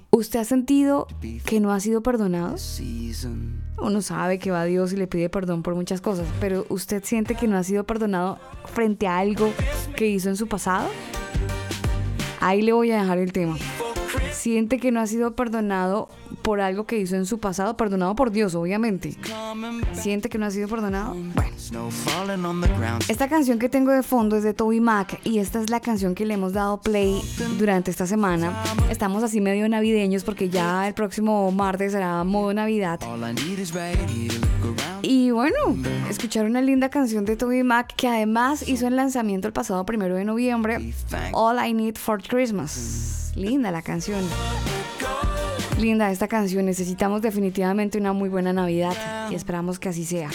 ¿usted 0.09 0.39
ha 0.39 0.45
sentido 0.45 1.07
que 1.45 1.59
no 1.59 1.71
ha 1.71 1.79
sido 1.79 2.01
perdonado? 2.01 2.55
Uno 3.81 4.01
sabe 4.01 4.39
que 4.39 4.51
va 4.51 4.61
a 4.61 4.65
Dios 4.65 4.91
y 4.93 4.97
le 4.97 5.07
pide 5.07 5.29
perdón 5.29 5.63
por 5.63 5.75
muchas 5.75 6.01
cosas, 6.01 6.27
pero 6.39 6.65
¿usted 6.69 7.03
siente 7.03 7.35
que 7.35 7.47
no 7.47 7.57
ha 7.57 7.63
sido 7.63 7.85
perdonado 7.85 8.39
frente 8.73 9.07
a 9.07 9.19
algo 9.19 9.53
que 9.95 10.07
hizo 10.07 10.29
en 10.29 10.35
su 10.35 10.47
pasado? 10.47 10.89
Ahí 12.41 12.61
le 12.61 12.73
voy 12.73 12.91
a 12.91 13.01
dejar 13.01 13.19
el 13.19 13.31
tema. 13.31 13.57
Siente 14.39 14.79
que 14.79 14.93
no 14.93 15.01
ha 15.01 15.05
sido 15.05 15.35
perdonado 15.35 16.07
por 16.43 16.61
algo 16.61 16.85
que 16.85 16.97
hizo 16.97 17.17
en 17.17 17.25
su 17.25 17.39
pasado, 17.39 17.75
perdonado 17.75 18.15
por 18.15 18.31
Dios, 18.31 18.55
obviamente. 18.55 19.17
Siente 19.91 20.29
que 20.29 20.37
no 20.37 20.45
ha 20.45 20.51
sido 20.51 20.69
perdonado. 20.69 21.13
Bueno, 21.13 22.99
esta 23.09 23.27
canción 23.27 23.59
que 23.59 23.67
tengo 23.67 23.91
de 23.91 24.01
fondo 24.01 24.37
es 24.37 24.43
de 24.43 24.53
Toby 24.53 24.79
Mac 24.79 25.19
y 25.25 25.39
esta 25.39 25.61
es 25.61 25.69
la 25.69 25.81
canción 25.81 26.15
que 26.15 26.25
le 26.25 26.35
hemos 26.35 26.53
dado 26.53 26.79
play 26.79 27.21
durante 27.57 27.91
esta 27.91 28.07
semana. 28.07 28.63
Estamos 28.89 29.23
así 29.23 29.41
medio 29.41 29.67
navideños 29.67 30.23
porque 30.23 30.47
ya 30.47 30.87
el 30.87 30.93
próximo 30.93 31.51
martes 31.51 31.91
será 31.91 32.23
modo 32.23 32.53
Navidad. 32.53 33.01
Y 35.01 35.31
bueno, 35.31 35.57
escuchar 36.09 36.45
una 36.45 36.61
linda 36.61 36.87
canción 36.87 37.25
de 37.25 37.35
Toby 37.35 37.63
Mac 37.63 37.93
que 37.93 38.07
además 38.07 38.65
hizo 38.69 38.87
el 38.87 38.95
lanzamiento 38.95 39.49
el 39.49 39.53
pasado 39.53 39.85
primero 39.85 40.15
de 40.15 40.23
noviembre, 40.23 40.93
All 41.33 41.57
I 41.67 41.73
Need 41.73 41.95
for 41.95 42.23
Christmas. 42.23 43.18
Linda 43.35 43.71
la 43.71 43.81
canción. 43.81 44.23
Linda 45.79 46.11
esta 46.11 46.27
canción, 46.27 46.65
necesitamos 46.65 47.21
definitivamente 47.21 47.97
una 47.97 48.11
muy 48.11 48.27
buena 48.27 48.51
Navidad 48.51 49.29
y 49.31 49.35
esperamos 49.35 49.79
que 49.79 49.89
así 49.89 50.03
sea. 50.03 50.29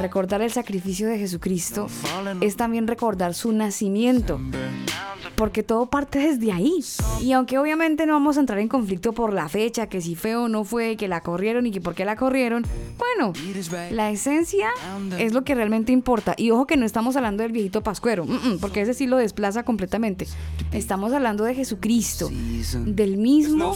Recordar 0.00 0.42
el 0.42 0.52
sacrificio 0.52 1.08
de 1.08 1.18
Jesucristo 1.18 1.88
es 2.40 2.56
también 2.56 2.86
recordar 2.86 3.34
su 3.34 3.52
nacimiento, 3.52 4.40
porque 5.40 5.62
todo 5.62 5.86
parte 5.86 6.18
desde 6.18 6.52
ahí. 6.52 6.84
Y 7.22 7.32
aunque 7.32 7.56
obviamente 7.56 8.04
no 8.04 8.12
vamos 8.12 8.36
a 8.36 8.40
entrar 8.40 8.58
en 8.58 8.68
conflicto 8.68 9.14
por 9.14 9.32
la 9.32 9.48
fecha, 9.48 9.86
que 9.86 10.02
si 10.02 10.14
fue 10.14 10.36
o 10.36 10.48
no 10.48 10.64
fue, 10.64 10.98
que 10.98 11.08
la 11.08 11.22
corrieron 11.22 11.64
y 11.64 11.70
que 11.70 11.80
por 11.80 11.94
qué 11.94 12.04
la 12.04 12.14
corrieron, 12.14 12.66
bueno, 12.98 13.32
la 13.90 14.10
esencia 14.10 14.68
es 15.18 15.32
lo 15.32 15.42
que 15.42 15.54
realmente 15.54 15.92
importa. 15.92 16.34
Y 16.36 16.50
ojo 16.50 16.66
que 16.66 16.76
no 16.76 16.84
estamos 16.84 17.16
hablando 17.16 17.42
del 17.42 17.52
viejito 17.52 17.82
pascuero, 17.82 18.26
porque 18.60 18.82
ese 18.82 18.92
sí 18.92 19.06
lo 19.06 19.16
desplaza 19.16 19.62
completamente. 19.62 20.26
Estamos 20.72 21.14
hablando 21.14 21.44
de 21.44 21.54
Jesucristo, 21.54 22.28
del 22.84 23.16
mismo 23.16 23.74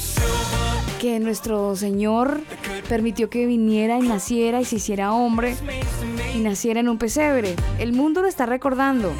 que 1.01 1.19
nuestro 1.19 1.77
Señor 1.77 2.41
permitió 2.91 3.31
que 3.31 3.47
viniera 3.47 3.99
y 3.99 4.03
naciera 4.07 4.61
y 4.61 4.67
se 4.67 4.77
hiciera 4.77 5.15
hombre 5.15 5.57
y 6.35 6.41
naciera 6.41 6.81
en 6.81 6.89
un 6.89 6.99
pesebre. 6.99 7.57
El 7.79 7.93
mundo 7.93 8.21
lo 8.23 8.29
está 8.29 8.47
recordando. 8.47 9.12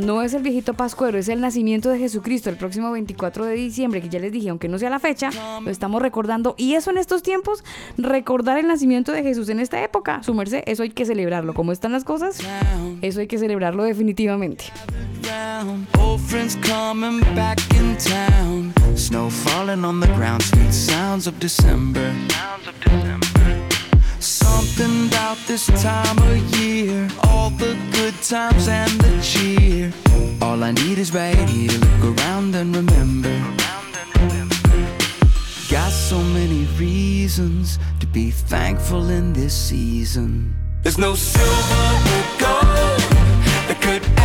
No 0.00 0.22
es 0.22 0.34
el 0.34 0.42
viejito 0.42 0.74
pascuero, 0.74 1.18
es 1.18 1.28
el 1.28 1.40
nacimiento 1.40 1.85
de 1.90 1.98
Jesucristo 1.98 2.50
el 2.50 2.56
próximo 2.56 2.90
24 2.90 3.44
de 3.44 3.54
diciembre, 3.54 4.00
que 4.00 4.08
ya 4.08 4.18
les 4.18 4.32
dije, 4.32 4.48
aunque 4.48 4.68
no 4.68 4.78
sea 4.78 4.90
la 4.90 4.98
fecha, 4.98 5.30
lo 5.62 5.70
estamos 5.70 6.02
recordando. 6.02 6.54
Y 6.58 6.74
eso 6.74 6.90
en 6.90 6.98
estos 6.98 7.22
tiempos, 7.22 7.64
recordar 7.96 8.58
el 8.58 8.66
nacimiento 8.66 9.12
de 9.12 9.22
Jesús 9.22 9.48
en 9.48 9.60
esta 9.60 9.82
época, 9.82 10.22
su 10.22 10.34
merced, 10.34 10.62
eso 10.66 10.82
hay 10.82 10.90
que 10.90 11.04
celebrarlo. 11.04 11.54
¿Cómo 11.54 11.72
están 11.72 11.92
las 11.92 12.04
cosas? 12.04 12.38
Eso 13.02 13.20
hay 13.20 13.26
que 13.26 13.38
celebrarlo 13.38 13.84
definitivamente. 13.84 14.64
down. 15.26 15.86
Old 15.98 16.20
friends 16.20 16.56
coming 16.56 17.20
back 17.34 17.58
in 17.74 17.96
town. 17.96 18.72
Snow 18.94 19.28
falling 19.30 19.84
on 19.84 20.00
the 20.00 20.06
ground, 20.08 20.42
sweet 20.42 20.72
sounds 20.72 21.26
of 21.26 21.38
December. 21.40 22.14
Something 24.76 25.06
about 25.06 25.38
this 25.46 25.66
time 25.82 26.18
of 26.18 26.36
year, 26.56 27.08
all 27.28 27.48
the 27.48 27.74
good 27.92 28.12
times 28.20 28.68
and 28.68 28.90
the 29.00 29.22
cheer. 29.22 29.90
All 30.42 30.62
I 30.62 30.72
need 30.72 30.98
is 30.98 31.14
right 31.14 31.48
here 31.48 31.70
look 31.70 32.18
around 32.18 32.54
and 32.54 32.76
remember. 32.76 33.32
Got 35.70 35.92
so 35.92 36.18
many 36.18 36.66
reasons 36.78 37.78
to 38.00 38.06
be 38.06 38.30
thankful 38.30 39.08
in 39.08 39.32
this 39.32 39.56
season. 39.56 40.54
There's 40.82 40.98
no 40.98 41.14
silver 41.14 41.84
or 42.12 42.26
gold 42.38 43.00
that 43.68 43.78
could 43.80 44.15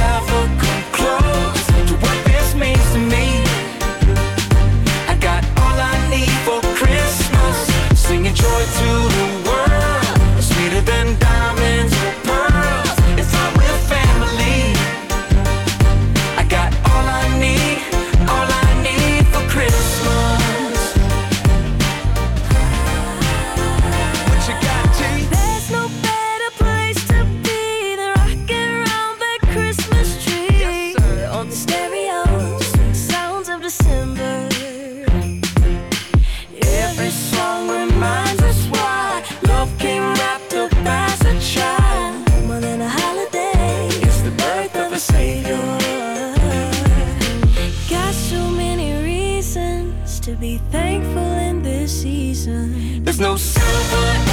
no 53.22 53.38
silver 53.38 54.31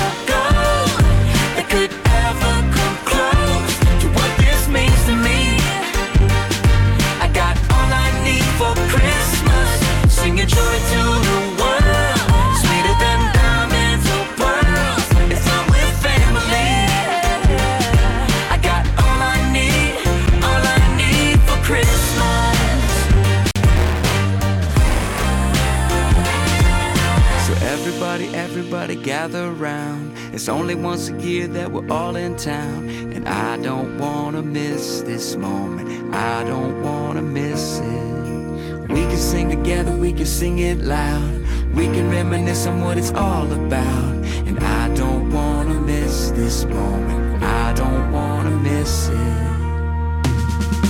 It's 30.38 30.48
only 30.48 30.74
once 30.74 31.08
a 31.08 31.20
year 31.20 31.46
that 31.48 31.70
we're 31.70 31.90
all 31.90 32.16
in 32.16 32.36
town. 32.36 32.88
And 33.12 33.28
I 33.28 33.56
don't 33.58 33.98
wanna 33.98 34.40
miss 34.40 35.02
this 35.02 35.36
moment. 35.36 36.14
I 36.14 36.44
don't 36.44 36.82
wanna 36.82 37.22
miss 37.22 37.80
it. 37.80 38.88
We 38.88 39.02
can 39.02 39.16
sing 39.16 39.50
together, 39.50 39.92
we 39.92 40.12
can 40.12 40.26
sing 40.26 40.60
it 40.60 40.78
loud. 40.78 41.44
We 41.74 41.86
can 41.86 42.08
reminisce 42.10 42.66
on 42.66 42.80
what 42.80 42.96
it's 42.96 43.12
all 43.12 43.52
about. 43.52 44.14
And 44.46 44.58
I 44.60 44.94
don't 44.94 45.30
wanna 45.32 45.80
miss 45.80 46.30
this 46.30 46.64
moment. 46.64 47.42
I 47.42 47.72
don't 47.74 48.12
wanna 48.12 48.50
miss 48.50 49.08
it. 49.08 49.46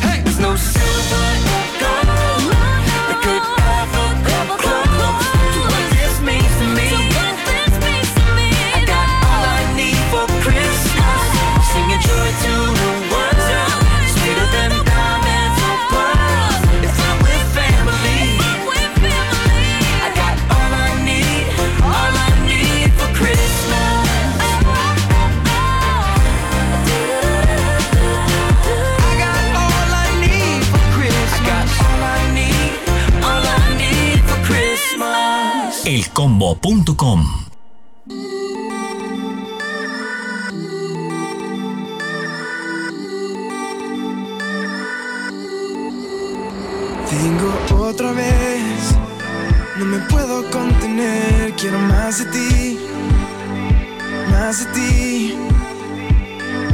Hey, 0.01 0.21
there's 0.23 0.39
no 0.39 0.55
silver 0.57 1.68
Christmas. 36.19 36.49
elcombo.com. 36.59 37.25
Vengo 47.11 47.87
otra 47.87 48.13
vez, 48.13 48.97
no 49.79 49.85
me 49.85 49.99
puedo 50.09 50.51
contener, 50.51 51.55
quiero 51.55 51.79
más 51.79 52.19
de 52.19 52.25
ti, 52.27 52.79
más 54.31 54.59
de 54.59 54.73
ti. 54.73 55.35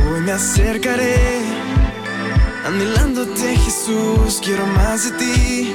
Hoy 0.09 0.21
me 0.23 0.33
acercaré, 0.33 1.43
anhelándote 2.67 3.57
Jesús, 3.57 4.41
quiero 4.43 4.67
más 4.69 5.05
de 5.05 5.19
ti, 5.19 5.75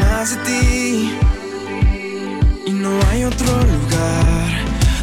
más 0.00 0.30
de 0.30 0.44
ti. 0.44 1.29
No 2.90 2.98
hay 3.08 3.22
otro 3.22 3.46
lugar 3.46 4.48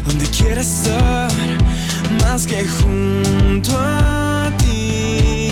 donde 0.06 0.26
quiera 0.26 0.60
estar 0.60 1.30
más 2.22 2.46
que 2.46 2.66
junto 2.68 3.78
a 3.78 4.52
ti 4.58 5.48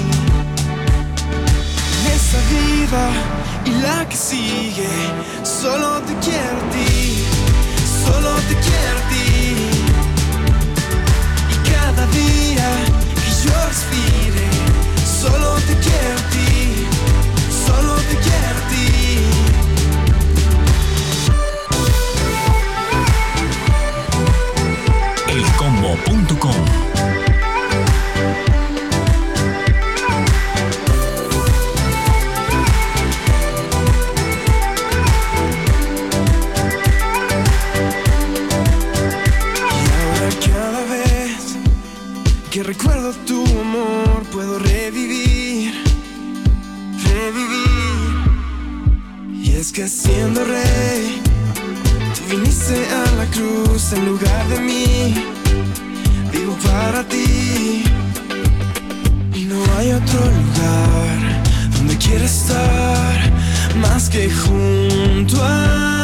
en 1.97 2.07
esta 2.15 2.39
vida 2.55 3.05
y 3.65 3.71
la 3.81 4.07
que 4.07 4.17
sigue. 4.17 4.95
Solo 5.43 6.03
te 6.03 6.15
quiero 6.27 6.57
a 6.63 6.71
ti, 6.75 7.25
solo 8.05 8.31
te 8.49 8.55
quiero 8.67 8.99
a 9.03 9.07
ti. 9.13 9.29
Y 11.53 11.57
cada 11.73 12.05
día 12.21 12.69
que 13.15 13.31
yo 13.45 13.55
respire, 13.73 14.26
cruz 53.33 53.93
en 53.93 54.07
lugar 54.07 54.49
de 54.49 54.61
mí. 54.61 55.15
Vivo 56.33 56.57
para 56.65 57.03
ti 57.05 57.85
y 59.35 59.45
no 59.45 59.59
hay 59.77 59.93
otro 59.93 60.21
lugar 60.21 61.43
donde 61.77 61.97
quiera 61.97 62.25
estar 62.25 63.33
más 63.81 64.09
que 64.09 64.31
junto 64.31 65.43
a 65.43 65.96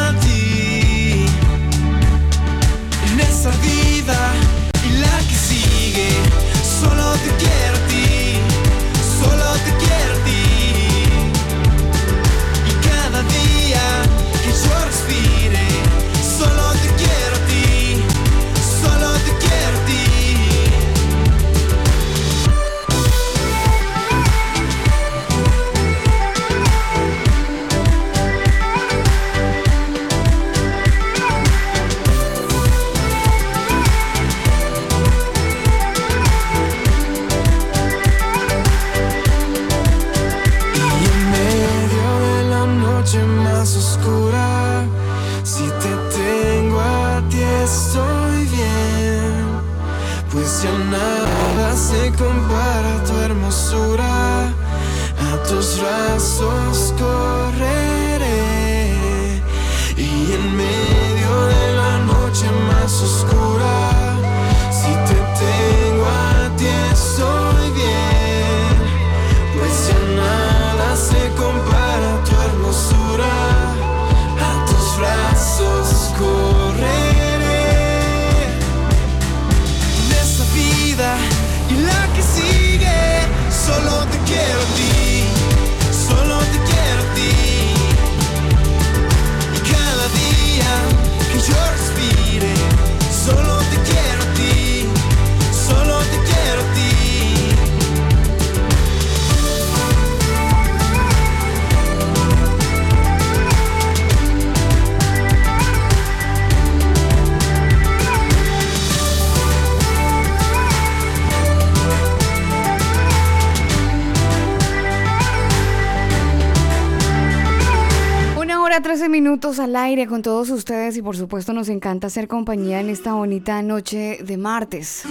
minutos 119.33 119.57
al 119.57 119.75
aire 119.75 120.05
con 120.05 120.21
todos 120.21 120.51
ustedes 120.51 120.95
y 120.95 121.01
por 121.01 121.17
supuesto 121.17 121.53
nos 121.53 121.67
encanta 121.67 122.05
hacer 122.05 122.27
compañía 122.27 122.79
en 122.81 122.91
esta 122.91 123.15
bonita 123.15 123.63
noche 123.63 124.19
de 124.23 124.37
martes. 124.37 125.05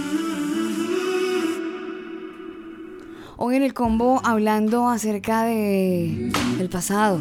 Hoy 3.44 3.56
en 3.56 3.64
el 3.64 3.74
combo 3.74 4.20
hablando 4.22 4.88
acerca 4.88 5.42
de 5.42 6.30
el 6.60 6.68
pasado. 6.68 7.20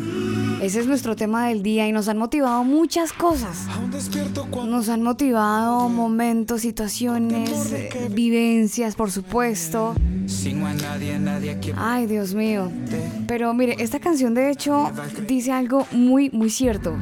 Ese 0.62 0.80
es 0.80 0.86
nuestro 0.86 1.16
tema 1.16 1.48
del 1.48 1.64
día 1.64 1.88
y 1.88 1.92
nos 1.92 2.08
han 2.10 2.20
motivado 2.20 2.64
muchas 2.64 3.12
cosas. 3.12 3.66
Nos 4.68 4.90
han 4.90 5.02
motivado 5.02 5.90
momentos, 5.90 6.62
situaciones, 6.62 7.74
vivencias, 8.12 8.94
por 8.94 9.10
supuesto. 9.10 9.96
Ay, 11.76 12.06
Dios 12.06 12.36
mío. 12.36 12.72
Pero 13.28 13.52
mire, 13.56 13.78
esta 13.80 14.00
canción 14.00 14.36
de 14.36 14.52
hecho 14.52 14.92
dice 15.28 15.52
algo 15.52 15.88
muy, 15.92 16.30
muy 16.30 16.52
cierto. 16.52 17.00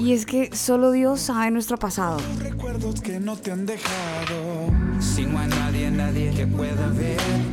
Y 0.00 0.14
es 0.14 0.24
que 0.24 0.48
solo 0.56 0.92
Dios 0.92 1.20
sabe 1.20 1.50
nuestro 1.50 1.78
pasado. 1.78 2.22
recuerdos 2.38 3.02
que 3.02 3.20
no 3.20 3.36
te 3.36 3.52
han 3.52 3.66
dejado. 3.66 4.70
Sin 5.00 5.34
a 5.36 5.46
nadie, 5.46 5.90
nadie 5.90 6.30
que 6.30 6.46
pueda 6.46 6.88
verte. 6.88 7.49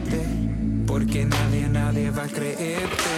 Porque 0.88 1.26
nadie, 1.26 1.68
nadie 1.70 2.10
va 2.10 2.24
a 2.24 2.28
creerte. 2.28 3.14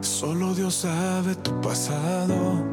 Solo 0.00 0.54
Dios 0.54 0.74
sabe 0.74 1.36
tu 1.36 1.60
pasado. 1.60 2.66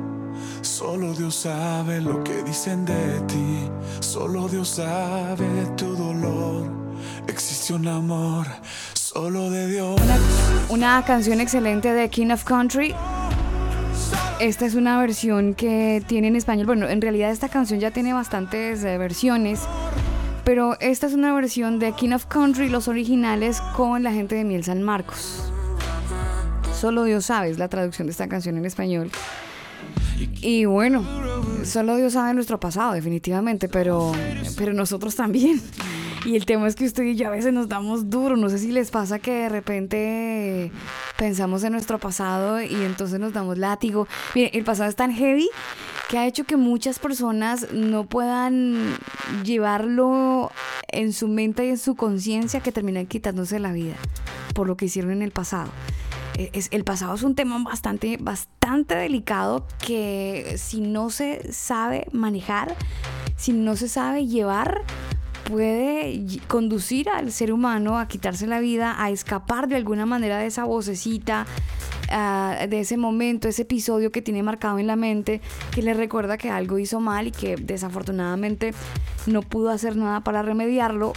Solo 0.61 1.13
Dios 1.13 1.35
sabe 1.35 2.01
lo 2.01 2.23
que 2.23 2.43
dicen 2.43 2.83
de 2.83 3.21
ti. 3.27 3.69
Solo 3.99 4.49
Dios 4.49 4.67
sabe 4.69 5.47
tu 5.77 5.95
dolor. 5.95 6.65
Existe 7.27 7.73
un 7.73 7.87
amor 7.87 8.47
solo 8.93 9.49
de 9.49 9.67
Dios. 9.67 10.01
Una 10.69 11.03
canción 11.05 11.39
excelente 11.39 11.93
de 11.93 12.09
King 12.09 12.31
of 12.31 12.43
Country. 12.43 12.95
Esta 14.39 14.65
es 14.65 14.75
una 14.75 14.99
versión 14.99 15.53
que 15.53 16.03
tiene 16.07 16.29
en 16.29 16.35
español. 16.35 16.65
Bueno, 16.65 16.87
en 16.87 17.01
realidad 17.01 17.29
esta 17.29 17.49
canción 17.49 17.79
ya 17.79 17.91
tiene 17.91 18.13
bastantes 18.13 18.83
eh, 18.83 18.97
versiones. 18.97 19.61
Pero 20.49 20.75
esta 20.79 21.05
es 21.05 21.13
una 21.13 21.31
versión 21.31 21.77
de 21.77 21.91
King 21.91 22.09
of 22.09 22.25
Country, 22.25 22.69
los 22.69 22.87
originales, 22.87 23.61
con 23.75 24.01
la 24.01 24.11
gente 24.11 24.33
de 24.33 24.43
Miel 24.43 24.63
San 24.63 24.81
Marcos. 24.81 25.43
Solo 26.73 27.03
Dios 27.03 27.25
sabe, 27.25 27.51
es 27.51 27.59
la 27.59 27.67
traducción 27.67 28.07
de 28.07 28.13
esta 28.13 28.27
canción 28.27 28.57
en 28.57 28.65
español. 28.65 29.11
Y 30.41 30.65
bueno, 30.65 31.05
solo 31.63 31.97
Dios 31.97 32.13
sabe 32.13 32.33
nuestro 32.33 32.59
pasado, 32.59 32.93
definitivamente, 32.93 33.69
pero, 33.69 34.11
pero 34.57 34.73
nosotros 34.73 35.15
también. 35.15 35.61
Y 36.25 36.35
el 36.35 36.47
tema 36.47 36.67
es 36.67 36.75
que 36.75 36.85
usted 36.85 37.03
y 37.03 37.15
yo 37.15 37.27
a 37.27 37.29
veces 37.29 37.53
nos 37.53 37.69
damos 37.69 38.09
duro. 38.09 38.35
No 38.35 38.49
sé 38.49 38.57
si 38.57 38.71
les 38.71 38.89
pasa 38.89 39.19
que 39.19 39.31
de 39.31 39.49
repente 39.49 40.71
pensamos 41.15 41.63
en 41.63 41.73
nuestro 41.73 41.99
pasado 41.99 42.59
y 42.59 42.73
entonces 42.73 43.19
nos 43.19 43.33
damos 43.33 43.59
látigo. 43.59 44.07
Mire, 44.33 44.49
el 44.57 44.63
pasado 44.63 44.89
es 44.89 44.95
tan 44.95 45.13
heavy 45.13 45.47
que 46.09 46.17
ha 46.17 46.25
hecho 46.25 46.43
que 46.43 46.57
muchas 46.57 46.97
personas 46.99 47.71
no 47.71 48.03
puedan 48.05 48.97
llevarlo 49.45 50.51
en 50.87 51.13
su 51.13 51.27
mente 51.27 51.67
y 51.67 51.69
en 51.69 51.77
su 51.77 51.95
conciencia 51.95 52.61
que 52.61 52.71
terminan 52.71 53.05
quitándose 53.05 53.59
la 53.59 53.71
vida 53.71 53.93
por 54.55 54.67
lo 54.67 54.75
que 54.75 54.85
hicieron 54.85 55.11
en 55.11 55.21
el 55.21 55.31
pasado. 55.31 55.69
Es- 56.35 56.69
el 56.71 56.83
pasado 56.83 57.13
es 57.13 57.21
un 57.23 57.35
tema 57.35 57.61
bastante, 57.63 58.17
bastante 58.19 58.95
delicado 58.95 59.67
que 59.85 60.55
si 60.57 60.81
no 60.81 61.11
se 61.11 61.53
sabe 61.53 62.07
manejar, 62.11 62.75
si 63.37 63.53
no 63.53 63.75
se 63.75 63.87
sabe 63.87 64.25
llevar, 64.25 64.81
puede 65.43 66.25
conducir 66.47 67.09
al 67.09 67.31
ser 67.31 67.51
humano 67.51 67.99
a 67.99 68.07
quitarse 68.07 68.47
la 68.47 68.59
vida, 68.59 68.95
a 69.03 69.09
escapar 69.11 69.67
de 69.67 69.75
alguna 69.75 70.05
manera 70.05 70.37
de 70.37 70.47
esa 70.47 70.63
vocecita, 70.63 71.45
ah, 72.11 72.65
de 72.69 72.79
ese 72.79 72.97
momento, 72.97 73.47
ese 73.47 73.63
episodio 73.63 74.11
que 74.11 74.21
tiene 74.21 74.43
marcado 74.43 74.79
en 74.79 74.87
la 74.87 74.95
mente, 74.95 75.41
que 75.71 75.81
le 75.81 75.93
recuerda 75.93 76.37
que 76.37 76.49
algo 76.49 76.79
hizo 76.79 76.99
mal 76.99 77.27
y 77.27 77.31
que 77.31 77.55
desafortunadamente 77.55 78.73
no 79.27 79.41
pudo 79.41 79.69
hacer 79.69 79.95
nada 79.95 80.21
para 80.21 80.41
remediarlo. 80.41 81.13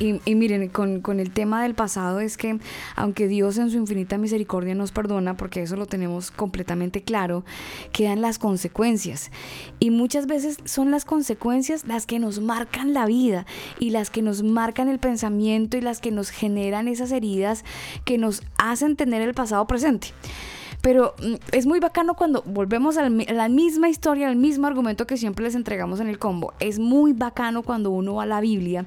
Y, 0.00 0.20
y- 0.24 0.34
miren, 0.34 0.68
con, 0.68 1.00
con 1.00 1.20
el 1.20 1.30
tema 1.30 1.62
del 1.62 1.74
pasado 1.74 2.18
es 2.20 2.36
que 2.36 2.58
aunque 2.96 3.28
Dios 3.28 3.58
en 3.58 3.70
su 3.70 3.76
infinita 3.76 4.18
misericordia 4.18 4.74
nos 4.74 4.90
perdona, 4.90 5.36
porque 5.36 5.62
eso 5.62 5.76
lo 5.76 5.86
tenemos 5.86 6.30
completamente 6.32 7.02
claro, 7.02 7.44
quedan 7.92 8.20
las 8.20 8.38
consecuencias. 8.38 9.30
Y 9.78 9.90
muchas 9.90 10.26
veces 10.26 10.58
son 10.64 10.90
las 10.90 11.04
consecuencias 11.04 11.86
las 11.86 12.06
que 12.06 12.18
nos 12.18 12.40
marcan 12.40 12.92
la 12.92 13.06
vida 13.06 13.46
y 13.78 13.90
las 13.90 14.10
que 14.10 14.20
nos 14.20 14.42
marcan 14.42 14.88
el 14.88 14.98
pensamiento 14.98 15.76
y 15.76 15.80
las 15.80 16.00
que 16.00 16.10
nos 16.10 16.30
generan 16.30 16.88
esas 16.88 17.12
heridas 17.12 17.64
que 18.04 18.18
nos 18.18 18.42
hacen 18.58 18.96
tener 18.96 19.22
el 19.22 19.34
pasado 19.34 19.66
presente. 19.68 20.08
Pero 20.80 21.14
mm, 21.20 21.34
es 21.52 21.66
muy 21.66 21.80
bacano 21.80 22.14
cuando 22.14 22.42
volvemos 22.46 22.96
a 22.96 23.08
la 23.08 23.48
misma 23.48 23.88
historia, 23.88 24.28
al 24.28 24.36
mismo 24.36 24.66
argumento 24.66 25.06
que 25.06 25.16
siempre 25.16 25.44
les 25.44 25.54
entregamos 25.54 26.00
en 26.00 26.08
el 26.08 26.18
combo. 26.18 26.54
Es 26.60 26.78
muy 26.78 27.12
bacano 27.12 27.62
cuando 27.62 27.90
uno 27.90 28.14
va 28.14 28.22
a 28.24 28.26
la 28.26 28.40
Biblia, 28.40 28.84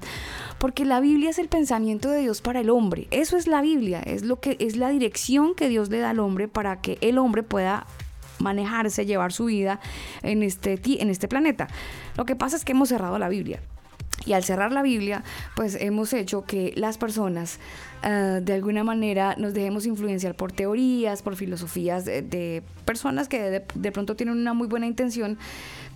porque 0.58 0.86
la 0.86 1.00
Biblia 1.00 1.30
es 1.30 1.40
el 1.40 1.48
pensamiento 1.48 2.10
de 2.10 2.22
Dios 2.22 2.42
para 2.42 2.62
el 2.62 2.70
hombre. 2.70 3.08
Eso 3.12 3.38
es 3.38 3.48
la 3.48 3.62
Biblia, 3.62 4.02
es 4.02 4.24
lo 4.24 4.40
que 4.40 4.58
es 4.60 4.78
la 4.78 4.90
dirección 4.90 5.56
que 5.56 5.70
Dios 5.70 5.90
le 5.90 6.00
da 6.00 6.12
al 6.12 6.20
hombre 6.20 6.48
para 6.48 6.82
que 6.82 6.98
el 7.02 7.18
hombre 7.18 7.44
pueda 7.44 7.86
manejarse, 8.40 9.06
llevar 9.06 9.32
su 9.32 9.46
vida 9.46 9.80
en 10.24 10.44
este, 10.44 10.80
en 10.86 11.10
este 11.10 11.28
planeta. 11.28 11.68
Lo 12.18 12.26
que 12.26 12.36
pasa 12.36 12.56
es 12.56 12.66
que 12.66 12.72
hemos 12.72 12.90
cerrado 12.90 13.20
la 13.20 13.30
Biblia. 13.30 13.62
Y 14.26 14.34
al 14.34 14.44
cerrar 14.44 14.72
la 14.72 14.82
Biblia, 14.82 15.24
pues 15.56 15.78
hemos 15.80 16.14
hecho 16.14 16.46
que 16.46 16.74
las 16.76 16.98
personas 16.98 17.60
ah, 18.04 18.40
de 18.42 18.54
alguna 18.54 18.84
manera 18.84 19.36
nos 19.38 19.54
dejemos 19.54 19.86
influenciar 19.86 20.36
por 20.36 20.52
teorías, 20.52 21.22
por 21.22 21.36
filosofías 21.36 22.06
de, 22.06 22.22
de 22.22 22.64
personas 22.86 23.28
que 23.28 23.42
de, 23.42 23.66
de 23.74 23.92
pronto 23.92 24.16
tienen 24.16 24.38
una 24.38 24.54
muy 24.54 24.68
buena 24.68 24.86
intención, 24.86 25.38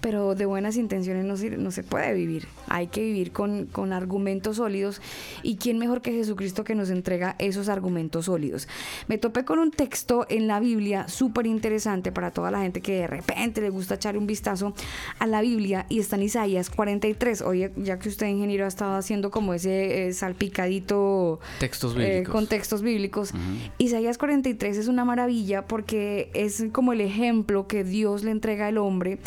pero 0.05 0.35
de 0.35 0.45
buenas 0.45 0.77
intenciones 0.77 1.25
no, 1.25 1.35
se- 1.35 1.57
no 1.57 1.71
se 1.71 1.81
puede 1.81 2.13
vivir. 2.13 2.47
Hay 2.67 2.85
que 2.87 3.01
vivir 3.01 3.31
con, 3.31 3.65
con 3.65 3.91
argumentos 3.91 4.57
sólidos. 4.57 5.01
¿Y 5.41 5.55
quién 5.55 5.79
mejor 5.79 6.03
que 6.03 6.11
Jesucristo 6.11 6.63
que 6.63 6.75
nos 6.75 6.91
entrega 6.91 7.35
esos 7.39 7.69
argumentos 7.69 8.25
sólidos? 8.25 8.67
Me 9.07 9.17
topé 9.17 9.45
con 9.45 9.57
un 9.57 9.71
texto 9.71 10.27
en 10.29 10.45
la 10.45 10.59
Biblia 10.59 11.07
súper 11.07 11.47
interesante 11.47 12.11
para 12.11 12.29
toda 12.29 12.51
la 12.51 12.61
gente 12.61 12.81
que 12.81 12.99
de 12.99 13.07
repente 13.07 13.61
le 13.61 13.71
gusta 13.71 13.95
echar 13.95 14.15
un 14.15 14.27
vistazo 14.27 14.75
a 15.17 15.25
la 15.25 15.41
Biblia 15.41 15.87
y 15.89 15.97
está 15.99 16.17
en 16.17 16.21
Isaías 16.21 16.69
43. 16.69 17.41
Oye, 17.41 17.71
ya 17.75 17.97
que 17.97 18.09
usted, 18.09 18.27
ingeniero, 18.27 18.65
ha 18.65 18.67
estado 18.67 18.97
haciendo 18.97 19.31
como 19.31 19.55
ese 19.55 20.07
eh, 20.07 20.13
salpicadito 20.13 21.39
Textos 21.59 21.95
eh, 21.95 21.97
bíblicos. 21.97 22.31
con 22.31 22.45
textos 22.45 22.81
bíblicos. 22.83 23.31
Isaías 23.79 24.19
43 24.19 24.77
es 24.77 24.87
una 24.87 25.03
maravilla 25.03 25.65
porque 25.65 26.29
es 26.35 26.65
como 26.71 26.93
el 26.93 27.01
ejemplo 27.01 27.65
que 27.65 27.83
Dios 27.83 28.23
le 28.23 28.29
entrega 28.29 28.67
al 28.67 28.77
hombre 28.77 29.17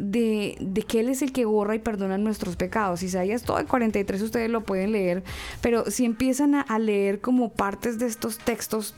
de, 0.00 0.56
de 0.60 0.82
que 0.82 1.00
Él 1.00 1.08
es 1.08 1.22
el 1.22 1.32
que 1.32 1.44
borra 1.44 1.74
y 1.74 1.78
perdona 1.78 2.18
nuestros 2.18 2.56
pecados. 2.56 3.02
Isaías 3.02 3.42
todo 3.42 3.58
el 3.58 3.66
43 3.66 4.22
ustedes 4.22 4.50
lo 4.50 4.62
pueden 4.62 4.92
leer, 4.92 5.22
pero 5.60 5.90
si 5.90 6.04
empiezan 6.04 6.54
a, 6.54 6.78
leer 6.78 7.20
como 7.20 7.50
partes 7.50 7.98
de 7.98 8.06
estos 8.06 8.38
textos, 8.38 8.94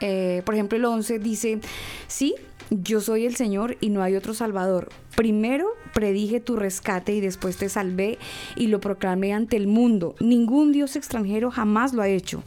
eh, 0.00 0.42
por 0.44 0.54
ejemplo 0.54 0.78
el 0.78 0.84
11 0.84 1.18
dice, 1.18 1.60
sí, 2.06 2.34
yo 2.70 3.00
soy 3.00 3.26
el 3.26 3.36
Señor 3.36 3.76
y 3.80 3.90
no 3.90 4.02
hay 4.02 4.16
otro 4.16 4.34
Salvador. 4.34 4.88
Primero 5.14 5.68
predije 5.92 6.40
tu 6.40 6.56
rescate 6.56 7.14
y 7.14 7.20
después 7.20 7.56
te 7.56 7.68
salvé 7.68 8.18
y 8.56 8.68
lo 8.68 8.80
proclamé 8.80 9.32
ante 9.32 9.56
el 9.56 9.66
mundo. 9.66 10.14
Ningún 10.20 10.72
Dios 10.72 10.96
extranjero 10.96 11.50
jamás 11.50 11.92
lo 11.92 12.02
ha 12.02 12.08
hecho. 12.08 12.42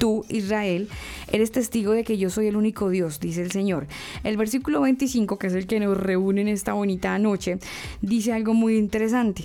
Tú, 0.00 0.24
Israel, 0.30 0.88
eres 1.30 1.52
testigo 1.52 1.92
de 1.92 2.04
que 2.04 2.16
yo 2.16 2.30
soy 2.30 2.46
el 2.46 2.56
único 2.56 2.88
Dios, 2.88 3.20
dice 3.20 3.42
el 3.42 3.50
Señor. 3.52 3.86
El 4.24 4.38
versículo 4.38 4.80
25, 4.80 5.38
que 5.38 5.46
es 5.48 5.52
el 5.52 5.66
que 5.66 5.78
nos 5.78 5.94
reúne 5.94 6.40
en 6.40 6.48
esta 6.48 6.72
bonita 6.72 7.18
noche, 7.18 7.58
dice 8.00 8.32
algo 8.32 8.54
muy 8.54 8.78
interesante. 8.78 9.44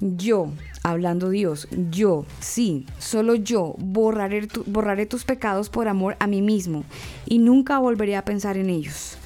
Yo, 0.00 0.48
hablando 0.82 1.28
Dios, 1.28 1.68
yo, 1.90 2.24
sí, 2.40 2.86
solo 2.98 3.34
yo 3.34 3.74
borraré, 3.78 4.46
tu- 4.46 4.64
borraré 4.66 5.04
tus 5.04 5.24
pecados 5.24 5.68
por 5.68 5.86
amor 5.88 6.16
a 6.18 6.26
mí 6.26 6.40
mismo 6.40 6.84
y 7.26 7.38
nunca 7.38 7.78
volveré 7.78 8.16
a 8.16 8.24
pensar 8.24 8.56
en 8.56 8.70
ellos. 8.70 9.18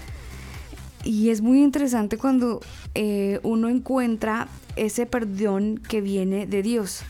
Y 1.04 1.30
es 1.30 1.40
muy 1.40 1.62
interesante 1.62 2.18
cuando 2.18 2.60
eh, 2.96 3.38
uno 3.44 3.68
encuentra 3.68 4.48
ese 4.74 5.06
perdón 5.06 5.80
que 5.88 6.00
viene 6.00 6.48
de 6.48 6.62
Dios. 6.64 7.02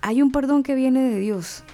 Hay 0.00 0.22
un 0.22 0.30
perdón 0.30 0.62
que 0.62 0.74
viene 0.74 1.02
de 1.02 1.18
Dios. 1.18 1.64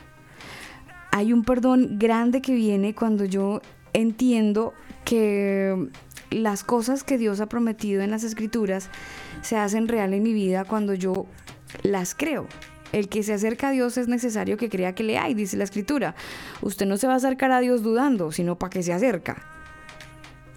Hay 1.11 1.32
un 1.32 1.44
perdón 1.44 1.99
grande 1.99 2.40
que 2.40 2.55
viene 2.55 2.94
cuando 2.94 3.24
yo 3.24 3.61
entiendo 3.93 4.73
que 5.05 5.90
las 6.31 6.65
cosas 6.65 7.05
que 7.05 7.19
Dios 7.19 7.40
ha 7.40 7.47
prometido 7.47 8.03
en 8.03 8.11
las 8.11 8.24
escrituras 8.24 8.89
se 9.43 9.57
hacen 9.57 9.89
real 9.89 10.15
en 10.15 10.23
mi 10.23 10.32
vida 10.32 10.65
cuando 10.65 10.94
yo 10.94 11.27
las 11.82 12.15
creo. 12.15 12.47
El 12.93 13.09
que 13.09 13.23
se 13.23 13.32
acerca 13.32 13.69
a 13.69 13.70
Dios 13.70 13.97
es 13.97 14.09
necesario 14.09 14.57
que 14.57 14.69
crea 14.69 14.94
que 14.94 15.03
le 15.03 15.19
hay, 15.19 15.35
dice 15.35 15.57
la 15.57 15.65
escritura. 15.65 16.15
Usted 16.61 16.86
no 16.86 16.97
se 16.97 17.07
va 17.07 17.15
a 17.15 17.16
acercar 17.16 17.51
a 17.51 17.61
Dios 17.61 17.82
dudando, 17.82 18.32
sino 18.32 18.59
para 18.59 18.70
que 18.70 18.82
se 18.82 18.93
acerca. 18.93 19.43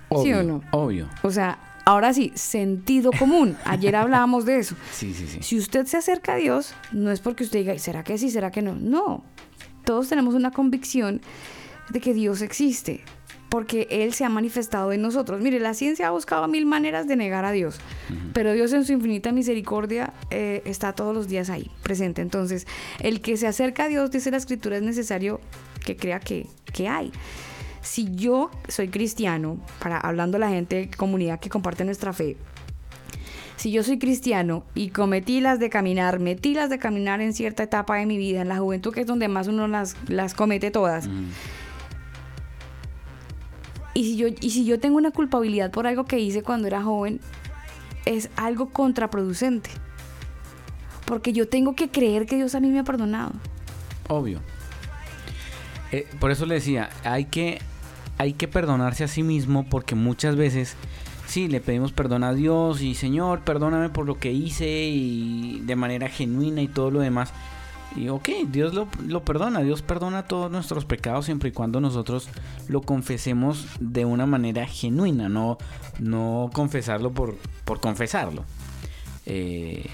¿Sí 0.10 0.16
o 0.16 0.20
Obvio, 0.20 0.44
no? 0.44 0.62
Obvio. 0.72 1.10
O 1.24 1.32
sea, 1.32 1.58
ahora 1.86 2.14
sí, 2.14 2.32
sentido 2.36 3.12
común. 3.12 3.56
Ayer 3.66 3.96
hablábamos 3.96 4.46
de 4.46 4.60
eso. 4.60 4.76
Sí, 4.92 5.14
sí, 5.14 5.28
sí. 5.28 5.40
Si 5.42 5.58
usted 5.58 5.86
se 5.86 5.98
acerca 5.98 6.34
a 6.34 6.36
Dios, 6.38 6.74
no 6.92 7.12
es 7.12 7.20
porque 7.22 7.44
usted 7.44 7.60
diga, 7.60 7.78
¿será 7.80 8.04
que 8.04 8.18
sí? 8.18 8.30
¿Será 8.30 8.52
que 8.52 8.62
no? 8.62 8.76
No. 8.76 9.24
Todos 9.86 10.10
tenemos 10.10 10.34
una 10.34 10.52
convicción 10.52 11.22
de 11.90 12.02
que 12.02 12.14
Dios 12.14 12.42
existe. 12.42 13.04
porque 13.48 13.88
Él 13.90 14.14
se 14.14 14.26
ha 14.26 14.30
manifestado 14.30 14.92
en 14.92 15.02
nosotros. 15.02 15.40
Mire, 15.40 15.62
la 15.62 15.74
ciencia 15.74 16.08
ha 16.08 16.12
buscado 16.12 16.46
mil 16.50 16.66
maneras 16.66 17.08
de 17.08 17.16
negar 17.16 17.46
a 17.46 17.52
Dios, 17.54 17.78
pero 18.34 18.52
Dios 18.52 18.74
en 18.74 18.84
su 18.84 18.92
infinita 18.92 19.32
misericordia 19.32 20.12
eh, 20.30 20.62
está 20.66 20.92
todos 20.92 21.16
los 21.16 21.30
días 21.30 21.50
ahí, 21.50 21.72
presente. 21.82 22.22
Entonces, 22.22 22.68
el 23.00 23.22
que 23.22 23.38
se 23.38 23.48
acerca 23.48 23.86
a 23.86 23.88
Dios, 23.88 24.12
dice 24.12 24.30
la 24.30 24.38
Escritura, 24.38 24.76
es 24.76 24.84
necesario 24.84 25.40
que 25.86 25.96
crea 25.96 26.20
que, 26.20 26.48
que 26.74 26.90
hay. 26.90 27.14
Si 27.86 28.16
yo 28.16 28.50
soy 28.68 28.88
cristiano, 28.88 29.60
para 29.80 30.00
hablando 30.00 30.38
a 30.38 30.40
la 30.40 30.50
gente, 30.50 30.90
comunidad 30.98 31.40
que 31.40 31.50
comparte 31.50 31.86
nuestra 31.86 32.14
fe, 32.14 32.36
si 33.58 33.72
yo 33.72 33.84
soy 33.84 34.00
cristiano 34.00 34.64
y 34.74 34.90
cometí 34.90 35.40
las 35.40 35.60
de 35.60 35.70
caminar, 35.70 36.20
metí 36.20 36.56
las 36.56 36.72
de 36.72 36.80
caminar 36.80 37.22
en 37.22 37.34
cierta 37.34 37.62
etapa 37.62 37.98
de 37.98 38.08
mi 38.08 38.18
vida, 38.18 38.42
en 38.42 38.50
la 38.50 38.58
juventud, 38.58 38.92
que 38.92 39.02
es 39.02 39.08
donde 39.08 39.28
más 39.28 39.48
uno 39.48 39.68
las, 39.68 39.96
las 40.08 40.34
comete 40.34 40.72
todas, 40.72 41.08
y, 43.94 44.04
si 44.04 44.18
yo, 44.18 44.28
y 44.28 44.50
si 44.50 44.66
yo 44.66 44.80
tengo 44.80 44.98
una 44.98 45.12
culpabilidad 45.12 45.70
por 45.72 45.86
algo 45.86 46.06
que 46.06 46.20
hice 46.20 46.42
cuando 46.42 46.68
era 46.68 46.82
joven, 46.82 47.22
es 48.06 48.30
algo 48.36 48.70
contraproducente. 48.70 49.70
Porque 51.06 51.34
yo 51.34 51.48
tengo 51.48 51.76
que 51.76 51.90
creer 51.90 52.26
que 52.26 52.36
Dios 52.36 52.56
a 52.56 52.60
mí 52.60 52.70
me 52.70 52.80
ha 52.80 52.84
perdonado. 52.84 53.34
Obvio. 54.10 54.42
Eh, 55.92 56.08
por 56.20 56.32
eso 56.32 56.46
le 56.46 56.56
decía, 56.56 56.90
hay 57.04 57.26
que, 57.26 57.62
hay 58.18 58.34
que 58.34 58.48
perdonarse 58.48 59.04
a 59.04 59.08
sí 59.08 59.24
mismo 59.24 59.66
porque 59.70 59.96
muchas 59.96 60.36
veces, 60.36 60.76
sí, 61.28 61.48
le 61.48 61.62
pedimos 61.62 61.92
perdón 61.92 62.24
a 62.24 62.34
Dios 62.34 62.82
y 62.82 62.96
Señor, 62.96 63.42
perdóname 63.42 63.90
por 63.90 64.06
lo 64.06 64.18
que 64.18 64.32
hice 64.32 64.86
y 64.86 65.62
de 65.66 65.76
manera 65.76 66.10
genuina 66.10 66.62
y 66.62 66.68
todo 66.68 66.92
lo 66.92 67.00
demás. 67.00 67.34
Y 67.96 68.10
ok, 68.10 68.30
Dios 68.48 68.74
lo, 68.74 68.88
lo 69.06 69.24
perdona, 69.24 69.62
Dios 69.62 69.82
perdona 69.82 70.24
todos 70.24 70.52
nuestros 70.52 70.84
pecados 70.86 71.26
siempre 71.26 71.50
y 71.50 71.52
cuando 71.54 71.80
nosotros 71.80 72.28
lo 72.68 72.82
confesemos 72.82 73.68
de 73.80 74.04
una 74.04 74.26
manera 74.26 74.68
genuina, 74.68 75.30
no, 75.30 75.58
no 76.00 76.50
confesarlo 76.54 77.12
por, 77.14 77.38
por 77.64 77.80
confesarlo. 77.80 78.44
Eh, 79.26 79.90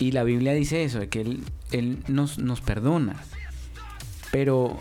y 0.00 0.12
la 0.12 0.24
Biblia 0.24 0.52
dice 0.52 0.82
eso, 0.82 0.98
de 0.98 1.08
que 1.08 1.20
Él, 1.20 1.44
él 1.70 2.02
nos, 2.08 2.38
nos 2.38 2.60
perdona. 2.60 3.16
Pero 4.32 4.78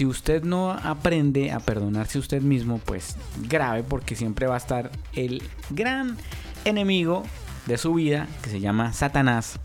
si 0.00 0.06
usted 0.06 0.44
no 0.44 0.70
aprende 0.70 1.52
a 1.52 1.60
perdonarse 1.60 2.18
usted 2.18 2.40
mismo, 2.40 2.78
pues 2.78 3.18
grave, 3.50 3.82
porque 3.82 4.16
siempre 4.16 4.46
va 4.46 4.54
a 4.54 4.56
estar 4.56 4.90
el 5.12 5.42
gran 5.68 6.16
enemigo 6.64 7.22
de 7.66 7.76
su 7.76 7.92
vida, 7.92 8.26
que 8.42 8.48
se 8.48 8.60
llama 8.60 8.94
Satanás, 8.94 9.60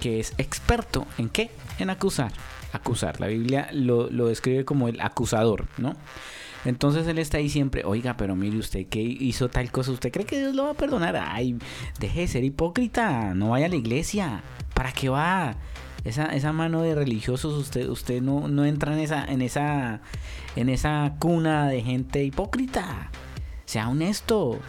que 0.00 0.20
es 0.20 0.32
experto 0.38 1.06
en 1.18 1.28
qué? 1.28 1.50
En 1.78 1.90
acusar. 1.90 2.32
Acusar. 2.72 3.20
La 3.20 3.26
Biblia 3.26 3.68
lo, 3.72 4.08
lo 4.08 4.28
describe 4.28 4.64
como 4.64 4.88
el 4.88 5.02
acusador, 5.02 5.66
¿no? 5.76 5.94
Entonces 6.64 7.06
él 7.06 7.18
está 7.18 7.36
ahí 7.36 7.50
siempre, 7.50 7.82
oiga, 7.84 8.16
pero 8.16 8.34
mire 8.36 8.56
usted 8.56 8.86
que 8.86 9.02
hizo 9.02 9.50
tal 9.50 9.70
cosa, 9.70 9.90
¿usted 9.90 10.10
cree 10.10 10.24
que 10.24 10.38
Dios 10.38 10.54
lo 10.54 10.64
va 10.64 10.70
a 10.70 10.74
perdonar? 10.74 11.14
Ay, 11.14 11.58
deje 12.00 12.20
de 12.20 12.28
ser 12.28 12.44
hipócrita, 12.44 13.34
no 13.34 13.50
vaya 13.50 13.66
a 13.66 13.68
la 13.68 13.76
iglesia, 13.76 14.42
¿para 14.72 14.92
qué 14.92 15.10
va? 15.10 15.56
Esa, 16.04 16.26
esa 16.26 16.52
mano 16.52 16.82
de 16.82 16.94
religiosos, 16.94 17.54
usted, 17.54 17.88
usted 17.88 18.20
no, 18.20 18.46
no 18.48 18.64
entra 18.64 18.92
en 18.92 19.00
esa, 19.00 19.24
en 19.24 19.40
esa, 19.40 20.00
en 20.54 20.68
esa 20.68 21.14
cuna 21.18 21.68
de 21.68 21.82
gente 21.82 22.22
hipócrita. 22.22 23.10
Sea 23.64 23.88
honesto. 23.88 24.60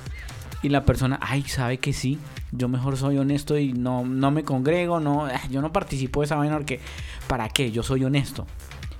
Y 0.63 0.69
la 0.69 0.85
persona, 0.85 1.19
ay, 1.21 1.43
sabe 1.43 1.77
que 1.77 1.93
sí, 1.93 2.17
yo 2.51 2.67
mejor 2.69 2.97
soy 2.97 3.17
honesto 3.17 3.57
y 3.57 3.73
no, 3.73 4.05
no 4.05 4.31
me 4.31 4.43
congrego, 4.43 4.99
no, 4.99 5.25
ah, 5.25 5.41
yo 5.51 5.61
no 5.61 5.71
participo 5.71 6.21
de 6.21 6.25
esa 6.25 6.37
vaina 6.37 6.55
porque, 6.55 6.79
¿para 7.27 7.49
qué? 7.49 7.71
Yo 7.71 7.83
soy 7.83 8.03
honesto. 8.03 8.47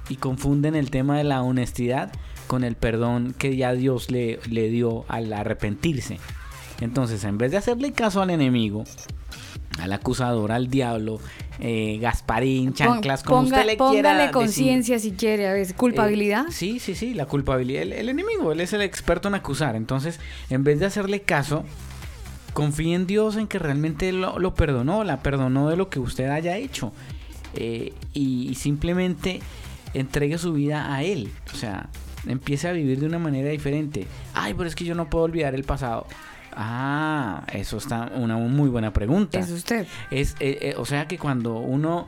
Y 0.10 0.18
confunden 0.18 0.76
el 0.76 0.92
tema 0.92 1.18
de 1.18 1.24
la 1.24 1.42
honestidad 1.42 2.12
con 2.48 2.64
el 2.64 2.76
perdón 2.76 3.34
que 3.38 3.56
ya 3.56 3.74
Dios 3.74 4.12
le, 4.12 4.40
le 4.50 4.70
dio 4.70 5.06
al 5.08 5.32
arrepentirse. 5.34 6.20
Entonces, 6.82 7.24
en 7.24 7.38
vez 7.38 7.52
de 7.52 7.58
hacerle 7.58 7.94
caso 7.94 8.22
al 8.22 8.30
enemigo, 8.30 8.84
al 9.80 9.92
acusador, 9.94 10.52
al 10.52 10.70
diablo, 10.70 11.20
eh, 11.60 11.98
Gasparín, 12.02 12.74
chanclas, 12.74 13.24
como 13.24 13.42
Ponga- 13.44 13.46
usted 13.60 13.66
le 13.66 13.76
póngale 13.78 14.32
conciencia 14.32 15.00
si 15.00 15.12
quiere, 15.12 15.48
a 15.48 15.54
veces, 15.54 15.74
culpabilidad. 15.76 16.48
Eh, 16.48 16.52
sí, 16.52 16.80
sí, 16.80 16.96
sí, 16.96 17.14
la 17.14 17.26
culpabilidad. 17.26 17.82
El, 17.84 17.94
el 17.94 18.10
enemigo, 18.10 18.52
él 18.52 18.62
es 18.62 18.72
el 18.74 18.82
experto 18.82 19.28
en 19.28 19.36
acusar. 19.36 19.76
Entonces, 19.76 20.20
en 20.50 20.64
vez 20.64 20.80
de 20.80 20.86
hacerle 20.86 21.22
caso, 21.22 21.64
confíe 22.54 22.96
en 22.96 23.06
Dios 23.06 23.36
en 23.36 23.48
que 23.48 23.60
realmente 23.60 24.12
lo, 24.14 24.40
lo 24.40 24.56
perdonó, 24.56 25.04
la 25.04 25.22
perdonó 25.22 25.70
de 25.70 25.76
lo 25.76 25.90
que 25.90 26.00
usted 26.00 26.30
haya 26.30 26.58
hecho. 26.58 26.94
Eh, 27.54 27.94
y, 28.14 28.50
y 28.50 28.56
simplemente 28.56 29.40
entregue 29.94 30.38
su 30.38 30.54
vida 30.54 30.94
a 30.94 31.04
Él. 31.04 31.32
O 31.54 31.58
sea, 31.58 31.90
empiece 32.28 32.68
a 32.68 32.72
vivir 32.72 33.00
de 33.00 33.06
una 33.08 33.20
manera 33.20 33.50
diferente. 33.50 34.08
Ay, 34.34 34.54
pero 34.54 34.68
es 34.70 34.76
que 34.76 34.86
yo 34.86 34.96
no 34.96 35.10
puedo 35.10 35.26
olvidar 35.26 35.54
el 35.56 35.64
pasado. 35.64 36.08
Ah, 36.56 37.44
eso 37.54 37.78
está 37.78 38.12
una 38.16 38.38
muy 38.38 38.70
buena 38.70 38.94
pregunta. 38.94 39.40
Es 39.40 39.52
usted. 39.52 39.88
Es, 40.10 40.36
eh, 40.40 40.58
eh, 40.62 40.76
o 40.78 40.86
sea 40.86 41.08
que 41.08 41.18
cuando 41.18 41.58
uno 41.58 42.08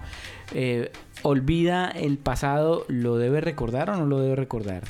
eh, 0.54 0.92
olvida 1.24 1.90
el 1.90 2.18
pasado, 2.18 2.86
¿lo 2.88 3.18
debe 3.18 3.42
recordar 3.42 3.90
o 3.90 3.98
no 3.98 4.06
lo 4.06 4.20
debe 4.20 4.38
recordar? 4.38 4.84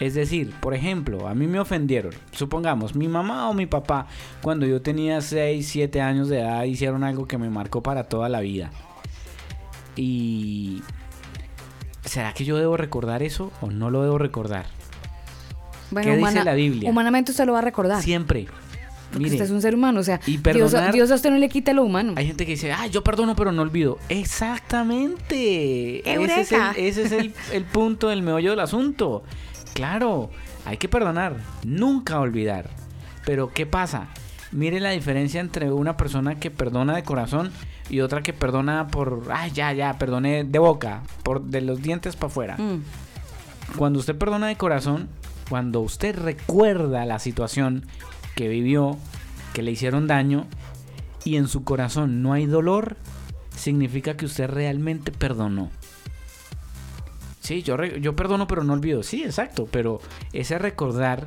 Es 0.00 0.14
decir, 0.14 0.52
por 0.60 0.74
ejemplo, 0.74 1.28
a 1.28 1.34
mí 1.34 1.46
me 1.46 1.58
ofendieron. 1.58 2.12
Supongamos, 2.32 2.94
mi 2.94 3.08
mamá 3.08 3.48
o 3.48 3.54
mi 3.54 3.66
papá, 3.66 4.06
cuando 4.42 4.66
yo 4.66 4.82
tenía 4.82 5.20
6, 5.20 5.66
7 5.66 6.00
años 6.00 6.28
de 6.28 6.40
edad, 6.40 6.64
hicieron 6.64 7.04
algo 7.04 7.26
que 7.26 7.38
me 7.38 7.50
marcó 7.50 7.82
para 7.82 8.04
toda 8.04 8.28
la 8.28 8.40
vida. 8.40 8.70
Y... 9.94 10.82
¿Será 12.04 12.32
que 12.34 12.44
yo 12.44 12.56
debo 12.56 12.76
recordar 12.76 13.22
eso 13.22 13.52
o 13.60 13.70
no 13.70 13.90
lo 13.90 14.02
debo 14.02 14.16
recordar? 14.16 14.66
Bueno, 15.90 16.12
¿Qué 16.12 16.16
dice 16.16 16.44
la 16.44 16.54
Biblia? 16.54 16.88
Humanamente 16.88 17.32
usted 17.32 17.44
lo 17.46 17.54
va 17.54 17.58
a 17.58 17.62
recordar. 17.62 18.02
Siempre. 18.02 18.46
Porque 19.10 19.24
Mire, 19.24 19.34
usted 19.36 19.44
es 19.46 19.50
un 19.50 19.62
ser 19.62 19.74
humano, 19.74 20.00
o 20.00 20.02
sea, 20.02 20.20
y 20.26 20.36
Dios, 20.36 20.42
perdonar- 20.42 20.92
Dios 20.92 21.10
a 21.10 21.14
usted 21.14 21.30
no 21.30 21.38
le 21.38 21.48
quita 21.48 21.72
lo 21.72 21.84
humano. 21.84 22.14
Hay 22.16 22.26
gente 22.26 22.44
que 22.44 22.52
dice, 22.52 22.72
ah, 22.72 22.86
yo 22.86 23.02
perdono 23.04 23.36
pero 23.36 23.52
no 23.52 23.62
olvido. 23.62 23.98
Exactamente. 24.08 26.00
Ese 26.00 26.24
es, 26.24 26.52
el, 26.52 26.56
¡Eureka! 26.58 26.74
ese 26.76 27.02
es 27.02 27.12
el, 27.12 27.34
el 27.52 27.64
punto 27.64 28.08
del 28.08 28.22
meollo 28.22 28.50
del 28.50 28.60
asunto. 28.60 29.22
Claro, 29.74 30.30
hay 30.64 30.76
que 30.76 30.88
perdonar, 30.88 31.36
nunca 31.64 32.18
olvidar. 32.20 32.70
Pero 33.24 33.52
¿qué 33.52 33.66
pasa? 33.66 34.08
Mire 34.52 34.80
la 34.80 34.90
diferencia 34.90 35.40
entre 35.40 35.72
una 35.72 35.96
persona 35.96 36.36
que 36.36 36.50
perdona 36.50 36.94
de 36.96 37.02
corazón 37.02 37.50
y 37.90 38.00
otra 38.00 38.22
que 38.22 38.32
perdona 38.32 38.86
por, 38.88 39.24
ah, 39.32 39.48
ya, 39.48 39.72
ya, 39.72 39.98
perdoné 39.98 40.44
de 40.44 40.58
boca, 40.58 41.02
por 41.22 41.42
de 41.42 41.60
los 41.60 41.82
dientes 41.82 42.16
para 42.16 42.28
afuera. 42.28 42.56
Mm. 42.56 42.82
Cuando 43.76 43.98
usted 43.98 44.16
perdona 44.16 44.46
de 44.46 44.56
corazón, 44.56 45.08
cuando 45.48 45.80
usted 45.80 46.16
recuerda 46.16 47.04
la 47.04 47.18
situación 47.18 47.86
que 48.36 48.46
vivió, 48.46 48.96
que 49.52 49.62
le 49.62 49.72
hicieron 49.72 50.06
daño, 50.06 50.46
y 51.24 51.36
en 51.36 51.48
su 51.48 51.64
corazón 51.64 52.22
no 52.22 52.32
hay 52.32 52.46
dolor, 52.46 52.96
significa 53.56 54.16
que 54.16 54.26
usted 54.26 54.48
realmente 54.48 55.10
perdonó. 55.10 55.70
Sí, 57.40 57.62
yo, 57.62 57.82
yo 57.84 58.14
perdono 58.14 58.46
pero 58.46 58.62
no 58.62 58.74
olvido. 58.74 59.02
Sí, 59.02 59.24
exacto, 59.24 59.68
pero 59.70 60.00
ese 60.32 60.58
recordar 60.58 61.26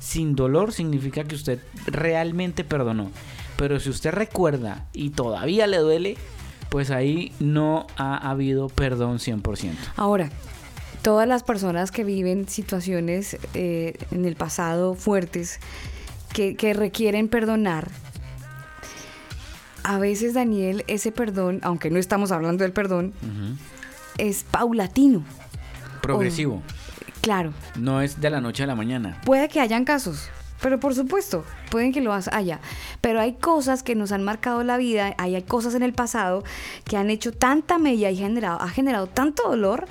sin 0.00 0.36
dolor 0.36 0.72
significa 0.72 1.24
que 1.24 1.34
usted 1.34 1.58
realmente 1.86 2.62
perdonó. 2.62 3.10
Pero 3.56 3.80
si 3.80 3.90
usted 3.90 4.12
recuerda 4.12 4.86
y 4.92 5.10
todavía 5.10 5.66
le 5.66 5.78
duele, 5.78 6.16
pues 6.68 6.90
ahí 6.90 7.32
no 7.40 7.86
ha 7.96 8.30
habido 8.30 8.68
perdón 8.68 9.18
100%. 9.18 9.72
Ahora, 9.96 10.30
todas 11.02 11.26
las 11.26 11.42
personas 11.42 11.90
que 11.90 12.04
viven 12.04 12.48
situaciones 12.48 13.38
eh, 13.54 13.94
en 14.10 14.26
el 14.26 14.36
pasado 14.36 14.94
fuertes 14.94 15.58
que, 16.32 16.56
que 16.56 16.74
requieren 16.74 17.28
perdonar, 17.28 17.90
a 19.86 19.98
veces 19.98 20.34
Daniel, 20.34 20.84
ese 20.88 21.12
perdón, 21.12 21.60
aunque 21.62 21.90
no 21.90 21.98
estamos 21.98 22.32
hablando 22.32 22.64
del 22.64 22.72
perdón, 22.72 23.14
es 24.18 24.42
paulatino. 24.42 25.24
Progresivo. 26.02 26.60
Claro, 27.20 27.52
No 27.76 28.00
es 28.00 28.20
de 28.20 28.30
la 28.30 28.40
noche 28.40 28.64
a 28.64 28.66
la 28.66 28.74
mañana. 28.74 29.20
puede 29.24 29.48
que 29.48 29.60
hayan 29.60 29.84
casos, 29.84 30.28
pero 30.60 30.80
por 30.80 30.94
supuesto, 30.94 31.44
pueden 31.70 31.92
que 31.92 32.00
lo 32.00 32.12
haya. 32.12 32.60
Pero 33.00 33.20
hay 33.20 33.34
cosas 33.34 33.84
que 33.84 33.94
nos 33.94 34.10
han 34.10 34.24
marcado 34.24 34.64
la 34.64 34.76
vida, 34.76 35.14
hay, 35.18 35.40
cosas 35.42 35.74
en 35.74 35.82
el 35.84 35.92
pasado 35.92 36.42
que 36.84 36.96
han 36.96 37.08
hecho 37.08 37.32
tanta 37.32 37.78
mella 37.78 38.10
y 38.10 38.16
generado, 38.16 38.60
ha 38.60 38.68
generado 38.68 39.06
tanto 39.06 39.48
dolor 39.48 39.86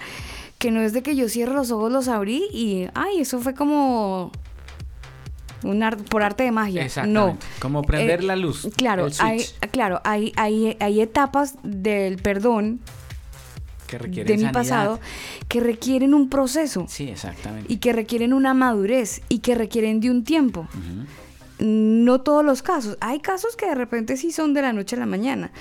que 0.59 0.71
no 0.71 0.81
es 0.81 0.91
de 0.91 1.03
que 1.03 1.15
yo 1.15 1.29
cierro 1.29 1.53
los 1.53 1.71
ojos, 1.71 1.91
los 1.91 2.09
abrí 2.09 2.43
y, 2.51 2.87
ay, 2.95 3.21
eso 3.21 3.39
fue 3.39 3.53
como 3.53 4.31
un 5.65 5.83
ar- 5.83 5.97
por 5.97 6.23
arte 6.23 6.43
de 6.43 6.51
magia. 6.51 6.81
No. 6.81 6.85
Exactamente. 6.85 7.45
Como 7.59 7.81
prender 7.83 8.21
Eh, 8.21 8.23
la 8.23 8.35
luz. 8.35 8.67
Claro, 8.75 9.07
hay, 9.19 9.41
claro, 9.71 10.01
hay, 10.03 10.31
hay, 10.35 10.77
hay 10.79 11.01
etapas 11.01 11.55
del 11.63 12.17
perdón 12.17 12.79
que 13.87 13.97
de 14.23 14.37
mi 14.37 14.47
pasado 14.49 14.99
que 15.47 15.59
requieren 15.59 16.13
un 16.15 16.27
proceso 16.29 16.85
Sí, 16.89 17.07
exactamente. 17.07 17.71
y 17.71 17.77
que 17.77 17.93
requieren 17.93 18.33
una 18.33 18.53
madurez 18.55 19.21
y 19.29 19.39
que 19.39 19.53
requieren 19.55 19.99
de 19.99 20.09
un 20.09 20.23
tiempo. 20.23 20.67
No 21.59 22.21
todos 22.21 22.43
los 22.43 22.61
casos. 22.61 22.97
Hay 23.01 23.19
casos 23.19 23.55
que 23.55 23.65
de 23.67 23.75
repente 23.75 24.17
sí 24.17 24.31
son 24.31 24.53
de 24.53 24.61
la 24.61 24.73
noche 24.73 24.95
a 24.95 24.99
la 24.99 25.05
mañana, 25.05 25.51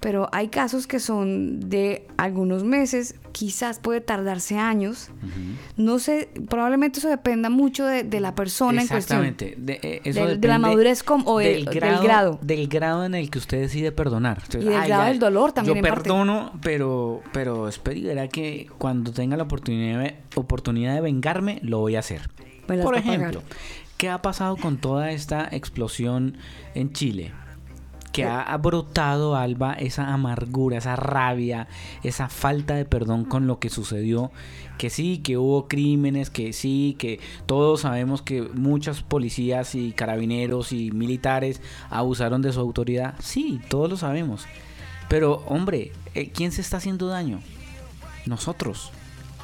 pero 0.00 0.28
hay 0.32 0.48
casos 0.48 0.86
que 0.86 0.98
son 0.98 1.60
de 1.70 2.06
algunos 2.16 2.64
meses, 2.64 3.14
quizás 3.32 3.78
puede 3.78 4.00
tardarse 4.00 4.58
años. 4.58 5.10
No 5.76 5.98
sé, 5.98 6.28
probablemente 6.48 6.98
eso 6.98 7.08
dependa 7.08 7.50
mucho 7.50 7.86
de, 7.86 8.02
de 8.04 8.20
la 8.20 8.34
persona 8.34 8.82
en 8.82 8.88
cuestión. 8.88 9.24
Exactamente. 9.24 9.54
De, 9.58 10.00
eh, 10.04 10.12
Del- 10.12 10.40
de 10.40 10.48
la 10.48 10.58
madurez 10.58 11.02
com- 11.02 11.22
o 11.26 11.38
de- 11.38 11.64
del 11.64 11.64
grado. 11.66 12.38
Del 12.42 12.68
grado 12.68 13.04
en 13.04 13.14
el 13.14 13.30
que 13.30 13.38
usted 13.38 13.60
decide 13.60 13.92
perdonar. 13.92 14.38
Entonces, 14.44 14.64
Y 14.64 14.68
del 14.68 14.80
ay, 14.80 14.88
grado 14.88 15.04
del 15.04 15.18
dolor 15.18 15.52
también 15.52 15.76
Yo 15.76 15.78
en 15.78 15.84
parte. 15.84 16.02
perdono, 16.08 16.52
pero, 16.62 17.22
pero 17.32 17.68
verá 17.84 18.28
que 18.28 18.68
cuando 18.78 19.12
tenga 19.12 19.36
la 19.36 19.44
oportunidad 19.44 20.00
de, 20.00 20.16
oportunidad 20.34 20.94
de 20.94 21.00
vengarme, 21.00 21.60
lo 21.62 21.78
voy 21.78 21.96
a 21.96 22.00
hacer. 22.00 22.28
Por 22.66 22.94
pagar. 23.02 23.38
¿Qué 23.96 24.10
ha 24.10 24.22
pasado 24.22 24.56
con 24.56 24.78
toda 24.78 25.10
esta 25.10 25.48
explosión 25.50 26.36
en 26.74 26.92
Chile? 26.92 27.32
Que 28.12 28.24
ha 28.24 28.56
brotado, 28.58 29.34
Alba, 29.34 29.72
esa 29.72 30.14
amargura, 30.14 30.78
esa 30.78 30.94
rabia, 30.94 31.66
esa 32.04 32.28
falta 32.28 32.76
de 32.76 32.84
perdón 32.84 33.24
con 33.24 33.48
lo 33.48 33.58
que 33.58 33.70
sucedió. 33.70 34.30
Que 34.78 34.88
sí, 34.88 35.18
que 35.18 35.36
hubo 35.36 35.66
crímenes, 35.66 36.30
que 36.30 36.52
sí, 36.52 36.94
que 36.96 37.18
todos 37.46 37.80
sabemos 37.80 38.22
que 38.22 38.42
muchos 38.42 39.02
policías 39.02 39.74
y 39.74 39.90
carabineros 39.90 40.70
y 40.70 40.92
militares 40.92 41.60
abusaron 41.90 42.40
de 42.40 42.52
su 42.52 42.60
autoridad. 42.60 43.16
Sí, 43.18 43.60
todos 43.68 43.90
lo 43.90 43.96
sabemos. 43.96 44.46
Pero, 45.08 45.42
hombre, 45.46 45.90
eh, 46.14 46.30
¿quién 46.30 46.52
se 46.52 46.60
está 46.60 46.76
haciendo 46.76 47.08
daño? 47.08 47.40
Nosotros. 48.26 48.92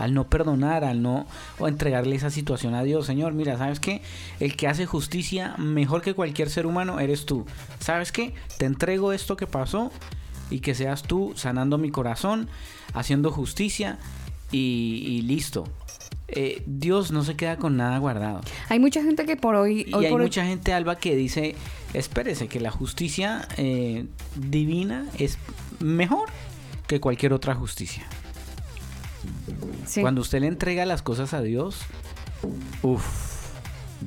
Al 0.00 0.14
no 0.14 0.24
perdonar, 0.28 0.82
al 0.82 1.02
no 1.02 1.26
o 1.58 1.68
entregarle 1.68 2.16
esa 2.16 2.30
situación 2.30 2.74
a 2.74 2.82
Dios. 2.82 3.06
Señor, 3.06 3.32
mira, 3.34 3.56
¿sabes 3.58 3.78
qué? 3.78 4.02
El 4.40 4.56
que 4.56 4.66
hace 4.66 4.86
justicia 4.86 5.54
mejor 5.58 6.02
que 6.02 6.14
cualquier 6.14 6.50
ser 6.50 6.66
humano 6.66 6.98
eres 6.98 7.26
tú. 7.26 7.46
¿Sabes 7.78 8.10
qué? 8.10 8.34
Te 8.58 8.64
entrego 8.66 9.12
esto 9.12 9.36
que 9.36 9.46
pasó 9.46 9.92
y 10.50 10.60
que 10.60 10.74
seas 10.74 11.02
tú 11.04 11.32
sanando 11.36 11.78
mi 11.78 11.90
corazón, 11.90 12.48
haciendo 12.94 13.30
justicia 13.30 13.98
y, 14.50 15.04
y 15.06 15.22
listo. 15.22 15.68
Eh, 16.32 16.62
Dios 16.66 17.10
no 17.10 17.24
se 17.24 17.34
queda 17.36 17.56
con 17.56 17.76
nada 17.76 17.98
guardado. 17.98 18.40
Hay 18.68 18.78
mucha 18.78 19.02
gente 19.02 19.26
que 19.26 19.36
por 19.36 19.54
hoy, 19.56 19.84
Y 19.86 19.94
hay 19.94 20.10
por 20.10 20.20
hoy- 20.20 20.26
mucha 20.26 20.44
gente, 20.44 20.72
Alba, 20.72 20.96
que 20.96 21.14
dice, 21.16 21.56
espérese, 21.92 22.46
que 22.48 22.60
la 22.60 22.70
justicia 22.70 23.46
eh, 23.56 24.06
divina 24.36 25.06
es 25.18 25.38
mejor 25.80 26.28
que 26.86 27.00
cualquier 27.00 27.32
otra 27.32 27.54
justicia. 27.54 28.06
Sí. 29.86 30.00
Cuando 30.00 30.20
usted 30.20 30.40
le 30.40 30.46
entrega 30.46 30.84
las 30.86 31.02
cosas 31.02 31.34
a 31.34 31.42
Dios, 31.42 31.80
uff, 32.82 33.30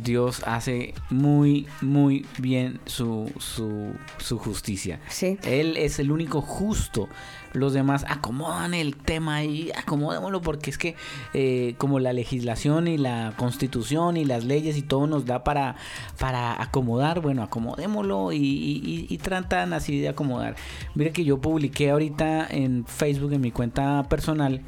Dios 0.03 0.41
hace 0.47 0.95
muy, 1.11 1.67
muy 1.81 2.25
bien 2.39 2.79
su, 2.85 3.31
su, 3.37 3.91
su 4.17 4.39
justicia. 4.39 4.99
Él 5.43 5.77
es 5.77 5.99
el 5.99 6.11
único 6.11 6.41
justo. 6.41 7.07
Los 7.53 7.73
demás 7.73 8.03
acomodan 8.07 8.73
el 8.73 8.95
tema 8.95 9.35
ahí, 9.35 9.71
acomodémoslo 9.77 10.41
porque 10.41 10.71
es 10.71 10.79
que 10.79 10.95
eh, 11.35 11.75
como 11.77 11.99
la 11.99 12.11
legislación 12.11 12.87
y 12.87 12.97
la 12.97 13.35
constitución 13.37 14.17
y 14.17 14.25
las 14.25 14.43
leyes 14.45 14.75
y 14.77 14.81
todo 14.81 15.05
nos 15.05 15.27
da 15.27 15.43
para, 15.43 15.75
para 16.17 16.59
acomodar, 16.59 17.21
bueno, 17.21 17.43
acomodémoslo 17.43 18.31
y, 18.31 18.37
y- 18.37 18.81
y- 18.83 19.05
y 19.13 19.17
tratan 19.19 19.73
así 19.73 19.99
de 19.99 20.09
acomodar. 20.09 20.55
Mire 20.95 21.11
que 21.11 21.23
yo 21.23 21.39
publiqué 21.39 21.91
ahorita 21.91 22.47
en 22.49 22.83
Facebook, 22.87 23.33
en 23.33 23.41
mi 23.41 23.51
cuenta 23.51 24.01
personal, 24.09 24.63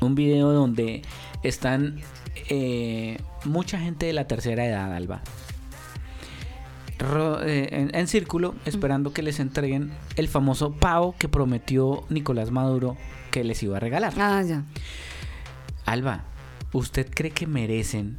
un 0.00 0.14
video 0.14 0.52
donde 0.52 1.02
están 1.42 2.00
eh, 2.48 3.18
mucha 3.44 3.78
gente 3.78 4.06
de 4.06 4.12
la 4.12 4.26
tercera 4.26 4.64
edad, 4.66 4.92
Alba. 4.94 5.22
ro- 6.98 7.42
eh, 7.42 7.68
en, 7.72 7.94
en 7.94 8.06
círculo 8.06 8.54
esperando 8.64 9.12
que 9.12 9.22
les 9.22 9.40
entreguen 9.40 9.92
el 10.16 10.28
famoso 10.28 10.72
pavo 10.72 11.14
que 11.18 11.28
prometió 11.28 12.04
Nicolás 12.08 12.50
Maduro 12.50 12.96
que 13.30 13.44
les 13.44 13.62
iba 13.62 13.76
a 13.76 13.80
regalar. 13.80 14.14
Ah, 14.18 14.42
ya. 14.42 14.64
Alba, 15.84 16.24
¿usted 16.72 17.06
cree 17.12 17.30
que 17.30 17.46
merecen 17.46 18.18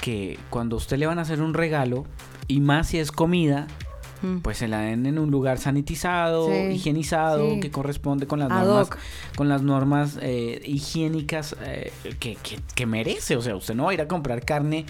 que 0.00 0.38
cuando 0.50 0.76
a 0.76 0.78
usted 0.78 0.98
le 0.98 1.06
van 1.06 1.18
a 1.18 1.22
hacer 1.22 1.40
un 1.40 1.54
regalo, 1.54 2.04
y 2.48 2.60
más 2.60 2.88
si 2.88 2.98
es 2.98 3.10
comida, 3.12 3.66
Mm. 4.22 4.38
pues 4.38 4.58
se 4.58 4.68
la 4.68 4.80
den 4.80 5.04
en 5.06 5.18
un 5.18 5.30
lugar 5.30 5.58
sanitizado, 5.58 6.46
Sí, 6.48 6.54
higienizado, 6.74 7.50
sí. 7.54 7.60
que 7.60 7.70
corresponde 7.70 8.26
con 8.26 8.38
las 8.38 8.50
Ad 8.50 8.64
normas, 8.64 8.86
hoc. 8.88 8.98
con 9.36 9.48
las 9.48 9.62
normas 9.62 10.18
eh, 10.22 10.62
higiénicas 10.64 11.54
eh, 11.62 11.92
que, 12.18 12.36
que- 12.36 12.58
que 12.74 12.86
merece? 12.86 13.36
O 13.36 13.42
sea, 13.42 13.54
usted 13.56 13.74
no 13.74 13.84
va 13.84 13.90
a 13.90 13.94
ir 13.94 14.00
a 14.00 14.08
comprar 14.08 14.44
carne 14.44 14.86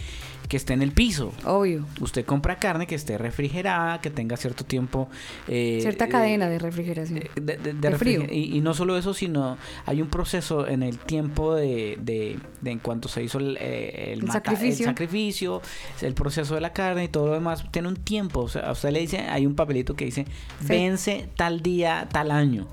que 0.48 0.56
esté 0.56 0.72
en 0.74 0.82
el 0.82 0.92
piso. 0.92 1.32
Obvio. 1.44 1.84
Usted 2.00 2.24
compra 2.24 2.56
carne 2.58 2.86
que 2.86 2.94
esté 2.94 3.18
refrigerada, 3.18 4.00
que 4.00 4.10
tenga 4.10 4.36
cierto 4.36 4.64
tiempo. 4.64 5.08
eh, 5.48 5.78
Cierta 5.82 6.04
eh, 6.04 6.08
cadena 6.08 6.48
de 6.48 6.58
refrigeración. 6.58 7.20
de, 7.34 7.56
de- 7.56 7.96
frío. 7.98 8.22
Y, 8.30 8.56
y 8.56 8.60
no 8.60 8.74
solo 8.74 8.96
eso, 8.98 9.14
sino 9.14 9.56
hay 9.86 10.00
un 10.02 10.08
proceso 10.08 10.66
en 10.68 10.82
el 10.82 10.98
tiempo 10.98 11.54
de, 11.54 11.98
de- 12.00 12.38
en 12.64 12.78
cuanto 12.78 13.08
se 13.08 13.22
hizo 13.22 13.38
el, 13.38 13.56
eh, 13.60 14.12
el 14.12 14.20
El 14.20 14.26
mata- 14.26 14.32
sacrificio. 14.50 14.84
el 14.86 14.90
sacrificio, 14.90 15.62
el 16.02 16.14
proceso 16.14 16.54
de 16.54 16.60
la 16.60 16.72
carne 16.72 17.04
y 17.04 17.08
todo 17.08 17.26
lo 17.28 17.32
demás, 17.34 17.64
tiene 17.70 17.88
un 17.88 17.96
tiempo. 17.96 18.40
O 18.40 18.48
sea, 18.48 18.62
a 18.68 18.72
usted 18.72 18.90
le 18.90 19.00
dice, 19.00 19.18
hay 19.20 19.46
un 19.46 19.54
papelito 19.54 19.94
que 19.94 20.04
dice, 20.04 20.24
Sí. 20.60 20.66
vence 20.68 21.28
tal 21.36 21.62
día, 21.62 22.08
tal 22.12 22.30
año, 22.30 22.66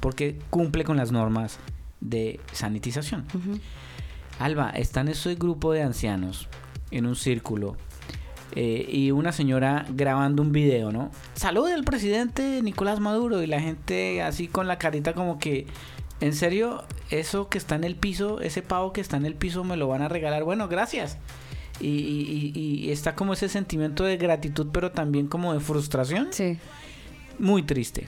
porque 0.00 0.38
cumple 0.50 0.84
con 0.84 0.96
las 0.96 1.10
normas 1.12 1.58
de 2.00 2.38
sanitización. 2.52 3.24
Alba, 4.38 4.70
están 4.70 5.08
ese 5.08 5.34
grupo 5.34 5.72
de 5.72 5.82
ancianos 5.82 6.48
en 6.96 7.06
un 7.06 7.16
círculo 7.16 7.76
eh, 8.52 8.86
y 8.90 9.10
una 9.10 9.32
señora 9.32 9.84
grabando 9.90 10.42
un 10.42 10.52
video, 10.52 10.92
¿no? 10.92 11.10
Salud 11.34 11.68
del 11.68 11.84
presidente 11.84 12.60
Nicolás 12.62 13.00
Maduro 13.00 13.42
y 13.42 13.46
la 13.46 13.60
gente 13.60 14.22
así 14.22 14.48
con 14.48 14.66
la 14.68 14.78
carita 14.78 15.12
como 15.12 15.38
que, 15.38 15.66
¿en 16.20 16.32
serio? 16.32 16.82
Eso 17.10 17.48
que 17.48 17.58
está 17.58 17.74
en 17.74 17.84
el 17.84 17.96
piso, 17.96 18.40
ese 18.40 18.62
pavo 18.62 18.92
que 18.92 19.00
está 19.00 19.16
en 19.16 19.26
el 19.26 19.34
piso 19.34 19.62
me 19.64 19.76
lo 19.76 19.88
van 19.88 20.02
a 20.02 20.08
regalar. 20.08 20.44
Bueno, 20.44 20.68
gracias. 20.68 21.18
Y, 21.80 21.88
y- 21.88 22.52
y- 22.54 22.86
y 22.86 22.90
está 22.90 23.14
como 23.14 23.34
ese 23.34 23.48
sentimiento 23.50 24.04
de 24.04 24.16
gratitud, 24.16 24.68
pero 24.72 24.90
también 24.92 25.26
como 25.26 25.52
de 25.52 25.60
frustración. 25.60 26.28
Sí. 26.30 26.58
Muy 27.38 27.62
triste. 27.62 28.06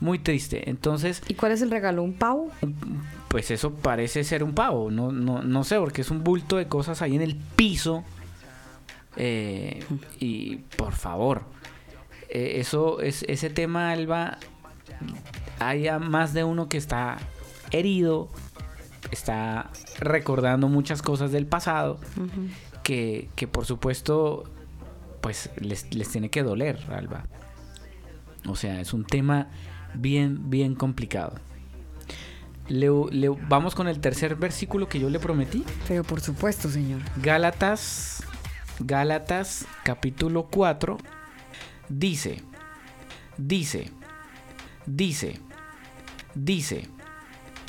Muy 0.00 0.18
triste. 0.18 0.68
Entonces, 0.68 1.22
¿Y 1.28 1.34
cuál 1.34 1.52
es 1.52 1.62
el 1.62 1.70
regalo? 1.70 2.02
¿Un 2.02 2.14
pavo? 2.14 2.50
Pues 3.28 3.50
eso 3.50 3.74
parece 3.74 4.24
ser 4.24 4.42
un 4.42 4.54
pavo. 4.54 4.90
No, 4.90 5.12
no, 5.12 5.42
no 5.42 5.64
sé, 5.64 5.78
porque 5.78 6.00
es 6.00 6.10
un 6.10 6.24
bulto 6.24 6.56
de 6.56 6.66
cosas 6.66 7.02
ahí 7.02 7.14
en 7.14 7.22
el 7.22 7.36
piso. 7.36 8.04
Eh, 9.16 9.84
y 10.18 10.56
por 10.76 10.92
favor, 10.92 11.42
eh, 12.28 12.54
eso 12.56 13.00
es 13.00 13.24
ese 13.28 13.50
tema, 13.50 13.92
Alba. 13.92 14.38
Hay 15.58 15.88
a 15.88 15.98
más 15.98 16.32
de 16.32 16.44
uno 16.44 16.68
que 16.68 16.78
está 16.78 17.18
herido, 17.70 18.30
está 19.10 19.70
recordando 19.98 20.68
muchas 20.68 21.02
cosas 21.02 21.32
del 21.32 21.46
pasado 21.46 21.98
que, 22.82 23.28
que 23.36 23.46
por 23.46 23.66
supuesto 23.66 24.44
pues 25.20 25.50
les, 25.58 25.92
les 25.94 26.08
tiene 26.08 26.30
que 26.30 26.42
doler, 26.42 26.78
Alba. 26.90 27.24
O 28.48 28.56
sea, 28.56 28.80
es 28.80 28.92
un 28.92 29.04
tema 29.04 29.48
bien, 29.94 30.48
bien 30.48 30.74
complicado. 30.74 31.34
Le, 32.68 32.88
le- 33.10 33.28
vamos 33.48 33.74
con 33.74 33.88
el 33.88 34.00
tercer 34.00 34.36
versículo 34.36 34.88
que 34.88 35.00
yo 35.00 35.08
le 35.10 35.18
prometí. 35.18 35.64
Pero 35.86 36.04
por 36.04 36.20
supuesto, 36.20 36.68
señor. 36.70 37.00
Gálatas, 37.22 38.22
Gálatas 38.80 39.64
capítulo 39.84 40.48
4, 40.50 40.98
dice, 41.88 42.42
dice, 43.38 43.90
dice, 44.86 45.40
dice, 46.34 46.88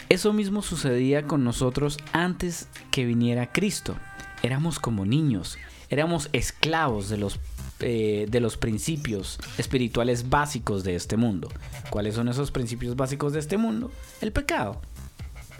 eso 0.09 0.33
mismo 0.33 0.61
sucedía 0.61 1.23
con 1.23 1.43
nosotros 1.43 1.97
antes 2.11 2.67
que 2.91 3.05
viniera 3.05 3.51
Cristo. 3.51 3.95
Éramos 4.43 4.79
como 4.79 5.05
niños, 5.05 5.57
éramos 5.89 6.29
esclavos 6.33 7.09
de 7.09 7.17
los, 7.17 7.39
eh, 7.81 8.25
de 8.29 8.39
los 8.39 8.57
principios 8.57 9.39
espirituales 9.57 10.29
básicos 10.29 10.83
de 10.83 10.95
este 10.95 11.17
mundo. 11.17 11.49
¿Cuáles 11.89 12.15
son 12.15 12.27
esos 12.29 12.51
principios 12.51 12.95
básicos 12.95 13.33
de 13.33 13.39
este 13.39 13.57
mundo? 13.57 13.91
El 14.21 14.31
pecado 14.31 14.81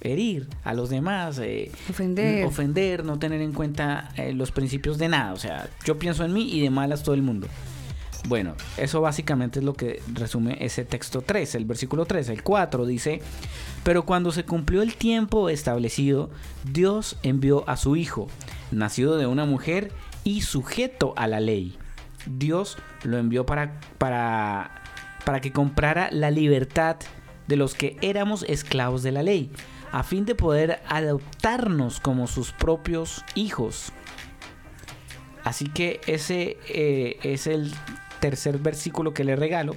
herir 0.02 0.48
a 0.64 0.74
los 0.74 0.90
demás, 0.90 1.40
eh, 1.40 1.72
Ofender. 2.46 3.04
no 3.04 3.20
tener 3.20 3.42
en 3.42 3.54
cuenta 3.54 4.10
eh, 4.16 4.34
los 4.34 4.52
principios 4.52 4.98
de 4.98 5.10
nada. 5.10 5.34
O 5.34 5.38
sea, 5.38 5.70
yo 5.86 6.00
pienso 6.00 6.24
en 6.24 6.34
mí 6.34 6.50
y 6.52 6.62
de 6.62 6.70
malas 6.70 7.04
todo 7.04 7.16
el 7.16 7.22
mundo. 7.22 7.48
Bueno, 8.28 8.56
eso 8.78 9.02
básicamente 9.02 9.60
es 9.60 9.66
lo 9.66 9.74
que 9.74 10.02
resume 10.14 10.58
ese 10.60 10.84
texto 10.84 11.22
3, 11.22 11.56
el 11.56 11.66
versículo 11.66 12.06
3. 12.06 12.30
El 12.30 12.44
4 12.44 12.86
dice, 12.86 13.22
pero 13.84 14.06
cuando 14.06 14.32
se 14.32 14.44
cumplió 14.44 14.82
el 14.82 14.96
tiempo 14.96 15.50
establecido, 15.50 16.30
Dios 16.70 17.18
envió 17.24 17.68
a 17.68 17.78
su 17.78 17.96
Hijo, 17.96 18.28
nacido 18.72 19.18
de 19.18 19.26
una 19.26 19.46
mujer 19.46 19.92
y 20.24 20.42
sujeto 20.42 21.14
a 21.16 21.28
la 21.28 21.40
ley. 21.40 21.78
Dios 22.26 22.78
lo 23.04 23.18
envió 23.18 23.46
para, 23.46 23.80
para, 23.98 24.84
para 25.26 25.42
que 25.42 25.52
comprara 25.52 26.10
la 26.12 26.32
libertad 26.32 26.98
de 27.48 27.56
los 27.56 27.74
que 27.74 27.98
éramos 28.02 28.44
esclavos 28.48 29.02
de 29.04 29.12
la 29.12 29.24
ley, 29.24 29.52
a 29.92 30.04
fin 30.04 30.26
de 30.26 30.36
poder 30.36 30.82
adoptarnos 30.88 32.00
como 32.00 32.28
sus 32.28 32.52
propios 32.52 33.24
hijos. 33.36 33.92
Así 35.44 35.68
que 35.68 36.00
ese 36.06 36.58
eh, 36.68 37.18
es 37.24 37.48
el 37.48 37.74
tercer 38.20 38.60
versículo 38.60 39.14
que 39.14 39.24
le 39.24 39.36
regalo, 39.36 39.74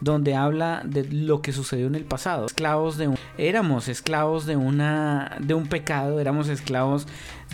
donde 0.00 0.34
habla 0.34 0.82
de 0.84 1.04
lo 1.04 1.42
que 1.42 1.52
sucedió 1.52 1.86
en 1.86 1.96
el 1.96 2.04
pasado. 2.04 2.46
Esclavos 2.46 2.96
de 2.96 3.08
un- 3.08 3.18
éramos 3.36 3.88
esclavos 3.88 4.46
de 4.46 4.56
una 4.56 5.36
de 5.40 5.54
un 5.54 5.66
pecado, 5.66 6.20
éramos 6.20 6.48
esclavos 6.48 7.06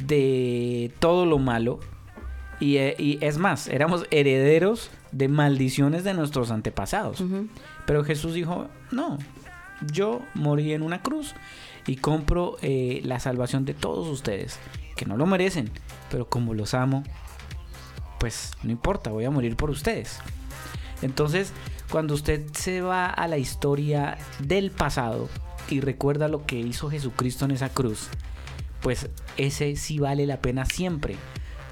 de 0.03 0.93
todo 1.01 1.25
lo 1.27 1.39
malo. 1.39 1.81
Y, 2.63 2.77
eh, 2.77 2.95
y 2.97 3.19
es 3.23 3.39
más, 3.39 3.67
éramos 3.67 4.07
herederos 4.13 4.93
de 5.11 5.27
maldiciones 5.27 6.05
de 6.05 6.15
nuestros 6.15 6.53
antepasados. 6.53 7.21
Pero 7.87 8.05
Jesús 8.05 8.35
dijo, 8.35 8.69
no, 8.93 9.19
yo 9.93 10.23
morí 10.35 10.73
en 10.73 10.83
una 10.83 11.03
cruz 11.03 11.35
y 11.89 11.97
compro 11.97 12.59
eh, 12.63 13.01
la 13.03 13.19
salvación 13.19 13.65
de 13.65 13.75
todos 13.75 14.07
ustedes, 14.07 14.61
que 14.95 15.07
no 15.07 15.17
lo 15.17 15.27
merecen, 15.27 15.71
pero 16.09 16.29
como 16.29 16.55
los 16.55 16.73
amo, 16.75 17.03
pues 18.21 18.53
no 18.63 18.71
importa, 18.71 19.11
voy 19.11 19.25
a 19.25 19.31
morir 19.33 19.57
por 19.57 19.69
ustedes. 19.69 20.21
Entonces, 21.03 21.53
cuando 21.91 22.15
usted 22.15 22.47
se 22.53 22.81
va 22.81 23.07
a 23.07 23.27
la 23.27 23.39
historia 23.39 24.19
del 24.39 24.71
pasado 24.71 25.29
y 25.69 25.81
recuerda 25.81 26.29
lo 26.29 26.47
que 26.47 26.61
hizo 26.61 26.89
Jesucristo 26.89 27.45
en 27.45 27.51
esa 27.51 27.71
cruz, 27.71 28.07
pues 28.83 29.09
ese 29.37 29.75
sí 29.75 29.99
vale 29.99 30.27
la 30.27 30.41
pena 30.41 30.65
siempre 30.65 31.17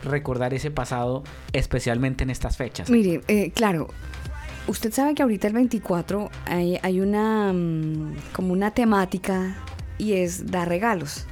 recordar 0.05 0.55
ese 0.55 0.70
pasado, 0.70 1.22
especialmente 1.52 2.24
en 2.24 2.31
estas 2.31 2.56
fechas. 2.56 2.90
Mire, 2.90 3.20
eh, 3.28 3.51
claro, 3.55 3.89
usted 4.66 4.93
sabe 4.93 5.14
que 5.14 5.22
ahorita 5.22 5.47
el 5.48 5.55
24 5.55 6.31
hay, 6.47 6.78
hay 6.82 7.01
una 7.01 7.52
mm, 7.52 8.14
como 8.32 8.52
una 8.52 8.70
temática 8.72 9.56
y 9.98 10.14
es 10.14 10.51
dar 10.51 10.68
regalos. 10.68 11.27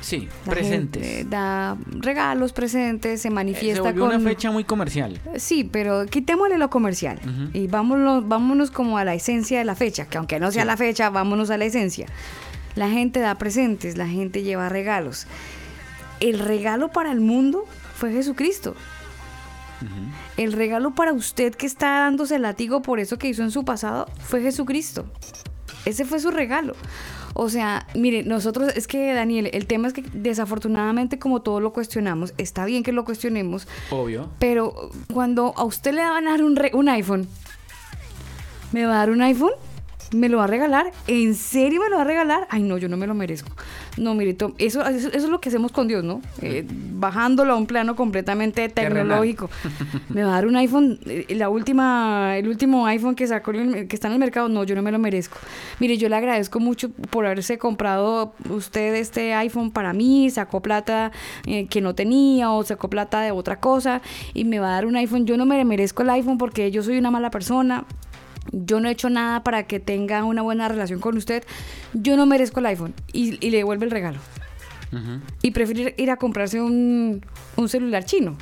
Sí, 0.00 0.28
presentes. 0.44 1.02
gente 1.04 1.28
da 1.28 1.76
regalos, 1.90 2.52
presentes, 2.52 3.20
se 3.20 3.28
Eh, 3.28 3.30
manifiesta 3.32 3.74
se 3.76 3.80
volvió 3.80 4.06
con... 4.06 4.14
una 4.16 4.20
fecha 4.30 4.50
muy 4.50 4.62
comercial. 4.64 5.20
Sí, 5.36 5.64
pero 5.64 6.06
quitémosle 6.06 6.56
lo 6.56 6.70
comercial 6.70 7.18
y 7.52 7.66
vámonos, 7.66 8.26
vámonos 8.26 8.70
como 8.70 8.96
a 8.96 9.04
la 9.04 9.14
esencia 9.14 9.58
de 9.58 9.64
la 9.64 9.74
fecha, 9.74 10.06
que 10.06 10.16
aunque 10.16 10.38
no 10.38 10.52
sea 10.52 10.62
Sí. 10.62 10.66
la 10.68 10.76
fecha, 10.76 11.10
vámonos 11.10 11.50
a 11.50 11.58
la 11.58 11.64
esencia. 11.64 12.06
La 12.76 12.88
gente 12.88 13.18
da 13.18 13.34
presentes, 13.34 13.98
la 13.98 14.06
gente 14.06 14.44
lleva 14.44 14.68
regalos. 14.68 15.26
El 16.20 16.38
regalo 16.38 16.88
para 16.88 17.10
el 17.10 17.20
mundo 17.20 17.64
fue 17.98 18.12
Jesucristo. 18.12 18.74
El 20.36 20.52
regalo 20.52 20.92
para 20.94 21.12
usted 21.12 21.54
que 21.54 21.66
está 21.66 22.00
dándose 22.00 22.36
el 22.36 22.42
látigo 22.42 22.82
por 22.82 22.98
eso 22.98 23.16
que 23.18 23.28
hizo 23.28 23.42
en 23.42 23.50
su 23.50 23.64
pasado 23.64 24.06
fue 24.20 24.40
Jesucristo. 24.42 25.04
Ese 25.84 26.04
fue 26.04 26.18
su 26.18 26.30
regalo. 26.30 26.74
O 27.34 27.48
sea, 27.48 27.86
mire, 27.94 28.24
nosotros, 28.24 28.72
es 28.74 28.88
que 28.88 29.12
Daniel, 29.14 29.50
el 29.52 29.66
tema 29.66 29.86
es 29.86 29.94
que 29.94 30.02
desafortunadamente 30.12 31.20
como 31.20 31.42
todo 31.42 31.60
lo 31.60 31.72
cuestionamos, 31.72 32.34
está 32.38 32.64
bien 32.64 32.82
que 32.82 32.90
lo 32.90 33.04
cuestionemos, 33.04 33.68
Obvio. 33.90 34.28
pero 34.40 34.90
cuando 35.12 35.54
a 35.56 35.62
usted 35.62 35.92
le 35.94 36.02
van 36.02 36.26
a 36.26 36.32
dar 36.32 36.42
un, 36.42 36.56
re- 36.56 36.72
un 36.74 36.88
iPhone, 36.88 37.28
¿me 38.72 38.84
va 38.86 38.94
a 38.94 38.98
dar 38.98 39.10
un 39.10 39.22
iPhone? 39.22 39.52
¿Me 40.12 40.28
lo 40.28 40.38
va 40.38 40.44
a 40.44 40.46
regalar? 40.46 40.90
¿En 41.06 41.34
serio 41.34 41.80
me 41.82 41.90
lo 41.90 41.96
va 41.96 42.02
a 42.02 42.04
regalar? 42.06 42.46
Ay, 42.50 42.62
no, 42.62 42.78
yo 42.78 42.88
no 42.88 42.96
me 42.96 43.06
lo 43.06 43.14
merezco. 43.14 43.50
No, 43.98 44.14
mire, 44.14 44.32
Tom, 44.32 44.54
eso, 44.58 44.84
eso, 44.86 45.08
eso 45.08 45.16
es 45.16 45.28
lo 45.28 45.40
que 45.40 45.50
hacemos 45.50 45.70
con 45.70 45.86
Dios, 45.86 46.02
¿no? 46.02 46.22
Eh, 46.40 46.64
bajándolo 46.68 47.52
a 47.52 47.56
un 47.56 47.66
plano 47.66 47.94
completamente 47.94 48.68
tecnológico. 48.68 49.50
me 50.08 50.22
va 50.22 50.30
a 50.30 50.34
dar 50.34 50.46
un 50.46 50.56
iPhone, 50.56 50.98
eh, 51.04 51.26
la 51.36 51.50
última, 51.50 52.38
el 52.38 52.48
último 52.48 52.86
iPhone 52.86 53.14
que 53.14 53.26
sacó, 53.26 53.52
que 53.52 53.88
está 53.90 54.08
en 54.08 54.14
el 54.14 54.18
mercado, 54.18 54.48
no, 54.48 54.64
yo 54.64 54.74
no 54.74 54.82
me 54.82 54.92
lo 54.92 54.98
merezco. 54.98 55.36
Mire, 55.78 55.98
yo 55.98 56.08
le 56.08 56.16
agradezco 56.16 56.58
mucho 56.58 56.90
por 56.90 57.26
haberse 57.26 57.58
comprado 57.58 58.32
usted 58.48 58.94
este 58.94 59.34
iPhone 59.34 59.70
para 59.70 59.92
mí, 59.92 60.30
sacó 60.30 60.62
plata 60.62 61.12
eh, 61.46 61.66
que 61.66 61.80
no 61.80 61.94
tenía 61.94 62.50
o 62.50 62.64
sacó 62.64 62.88
plata 62.88 63.20
de 63.20 63.32
otra 63.32 63.60
cosa 63.60 64.00
y 64.32 64.44
me 64.44 64.58
va 64.58 64.68
a 64.68 64.72
dar 64.72 64.86
un 64.86 64.96
iPhone. 64.96 65.26
Yo 65.26 65.36
no 65.36 65.44
me 65.44 65.62
merezco 65.64 66.02
el 66.02 66.10
iPhone 66.10 66.38
porque 66.38 66.70
yo 66.70 66.82
soy 66.82 66.98
una 66.98 67.10
mala 67.10 67.30
persona. 67.30 67.84
Yo 68.52 68.80
no 68.80 68.88
he 68.88 68.92
hecho 68.92 69.10
nada 69.10 69.42
para 69.42 69.66
que 69.66 69.80
tenga 69.80 70.24
una 70.24 70.42
buena 70.42 70.68
relación 70.68 71.00
con 71.00 71.16
usted. 71.16 71.44
Yo 71.92 72.16
no 72.16 72.26
merezco 72.26 72.60
el 72.60 72.66
iPhone. 72.66 72.94
Y, 73.12 73.44
y 73.44 73.50
le 73.50 73.58
devuelve 73.58 73.84
el 73.84 73.90
regalo. 73.90 74.18
Y 75.42 75.50
prefiere 75.50 75.94
ir 75.98 76.10
a 76.10 76.16
comprarse 76.16 76.62
un, 76.62 77.24
un 77.56 77.68
celular 77.68 78.04
chino. 78.04 78.36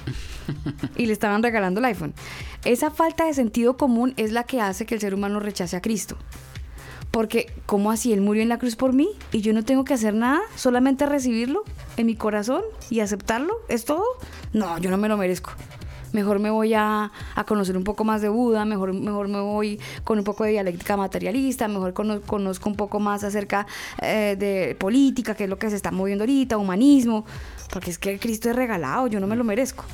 y 0.97 1.07
le 1.07 1.13
estaban 1.13 1.43
regalando 1.43 1.81
el 1.81 1.87
iPhone. 1.87 2.15
Esa 2.65 2.91
falta 2.91 3.27
de 3.27 3.35
sentido 3.35 3.77
común 3.77 4.15
es 4.17 4.33
la 4.33 4.45
que 4.45 4.61
hace 4.61 4.87
que 4.87 4.95
el 4.95 5.01
ser 5.01 5.15
humano 5.15 5.41
rechace 5.41 5.77
a 5.77 5.81
Cristo. 5.81 6.17
Porque, 7.11 7.53
¿cómo 7.65 7.91
así? 7.91 8.13
Él 8.13 8.21
murió 8.21 8.43
en 8.43 8.49
la 8.49 8.59
cruz 8.59 8.77
por 8.77 8.93
mí 8.93 9.09
y 9.33 9.41
yo 9.41 9.53
no 9.53 9.65
tengo 9.65 9.85
que 9.85 9.95
hacer 9.95 10.15
nada, 10.15 10.41
solamente 10.55 11.07
recibirlo 11.07 11.65
en 11.97 12.07
mi 12.07 12.15
corazón 12.15 12.63
y 12.91 13.01
aceptarlo. 13.01 13.55
¿Es 13.69 13.85
todo? 13.85 14.05
No, 14.53 14.79
yo 14.79 14.91
no 14.91 14.99
me 14.99 15.09
lo 15.09 15.17
merezco. 15.17 15.53
Mejor 16.17 16.39
me 16.39 16.49
voy 16.49 16.73
a, 16.73 17.13
a 17.35 17.45
conocer 17.45 17.77
un 17.77 17.85
poco 17.85 18.03
más 18.03 18.23
de 18.23 18.31
Buda, 18.31 18.65
mejor, 18.65 18.95
mejor 18.95 19.29
me 19.29 19.39
voy 19.39 19.79
con 20.03 20.17
un 20.17 20.25
poco 20.25 20.45
de 20.45 20.53
dialéctica 20.53 20.97
materialista, 20.97 21.69
mejor 21.69 21.93
cono- 21.93 22.23
conozco 22.23 22.71
un 22.71 22.75
poco 22.77 23.01
más 23.01 23.23
acerca 23.23 23.67
eh, 24.01 24.35
de 24.39 24.75
política, 24.77 25.35
que 25.35 25.45
es 25.45 25.51
lo 25.51 25.59
que 25.59 25.69
se 25.69 25.77
está 25.77 25.91
moviendo 25.91 26.23
ahorita, 26.25 26.57
humanismo, 26.57 27.27
porque 27.71 27.91
es 27.91 27.99
que 27.99 28.19
Cristo 28.19 28.49
es 28.49 28.57
regalado, 28.57 29.09
yo 29.09 29.21
no 29.21 29.27
me 29.27 29.37
lo 29.37 29.45
merezco. 29.45 29.85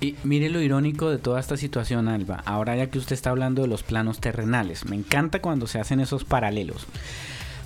Y 0.00 0.16
mire 0.24 0.48
lo 0.48 0.62
irónico 0.62 1.10
de 1.10 1.18
toda 1.18 1.38
esta 1.38 1.58
situación, 1.58 2.08
Alba. 2.08 2.42
Ahora 2.46 2.74
ya 2.74 2.86
que 2.88 2.96
usted 2.96 3.12
está 3.12 3.28
hablando 3.28 3.60
de 3.60 3.68
los 3.68 3.82
planos 3.82 4.18
terrenales, 4.18 4.86
me 4.86 4.96
encanta 4.96 5.42
cuando 5.42 5.66
se 5.66 5.78
hacen 5.78 6.00
esos 6.00 6.24
paralelos. 6.24 6.86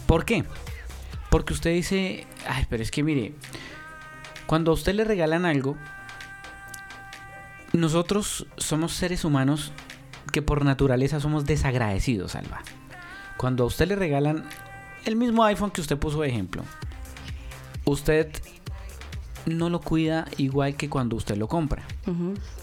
¿Por 0.07 0.25
qué? 0.25 0.43
Porque 1.31 1.53
usted 1.53 1.73
dice, 1.73 2.27
ay, 2.49 2.67
pero 2.69 2.83
es 2.83 2.91
que 2.91 3.05
mire, 3.05 3.35
cuando 4.47 4.73
a 4.73 4.75
usted 4.75 4.95
le 4.97 5.05
regalan 5.05 5.45
algo, 5.45 5.77
nosotros 7.75 8.47
somos 8.57 8.93
seres 8.93 9.25
humanos 9.25 9.73
que 10.33 10.43
por 10.43 10.65
naturaleza 10.65 11.21
somos 11.21 11.45
desagradecidos, 11.45 12.35
Alba. 12.35 12.63
Cuando 13.37 13.65
a 13.65 13.67
usted 13.67 13.89
le 13.89 13.97
regalan 13.97 14.45
el 15.05 15.17
mismo 15.17 15.45
iPhone 15.45 15.71
que 15.71 15.81
usted 15.81 15.99
puso 15.99 16.21
de 16.23 16.29
ejemplo, 16.29 16.63
usted 17.85 18.31
no 19.47 19.69
lo 19.69 19.81
cuida 19.81 20.27
igual 20.39 20.75
que 20.77 20.89
cuando 20.89 21.17
usted 21.17 21.37
lo 21.37 21.49
compra. 21.49 21.83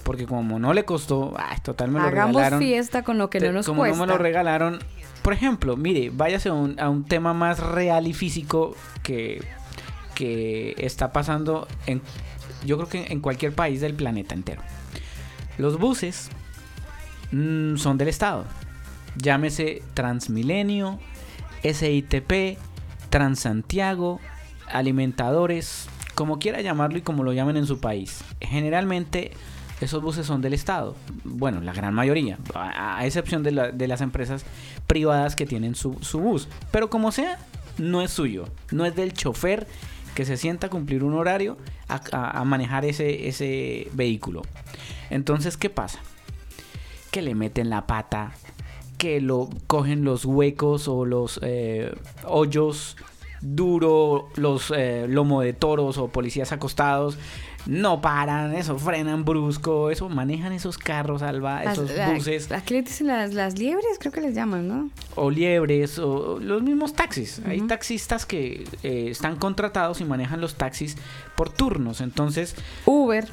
Porque 0.04 0.26
como 0.26 0.58
no 0.60 0.74
le 0.74 0.86
costó, 0.86 1.34
ay, 1.38 1.58
total 1.62 1.92
me 1.92 2.00
lo 2.00 2.06
Hagamos 2.06 2.36
regalaron. 2.38 2.60
fiesta 2.60 3.04
con 3.04 3.18
lo 3.18 3.30
que 3.30 3.40
no 3.40 3.52
nos 3.52 3.66
como 3.68 3.82
cuesta. 3.82 3.98
no 3.98 4.06
me 4.06 4.12
lo 4.12 4.18
regalaron. 4.18 4.80
Por 5.22 5.34
ejemplo, 5.34 5.78
mire, 5.78 6.10
váyase 6.12 6.50
a 6.50 6.54
un, 6.54 6.80
a 6.80 6.90
un 6.90 7.04
tema 7.04 7.34
más 7.34 7.60
real 7.60 8.08
y 8.08 8.14
físico 8.14 8.76
que, 9.04 9.44
que 10.16 10.74
está 10.80 11.12
pasando 11.12 11.68
en, 11.86 12.02
yo 12.66 12.78
creo 12.78 12.90
que 12.90 13.12
en 13.14 13.20
cualquier 13.20 13.54
país 13.54 13.82
del 13.82 13.94
planeta 13.94 14.34
entero. 14.34 14.62
Los 15.62 15.78
buses 15.78 16.30
mm, 17.32 17.76
son 17.76 18.00
del 18.00 18.08
Estado. 18.08 18.46
Llámese 19.16 19.84
Transmilenio, 19.94 21.00
SITP, 21.62 22.58
Transantiago, 23.12 24.20
alimentadores, 24.72 25.88
como 26.16 26.40
quiera 26.40 26.62
llamarlo 26.62 26.98
y 26.98 27.04
como 27.04 27.24
lo 27.24 27.32
llamen 27.32 27.58
en 27.58 27.68
su 27.68 27.80
país. 27.80 28.24
Generalmente 28.42 29.34
esos 29.82 30.02
buses 30.02 30.26
son 30.26 30.42
del 30.42 30.56
Estado. 30.56 30.96
Bueno, 31.26 31.62
la 31.62 31.74
gran 31.74 31.94
mayoría, 31.94 32.40
a, 32.56 33.06
excepción 33.06 33.44
de 33.44 33.88
las 33.88 34.02
empresas 34.02 34.46
privadas 34.88 35.36
que 35.36 35.46
tienen 35.46 35.76
su, 35.76 35.96
su 36.02 36.22
bus. 36.22 36.48
Pero 36.72 36.90
como 36.90 37.12
sea, 37.12 37.38
no 37.78 38.02
es 38.02 38.10
suyo, 38.10 38.46
no 38.72 38.84
es 38.84 38.96
del 38.96 39.14
chofer 39.14 39.68
que 40.16 40.26
se 40.26 40.38
sienta 40.38 40.68
a 40.68 40.70
cumplir 40.70 41.04
un 41.04 41.14
horario 41.14 41.58
a, 41.88 42.44
manejar 42.46 42.86
ese, 42.86 43.28
ese 43.28 43.90
vehículo. 43.94 44.42
Entonces, 45.10 45.58
¿qué 45.58 45.70
pasa? 45.70 46.00
Que 47.12 47.22
le 47.22 47.36
meten 47.36 47.70
la 47.70 47.88
pata, 47.88 48.34
que 48.98 49.22
lo 49.22 49.50
cogen 49.68 50.04
los 50.04 50.26
huecos 50.26 50.88
o 50.88 51.06
los 51.06 51.40
eh, 51.44 51.94
hoyos 52.26 52.98
duro, 53.42 54.30
los 54.36 54.72
eh, 54.76 55.08
lomo 55.10 55.42
de 55.42 55.54
toros 55.54 55.98
o 55.98 56.08
policías 56.08 56.52
acostados. 56.52 57.18
No 57.68 58.02
paran, 58.02 58.56
eso 58.56 58.78
frenan 58.80 59.24
brusco, 59.24 59.92
eso 59.92 60.10
manejan 60.10 60.52
esos 60.52 60.78
carros, 60.78 61.22
Alba, 61.22 61.64
Las- 61.64 61.74
esos 61.78 61.92
la- 61.96 62.10
buses 62.12 62.52
Aquí 62.52 62.74
le 62.74 62.82
dicen 62.82 63.08
las, 63.08 63.34
las 63.34 63.60
liebres, 63.60 63.86
creo 64.00 64.12
que 64.12 64.22
les 64.22 64.34
llaman, 64.34 64.68
¿no? 64.68 64.90
o 65.16 65.30
liebres 65.30 66.00
o 66.00 66.40
los 66.40 66.64
mismos 66.64 66.94
taxis. 66.94 67.42
Hay 67.46 67.62
taxistas 67.62 68.26
que 68.26 68.64
eh, 68.84 69.08
están 69.12 69.36
contratados 69.36 70.02
y 70.02 70.06
manejan 70.06 70.42
los 70.42 70.56
taxis 70.56 70.98
por 71.36 71.50
turnos. 71.50 72.02
Entonces, 72.02 72.56
Uber. 72.86 73.28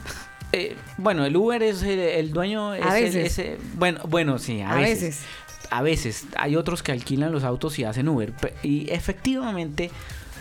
eh, 0.53 0.77
bueno, 0.99 1.25
el 1.25 1.35
Uber 1.37 1.63
es 1.63 1.83
el, 1.83 1.99
el 1.99 2.33
dueño. 2.33 2.75
es 2.75 2.85
el- 2.85 3.15
veces. 3.15 3.59
bueno, 3.77 4.01
bueno, 4.09 4.39
sí, 4.39 4.61
a, 4.61 4.73
A 4.73 4.77
veces. 4.77 5.03
veces. 5.03 5.23
A 5.71 5.83
veces. 5.83 6.27
Hay 6.37 6.57
otros 6.57 6.83
que 6.83 6.93
alquilan 6.93 7.31
los 7.33 7.45
autos 7.45 7.79
y 7.79 7.85
hacen 7.85 8.09
Uber. 8.09 8.33
Y 8.63 8.91
efectivamente 8.91 9.91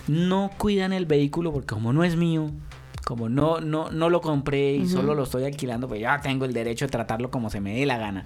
no 0.08 0.52
cuidan 0.58 0.92
el 0.94 1.06
vehículo 1.06 1.52
porque 1.54 1.68
como 1.68 1.94
no 1.94 2.04
es 2.04 2.16
mío. 2.16 2.52
Como 3.08 3.30
no, 3.30 3.62
no, 3.62 3.90
no 3.90 4.10
lo 4.10 4.20
compré 4.20 4.74
y 4.74 4.86
solo 4.86 5.16
lo 5.16 5.24
estoy 5.24 5.46
alquilando, 5.46 5.88
pues 5.88 6.02
ya 6.02 6.20
tengo 6.20 6.44
el 6.44 6.52
derecho 6.52 6.88
de 6.88 6.92
tratarlo 6.92 7.32
como 7.32 7.50
se 7.50 7.62
me 7.62 7.74
dé 7.74 7.86
la 7.86 7.98
gana. 7.98 8.26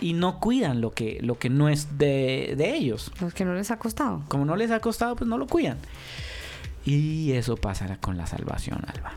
Y 0.00 0.12
no 0.12 0.38
cuidan 0.38 0.80
lo 0.80 0.92
que, 0.92 1.18
lo 1.20 1.36
que 1.36 1.50
no 1.50 1.68
es 1.68 1.98
de, 1.98 2.54
de 2.56 2.76
ellos. 2.76 3.10
Los 3.20 3.34
que 3.34 3.44
no 3.44 3.54
les 3.54 3.72
ha 3.72 3.80
costado. 3.80 4.22
Como 4.28 4.44
no 4.44 4.54
les 4.54 4.70
ha 4.70 4.78
costado, 4.78 5.16
pues 5.16 5.26
no 5.26 5.36
lo 5.36 5.48
cuidan. 5.48 5.78
Y 6.84 7.32
eso 7.32 7.56
pasará 7.56 7.96
con 7.96 8.16
la 8.16 8.28
salvación, 8.28 8.78
Alba. 8.86 9.14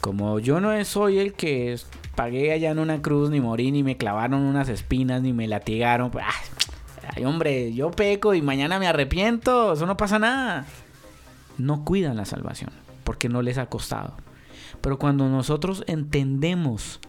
Como 0.00 0.38
yo 0.38 0.62
no 0.62 0.82
soy 0.86 1.18
el 1.18 1.34
que 1.34 1.78
pagué 2.14 2.52
allá 2.52 2.70
en 2.70 2.78
una 2.78 3.02
cruz, 3.02 3.28
ni 3.28 3.42
morí, 3.42 3.70
ni 3.70 3.82
me 3.82 3.98
clavaron 3.98 4.40
unas 4.40 4.70
espinas, 4.70 5.20
ni 5.20 5.34
me 5.34 5.46
latigaron. 5.46 6.10
pues, 6.10 6.24
ah, 6.26 7.12
ay, 7.14 7.26
hombre, 7.26 7.74
yo 7.74 7.90
peco 7.90 8.32
y 8.32 8.40
mañana 8.40 8.78
me 8.78 8.86
arrepiento. 8.86 9.74
Eso 9.74 9.84
no 9.84 9.98
pasa 9.98 10.18
nada. 10.18 10.64
No 11.58 11.84
cuidan 11.84 12.16
la 12.16 12.24
salvación 12.24 12.85
porque 13.06 13.30
no 13.30 13.40
les 13.40 13.56
ha 13.56 13.66
costado. 13.66 14.16
Pero 14.82 14.98
cuando 14.98 15.28
nosotros 15.28 15.84
entendemos 15.86 17.00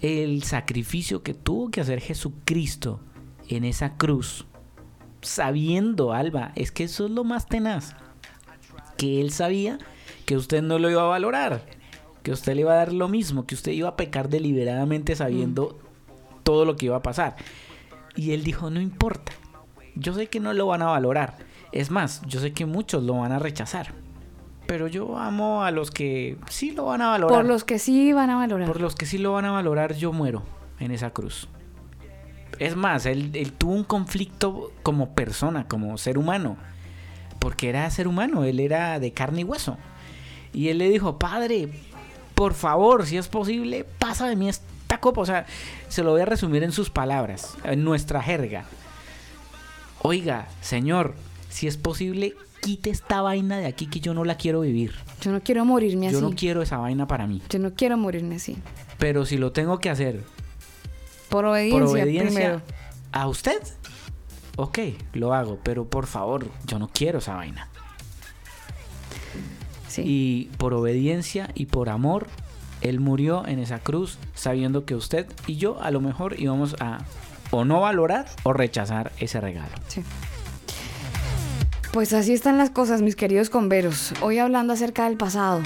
el 0.00 0.44
sacrificio 0.44 1.22
que 1.22 1.34
tuvo 1.34 1.70
que 1.70 1.80
hacer 1.80 2.00
Jesucristo 2.00 3.00
en 3.48 3.64
esa 3.64 3.96
cruz, 3.96 4.46
sabiendo, 5.20 6.12
Alba, 6.12 6.52
es 6.54 6.70
que 6.70 6.84
eso 6.84 7.06
es 7.06 7.10
lo 7.10 7.24
más 7.24 7.46
tenaz, 7.46 7.96
que 8.96 9.20
él 9.20 9.32
sabía 9.32 9.78
que 10.24 10.36
usted 10.36 10.62
no 10.62 10.78
lo 10.78 10.90
iba 10.90 11.02
a 11.02 11.06
valorar, 11.06 11.66
que 12.22 12.30
usted 12.30 12.54
le 12.54 12.60
iba 12.62 12.72
a 12.72 12.76
dar 12.76 12.92
lo 12.92 13.08
mismo, 13.08 13.46
que 13.46 13.56
usted 13.56 13.72
iba 13.72 13.88
a 13.90 13.96
pecar 13.96 14.28
deliberadamente 14.28 15.16
sabiendo 15.16 15.78
todo 16.44 16.64
lo 16.64 16.76
que 16.76 16.86
iba 16.86 16.96
a 16.96 17.02
pasar. 17.02 17.36
Y 18.14 18.30
él 18.30 18.44
dijo, 18.44 18.70
no 18.70 18.80
importa, 18.80 19.32
yo 19.96 20.14
sé 20.14 20.28
que 20.28 20.40
no 20.40 20.52
lo 20.52 20.66
van 20.66 20.82
a 20.82 20.86
valorar, 20.86 21.36
es 21.72 21.90
más, 21.90 22.22
yo 22.26 22.40
sé 22.40 22.52
que 22.52 22.64
muchos 22.64 23.02
lo 23.02 23.14
van 23.14 23.32
a 23.32 23.40
rechazar. 23.40 24.05
Pero 24.66 24.88
yo 24.88 25.16
amo 25.16 25.62
a 25.62 25.70
los 25.70 25.90
que 25.90 26.36
sí 26.48 26.72
lo 26.72 26.86
van 26.86 27.02
a 27.02 27.08
valorar. 27.10 27.38
Por 27.38 27.46
los 27.46 27.64
que 27.64 27.78
sí 27.78 28.12
van 28.12 28.30
a 28.30 28.36
valorar. 28.36 28.66
Por 28.66 28.80
los 28.80 28.94
que 28.94 29.06
sí 29.06 29.18
lo 29.18 29.32
van 29.32 29.44
a 29.44 29.52
valorar, 29.52 29.94
yo 29.94 30.12
muero 30.12 30.42
en 30.80 30.90
esa 30.90 31.10
cruz. 31.10 31.48
Es 32.58 32.74
más, 32.74 33.06
él, 33.06 33.30
él 33.34 33.52
tuvo 33.52 33.72
un 33.74 33.84
conflicto 33.84 34.72
como 34.82 35.14
persona, 35.14 35.68
como 35.68 35.96
ser 35.98 36.18
humano. 36.18 36.56
Porque 37.38 37.68
era 37.68 37.88
ser 37.90 38.08
humano, 38.08 38.44
él 38.44 38.60
era 38.60 38.98
de 38.98 39.12
carne 39.12 39.42
y 39.42 39.44
hueso. 39.44 39.76
Y 40.52 40.68
él 40.68 40.78
le 40.78 40.88
dijo, 40.88 41.18
Padre, 41.18 41.68
por 42.34 42.54
favor, 42.54 43.06
si 43.06 43.16
es 43.16 43.28
posible, 43.28 43.84
pasa 43.98 44.26
de 44.26 44.36
mí 44.36 44.48
esta 44.48 44.98
copa. 44.98 45.20
O 45.20 45.26
sea, 45.26 45.46
se 45.88 46.02
lo 46.02 46.10
voy 46.10 46.22
a 46.22 46.26
resumir 46.26 46.62
en 46.62 46.72
sus 46.72 46.90
palabras, 46.90 47.56
en 47.64 47.84
nuestra 47.84 48.22
jerga. 48.22 48.64
Oiga, 50.02 50.48
Señor, 50.60 51.14
si 51.48 51.66
es 51.66 51.76
posible, 51.76 52.34
quite 52.66 52.90
esta 52.90 53.22
vaina 53.22 53.58
de 53.58 53.66
aquí 53.66 53.86
que 53.86 54.00
yo 54.00 54.12
no 54.12 54.24
la 54.24 54.36
quiero 54.36 54.60
vivir. 54.62 54.92
Yo 55.20 55.30
no 55.30 55.40
quiero 55.40 55.64
morirme 55.64 56.10
Yo 56.10 56.18
así. 56.18 56.26
no 56.26 56.34
quiero 56.34 56.62
esa 56.62 56.78
vaina 56.78 57.06
para 57.06 57.28
mí. 57.28 57.40
Yo 57.48 57.60
no 57.60 57.74
quiero 57.74 57.96
morirme 57.96 58.34
así. 58.36 58.56
Pero 58.98 59.24
si 59.24 59.36
lo 59.36 59.52
tengo 59.52 59.78
que 59.78 59.88
hacer 59.88 60.24
Por 61.28 61.44
obediencia, 61.44 61.78
por 61.80 61.88
obediencia 61.88 62.30
primero. 62.40 62.62
a 63.12 63.28
usted, 63.28 63.62
ok, 64.56 64.78
lo 65.12 65.32
hago, 65.32 65.60
pero 65.62 65.88
por 65.88 66.06
favor, 66.06 66.48
yo 66.66 66.80
no 66.80 66.88
quiero 66.92 67.18
esa 67.20 67.36
vaina. 67.36 67.68
Y 69.98 70.46
por 70.58 70.74
obediencia 70.74 71.48
y 71.54 71.66
por 71.66 71.88
amor, 71.88 72.26
él 72.80 72.98
murió 72.98 73.46
en 73.46 73.60
esa 73.60 73.78
cruz 73.78 74.18
sabiendo 74.34 74.84
que 74.84 74.96
usted 74.96 75.26
y 75.46 75.56
yo 75.56 75.80
a 75.80 75.90
lo 75.92 76.00
mejor 76.00 76.38
íbamos 76.40 76.74
a 76.80 76.98
o 77.52 77.64
no 77.64 77.80
valorar 77.80 78.26
o 78.42 78.52
rechazar 78.52 79.12
ese 79.20 79.40
regalo. 79.40 79.72
Pues 81.92 82.12
así 82.12 82.32
están 82.34 82.58
las 82.58 82.70
cosas, 82.70 83.00
mis 83.02 83.16
queridos 83.16 83.48
converos. 83.50 84.12
Hoy 84.20 84.38
hablando 84.38 84.72
acerca 84.74 85.04
del 85.08 85.16
pasado. 85.16 85.62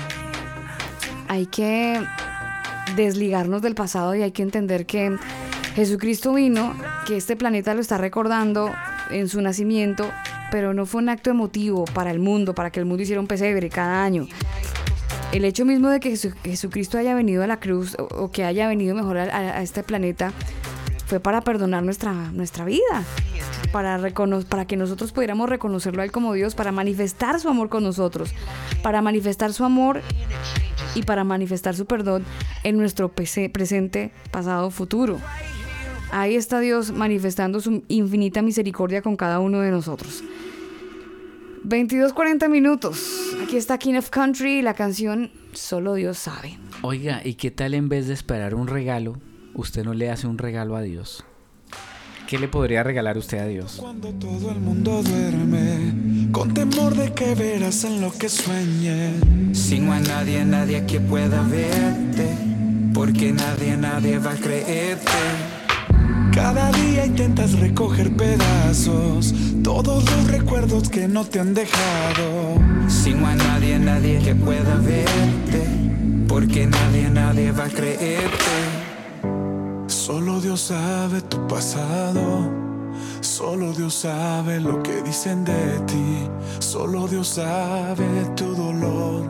Hay 1.28 1.46
que 1.46 2.00
desligarnos 2.96 3.62
del 3.62 3.74
pasado 3.74 4.14
y 4.14 4.22
hay 4.22 4.30
que 4.32 4.42
entender 4.42 4.86
que 4.86 5.16
Jesucristo 5.74 6.32
vino, 6.34 6.74
que 7.06 7.16
este 7.16 7.36
planeta 7.36 7.74
lo 7.74 7.80
está 7.80 7.98
recordando 7.98 8.70
en 9.10 9.28
su 9.28 9.40
nacimiento, 9.40 10.10
pero 10.50 10.72
no 10.74 10.86
fue 10.86 11.02
un 11.02 11.08
acto 11.08 11.30
emotivo 11.30 11.84
para 11.84 12.10
el 12.10 12.18
mundo, 12.20 12.54
para 12.54 12.70
que 12.70 12.80
el 12.80 12.86
mundo 12.86 13.02
hiciera 13.02 13.20
un 13.20 13.26
pesebre 13.26 13.68
cada 13.68 14.02
año. 14.04 14.26
El 15.32 15.44
hecho 15.44 15.64
mismo 15.64 15.88
de 15.88 16.00
que 16.00 16.10
Jesu- 16.10 16.34
Jesucristo 16.44 16.98
haya 16.98 17.14
venido 17.14 17.44
a 17.44 17.46
la 17.46 17.60
cruz 17.60 17.96
o, 17.98 18.30
que 18.32 18.44
haya 18.44 18.66
venido 18.66 18.96
mejor 18.96 19.18
a- 19.18 19.58
a 19.58 19.62
este 19.62 19.84
planeta 19.84 20.32
fue 21.10 21.18
para 21.18 21.40
perdonar 21.40 21.82
nuestra, 21.82 22.12
nuestra 22.30 22.64
vida, 22.64 23.02
para, 23.72 23.98
para 24.48 24.64
que 24.64 24.76
nosotros 24.76 25.10
pudiéramos 25.10 25.48
reconocerlo 25.48 26.02
a 26.02 26.04
Él 26.04 26.12
como 26.12 26.34
Dios, 26.34 26.54
para 26.54 26.70
manifestar 26.70 27.40
su 27.40 27.48
amor 27.48 27.68
con 27.68 27.82
nosotros, 27.82 28.32
para 28.80 29.02
manifestar 29.02 29.52
su 29.52 29.64
amor 29.64 30.02
y 30.94 31.02
para 31.02 31.24
manifestar 31.24 31.74
su 31.74 31.84
perdón 31.86 32.24
en 32.62 32.78
nuestro 32.78 33.08
presente, 33.08 34.12
pasado, 34.30 34.70
futuro. 34.70 35.18
Ahí 36.12 36.36
está 36.36 36.60
Dios 36.60 36.92
manifestando 36.92 37.58
su 37.58 37.82
infinita 37.88 38.40
misericordia 38.40 39.02
con 39.02 39.16
cada 39.16 39.40
uno 39.40 39.58
de 39.62 39.72
nosotros. 39.72 40.22
22.40 41.64 42.48
minutos. 42.48 43.34
Aquí 43.42 43.56
está 43.56 43.78
King 43.78 43.94
of 43.96 44.10
Country 44.10 44.60
y 44.60 44.62
la 44.62 44.74
canción 44.74 45.32
Solo 45.54 45.94
Dios 45.94 46.18
sabe. 46.18 46.56
Oiga, 46.82 47.20
¿y 47.24 47.34
qué 47.34 47.50
tal 47.50 47.74
en 47.74 47.88
vez 47.88 48.06
de 48.06 48.14
esperar 48.14 48.54
un 48.54 48.68
regalo, 48.68 49.18
usted 49.60 49.84
no 49.84 49.94
le 49.94 50.10
hace 50.10 50.26
un 50.26 50.38
regalo 50.38 50.74
a 50.76 50.82
Dios? 50.82 51.24
¿Qué 52.26 52.38
le 52.38 52.48
podría 52.48 52.82
regalar 52.82 53.18
usted 53.18 53.38
a 53.38 53.46
Dios? 53.46 53.82
Todo 54.20 54.50
el 54.50 54.60
mundo 54.60 55.02
duerme 55.02 56.30
con 56.30 56.54
temor 56.54 56.94
de 56.94 57.12
que 57.12 57.34
verás 57.34 57.84
en 57.84 58.00
lo 58.00 58.12
que 58.12 58.28
sueñe. 58.28 59.14
Si 59.52 59.80
no 59.80 59.92
hay 59.92 60.02
nadie, 60.02 60.44
nadie 60.44 60.86
que 60.86 61.00
pueda 61.00 61.42
verte, 61.42 62.28
porque 62.94 63.32
nadie, 63.32 63.76
nadie 63.76 64.18
va 64.18 64.32
a 64.32 64.36
creerte. 64.36 65.10
Cada 66.32 66.70
día 66.70 67.04
intentas 67.04 67.58
recoger 67.58 68.14
pedazos, 68.14 69.34
todos 69.64 70.04
los 70.04 70.30
recuerdos 70.30 70.88
que 70.88 71.08
no 71.08 71.24
te 71.24 71.40
han 71.40 71.52
dejado. 71.52 72.58
Si 72.88 73.12
no 73.12 73.26
hay 73.26 73.36
nadie, 73.36 73.78
nadie 73.78 74.20
que 74.20 74.34
pueda 74.36 74.76
verte, 74.76 75.66
porque 76.28 76.66
nadie, 76.66 77.10
nadie 77.10 77.50
va 77.50 77.64
a 77.64 77.70
creerte. 77.70 78.69
Solo 80.06 80.40
Dios 80.40 80.62
sabe 80.62 81.20
tu 81.20 81.46
pasado. 81.46 82.50
Solo 83.20 83.70
Dios 83.74 83.92
sabe 83.92 84.58
lo 84.58 84.82
que 84.82 85.02
dicen 85.02 85.44
de 85.44 85.78
ti. 85.86 86.26
Solo 86.58 87.06
Dios 87.06 87.28
sabe 87.28 88.06
tu 88.34 88.54
dolor. 88.54 89.28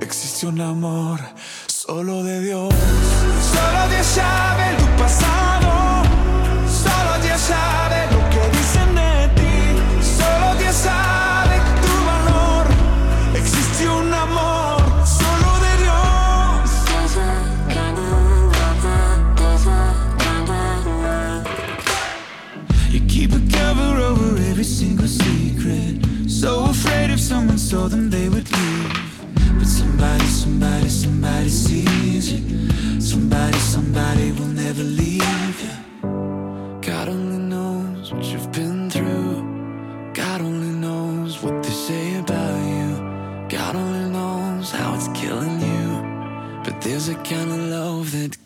Existe 0.00 0.46
un 0.46 0.60
amor 0.60 1.18
solo 1.66 2.22
de 2.22 2.40
Dios. 2.42 2.72
Solo 3.52 3.88
Dios 3.90 4.06
sabe 4.06 4.76
tu 4.78 5.02
pasado. 5.02 5.43
Someone 27.74 27.90
them, 27.90 28.10
they 28.10 28.28
would 28.28 28.48
leave. 28.50 29.58
But 29.58 29.66
somebody, 29.66 30.24
somebody, 30.26 30.88
somebody 30.88 31.48
sees 31.48 32.32
you. 32.32 33.00
Somebody, 33.00 33.58
somebody 33.58 34.32
will 34.32 34.52
never 34.64 34.82
leave 34.82 35.56
you. 35.66 35.76
God 36.80 37.08
only 37.08 37.38
knows 37.38 38.12
what 38.12 38.24
you've 38.24 38.52
been 38.52 38.90
through. 38.90 40.12
God 40.14 40.40
only 40.40 40.72
knows 40.84 41.42
what 41.42 41.62
they 41.62 41.76
say 41.88 42.16
about 42.18 42.58
you. 42.74 42.90
God 43.48 43.74
only 43.76 44.10
knows 44.10 44.70
how 44.70 44.94
it's 44.94 45.08
killing 45.20 45.60
you. 45.60 45.86
But 46.64 46.80
there's 46.80 47.08
a 47.08 47.16
kind 47.16 47.50
of 47.50 47.60
love 47.76 48.12
that 48.12 48.43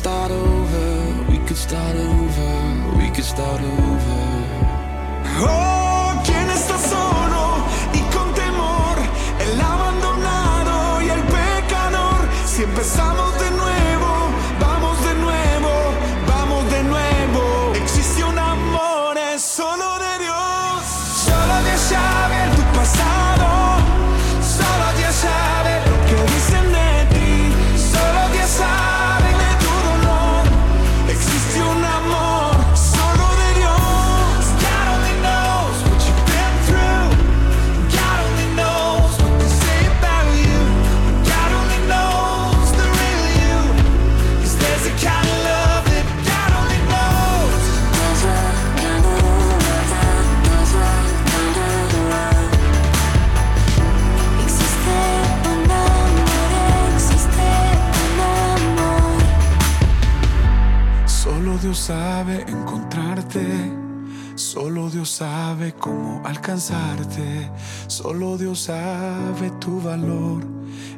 start 0.00 0.30
over? 0.30 1.30
We 1.30 1.36
could 1.46 1.58
start 1.58 1.94
over. 1.94 2.96
We 2.96 3.10
could 3.10 3.24
start 3.24 3.60
over. 3.60 4.20
Oh, 5.42 5.79
Solo 64.90 65.02
Dios 65.04 65.10
sabe 65.10 65.72
cómo 65.74 66.20
alcanzarte, 66.26 67.48
solo 67.86 68.36
Dios 68.36 68.58
sabe 68.58 69.52
tu 69.60 69.80
valor. 69.80 70.44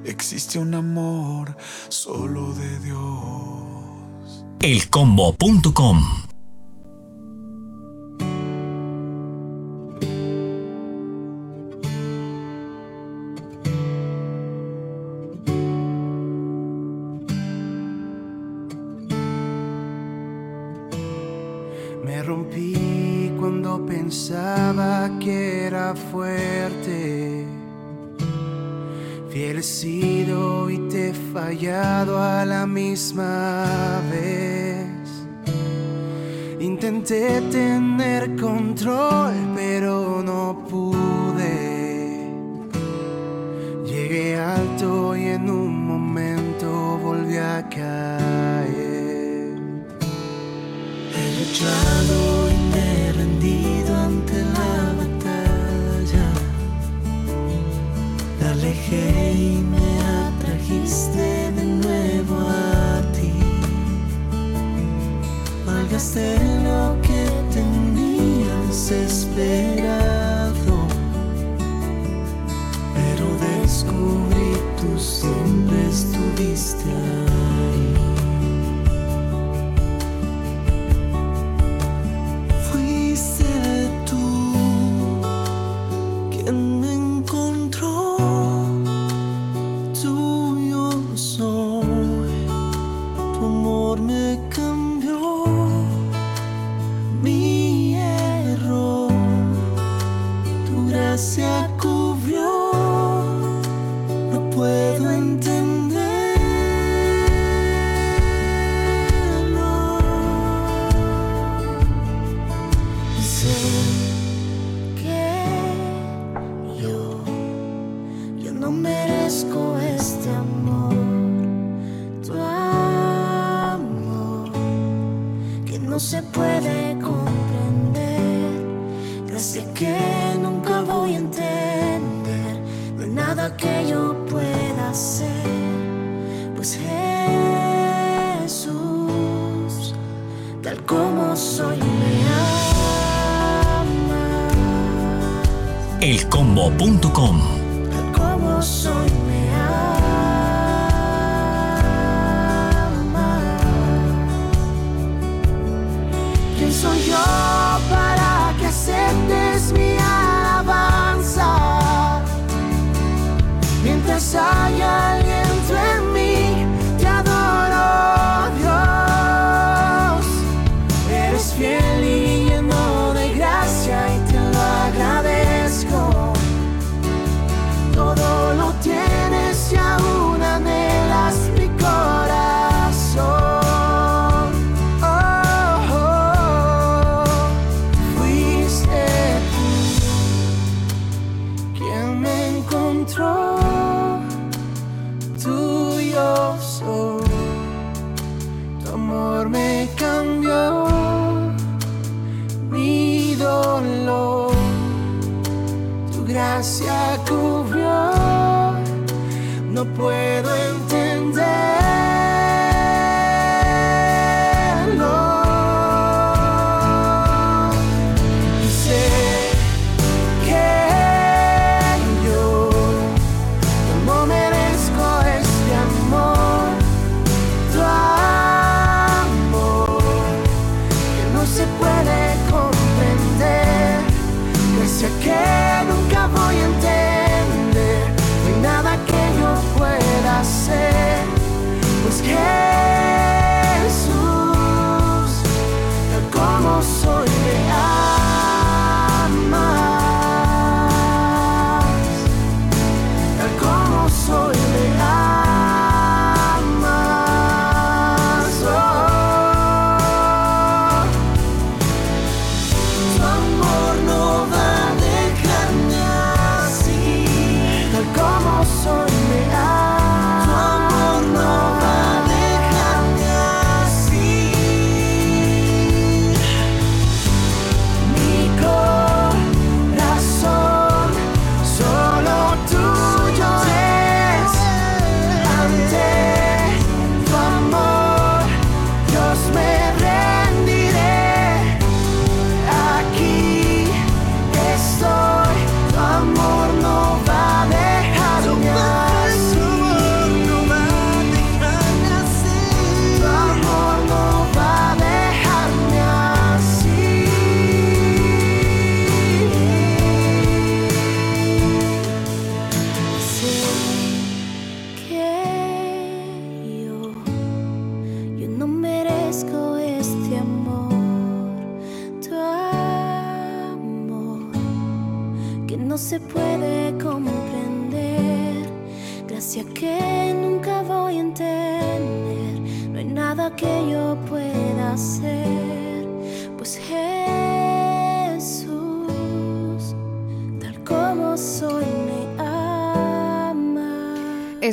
Existe 0.07 0.59
un 0.59 0.75
amor 0.75 1.55
solo 1.91 2.55
de 2.55 2.79
Dios. 2.79 4.47
Elcombo.com 4.61 6.22
y 29.85 30.79
te 30.89 31.09
he 31.09 31.15
fallado 31.33 32.23
a 32.23 32.45
la 32.45 32.67
misma 32.67 34.01
vez. 34.11 34.87
Intenté 36.61 37.41
tener 37.51 38.37
control 38.37 39.35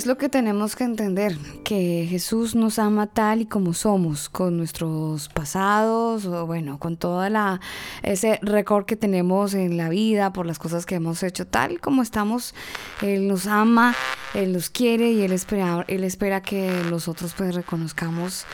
lo 0.09 0.17
que 0.17 0.27
tenemos 0.27 0.75
que 0.75 0.85
entender, 0.85 1.37
que 1.63 2.07
Jesús 2.09 2.55
nos 2.55 2.79
ama 2.79 3.05
tal 3.05 3.41
y 3.41 3.45
como 3.45 3.75
somos, 3.75 4.27
con 4.27 4.57
nuestros 4.57 5.29
pasados, 5.29 6.25
o 6.25 6.47
bueno, 6.47 6.79
con 6.79 6.97
toda 6.97 7.29
la 7.29 7.61
ese 8.01 8.39
récord 8.41 8.85
que 8.85 8.95
tenemos 8.95 9.53
en 9.53 9.77
la 9.77 9.87
vida 9.87 10.33
por 10.33 10.47
las 10.47 10.57
cosas 10.57 10.87
que 10.87 10.95
hemos 10.95 11.21
hecho, 11.21 11.45
tal 11.45 11.79
como 11.79 12.01
estamos, 12.01 12.55
Él 13.03 13.27
nos 13.27 13.45
ama, 13.45 13.93
Él 14.33 14.51
nos 14.51 14.71
quiere 14.71 15.11
y 15.11 15.21
Él 15.21 15.31
espera, 15.31 15.85
Él 15.87 16.03
espera 16.03 16.41
que 16.41 16.71
nosotros 16.89 17.35
pues 17.37 17.53
reconozcamos 17.53 18.47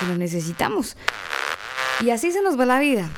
que 0.00 0.06
lo 0.06 0.16
necesitamos. 0.16 0.96
Y 2.00 2.08
así 2.10 2.32
se 2.32 2.40
nos 2.40 2.58
va 2.58 2.64
la 2.64 2.80
vida, 2.80 3.10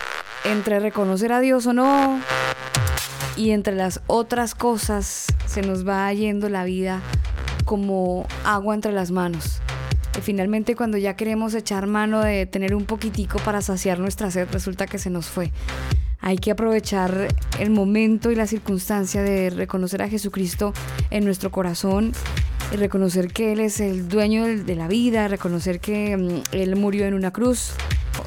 entre 0.44 0.80
reconocer 0.80 1.32
a 1.32 1.38
Dios 1.38 1.68
o 1.68 1.72
no, 1.72 2.20
y 3.36 3.52
entre 3.52 3.76
las 3.76 4.00
otras 4.08 4.56
cosas 4.56 5.26
se 5.46 5.62
nos 5.62 5.86
va 5.86 6.12
yendo 6.12 6.48
la 6.48 6.64
vida 6.64 7.00
como 7.66 8.26
agua 8.44 8.74
entre 8.74 8.92
las 8.92 9.10
manos. 9.10 9.60
Y 10.16 10.22
finalmente 10.22 10.74
cuando 10.74 10.96
ya 10.96 11.14
queremos 11.14 11.52
echar 11.52 11.86
mano 11.86 12.22
de 12.22 12.46
tener 12.46 12.74
un 12.74 12.86
poquitico 12.86 13.38
para 13.40 13.60
saciar 13.60 13.98
nuestra 13.98 14.30
sed, 14.30 14.48
resulta 14.50 14.86
que 14.86 14.98
se 14.98 15.10
nos 15.10 15.26
fue. 15.26 15.52
Hay 16.20 16.38
que 16.38 16.50
aprovechar 16.50 17.28
el 17.60 17.70
momento 17.70 18.30
y 18.30 18.34
la 18.34 18.46
circunstancia 18.46 19.22
de 19.22 19.50
reconocer 19.50 20.00
a 20.00 20.08
Jesucristo 20.08 20.72
en 21.10 21.26
nuestro 21.26 21.50
corazón 21.50 22.12
y 22.72 22.76
reconocer 22.76 23.28
que 23.28 23.52
Él 23.52 23.60
es 23.60 23.80
el 23.80 24.08
dueño 24.08 24.46
de 24.46 24.74
la 24.74 24.88
vida, 24.88 25.28
reconocer 25.28 25.78
que 25.78 26.16
mm, 26.16 26.42
Él 26.52 26.76
murió 26.76 27.04
en 27.04 27.14
una 27.14 27.32
cruz, 27.32 27.74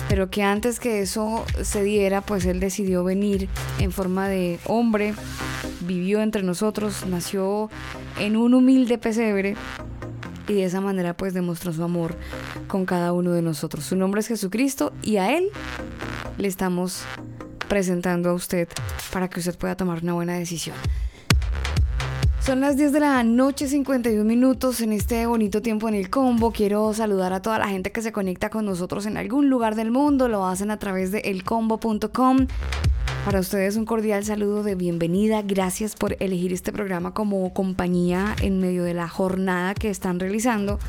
pero 0.10 0.32
que 0.32 0.42
antes 0.42 0.80
que 0.80 1.02
eso 1.02 1.46
se 1.62 1.84
diera, 1.84 2.22
pues 2.22 2.44
Él 2.46 2.60
decidió 2.60 3.04
venir 3.04 3.48
en 3.78 3.92
forma 3.92 4.28
de 4.28 4.60
hombre, 4.66 5.14
vivió 5.82 6.22
entre 6.24 6.42
nosotros, 6.42 7.06
nació 7.06 7.70
en 8.20 8.36
un 8.36 8.56
humilde 8.56 8.98
pesebre 8.98 9.56
y 10.48 10.54
de 10.54 10.66
esa 10.66 10.82
manera 10.82 11.16
pues 11.16 11.36
demostró 11.36 11.72
su 11.72 11.84
amor 11.84 12.16
con 12.68 12.88
cada 12.88 13.14
uno 13.14 13.34
de 13.34 13.44
nosotros. 13.44 13.86
Su 13.86 13.96
nombre 13.96 14.22
es 14.22 14.28
Jesucristo 14.28 14.94
y 15.04 15.18
a 15.18 15.38
Él 15.38 15.50
le 16.40 16.48
estamos 16.48 17.04
presentando 17.68 18.32
a 18.32 18.34
usted 18.34 18.68
para 19.14 19.30
que 19.30 19.40
usted 19.40 19.56
pueda 19.60 19.76
tomar 19.76 20.02
una 20.02 20.14
buena 20.14 20.34
decisión. 20.34 20.76
Son 22.50 22.62
las 22.62 22.78
10 22.78 22.94
de 22.94 23.00
la 23.00 23.24
noche, 23.24 23.68
51 23.68 24.24
minutos 24.24 24.82
en 24.82 24.92
este 24.92 25.28
bonito 25.28 25.62
tiempo 25.62 25.88
en 25.88 25.94
el 25.94 26.10
combo. 26.10 26.52
Quiero 26.52 26.92
saludar 26.96 27.32
a 27.32 27.44
toda 27.44 27.60
la 27.60 27.68
gente 27.68 27.92
que 27.92 28.02
se 28.02 28.12
conecta 28.12 28.50
con 28.50 28.66
nosotros 28.66 29.06
en 29.06 29.18
algún 29.18 29.52
lugar 29.52 29.76
del 29.76 29.92
mundo. 29.92 30.28
Lo 30.28 30.48
hacen 30.48 30.72
a 30.72 30.80
través 30.80 31.12
de 31.12 31.20
elcombo.com. 31.20 32.48
Para 33.24 33.40
ustedes 33.40 33.76
un 33.76 33.86
cordial 33.86 34.26
saludo 34.26 34.64
de 34.64 34.74
bienvenida. 34.74 35.44
Gracias 35.44 35.96
por 35.96 36.18
elegir 36.20 36.52
este 36.52 36.72
programa 36.72 37.14
como 37.14 37.54
compañía 37.54 38.36
en 38.42 38.60
medio 38.60 38.84
de 38.84 38.96
la 38.96 39.08
jornada 39.08 39.76
que 39.76 39.92
están 39.92 40.20
realizando. 40.20 40.80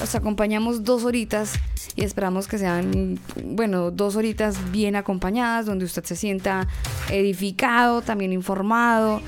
Los 0.00 0.14
acompañamos 0.14 0.84
dos 0.84 1.04
horitas 1.04 1.52
y 1.96 2.04
esperamos 2.04 2.48
que 2.48 2.56
sean, 2.56 3.18
bueno, 3.44 3.90
dos 3.90 4.16
horitas 4.16 4.56
bien 4.72 4.96
acompañadas, 4.96 5.66
donde 5.66 5.84
usted 5.84 6.04
se 6.04 6.16
sienta 6.16 6.66
edificado, 7.10 8.00
también 8.00 8.32
informado 8.32 9.20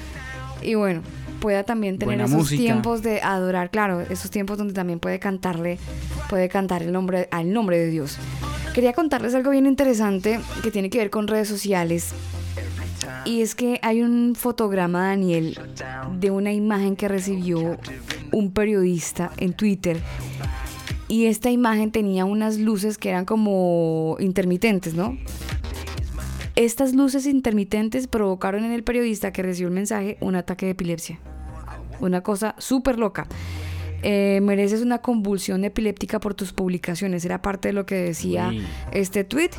y 0.62 0.74
bueno, 0.74 1.02
pueda 1.46 1.62
también 1.62 1.96
tener 1.96 2.16
Buena 2.16 2.24
esos 2.24 2.38
música. 2.38 2.60
tiempos 2.60 3.02
de 3.02 3.22
adorar, 3.22 3.70
claro, 3.70 4.00
esos 4.00 4.32
tiempos 4.32 4.58
donde 4.58 4.74
también 4.74 4.98
puede 4.98 5.20
cantarle, 5.20 5.78
puede 6.28 6.48
cantar 6.48 6.82
el 6.82 6.90
nombre, 6.90 7.28
al 7.30 7.52
nombre 7.52 7.78
de 7.78 7.86
Dios. 7.86 8.18
Quería 8.74 8.92
contarles 8.94 9.32
algo 9.32 9.52
bien 9.52 9.64
interesante 9.64 10.40
que 10.64 10.72
tiene 10.72 10.90
que 10.90 10.98
ver 10.98 11.08
con 11.08 11.28
redes 11.28 11.46
sociales. 11.46 12.14
Y 13.24 13.42
es 13.42 13.54
que 13.54 13.78
hay 13.82 14.02
un 14.02 14.34
fotograma, 14.34 15.06
Daniel, 15.06 15.56
de 16.18 16.32
una 16.32 16.52
imagen 16.52 16.96
que 16.96 17.06
recibió 17.06 17.78
un 18.32 18.50
periodista 18.50 19.30
en 19.36 19.52
Twitter. 19.52 20.00
Y 21.06 21.26
esta 21.26 21.52
imagen 21.52 21.92
tenía 21.92 22.24
unas 22.24 22.58
luces 22.58 22.98
que 22.98 23.10
eran 23.10 23.24
como 23.24 24.16
intermitentes, 24.18 24.94
¿no? 24.94 25.16
Estas 26.56 26.92
luces 26.92 27.24
intermitentes 27.24 28.08
provocaron 28.08 28.64
en 28.64 28.72
el 28.72 28.82
periodista 28.82 29.32
que 29.32 29.44
recibió 29.44 29.68
el 29.68 29.74
mensaje 29.74 30.16
un 30.20 30.34
ataque 30.34 30.66
de 30.66 30.72
epilepsia. 30.72 31.20
Una 32.00 32.22
cosa 32.22 32.54
súper 32.58 32.98
loca. 32.98 33.26
Eh, 34.02 34.40
mereces 34.42 34.82
una 34.82 34.98
convulsión 34.98 35.64
epiléptica 35.64 36.20
por 36.20 36.34
tus 36.34 36.52
publicaciones. 36.52 37.24
Era 37.24 37.42
parte 37.42 37.68
de 37.68 37.72
lo 37.72 37.86
que 37.86 37.96
decía 37.96 38.48
Uy. 38.48 38.62
este 38.92 39.24
tweet 39.24 39.50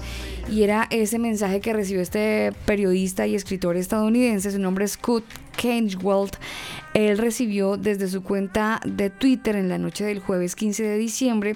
y 0.49 0.64
era 0.64 0.88
ese 0.89 1.19
mensaje 1.19 1.59
que 1.59 1.73
recibió 1.73 2.01
este 2.01 2.53
periodista 2.65 3.27
y 3.27 3.35
escritor 3.35 3.76
estadounidense. 3.76 4.51
Su 4.51 4.59
nombre 4.59 4.85
es 4.85 4.91
Scott 4.91 5.26
Canewalt. 5.61 6.35
Él 6.93 7.18
recibió 7.18 7.77
desde 7.77 8.07
su 8.07 8.23
cuenta 8.23 8.80
de 8.85 9.09
Twitter 9.09 9.55
en 9.55 9.69
la 9.69 9.80
noche 9.80 10.05
del 10.05 10.19
jueves 10.19 10.55
15 10.55 10.84
de 10.84 10.97
diciembre 10.97 11.55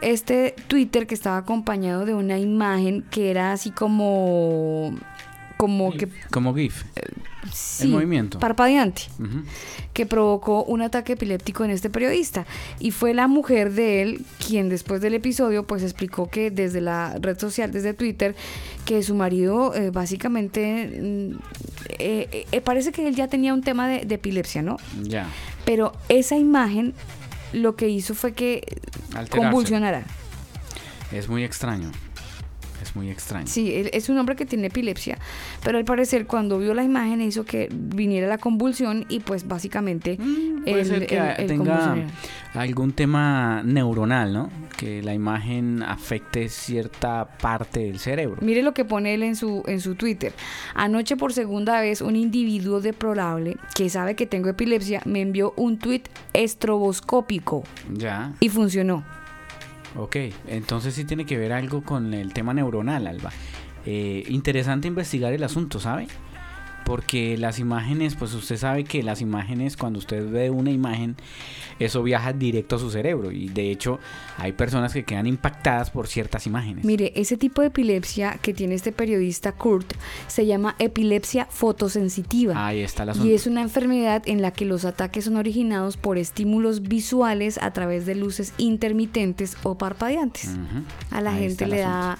este 0.00 0.54
Twitter 0.68 1.06
que 1.06 1.14
estaba 1.14 1.38
acompañado 1.38 2.04
de 2.04 2.14
una 2.14 2.38
imagen 2.38 3.02
que 3.10 3.30
era 3.30 3.52
así 3.52 3.70
como 3.70 4.94
como 5.56 5.92
que 5.92 6.08
Como 6.30 6.54
GIF. 6.54 6.84
sí, 7.52 7.88
movimiento. 7.88 8.38
parpadeante 8.38 9.02
que 9.94 10.04
provocó 10.04 10.62
un 10.64 10.82
ataque 10.82 11.14
epiléptico 11.14 11.64
en 11.64 11.70
este 11.70 11.88
periodista. 11.88 12.44
Y 12.78 12.90
fue 12.90 13.14
la 13.14 13.28
mujer 13.28 13.72
de 13.72 14.02
él 14.02 14.26
quien 14.46 14.68
después 14.68 15.00
del 15.00 15.14
episodio 15.14 15.66
pues 15.66 15.82
explicó 15.82 16.28
que 16.28 16.50
desde 16.50 16.82
la 16.82 17.16
red 17.20 17.38
social, 17.38 17.72
desde 17.72 17.94
Twitter, 17.94 18.36
que 18.84 19.02
su 19.02 19.14
marido 19.14 19.74
eh, 19.74 19.88
básicamente 19.90 21.00
mm, 21.00 21.38
eh, 21.98 22.46
eh, 22.52 22.60
parece 22.60 22.92
que 22.92 23.08
él 23.08 23.14
ya 23.14 23.28
tenía 23.28 23.54
un 23.54 23.62
tema 23.62 23.88
de, 23.88 24.04
de 24.04 24.14
epilepsia, 24.16 24.60
¿no? 24.60 24.76
Ya. 25.02 25.26
Pero 25.64 25.92
esa 26.10 26.36
imagen 26.36 26.92
lo 27.54 27.74
que 27.76 27.88
hizo 27.88 28.14
fue 28.14 28.32
que 28.34 28.78
Alterarse. 29.14 29.30
convulsionara. 29.30 30.04
Es 31.10 31.28
muy 31.28 31.42
extraño. 31.44 31.90
Muy 32.96 33.10
extraño. 33.10 33.46
Sí, 33.46 33.72
él 33.74 33.90
es 33.92 34.08
un 34.08 34.16
hombre 34.18 34.34
que 34.36 34.46
tiene 34.46 34.66
epilepsia, 34.68 35.18
pero 35.62 35.76
al 35.78 35.84
parecer 35.84 36.26
cuando 36.26 36.58
vio 36.58 36.72
la 36.74 36.82
imagen 36.82 37.20
hizo 37.20 37.44
que 37.44 37.68
viniera 37.70 38.26
la 38.26 38.38
convulsión 38.38 39.04
y 39.08 39.20
pues 39.20 39.46
básicamente 39.46 40.16
Mm, 40.18 40.62
Puede 40.64 40.80
él- 40.80 40.86
ser 40.86 41.06
que 41.06 41.16
él- 41.38 41.46
tenga 41.46 41.94
algún 42.54 42.92
tema 42.92 43.62
neuronal, 43.64 44.32
¿no? 44.32 44.50
Que 44.78 45.02
la 45.02 45.12
imagen 45.14 45.82
afecte 45.82 46.48
cierta 46.48 47.26
parte 47.38 47.80
del 47.80 47.98
cerebro. 47.98 48.38
Mire 48.40 48.62
lo 48.62 48.72
que 48.72 48.84
pone 48.86 49.12
él 49.14 49.22
en 49.22 49.36
su, 49.36 49.62
en 49.66 49.80
su 49.80 49.94
Twitter. 49.94 50.32
Anoche 50.74 51.16
por 51.16 51.32
segunda 51.34 51.80
vez 51.80 52.00
un 52.00 52.16
individuo 52.16 52.80
deplorable 52.80 53.56
que 53.74 53.90
sabe 53.90 54.16
que 54.16 54.26
tengo 54.26 54.48
epilepsia 54.48 55.02
me 55.04 55.20
envió 55.20 55.52
un 55.56 55.78
tweet 55.78 56.04
estroboscópico 56.32 57.62
Ya. 57.92 58.32
y 58.40 58.48
funcionó. 58.48 59.04
Ok, 59.98 60.16
entonces 60.46 60.94
sí 60.94 61.04
tiene 61.04 61.24
que 61.24 61.38
ver 61.38 61.52
algo 61.52 61.82
con 61.82 62.12
el 62.12 62.32
tema 62.32 62.52
neuronal, 62.52 63.06
Alba. 63.06 63.32
Eh, 63.86 64.24
interesante 64.28 64.88
investigar 64.88 65.32
el 65.32 65.42
asunto, 65.42 65.80
¿sabe? 65.80 66.08
Porque 66.86 67.36
las 67.36 67.58
imágenes, 67.58 68.14
pues 68.14 68.32
usted 68.32 68.56
sabe 68.56 68.84
que 68.84 69.02
las 69.02 69.20
imágenes, 69.20 69.76
cuando 69.76 69.98
usted 69.98 70.30
ve 70.30 70.50
una 70.50 70.70
imagen, 70.70 71.16
eso 71.80 72.00
viaja 72.04 72.32
directo 72.32 72.76
a 72.76 72.78
su 72.78 72.92
cerebro. 72.92 73.32
Y 73.32 73.48
de 73.48 73.72
hecho, 73.72 73.98
hay 74.38 74.52
personas 74.52 74.92
que 74.92 75.04
quedan 75.04 75.26
impactadas 75.26 75.90
por 75.90 76.06
ciertas 76.06 76.46
imágenes. 76.46 76.84
Mire, 76.84 77.12
ese 77.16 77.36
tipo 77.36 77.60
de 77.60 77.66
epilepsia 77.66 78.38
que 78.40 78.54
tiene 78.54 78.76
este 78.76 78.92
periodista 78.92 79.50
Kurt 79.50 79.94
se 80.28 80.46
llama 80.46 80.76
epilepsia 80.78 81.48
fotosensitiva. 81.50 82.66
Ahí 82.66 82.80
está 82.80 83.02
asunto. 83.02 83.26
Y 83.28 83.34
es 83.34 83.48
una 83.48 83.62
enfermedad 83.62 84.22
en 84.26 84.40
la 84.40 84.52
que 84.52 84.64
los 84.64 84.84
ataques 84.84 85.24
son 85.24 85.36
originados 85.36 85.96
por 85.96 86.18
estímulos 86.18 86.82
visuales 86.82 87.58
a 87.60 87.72
través 87.72 88.06
de 88.06 88.14
luces 88.14 88.54
intermitentes 88.58 89.56
o 89.64 89.76
parpadeantes. 89.76 90.50
A 91.10 91.20
la 91.20 91.32
Ahí 91.32 91.40
gente 91.40 91.66
le 91.66 91.80
da 91.80 92.16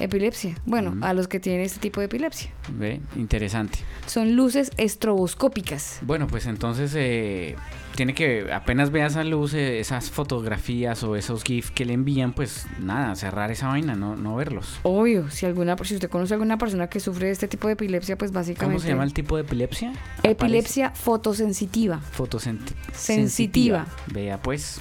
epilepsia. 0.00 0.56
Bueno, 0.66 0.96
a 1.02 1.14
los 1.14 1.28
que 1.28 1.40
tienen 1.40 1.62
este 1.62 1.78
tipo 1.78 2.00
de 2.00 2.06
epilepsia. 2.06 2.50
Ve, 2.72 3.00
interesante. 3.16 3.78
Son 4.06 4.34
luces 4.36 4.70
estroboscópicas. 4.76 6.00
Bueno, 6.02 6.26
pues 6.26 6.46
entonces 6.46 6.92
eh, 6.96 7.56
tiene 7.94 8.14
que, 8.14 8.52
apenas 8.52 8.90
vea 8.90 9.06
esa 9.06 9.24
luz, 9.24 9.54
eh, 9.54 9.80
esas 9.80 10.10
fotografías 10.10 11.02
o 11.04 11.16
esos 11.16 11.44
GIF 11.44 11.70
que 11.70 11.84
le 11.84 11.92
envían, 11.92 12.32
pues 12.32 12.66
nada, 12.78 13.14
cerrar 13.14 13.50
esa 13.50 13.68
vaina, 13.68 13.94
no, 13.94 14.16
no 14.16 14.36
verlos. 14.36 14.80
Obvio, 14.82 15.30
si 15.30 15.46
alguna, 15.46 15.76
si 15.82 15.94
usted 15.94 16.10
conoce 16.10 16.34
a 16.34 16.36
alguna 16.36 16.58
persona 16.58 16.88
que 16.88 17.00
sufre 17.00 17.26
de 17.26 17.32
este 17.32 17.48
tipo 17.48 17.68
de 17.68 17.74
epilepsia, 17.74 18.16
pues 18.16 18.32
básicamente. 18.32 18.64
¿Cómo 18.64 18.80
se 18.80 18.88
llama 18.88 19.04
el 19.04 19.12
tipo 19.12 19.36
de 19.36 19.42
epilepsia? 19.42 19.92
Epilepsia 20.22 20.90
fotosensitiva. 20.90 22.00
Fotosensitiva. 22.00 22.80
Sensitiva. 22.92 23.86
Vea, 24.12 24.40
pues 24.40 24.80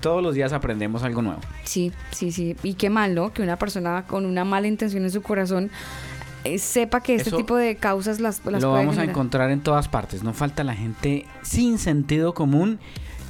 todos 0.00 0.22
los 0.22 0.34
días 0.34 0.52
aprendemos 0.52 1.02
algo 1.02 1.22
nuevo. 1.22 1.40
Sí, 1.64 1.92
sí, 2.12 2.32
sí. 2.32 2.56
Y 2.62 2.74
qué 2.74 2.90
mal, 2.90 3.14
¿no? 3.14 3.32
Que 3.32 3.42
una 3.42 3.58
persona 3.58 4.04
con 4.06 4.24
una 4.26 4.44
mala 4.44 4.66
intención 4.68 5.02
en 5.04 5.10
su 5.10 5.22
corazón 5.22 5.70
eh, 6.44 6.58
sepa 6.58 7.00
que 7.00 7.16
este 7.16 7.30
Eso 7.30 7.36
tipo 7.38 7.56
de 7.56 7.76
causas 7.76 8.20
las, 8.20 8.44
las 8.44 8.62
lo 8.62 8.72
vamos 8.72 8.98
a 8.98 9.04
encontrar 9.04 9.50
en 9.50 9.60
todas 9.60 9.88
partes. 9.88 10.22
No 10.22 10.32
falta 10.32 10.62
la 10.64 10.74
gente 10.74 11.26
sin 11.42 11.78
sentido 11.78 12.34
común 12.34 12.78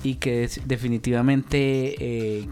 y 0.03 0.17
que 0.17 0.45
es- 0.45 0.61
definitivamente 0.67 1.95
eh, 1.99 2.49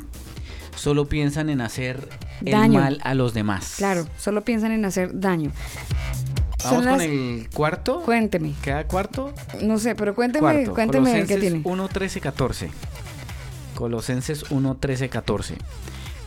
solo 0.74 1.06
piensan 1.06 1.51
en 1.51 1.61
hacer 1.61 2.09
el 2.44 2.52
Daño. 2.52 2.81
mal 2.81 3.01
a 3.05 3.15
los 3.15 3.35
demás. 3.35 3.74
Claro, 3.77 4.06
solo 4.19 4.43
piensan 4.43 4.73
en 4.73 4.85
hacer 4.86 5.20
daño. 5.20 5.52
Vamos 6.65 6.86
con 6.86 7.01
el 7.02 7.48
cuarto. 7.52 8.01
Cuénteme. 8.01 8.55
¿Queda 8.62 8.85
cuarto? 8.85 9.35
No 9.62 9.78
sé, 9.78 9.94
pero 9.94 10.15
cuénteme, 10.15 10.40
Cuarto. 10.40 10.73
cuénteme 10.74 11.05
qué 11.05 11.11
Colosenses 11.19 11.40
tiene. 11.40 11.61
1, 11.62 11.89
13, 11.89 12.20
14. 12.23 12.70
Colosenses 13.74 14.51
1, 14.51 14.76
13, 14.78 15.09
14. 15.09 15.56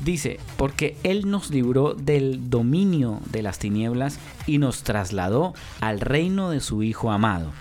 Dice, 0.04 0.40
porque 0.58 0.96
Él 1.04 1.30
nos 1.30 1.50
libró 1.50 1.96
del 1.96 2.50
dominio 2.50 3.20
de 3.32 3.42
las 3.42 3.58
tinieblas 3.58 4.20
y 4.46 4.60
nos 4.60 4.84
trasladó 4.84 5.54
al 5.82 6.02
reino 6.02 6.52
de 6.52 6.60
su 6.60 6.84
Hijo 6.84 7.12
amado, 7.12 7.52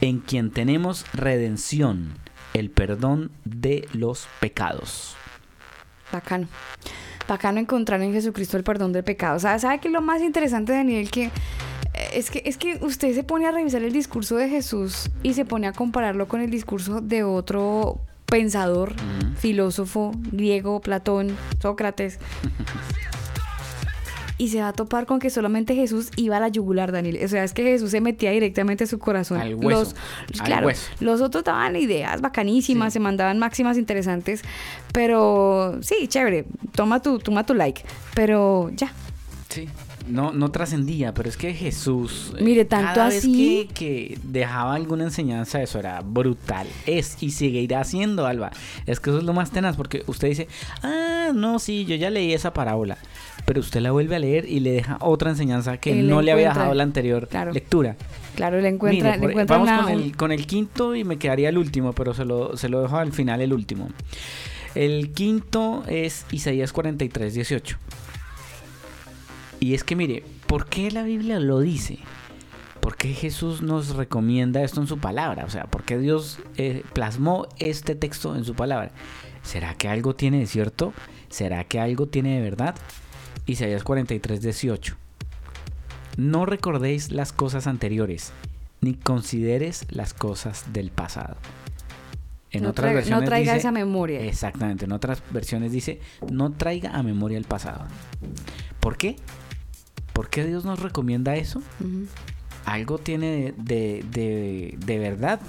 en 0.00 0.18
quien 0.18 0.50
tenemos 0.50 1.06
redención, 1.14 2.12
el 2.52 2.70
perdón 2.70 3.30
de 3.44 3.88
los 3.94 4.28
pecados. 4.40 5.16
Bacano. 6.12 6.46
Bacano 7.26 7.60
encontrar 7.60 8.02
en 8.02 8.12
Jesucristo 8.12 8.58
el 8.58 8.64
perdón 8.64 8.92
del 8.92 9.04
pecado. 9.04 9.38
¿Sabe, 9.38 9.58
¿Sabe 9.58 9.80
qué 9.80 9.88
es 9.88 9.94
lo 9.94 10.02
más 10.02 10.20
interesante, 10.20 10.72
Daniel? 10.72 11.10
Que 11.10 11.30
eh, 11.94 12.10
es 12.12 12.30
que 12.30 12.42
es 12.44 12.58
que 12.58 12.78
usted 12.82 13.14
se 13.14 13.24
pone 13.24 13.46
a 13.46 13.50
revisar 13.50 13.82
el 13.82 13.92
discurso 13.92 14.36
de 14.36 14.48
Jesús 14.48 15.10
y 15.22 15.32
se 15.34 15.44
pone 15.44 15.66
a 15.66 15.72
compararlo 15.72 16.28
con 16.28 16.40
el 16.40 16.50
discurso 16.50 17.00
de 17.00 17.24
otro 17.24 18.00
pensador, 18.32 18.94
filósofo 19.38 20.12
griego, 20.32 20.80
Platón, 20.80 21.36
Sócrates. 21.60 22.18
Y 24.38 24.48
se 24.48 24.60
va 24.62 24.68
a 24.68 24.72
topar 24.72 25.04
con 25.04 25.18
que 25.20 25.28
solamente 25.28 25.74
Jesús 25.74 26.08
iba 26.16 26.38
a 26.38 26.40
la 26.40 26.48
yugular, 26.48 26.92
Daniel. 26.92 27.18
O 27.22 27.28
sea, 27.28 27.44
es 27.44 27.52
que 27.52 27.62
Jesús 27.62 27.90
se 27.90 28.00
metía 28.00 28.30
directamente 28.30 28.84
a 28.84 28.86
su 28.86 28.98
corazón. 28.98 29.38
Al 29.38 29.54
hueso, 29.54 29.68
Los, 29.80 29.94
al 30.40 30.46
claro, 30.46 30.66
hueso. 30.68 30.90
los 31.00 31.20
otros 31.20 31.44
daban 31.44 31.76
ideas 31.76 32.22
bacanísimas, 32.22 32.94
se 32.94 33.00
mandaban 33.00 33.38
máximas 33.38 33.76
interesantes, 33.76 34.42
pero 34.94 35.78
sí, 35.82 36.08
chévere, 36.08 36.46
toma 36.74 37.02
tu, 37.02 37.18
toma 37.18 37.44
tu 37.44 37.52
like, 37.54 37.84
pero 38.14 38.70
ya. 38.74 38.92
Sí. 39.50 39.68
No, 40.08 40.32
no 40.32 40.50
trascendía, 40.50 41.14
pero 41.14 41.28
es 41.28 41.36
que 41.36 41.54
Jesús. 41.54 42.32
eh, 42.36 42.42
Mire, 42.42 42.64
tanto 42.64 42.94
cada 42.94 43.08
vez 43.08 43.18
así- 43.18 43.68
que, 43.72 43.74
que 43.74 44.18
dejaba 44.24 44.74
alguna 44.74 45.04
enseñanza, 45.04 45.62
eso 45.62 45.78
era 45.78 46.00
brutal. 46.00 46.66
Es 46.86 47.22
y 47.22 47.30
seguirá 47.30 47.84
siendo, 47.84 48.26
Alba. 48.26 48.50
Es 48.86 48.98
que 49.00 49.10
eso 49.10 49.18
es 49.20 49.24
lo 49.24 49.32
más 49.32 49.50
tenaz, 49.52 49.76
porque 49.76 50.02
usted 50.06 50.28
dice, 50.28 50.48
ah, 50.82 51.30
no, 51.34 51.58
sí, 51.58 51.84
yo 51.84 51.94
ya 51.96 52.10
leí 52.10 52.32
esa 52.32 52.52
parábola. 52.52 52.98
Pero 53.44 53.60
usted 53.60 53.80
la 53.80 53.90
vuelve 53.92 54.16
a 54.16 54.18
leer 54.18 54.48
y 54.48 54.60
le 54.60 54.72
deja 54.72 54.98
otra 55.00 55.30
enseñanza 55.30 55.76
que 55.78 55.94
no 55.94 56.22
le 56.22 56.32
había 56.32 56.48
dejado 56.48 56.74
la 56.74 56.82
anterior 56.82 57.28
Claro. 57.28 57.52
lectura. 57.52 57.96
Claro, 58.36 58.60
le 58.60 58.68
encuentra, 58.68 59.10
Mire, 59.10 59.16
le 59.18 59.22
por- 59.22 59.30
encuentra 59.30 59.56
vamos 59.58 59.68
una- 59.72 59.82
con, 59.82 59.92
el, 59.92 60.16
con 60.16 60.32
el 60.32 60.46
quinto 60.46 60.94
y 60.94 61.04
me 61.04 61.16
quedaría 61.18 61.48
el 61.48 61.58
último, 61.58 61.92
pero 61.92 62.14
se 62.14 62.24
lo, 62.24 62.56
se 62.56 62.68
lo 62.68 62.82
dejo 62.82 62.96
al 62.98 63.12
final 63.12 63.40
el 63.40 63.52
último. 63.52 63.88
El 64.74 65.12
quinto 65.12 65.84
es 65.86 66.24
Isaías 66.30 66.72
43, 66.72 67.34
18. 67.34 67.76
Y 69.62 69.74
es 69.74 69.84
que 69.84 69.94
mire, 69.94 70.24
¿por 70.48 70.66
qué 70.66 70.90
la 70.90 71.04
Biblia 71.04 71.38
lo 71.38 71.60
dice? 71.60 71.98
¿Por 72.80 72.96
qué 72.96 73.14
Jesús 73.14 73.62
nos 73.62 73.94
recomienda 73.94 74.64
esto 74.64 74.80
en 74.80 74.88
su 74.88 74.98
palabra? 74.98 75.44
O 75.44 75.50
sea, 75.50 75.66
¿por 75.66 75.84
qué 75.84 75.98
Dios 75.98 76.40
eh, 76.56 76.82
plasmó 76.94 77.46
este 77.60 77.94
texto 77.94 78.34
en 78.34 78.44
su 78.44 78.54
palabra? 78.56 78.90
¿Será 79.44 79.74
que 79.76 79.86
algo 79.88 80.16
tiene 80.16 80.40
de 80.40 80.46
cierto? 80.46 80.92
¿Será 81.28 81.62
que 81.62 81.78
algo 81.78 82.08
tiene 82.08 82.34
de 82.34 82.40
verdad? 82.42 82.74
Isaías 83.46 83.84
43, 83.84 84.42
18. 84.42 84.96
No 86.16 86.44
recordéis 86.44 87.12
las 87.12 87.32
cosas 87.32 87.68
anteriores, 87.68 88.32
ni 88.80 88.94
consideres 88.94 89.86
las 89.90 90.12
cosas 90.12 90.72
del 90.72 90.90
pasado. 90.90 91.36
En 92.50 92.64
No 92.64 92.70
otras 92.70 92.90
no 92.90 92.94
versiones 92.96 93.28
traiga 93.28 93.52
dice- 93.52 93.60
esa 93.60 93.70
memoria. 93.70 94.22
Exactamente, 94.22 94.86
en 94.86 94.92
otras 94.92 95.22
versiones 95.30 95.70
dice, 95.70 96.00
no 96.32 96.50
traiga 96.50 96.90
a 96.96 97.04
memoria 97.04 97.38
el 97.38 97.44
pasado. 97.44 97.84
¿Por 98.80 98.96
qué? 98.96 99.14
¿Por 100.12 100.28
qué 100.28 100.44
Dios 100.46 100.64
nos 100.64 100.80
recomienda 100.80 101.36
eso? 101.36 101.62
Algo 102.64 102.98
tiene 102.98 103.26
de, 103.26 103.54
de- 103.56 104.04
de- 104.10 104.78
de 104.84 104.98
verdad. 104.98 105.40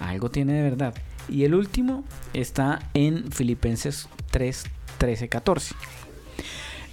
Algo 0.00 0.30
tiene 0.30 0.52
de 0.54 0.62
verdad. 0.62 0.94
Y 1.28 1.44
el 1.44 1.54
último 1.54 2.04
está 2.34 2.78
en 2.94 3.30
Filipenses 3.32 4.08
3, 4.30 4.64
13, 4.98 5.28
14. 5.28 5.74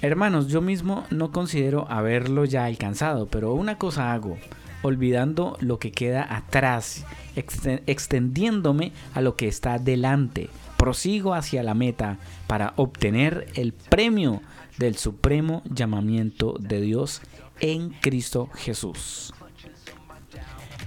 Hermanos, 0.01 0.47
yo 0.47 0.61
mismo 0.61 1.05
no 1.11 1.31
considero 1.31 1.89
haberlo 1.89 2.43
ya 2.45 2.65
alcanzado, 2.65 3.27
pero 3.27 3.53
una 3.53 3.77
cosa 3.77 4.11
hago, 4.11 4.37
olvidando 4.81 5.57
lo 5.61 5.79
que 5.79 5.91
queda 5.91 6.27
atrás, 6.35 7.05
exten- 7.37 7.81
extendiéndome 7.87 8.91
a 9.13 9.21
lo 9.21 9.37
que 9.37 9.47
está 9.47 9.77
delante, 9.79 10.49
prosigo 10.77 11.33
hacia 11.35 11.63
la 11.63 11.73
meta 11.73 12.17
para 12.47 12.73
obtener 12.75 13.47
el 13.55 13.71
premio 13.71 14.41
del 14.77 14.97
supremo 14.97 15.61
llamamiento 15.65 16.55
de 16.59 16.81
Dios 16.81 17.21
en 17.59 17.89
Cristo 17.89 18.49
Jesús. 18.55 19.33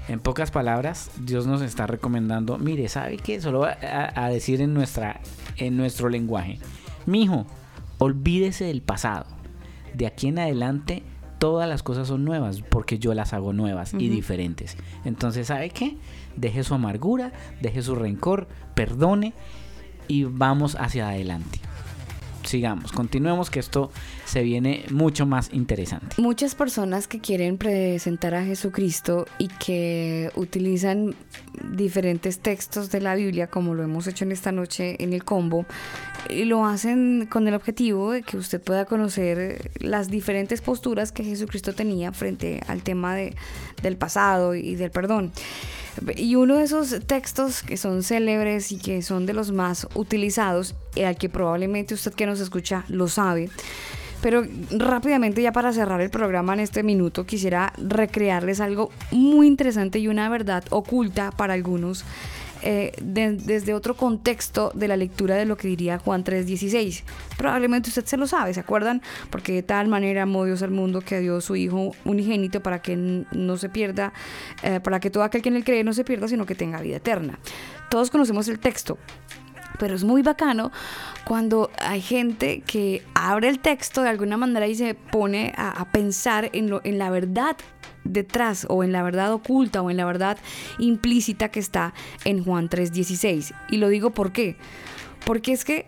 En 0.09 0.21
pocas 0.21 0.51
palabras, 0.53 1.11
Dios 1.19 1.47
nos 1.47 1.63
está 1.63 1.87
recomendando, 1.87 2.59
mire, 2.59 2.89
¿sabe 2.89 3.17
qué? 3.17 3.41
Solo 3.41 3.65
a, 3.65 3.77
a- 4.15 4.29
decir 4.29 4.61
en, 4.61 4.73
nuestra, 4.73 5.21
en 5.57 5.77
nuestro 5.77 6.09
lenguaje, 6.09 6.61
mijo, 7.07 7.47
olvídese 7.99 8.67
del 8.67 8.83
pasado. 8.83 9.27
De 9.95 10.07
aquí 10.07 10.29
en 10.29 10.39
adelante, 10.39 11.03
todas 11.39 11.69
las 11.69 11.83
cosas 11.83 12.07
son 12.07 12.25
nuevas, 12.25 12.61
porque 12.63 12.99
yo 13.01 13.15
las 13.15 13.33
hago 13.33 13.53
nuevas 13.53 13.95
y 13.95 14.09
diferentes. 14.09 14.77
Entonces, 15.05 15.49
¿sabe 15.49 15.71
qué? 15.71 15.97
Deje 16.37 16.63
su 16.63 16.75
amargura, 16.75 17.33
deje 17.61 17.83
su 17.83 17.97
rencor, 17.97 18.47
perdone 18.75 19.33
y 20.07 20.23
vamos 20.25 20.77
hacia 20.79 21.09
adelante. 21.09 21.59
Sigamos, 22.47 22.93
continuemos 22.93 23.51
que 23.51 23.59
esto 23.59 23.91
se 24.25 24.43
viene 24.43 24.85
mucho 24.91 25.27
más 25.27 25.53
interesante. 25.53 26.15
Muchas 26.23 26.55
personas 26.55 27.09
que 27.09 27.19
quieren 27.19 27.59
presentar 27.59 28.37
a 28.37 28.45
Jesucristo 28.45 29.27
y 29.39 29.49
que 29.49 30.31
utilizan 30.37 31.17
diferentes 31.73 32.39
textos 32.39 32.91
de 32.93 33.01
la 33.01 33.17
Biblia, 33.17 33.49
como 33.49 33.75
lo 33.75 33.83
hemos 33.83 34.07
hecho 34.07 34.25
en 34.25 34.31
esta 34.31 34.53
noche 34.53 35.03
en 35.03 35.13
el 35.13 35.25
combo, 35.25 35.67
y 36.31 36.45
lo 36.45 36.65
hacen 36.65 37.27
con 37.29 37.49
el 37.49 37.55
objetivo 37.55 38.13
de 38.13 38.23
que 38.23 38.37
usted 38.37 38.63
pueda 38.63 38.85
conocer 38.85 39.73
las 39.81 40.09
diferentes 40.09 40.63
posturas 40.63 41.11
que 41.11 41.25
Jesucristo 41.25 41.75
tenía 41.75 42.13
frente 42.13 42.61
al 42.69 42.85
tema 42.85 43.17
de, 43.17 43.35
del 43.83 43.97
pasado 43.97 44.55
y 44.55 44.77
del 44.77 44.93
perdón. 44.93 45.33
Y 46.17 46.35
uno 46.35 46.57
de 46.57 46.65
esos 46.65 47.01
textos 47.07 47.63
que 47.63 47.77
son 47.77 48.03
célebres 48.03 48.73
y 48.73 48.79
que 48.79 49.03
son 49.03 49.27
de 49.27 49.33
los 49.33 49.53
más 49.53 49.87
utilizados, 49.95 50.75
y 50.95 51.03
al 51.03 51.17
que 51.17 51.29
probablemente 51.29 51.95
usted 51.95 52.15
que 52.15 52.27
nos 52.27 52.41
escucha 52.41 52.85
lo 52.89 53.09
sabe, 53.09 53.51
pero 54.23 54.45
rápidamente 54.71 55.43
ya 55.43 55.53
para 55.53 55.73
cerrar 55.73 56.01
el 56.01 56.11
programa 56.11 56.55
en 56.55 56.61
este 56.61 56.83
minuto 56.83 57.27
quisiera 57.27 57.73
recrearles 57.77 58.61
algo 58.61 58.91
muy 59.11 59.47
interesante 59.47 59.99
y 59.99 60.09
una 60.09 60.29
verdad 60.29 60.65
oculta 60.71 61.31
para 61.31 61.55
algunos 61.55 62.05
eh, 62.63 62.93
de- 63.01 63.33
desde 63.37 63.75
otro 63.75 63.95
contexto 63.97 64.71
de 64.75 64.89
la 64.89 64.97
lectura 64.97 65.37
de 65.37 65.45
lo 65.45 65.57
que 65.57 65.69
diría 65.69 65.99
Juan 65.99 66.25
3:16. 66.25 67.05
Probablemente 67.37 67.89
usted 67.91 68.05
se 68.05 68.17
lo 68.17 68.27
sabe, 68.27 68.55
¿se 68.55 68.61
acuerdan? 68.61 69.03
Porque 69.31 69.53
de 69.53 69.63
tal 69.63 69.89
manera 69.89 70.23
amó 70.23 70.45
Dios 70.45 70.63
al 70.63 70.71
mundo 70.71 71.01
que 71.01 71.21
dio 71.21 71.41
su 71.41 71.57
Hijo 71.57 71.93
unigénito 72.05 72.61
para 72.63 72.81
que 72.83 72.97
no 72.97 73.57
se 73.57 73.69
pierda, 73.69 74.13
eh, 74.63 74.81
para 74.81 75.01
que 75.01 75.11
todo 75.11 75.23
aquel 75.23 75.43
que 75.43 75.49
en 75.49 75.57
él 75.57 75.65
cree 75.65 75.85
no 75.85 75.93
se 75.93 76.05
pierda, 76.05 76.29
sino 76.29 76.47
que 76.47 76.55
tenga 76.55 76.81
vida 76.81 76.97
eterna. 76.97 77.39
Todos 77.91 78.11
conocemos 78.11 78.49
el 78.49 78.59
texto, 78.59 78.99
pero 79.79 79.95
es 79.95 80.05
muy 80.05 80.23
bacano 80.23 80.73
cuando 81.25 81.71
hay 81.79 82.01
gente 82.01 82.63
que 82.67 83.03
abre 83.15 83.49
el 83.49 83.59
texto 83.59 84.03
de 84.03 84.09
alguna 84.09 84.37
manera 84.37 84.67
y 84.67 84.75
se 84.75 84.95
pone 84.95 85.53
a, 85.57 85.71
a 85.71 85.91
pensar 85.93 86.51
en, 86.53 86.71
lo, 86.71 86.81
en 86.85 86.99
la 86.99 87.11
verdad 87.11 87.57
detrás 88.13 88.67
o 88.69 88.85
en 88.85 88.93
la 88.93 89.03
verdad 89.03 89.33
oculta 89.33 89.83
o 89.83 89.91
en 89.91 89.97
la 89.97 90.05
verdad 90.05 90.39
implícita 90.79 91.51
que 91.51 91.61
está 91.61 91.95
en 92.25 92.45
Juan 92.45 92.69
3.16. 92.69 93.55
Y 93.69 93.77
lo 93.77 93.89
digo 93.89 94.11
por 94.11 94.33
qué. 94.33 94.57
Porque 95.25 95.53
es 95.53 95.65
que 95.65 95.87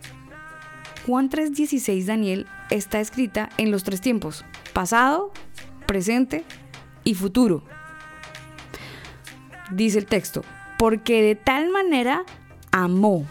Juan 1.06 1.30
3.16, 1.30 2.04
Daniel, 2.04 2.46
está 2.70 3.00
escrita 3.00 3.48
en 3.56 3.70
los 3.70 3.84
tres 3.84 4.00
tiempos. 4.00 4.44
Pasado, 4.72 5.32
presente 5.86 6.44
y 7.04 7.14
futuro. 7.14 7.62
Dice 9.70 9.98
el 9.98 10.06
texto, 10.06 10.44
porque 10.78 11.22
de 11.22 11.34
tal 11.34 11.70
manera 11.70 12.24
amó 12.72 13.26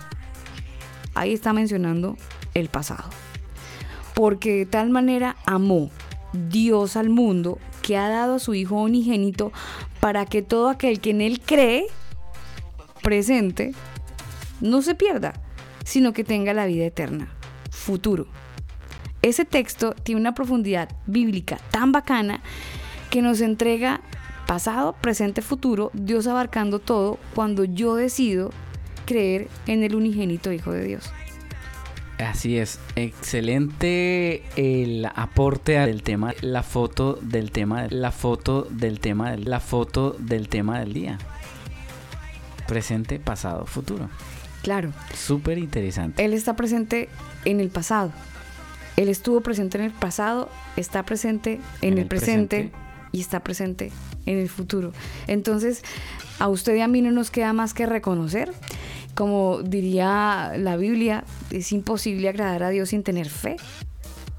ahí 1.17 1.33
está 1.33 1.51
mencionando 1.51 2.15
el 2.53 2.69
pasado. 2.69 3.09
Porque 4.13 4.55
de 4.55 4.65
tal 4.65 4.89
manera 4.89 5.35
amó 5.45 5.89
Dios 6.49 6.95
al 6.95 7.09
mundo 7.09 7.59
que 7.81 7.97
ha 7.97 8.09
dado 8.09 8.35
a 8.35 8.39
su 8.39 8.53
Hijo 8.53 8.75
unigénito 8.81 9.51
para 9.99 10.25
que 10.25 10.41
todo 10.41 10.69
aquel 10.69 10.99
que 10.99 11.11
en 11.11 11.21
Él 11.21 11.39
cree, 11.39 11.87
presente, 13.01 13.73
no 14.61 14.81
se 14.81 14.95
pierda, 14.95 15.33
sino 15.85 16.13
que 16.13 16.23
tenga 16.23 16.53
la 16.53 16.65
vida 16.65 16.85
eterna, 16.85 17.29
futuro. 17.69 18.27
ese 19.21 19.45
texto 19.45 19.93
tiene 20.03 20.21
una 20.21 20.33
profundidad 20.33 20.89
bíblica 21.05 21.57
tan 21.71 21.91
bacana 21.91 22.41
que 23.09 23.21
nos 23.21 23.41
entrega 23.41 24.01
pasado, 24.47 24.93
presente, 24.93 25.41
futuro, 25.41 25.91
Dios 25.93 26.27
abarcando 26.27 26.79
todo 26.79 27.19
cuando 27.35 27.65
yo 27.65 27.95
decido 27.95 28.51
creer 29.05 29.47
en 29.67 29.83
el 29.83 29.95
unigénito 29.95 30.51
Hijo 30.51 30.71
de 30.71 30.83
Dios. 30.85 31.11
Así 32.19 32.57
es, 32.57 32.79
excelente 32.95 34.41
el 34.55 35.05
aporte 35.05 35.77
al 35.77 36.01
tema, 36.01 36.33
la 36.41 36.63
foto 36.63 37.19
del 37.21 37.51
tema, 37.51 37.87
la 37.89 38.11
foto 38.11 38.67
del 38.71 38.99
tema, 38.99 39.37
la 39.37 39.59
foto 39.59 40.15
del 40.17 40.49
tema 40.49 40.79
del 40.79 40.93
día. 40.93 41.19
Presente, 42.67 43.19
pasado, 43.19 43.65
futuro. 43.65 44.09
Claro. 44.63 44.91
Súper 45.13 45.59
interesante. 45.59 46.25
Él 46.25 46.33
está 46.33 46.55
presente 46.55 47.07
en 47.45 47.59
el 47.59 47.69
pasado. 47.69 48.11
Él 48.97 49.09
estuvo 49.09 49.41
presente 49.41 49.77
en 49.77 49.83
el 49.83 49.91
pasado, 49.91 50.49
está 50.75 51.03
presente 51.03 51.61
en, 51.81 51.99
el, 51.99 52.07
presente, 52.07 52.71
y 53.11 53.21
está 53.21 53.41
presente 53.41 53.91
en 54.25 54.39
el 54.39 54.49
futuro. 54.49 54.91
Entonces, 55.27 55.83
a 56.39 56.47
usted 56.47 56.75
y 56.75 56.81
a 56.81 56.87
mí 56.87 57.01
no 57.01 57.11
nos 57.11 57.31
queda 57.31 57.53
más 57.53 57.73
que 57.73 57.85
reconocer, 57.85 58.51
como 59.15 59.61
diría 59.63 60.53
la 60.57 60.77
Biblia, 60.77 61.23
es 61.49 61.71
imposible 61.71 62.29
agradar 62.29 62.63
a 62.63 62.69
Dios 62.69 62.89
sin 62.89 63.03
tener 63.03 63.29
fe. 63.29 63.57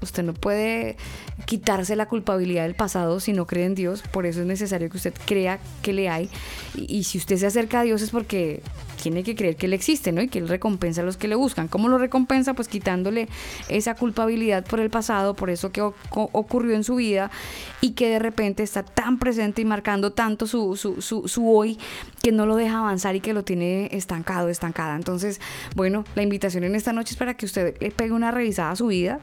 Usted 0.01 0.23
no 0.23 0.33
puede 0.33 0.97
quitarse 1.45 1.95
la 1.95 2.07
culpabilidad 2.07 2.63
del 2.63 2.75
pasado 2.75 3.19
si 3.19 3.33
no 3.33 3.45
cree 3.45 3.65
en 3.65 3.75
Dios. 3.75 4.03
Por 4.11 4.25
eso 4.25 4.41
es 4.41 4.45
necesario 4.45 4.89
que 4.89 4.97
usted 4.97 5.13
crea 5.25 5.59
que 5.81 5.93
le 5.93 6.09
hay. 6.09 6.29
Y, 6.75 7.03
si 7.03 7.17
usted 7.17 7.37
se 7.37 7.47
acerca 7.47 7.81
a 7.81 7.83
Dios 7.83 8.01
es 8.01 8.11
porque 8.11 8.61
tiene 9.01 9.23
que 9.23 9.35
creer 9.35 9.55
que 9.55 9.65
Él 9.65 9.73
existe, 9.73 10.11
¿no? 10.11 10.21
Y 10.21 10.27
que 10.27 10.39
Él 10.39 10.47
recompensa 10.47 11.01
a 11.01 11.05
los 11.05 11.17
que 11.17 11.27
le 11.27 11.35
buscan. 11.35 11.67
¿Cómo 11.67 11.87
lo 11.87 11.97
recompensa? 11.97 12.53
Pues 12.53 12.67
quitándole 12.67 13.27
esa 13.67 13.95
culpabilidad 13.95 14.65
por 14.65 14.79
el 14.79 14.89
pasado, 14.89 15.35
por 15.35 15.49
eso 15.49 15.71
que 15.71 15.81
ocurrió 15.81 16.75
en 16.75 16.83
su 16.83 16.95
vida 16.95 17.31
y 17.81 17.91
que 17.91 18.09
de 18.09 18.19
repente 18.19 18.63
está 18.63 18.83
tan 18.83 19.19
presente 19.19 19.61
y 19.61 19.65
marcando 19.65 20.11
tanto 20.11 20.47
su, 20.47 20.75
su, 20.75 21.01
su, 21.01 21.27
su 21.27 21.49
hoy 21.49 21.77
que 22.21 22.31
no 22.31 22.45
lo 22.45 22.55
deja 22.55 22.79
avanzar 22.79 23.15
y 23.15 23.21
que 23.21 23.33
lo 23.33 23.43
tiene 23.43 23.89
estancado, 23.91 24.49
estancada. 24.49 24.95
Entonces, 24.95 25.39
bueno, 25.75 26.03
la 26.15 26.23
invitación 26.23 26.63
en 26.63 26.75
esta 26.75 26.93
noche 26.93 27.13
es 27.13 27.17
para 27.17 27.35
que 27.35 27.45
usted 27.45 27.75
le 27.79 27.91
pegue 27.91 28.11
una 28.11 28.31
revisada 28.31 28.71
a 28.71 28.75
su 28.75 28.87
vida, 28.87 29.19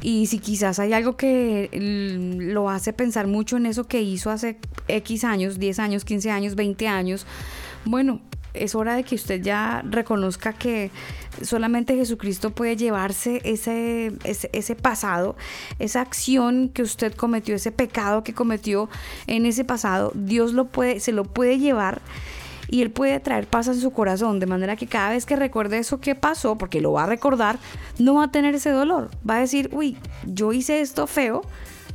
y 0.00 0.26
si 0.26 0.38
quizás 0.38 0.78
hay 0.78 0.92
algo 0.92 1.16
que 1.16 1.70
mm, 1.72 2.52
lo 2.52 2.70
hace 2.70 2.92
pensar 2.92 3.26
mucho 3.26 3.56
en 3.56 3.66
eso 3.66 3.84
que 3.84 4.00
hizo 4.00 4.30
hace 4.30 4.58
X 4.86 5.24
años, 5.24 5.58
10 5.58 5.78
años, 5.78 6.04
15 6.04 6.30
años, 6.30 6.54
20 6.54 6.88
años, 6.88 7.26
bueno, 7.84 8.20
es 8.54 8.74
hora 8.74 8.96
de 8.96 9.04
que 9.04 9.14
usted 9.14 9.42
ya 9.42 9.82
reconozca 9.88 10.52
que 10.52 10.90
solamente 11.42 11.94
Jesucristo 11.96 12.50
puede 12.50 12.76
llevarse 12.76 13.40
ese, 13.44 14.12
ese, 14.24 14.50
ese 14.52 14.74
pasado, 14.74 15.36
esa 15.78 16.00
acción 16.00 16.68
que 16.68 16.82
usted 16.82 17.14
cometió, 17.14 17.54
ese 17.54 17.72
pecado 17.72 18.24
que 18.24 18.34
cometió 18.34 18.88
en 19.26 19.46
ese 19.46 19.64
pasado, 19.64 20.12
Dios 20.14 20.52
lo 20.52 20.66
puede, 20.66 21.00
se 21.00 21.12
lo 21.12 21.24
puede 21.24 21.58
llevar 21.58 22.00
y 22.68 22.82
él 22.82 22.90
puede 22.90 23.18
traer 23.20 23.46
paz 23.46 23.68
en 23.68 23.80
su 23.80 23.90
corazón, 23.90 24.40
de 24.40 24.46
manera 24.46 24.76
que 24.76 24.86
cada 24.86 25.10
vez 25.10 25.26
que 25.26 25.36
recuerde 25.36 25.78
eso 25.78 26.00
que 26.00 26.14
pasó, 26.14 26.56
porque 26.56 26.80
lo 26.80 26.92
va 26.92 27.04
a 27.04 27.06
recordar, 27.06 27.58
no 27.98 28.14
va 28.14 28.24
a 28.24 28.30
tener 28.30 28.54
ese 28.54 28.70
dolor. 28.70 29.10
Va 29.28 29.36
a 29.36 29.40
decir, 29.40 29.70
uy, 29.72 29.96
yo 30.26 30.52
hice 30.52 30.80
esto 30.80 31.06
feo, 31.06 31.42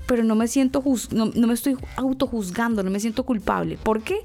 pero 0.08 0.24
no 0.24 0.36
me 0.36 0.48
siento 0.48 0.84
no, 1.12 1.28
no 1.28 1.48
me 1.48 1.54
estoy 1.54 1.78
autojuzgando, 1.96 2.84
no 2.84 2.90
me 2.90 3.00
siento 3.00 3.24
culpable. 3.24 3.78
¿Por 3.82 4.02
qué? 4.02 4.18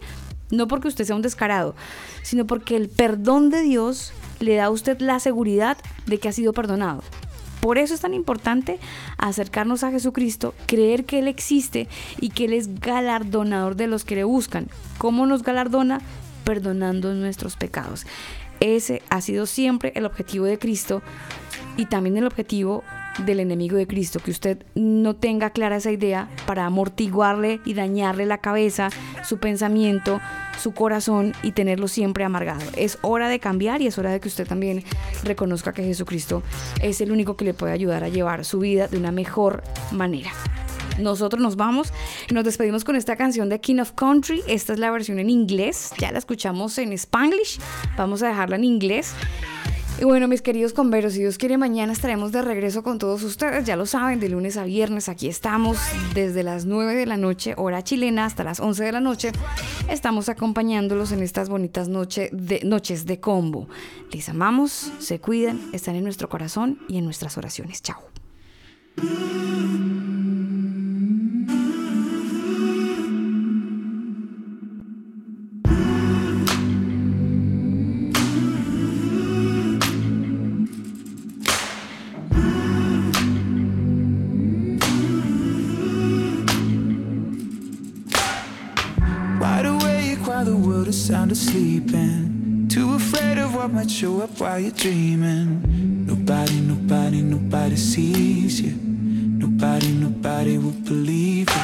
No 0.50 0.66
porque 0.66 0.88
usted 0.88 1.04
sea 1.04 1.16
un 1.16 1.22
descarado, 1.22 1.74
sino 2.22 2.46
porque 2.46 2.76
el 2.76 2.88
perdón 2.88 3.50
de 3.50 3.62
Dios 3.62 4.12
le 4.40 4.56
da 4.56 4.66
a 4.66 4.70
usted 4.70 5.00
la 5.00 5.20
seguridad 5.20 5.76
de 6.06 6.18
que 6.18 6.28
ha 6.28 6.32
sido 6.32 6.52
perdonado. 6.52 7.02
Por 7.60 7.76
eso 7.76 7.92
es 7.92 8.00
tan 8.00 8.14
importante 8.14 8.78
acercarnos 9.18 9.82
a 9.82 9.90
Jesucristo, 9.90 10.54
creer 10.66 11.04
que 11.04 11.18
Él 11.18 11.28
existe 11.28 11.88
y 12.20 12.30
que 12.30 12.44
Él 12.44 12.52
es 12.52 12.80
galardonador 12.80 13.74
de 13.74 13.88
los 13.88 14.04
que 14.04 14.14
le 14.14 14.24
buscan. 14.24 14.68
¿Cómo 14.96 15.26
nos 15.26 15.42
galardona? 15.42 16.00
Perdonando 16.48 17.12
nuestros 17.12 17.56
pecados. 17.56 18.06
Ese 18.58 19.02
ha 19.10 19.20
sido 19.20 19.44
siempre 19.44 19.92
el 19.96 20.06
objetivo 20.06 20.46
de 20.46 20.58
Cristo 20.58 21.02
y 21.76 21.84
también 21.84 22.16
el 22.16 22.24
objetivo 22.24 22.84
del 23.18 23.40
enemigo 23.40 23.76
de 23.76 23.86
Cristo, 23.86 24.18
que 24.18 24.30
usted 24.30 24.64
no 24.74 25.14
tenga 25.14 25.50
clara 25.50 25.76
esa 25.76 25.92
idea 25.92 26.30
para 26.46 26.64
amortiguarle 26.64 27.60
y 27.66 27.74
dañarle 27.74 28.24
la 28.24 28.38
cabeza, 28.38 28.88
su 29.24 29.36
pensamiento, 29.36 30.22
su 30.58 30.72
corazón 30.72 31.34
y 31.42 31.52
tenerlo 31.52 31.86
siempre 31.86 32.24
amargado. 32.24 32.64
Es 32.78 32.96
hora 33.02 33.28
de 33.28 33.40
cambiar 33.40 33.82
y 33.82 33.86
es 33.86 33.98
hora 33.98 34.10
de 34.10 34.18
que 34.18 34.28
usted 34.28 34.48
también 34.48 34.84
reconozca 35.24 35.74
que 35.74 35.84
Jesucristo 35.84 36.42
es 36.80 37.02
el 37.02 37.12
único 37.12 37.36
que 37.36 37.44
le 37.44 37.52
puede 37.52 37.74
ayudar 37.74 38.04
a 38.04 38.08
llevar 38.08 38.46
su 38.46 38.60
vida 38.60 38.88
de 38.88 38.96
una 38.96 39.12
mejor 39.12 39.62
manera. 39.92 40.30
Nosotros 40.98 41.42
nos 41.42 41.56
vamos 41.56 41.92
nos 42.30 42.44
despedimos 42.44 42.84
con 42.84 42.96
esta 42.96 43.16
canción 43.16 43.48
de 43.48 43.60
King 43.60 43.80
of 43.80 43.92
Country. 43.92 44.42
Esta 44.46 44.72
es 44.72 44.78
la 44.78 44.90
versión 44.90 45.18
en 45.18 45.30
inglés. 45.30 45.92
Ya 45.98 46.12
la 46.12 46.18
escuchamos 46.18 46.76
en 46.78 46.92
Spanglish. 46.92 47.58
Vamos 47.96 48.22
a 48.22 48.28
dejarla 48.28 48.56
en 48.56 48.64
inglés. 48.64 49.14
Y 50.00 50.04
bueno, 50.04 50.28
mis 50.28 50.42
queridos 50.42 50.74
converos, 50.74 51.14
si 51.14 51.20
Dios 51.20 51.38
quiere, 51.38 51.58
mañana 51.58 51.92
estaremos 51.92 52.30
de 52.30 52.42
regreso 52.42 52.84
con 52.84 52.98
todos 52.98 53.24
ustedes. 53.24 53.64
Ya 53.64 53.74
lo 53.74 53.84
saben, 53.84 54.20
de 54.20 54.28
lunes 54.28 54.56
a 54.56 54.62
viernes 54.62 55.08
aquí 55.08 55.26
estamos 55.26 55.76
desde 56.14 56.44
las 56.44 56.66
9 56.66 56.94
de 56.94 57.06
la 57.06 57.16
noche, 57.16 57.54
hora 57.56 57.82
chilena, 57.82 58.24
hasta 58.24 58.44
las 58.44 58.60
11 58.60 58.84
de 58.84 58.92
la 58.92 59.00
noche. 59.00 59.32
Estamos 59.88 60.28
acompañándolos 60.28 61.10
en 61.10 61.22
estas 61.22 61.48
bonitas 61.48 61.88
noches 61.88 62.30
de 63.06 63.20
combo. 63.20 63.68
Les 64.12 64.28
amamos, 64.28 64.92
se 65.00 65.18
cuidan, 65.18 65.60
están 65.72 65.96
en 65.96 66.04
nuestro 66.04 66.28
corazón 66.28 66.78
y 66.88 66.98
en 66.98 67.04
nuestras 67.04 67.36
oraciones. 67.36 67.82
Chao. 67.82 68.18
Sound 91.08 91.32
asleep 91.32 91.90
and 91.94 92.70
too 92.70 92.94
afraid 92.94 93.38
of 93.38 93.54
what 93.54 93.72
might 93.72 93.90
show 93.90 94.20
up 94.20 94.38
while 94.40 94.58
you're 94.58 94.70
dreaming. 94.72 96.04
Nobody, 96.06 96.60
nobody, 96.60 97.22
nobody 97.22 97.76
sees 97.76 98.60
you. 98.60 98.88
Nobody, 99.39 99.93
nobody 99.93 100.59
will 100.59 100.81
believe 100.85 101.48
you. 101.48 101.62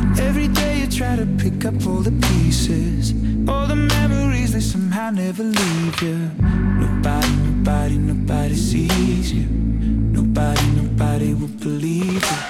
And 0.00 0.18
every 0.20 0.48
day 0.48 0.80
you 0.80 0.86
try 0.86 1.14
to 1.14 1.26
pick 1.36 1.66
up 1.66 1.74
all 1.86 2.00
the 2.00 2.16
pieces, 2.28 3.12
all 3.46 3.66
the 3.66 3.76
memories 3.76 4.52
they 4.54 4.60
somehow 4.60 5.10
never 5.10 5.42
leave 5.42 6.00
you. 6.00 6.18
Nobody, 6.82 7.32
nobody, 7.48 7.98
nobody 7.98 8.54
sees 8.54 9.30
you. 9.30 9.46
Nobody, 10.18 10.66
nobody 10.80 11.34
will 11.34 11.54
believe 11.68 12.24
you. 12.32 12.40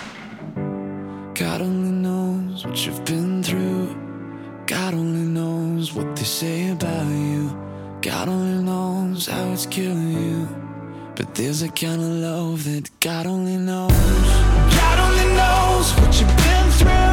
God 1.35 1.61
only 1.61 1.90
knows 1.90 2.65
what 2.65 2.86
you've 2.86 3.05
been 3.05 3.43
through. 3.43 3.97
God 4.66 4.94
only 4.94 5.27
knows 5.27 5.93
what 5.93 6.15
they 6.15 6.23
say 6.23 6.70
about 6.70 7.07
you. 7.07 7.51
God 8.01 8.28
only 8.28 8.62
knows 8.62 9.27
how 9.27 9.52
it's 9.52 9.66
killing 9.66 10.12
you. 10.12 10.69
But 11.20 11.34
there's 11.34 11.60
a 11.60 11.68
kind 11.68 12.01
of 12.01 12.09
love 12.09 12.64
that 12.64 12.88
God 12.98 13.26
only 13.26 13.59
knows. 13.59 13.92
God 13.92 14.98
only 15.01 15.34
knows 15.36 15.92
what 16.01 16.18
you've 16.18 16.34
been 16.34 16.70
through. 16.70 17.10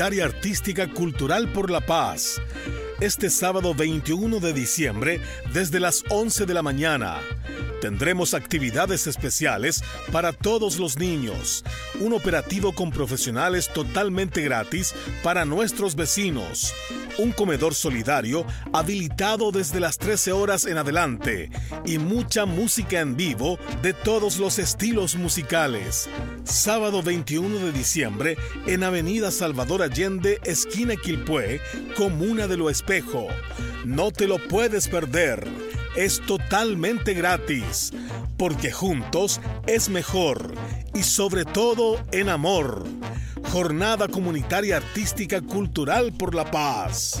Artística 0.00 0.88
Cultural 0.88 1.52
por 1.52 1.70
la 1.70 1.82
Paz. 1.82 2.40
Este 3.00 3.28
sábado 3.28 3.74
21 3.74 4.40
de 4.40 4.54
diciembre, 4.54 5.20
desde 5.52 5.78
las 5.78 6.04
11 6.08 6.46
de 6.46 6.54
la 6.54 6.62
mañana, 6.62 7.18
tendremos 7.82 8.32
actividades 8.32 9.06
especiales 9.06 9.84
para 10.10 10.32
todos 10.32 10.78
los 10.78 10.98
niños. 10.98 11.64
Un 12.00 12.14
operativo 12.14 12.72
con 12.72 12.90
profesionales 12.90 13.68
totalmente 13.74 14.40
gratis 14.40 14.94
para 15.22 15.44
nuestros 15.44 15.94
vecinos. 15.96 16.72
Un 17.18 17.32
comedor 17.32 17.74
solidario 17.74 18.46
habilitado 18.72 19.52
desde 19.52 19.80
las 19.80 19.98
13 19.98 20.32
horas 20.32 20.64
en 20.64 20.78
adelante. 20.78 21.50
Y 21.90 21.98
mucha 21.98 22.46
música 22.46 23.00
en 23.00 23.16
vivo 23.16 23.58
de 23.82 23.92
todos 23.92 24.38
los 24.38 24.60
estilos 24.60 25.16
musicales. 25.16 26.08
Sábado 26.44 27.02
21 27.02 27.58
de 27.58 27.72
diciembre 27.72 28.36
en 28.68 28.84
Avenida 28.84 29.32
Salvador 29.32 29.82
Allende, 29.82 30.38
esquina 30.44 30.94
Quilpué, 30.94 31.60
Comuna 31.96 32.46
de 32.46 32.56
Lo 32.56 32.70
Espejo. 32.70 33.26
No 33.84 34.12
te 34.12 34.28
lo 34.28 34.38
puedes 34.38 34.86
perder. 34.86 35.48
Es 35.96 36.24
totalmente 36.24 37.12
gratis, 37.12 37.92
porque 38.36 38.70
juntos 38.70 39.40
es 39.66 39.88
mejor 39.88 40.54
y 40.94 41.02
sobre 41.02 41.44
todo 41.44 42.00
en 42.12 42.28
amor. 42.28 42.84
Jornada 43.50 44.06
Comunitaria 44.06 44.76
Artística 44.76 45.40
Cultural 45.40 46.12
por 46.12 46.36
la 46.36 46.48
Paz. 46.48 47.20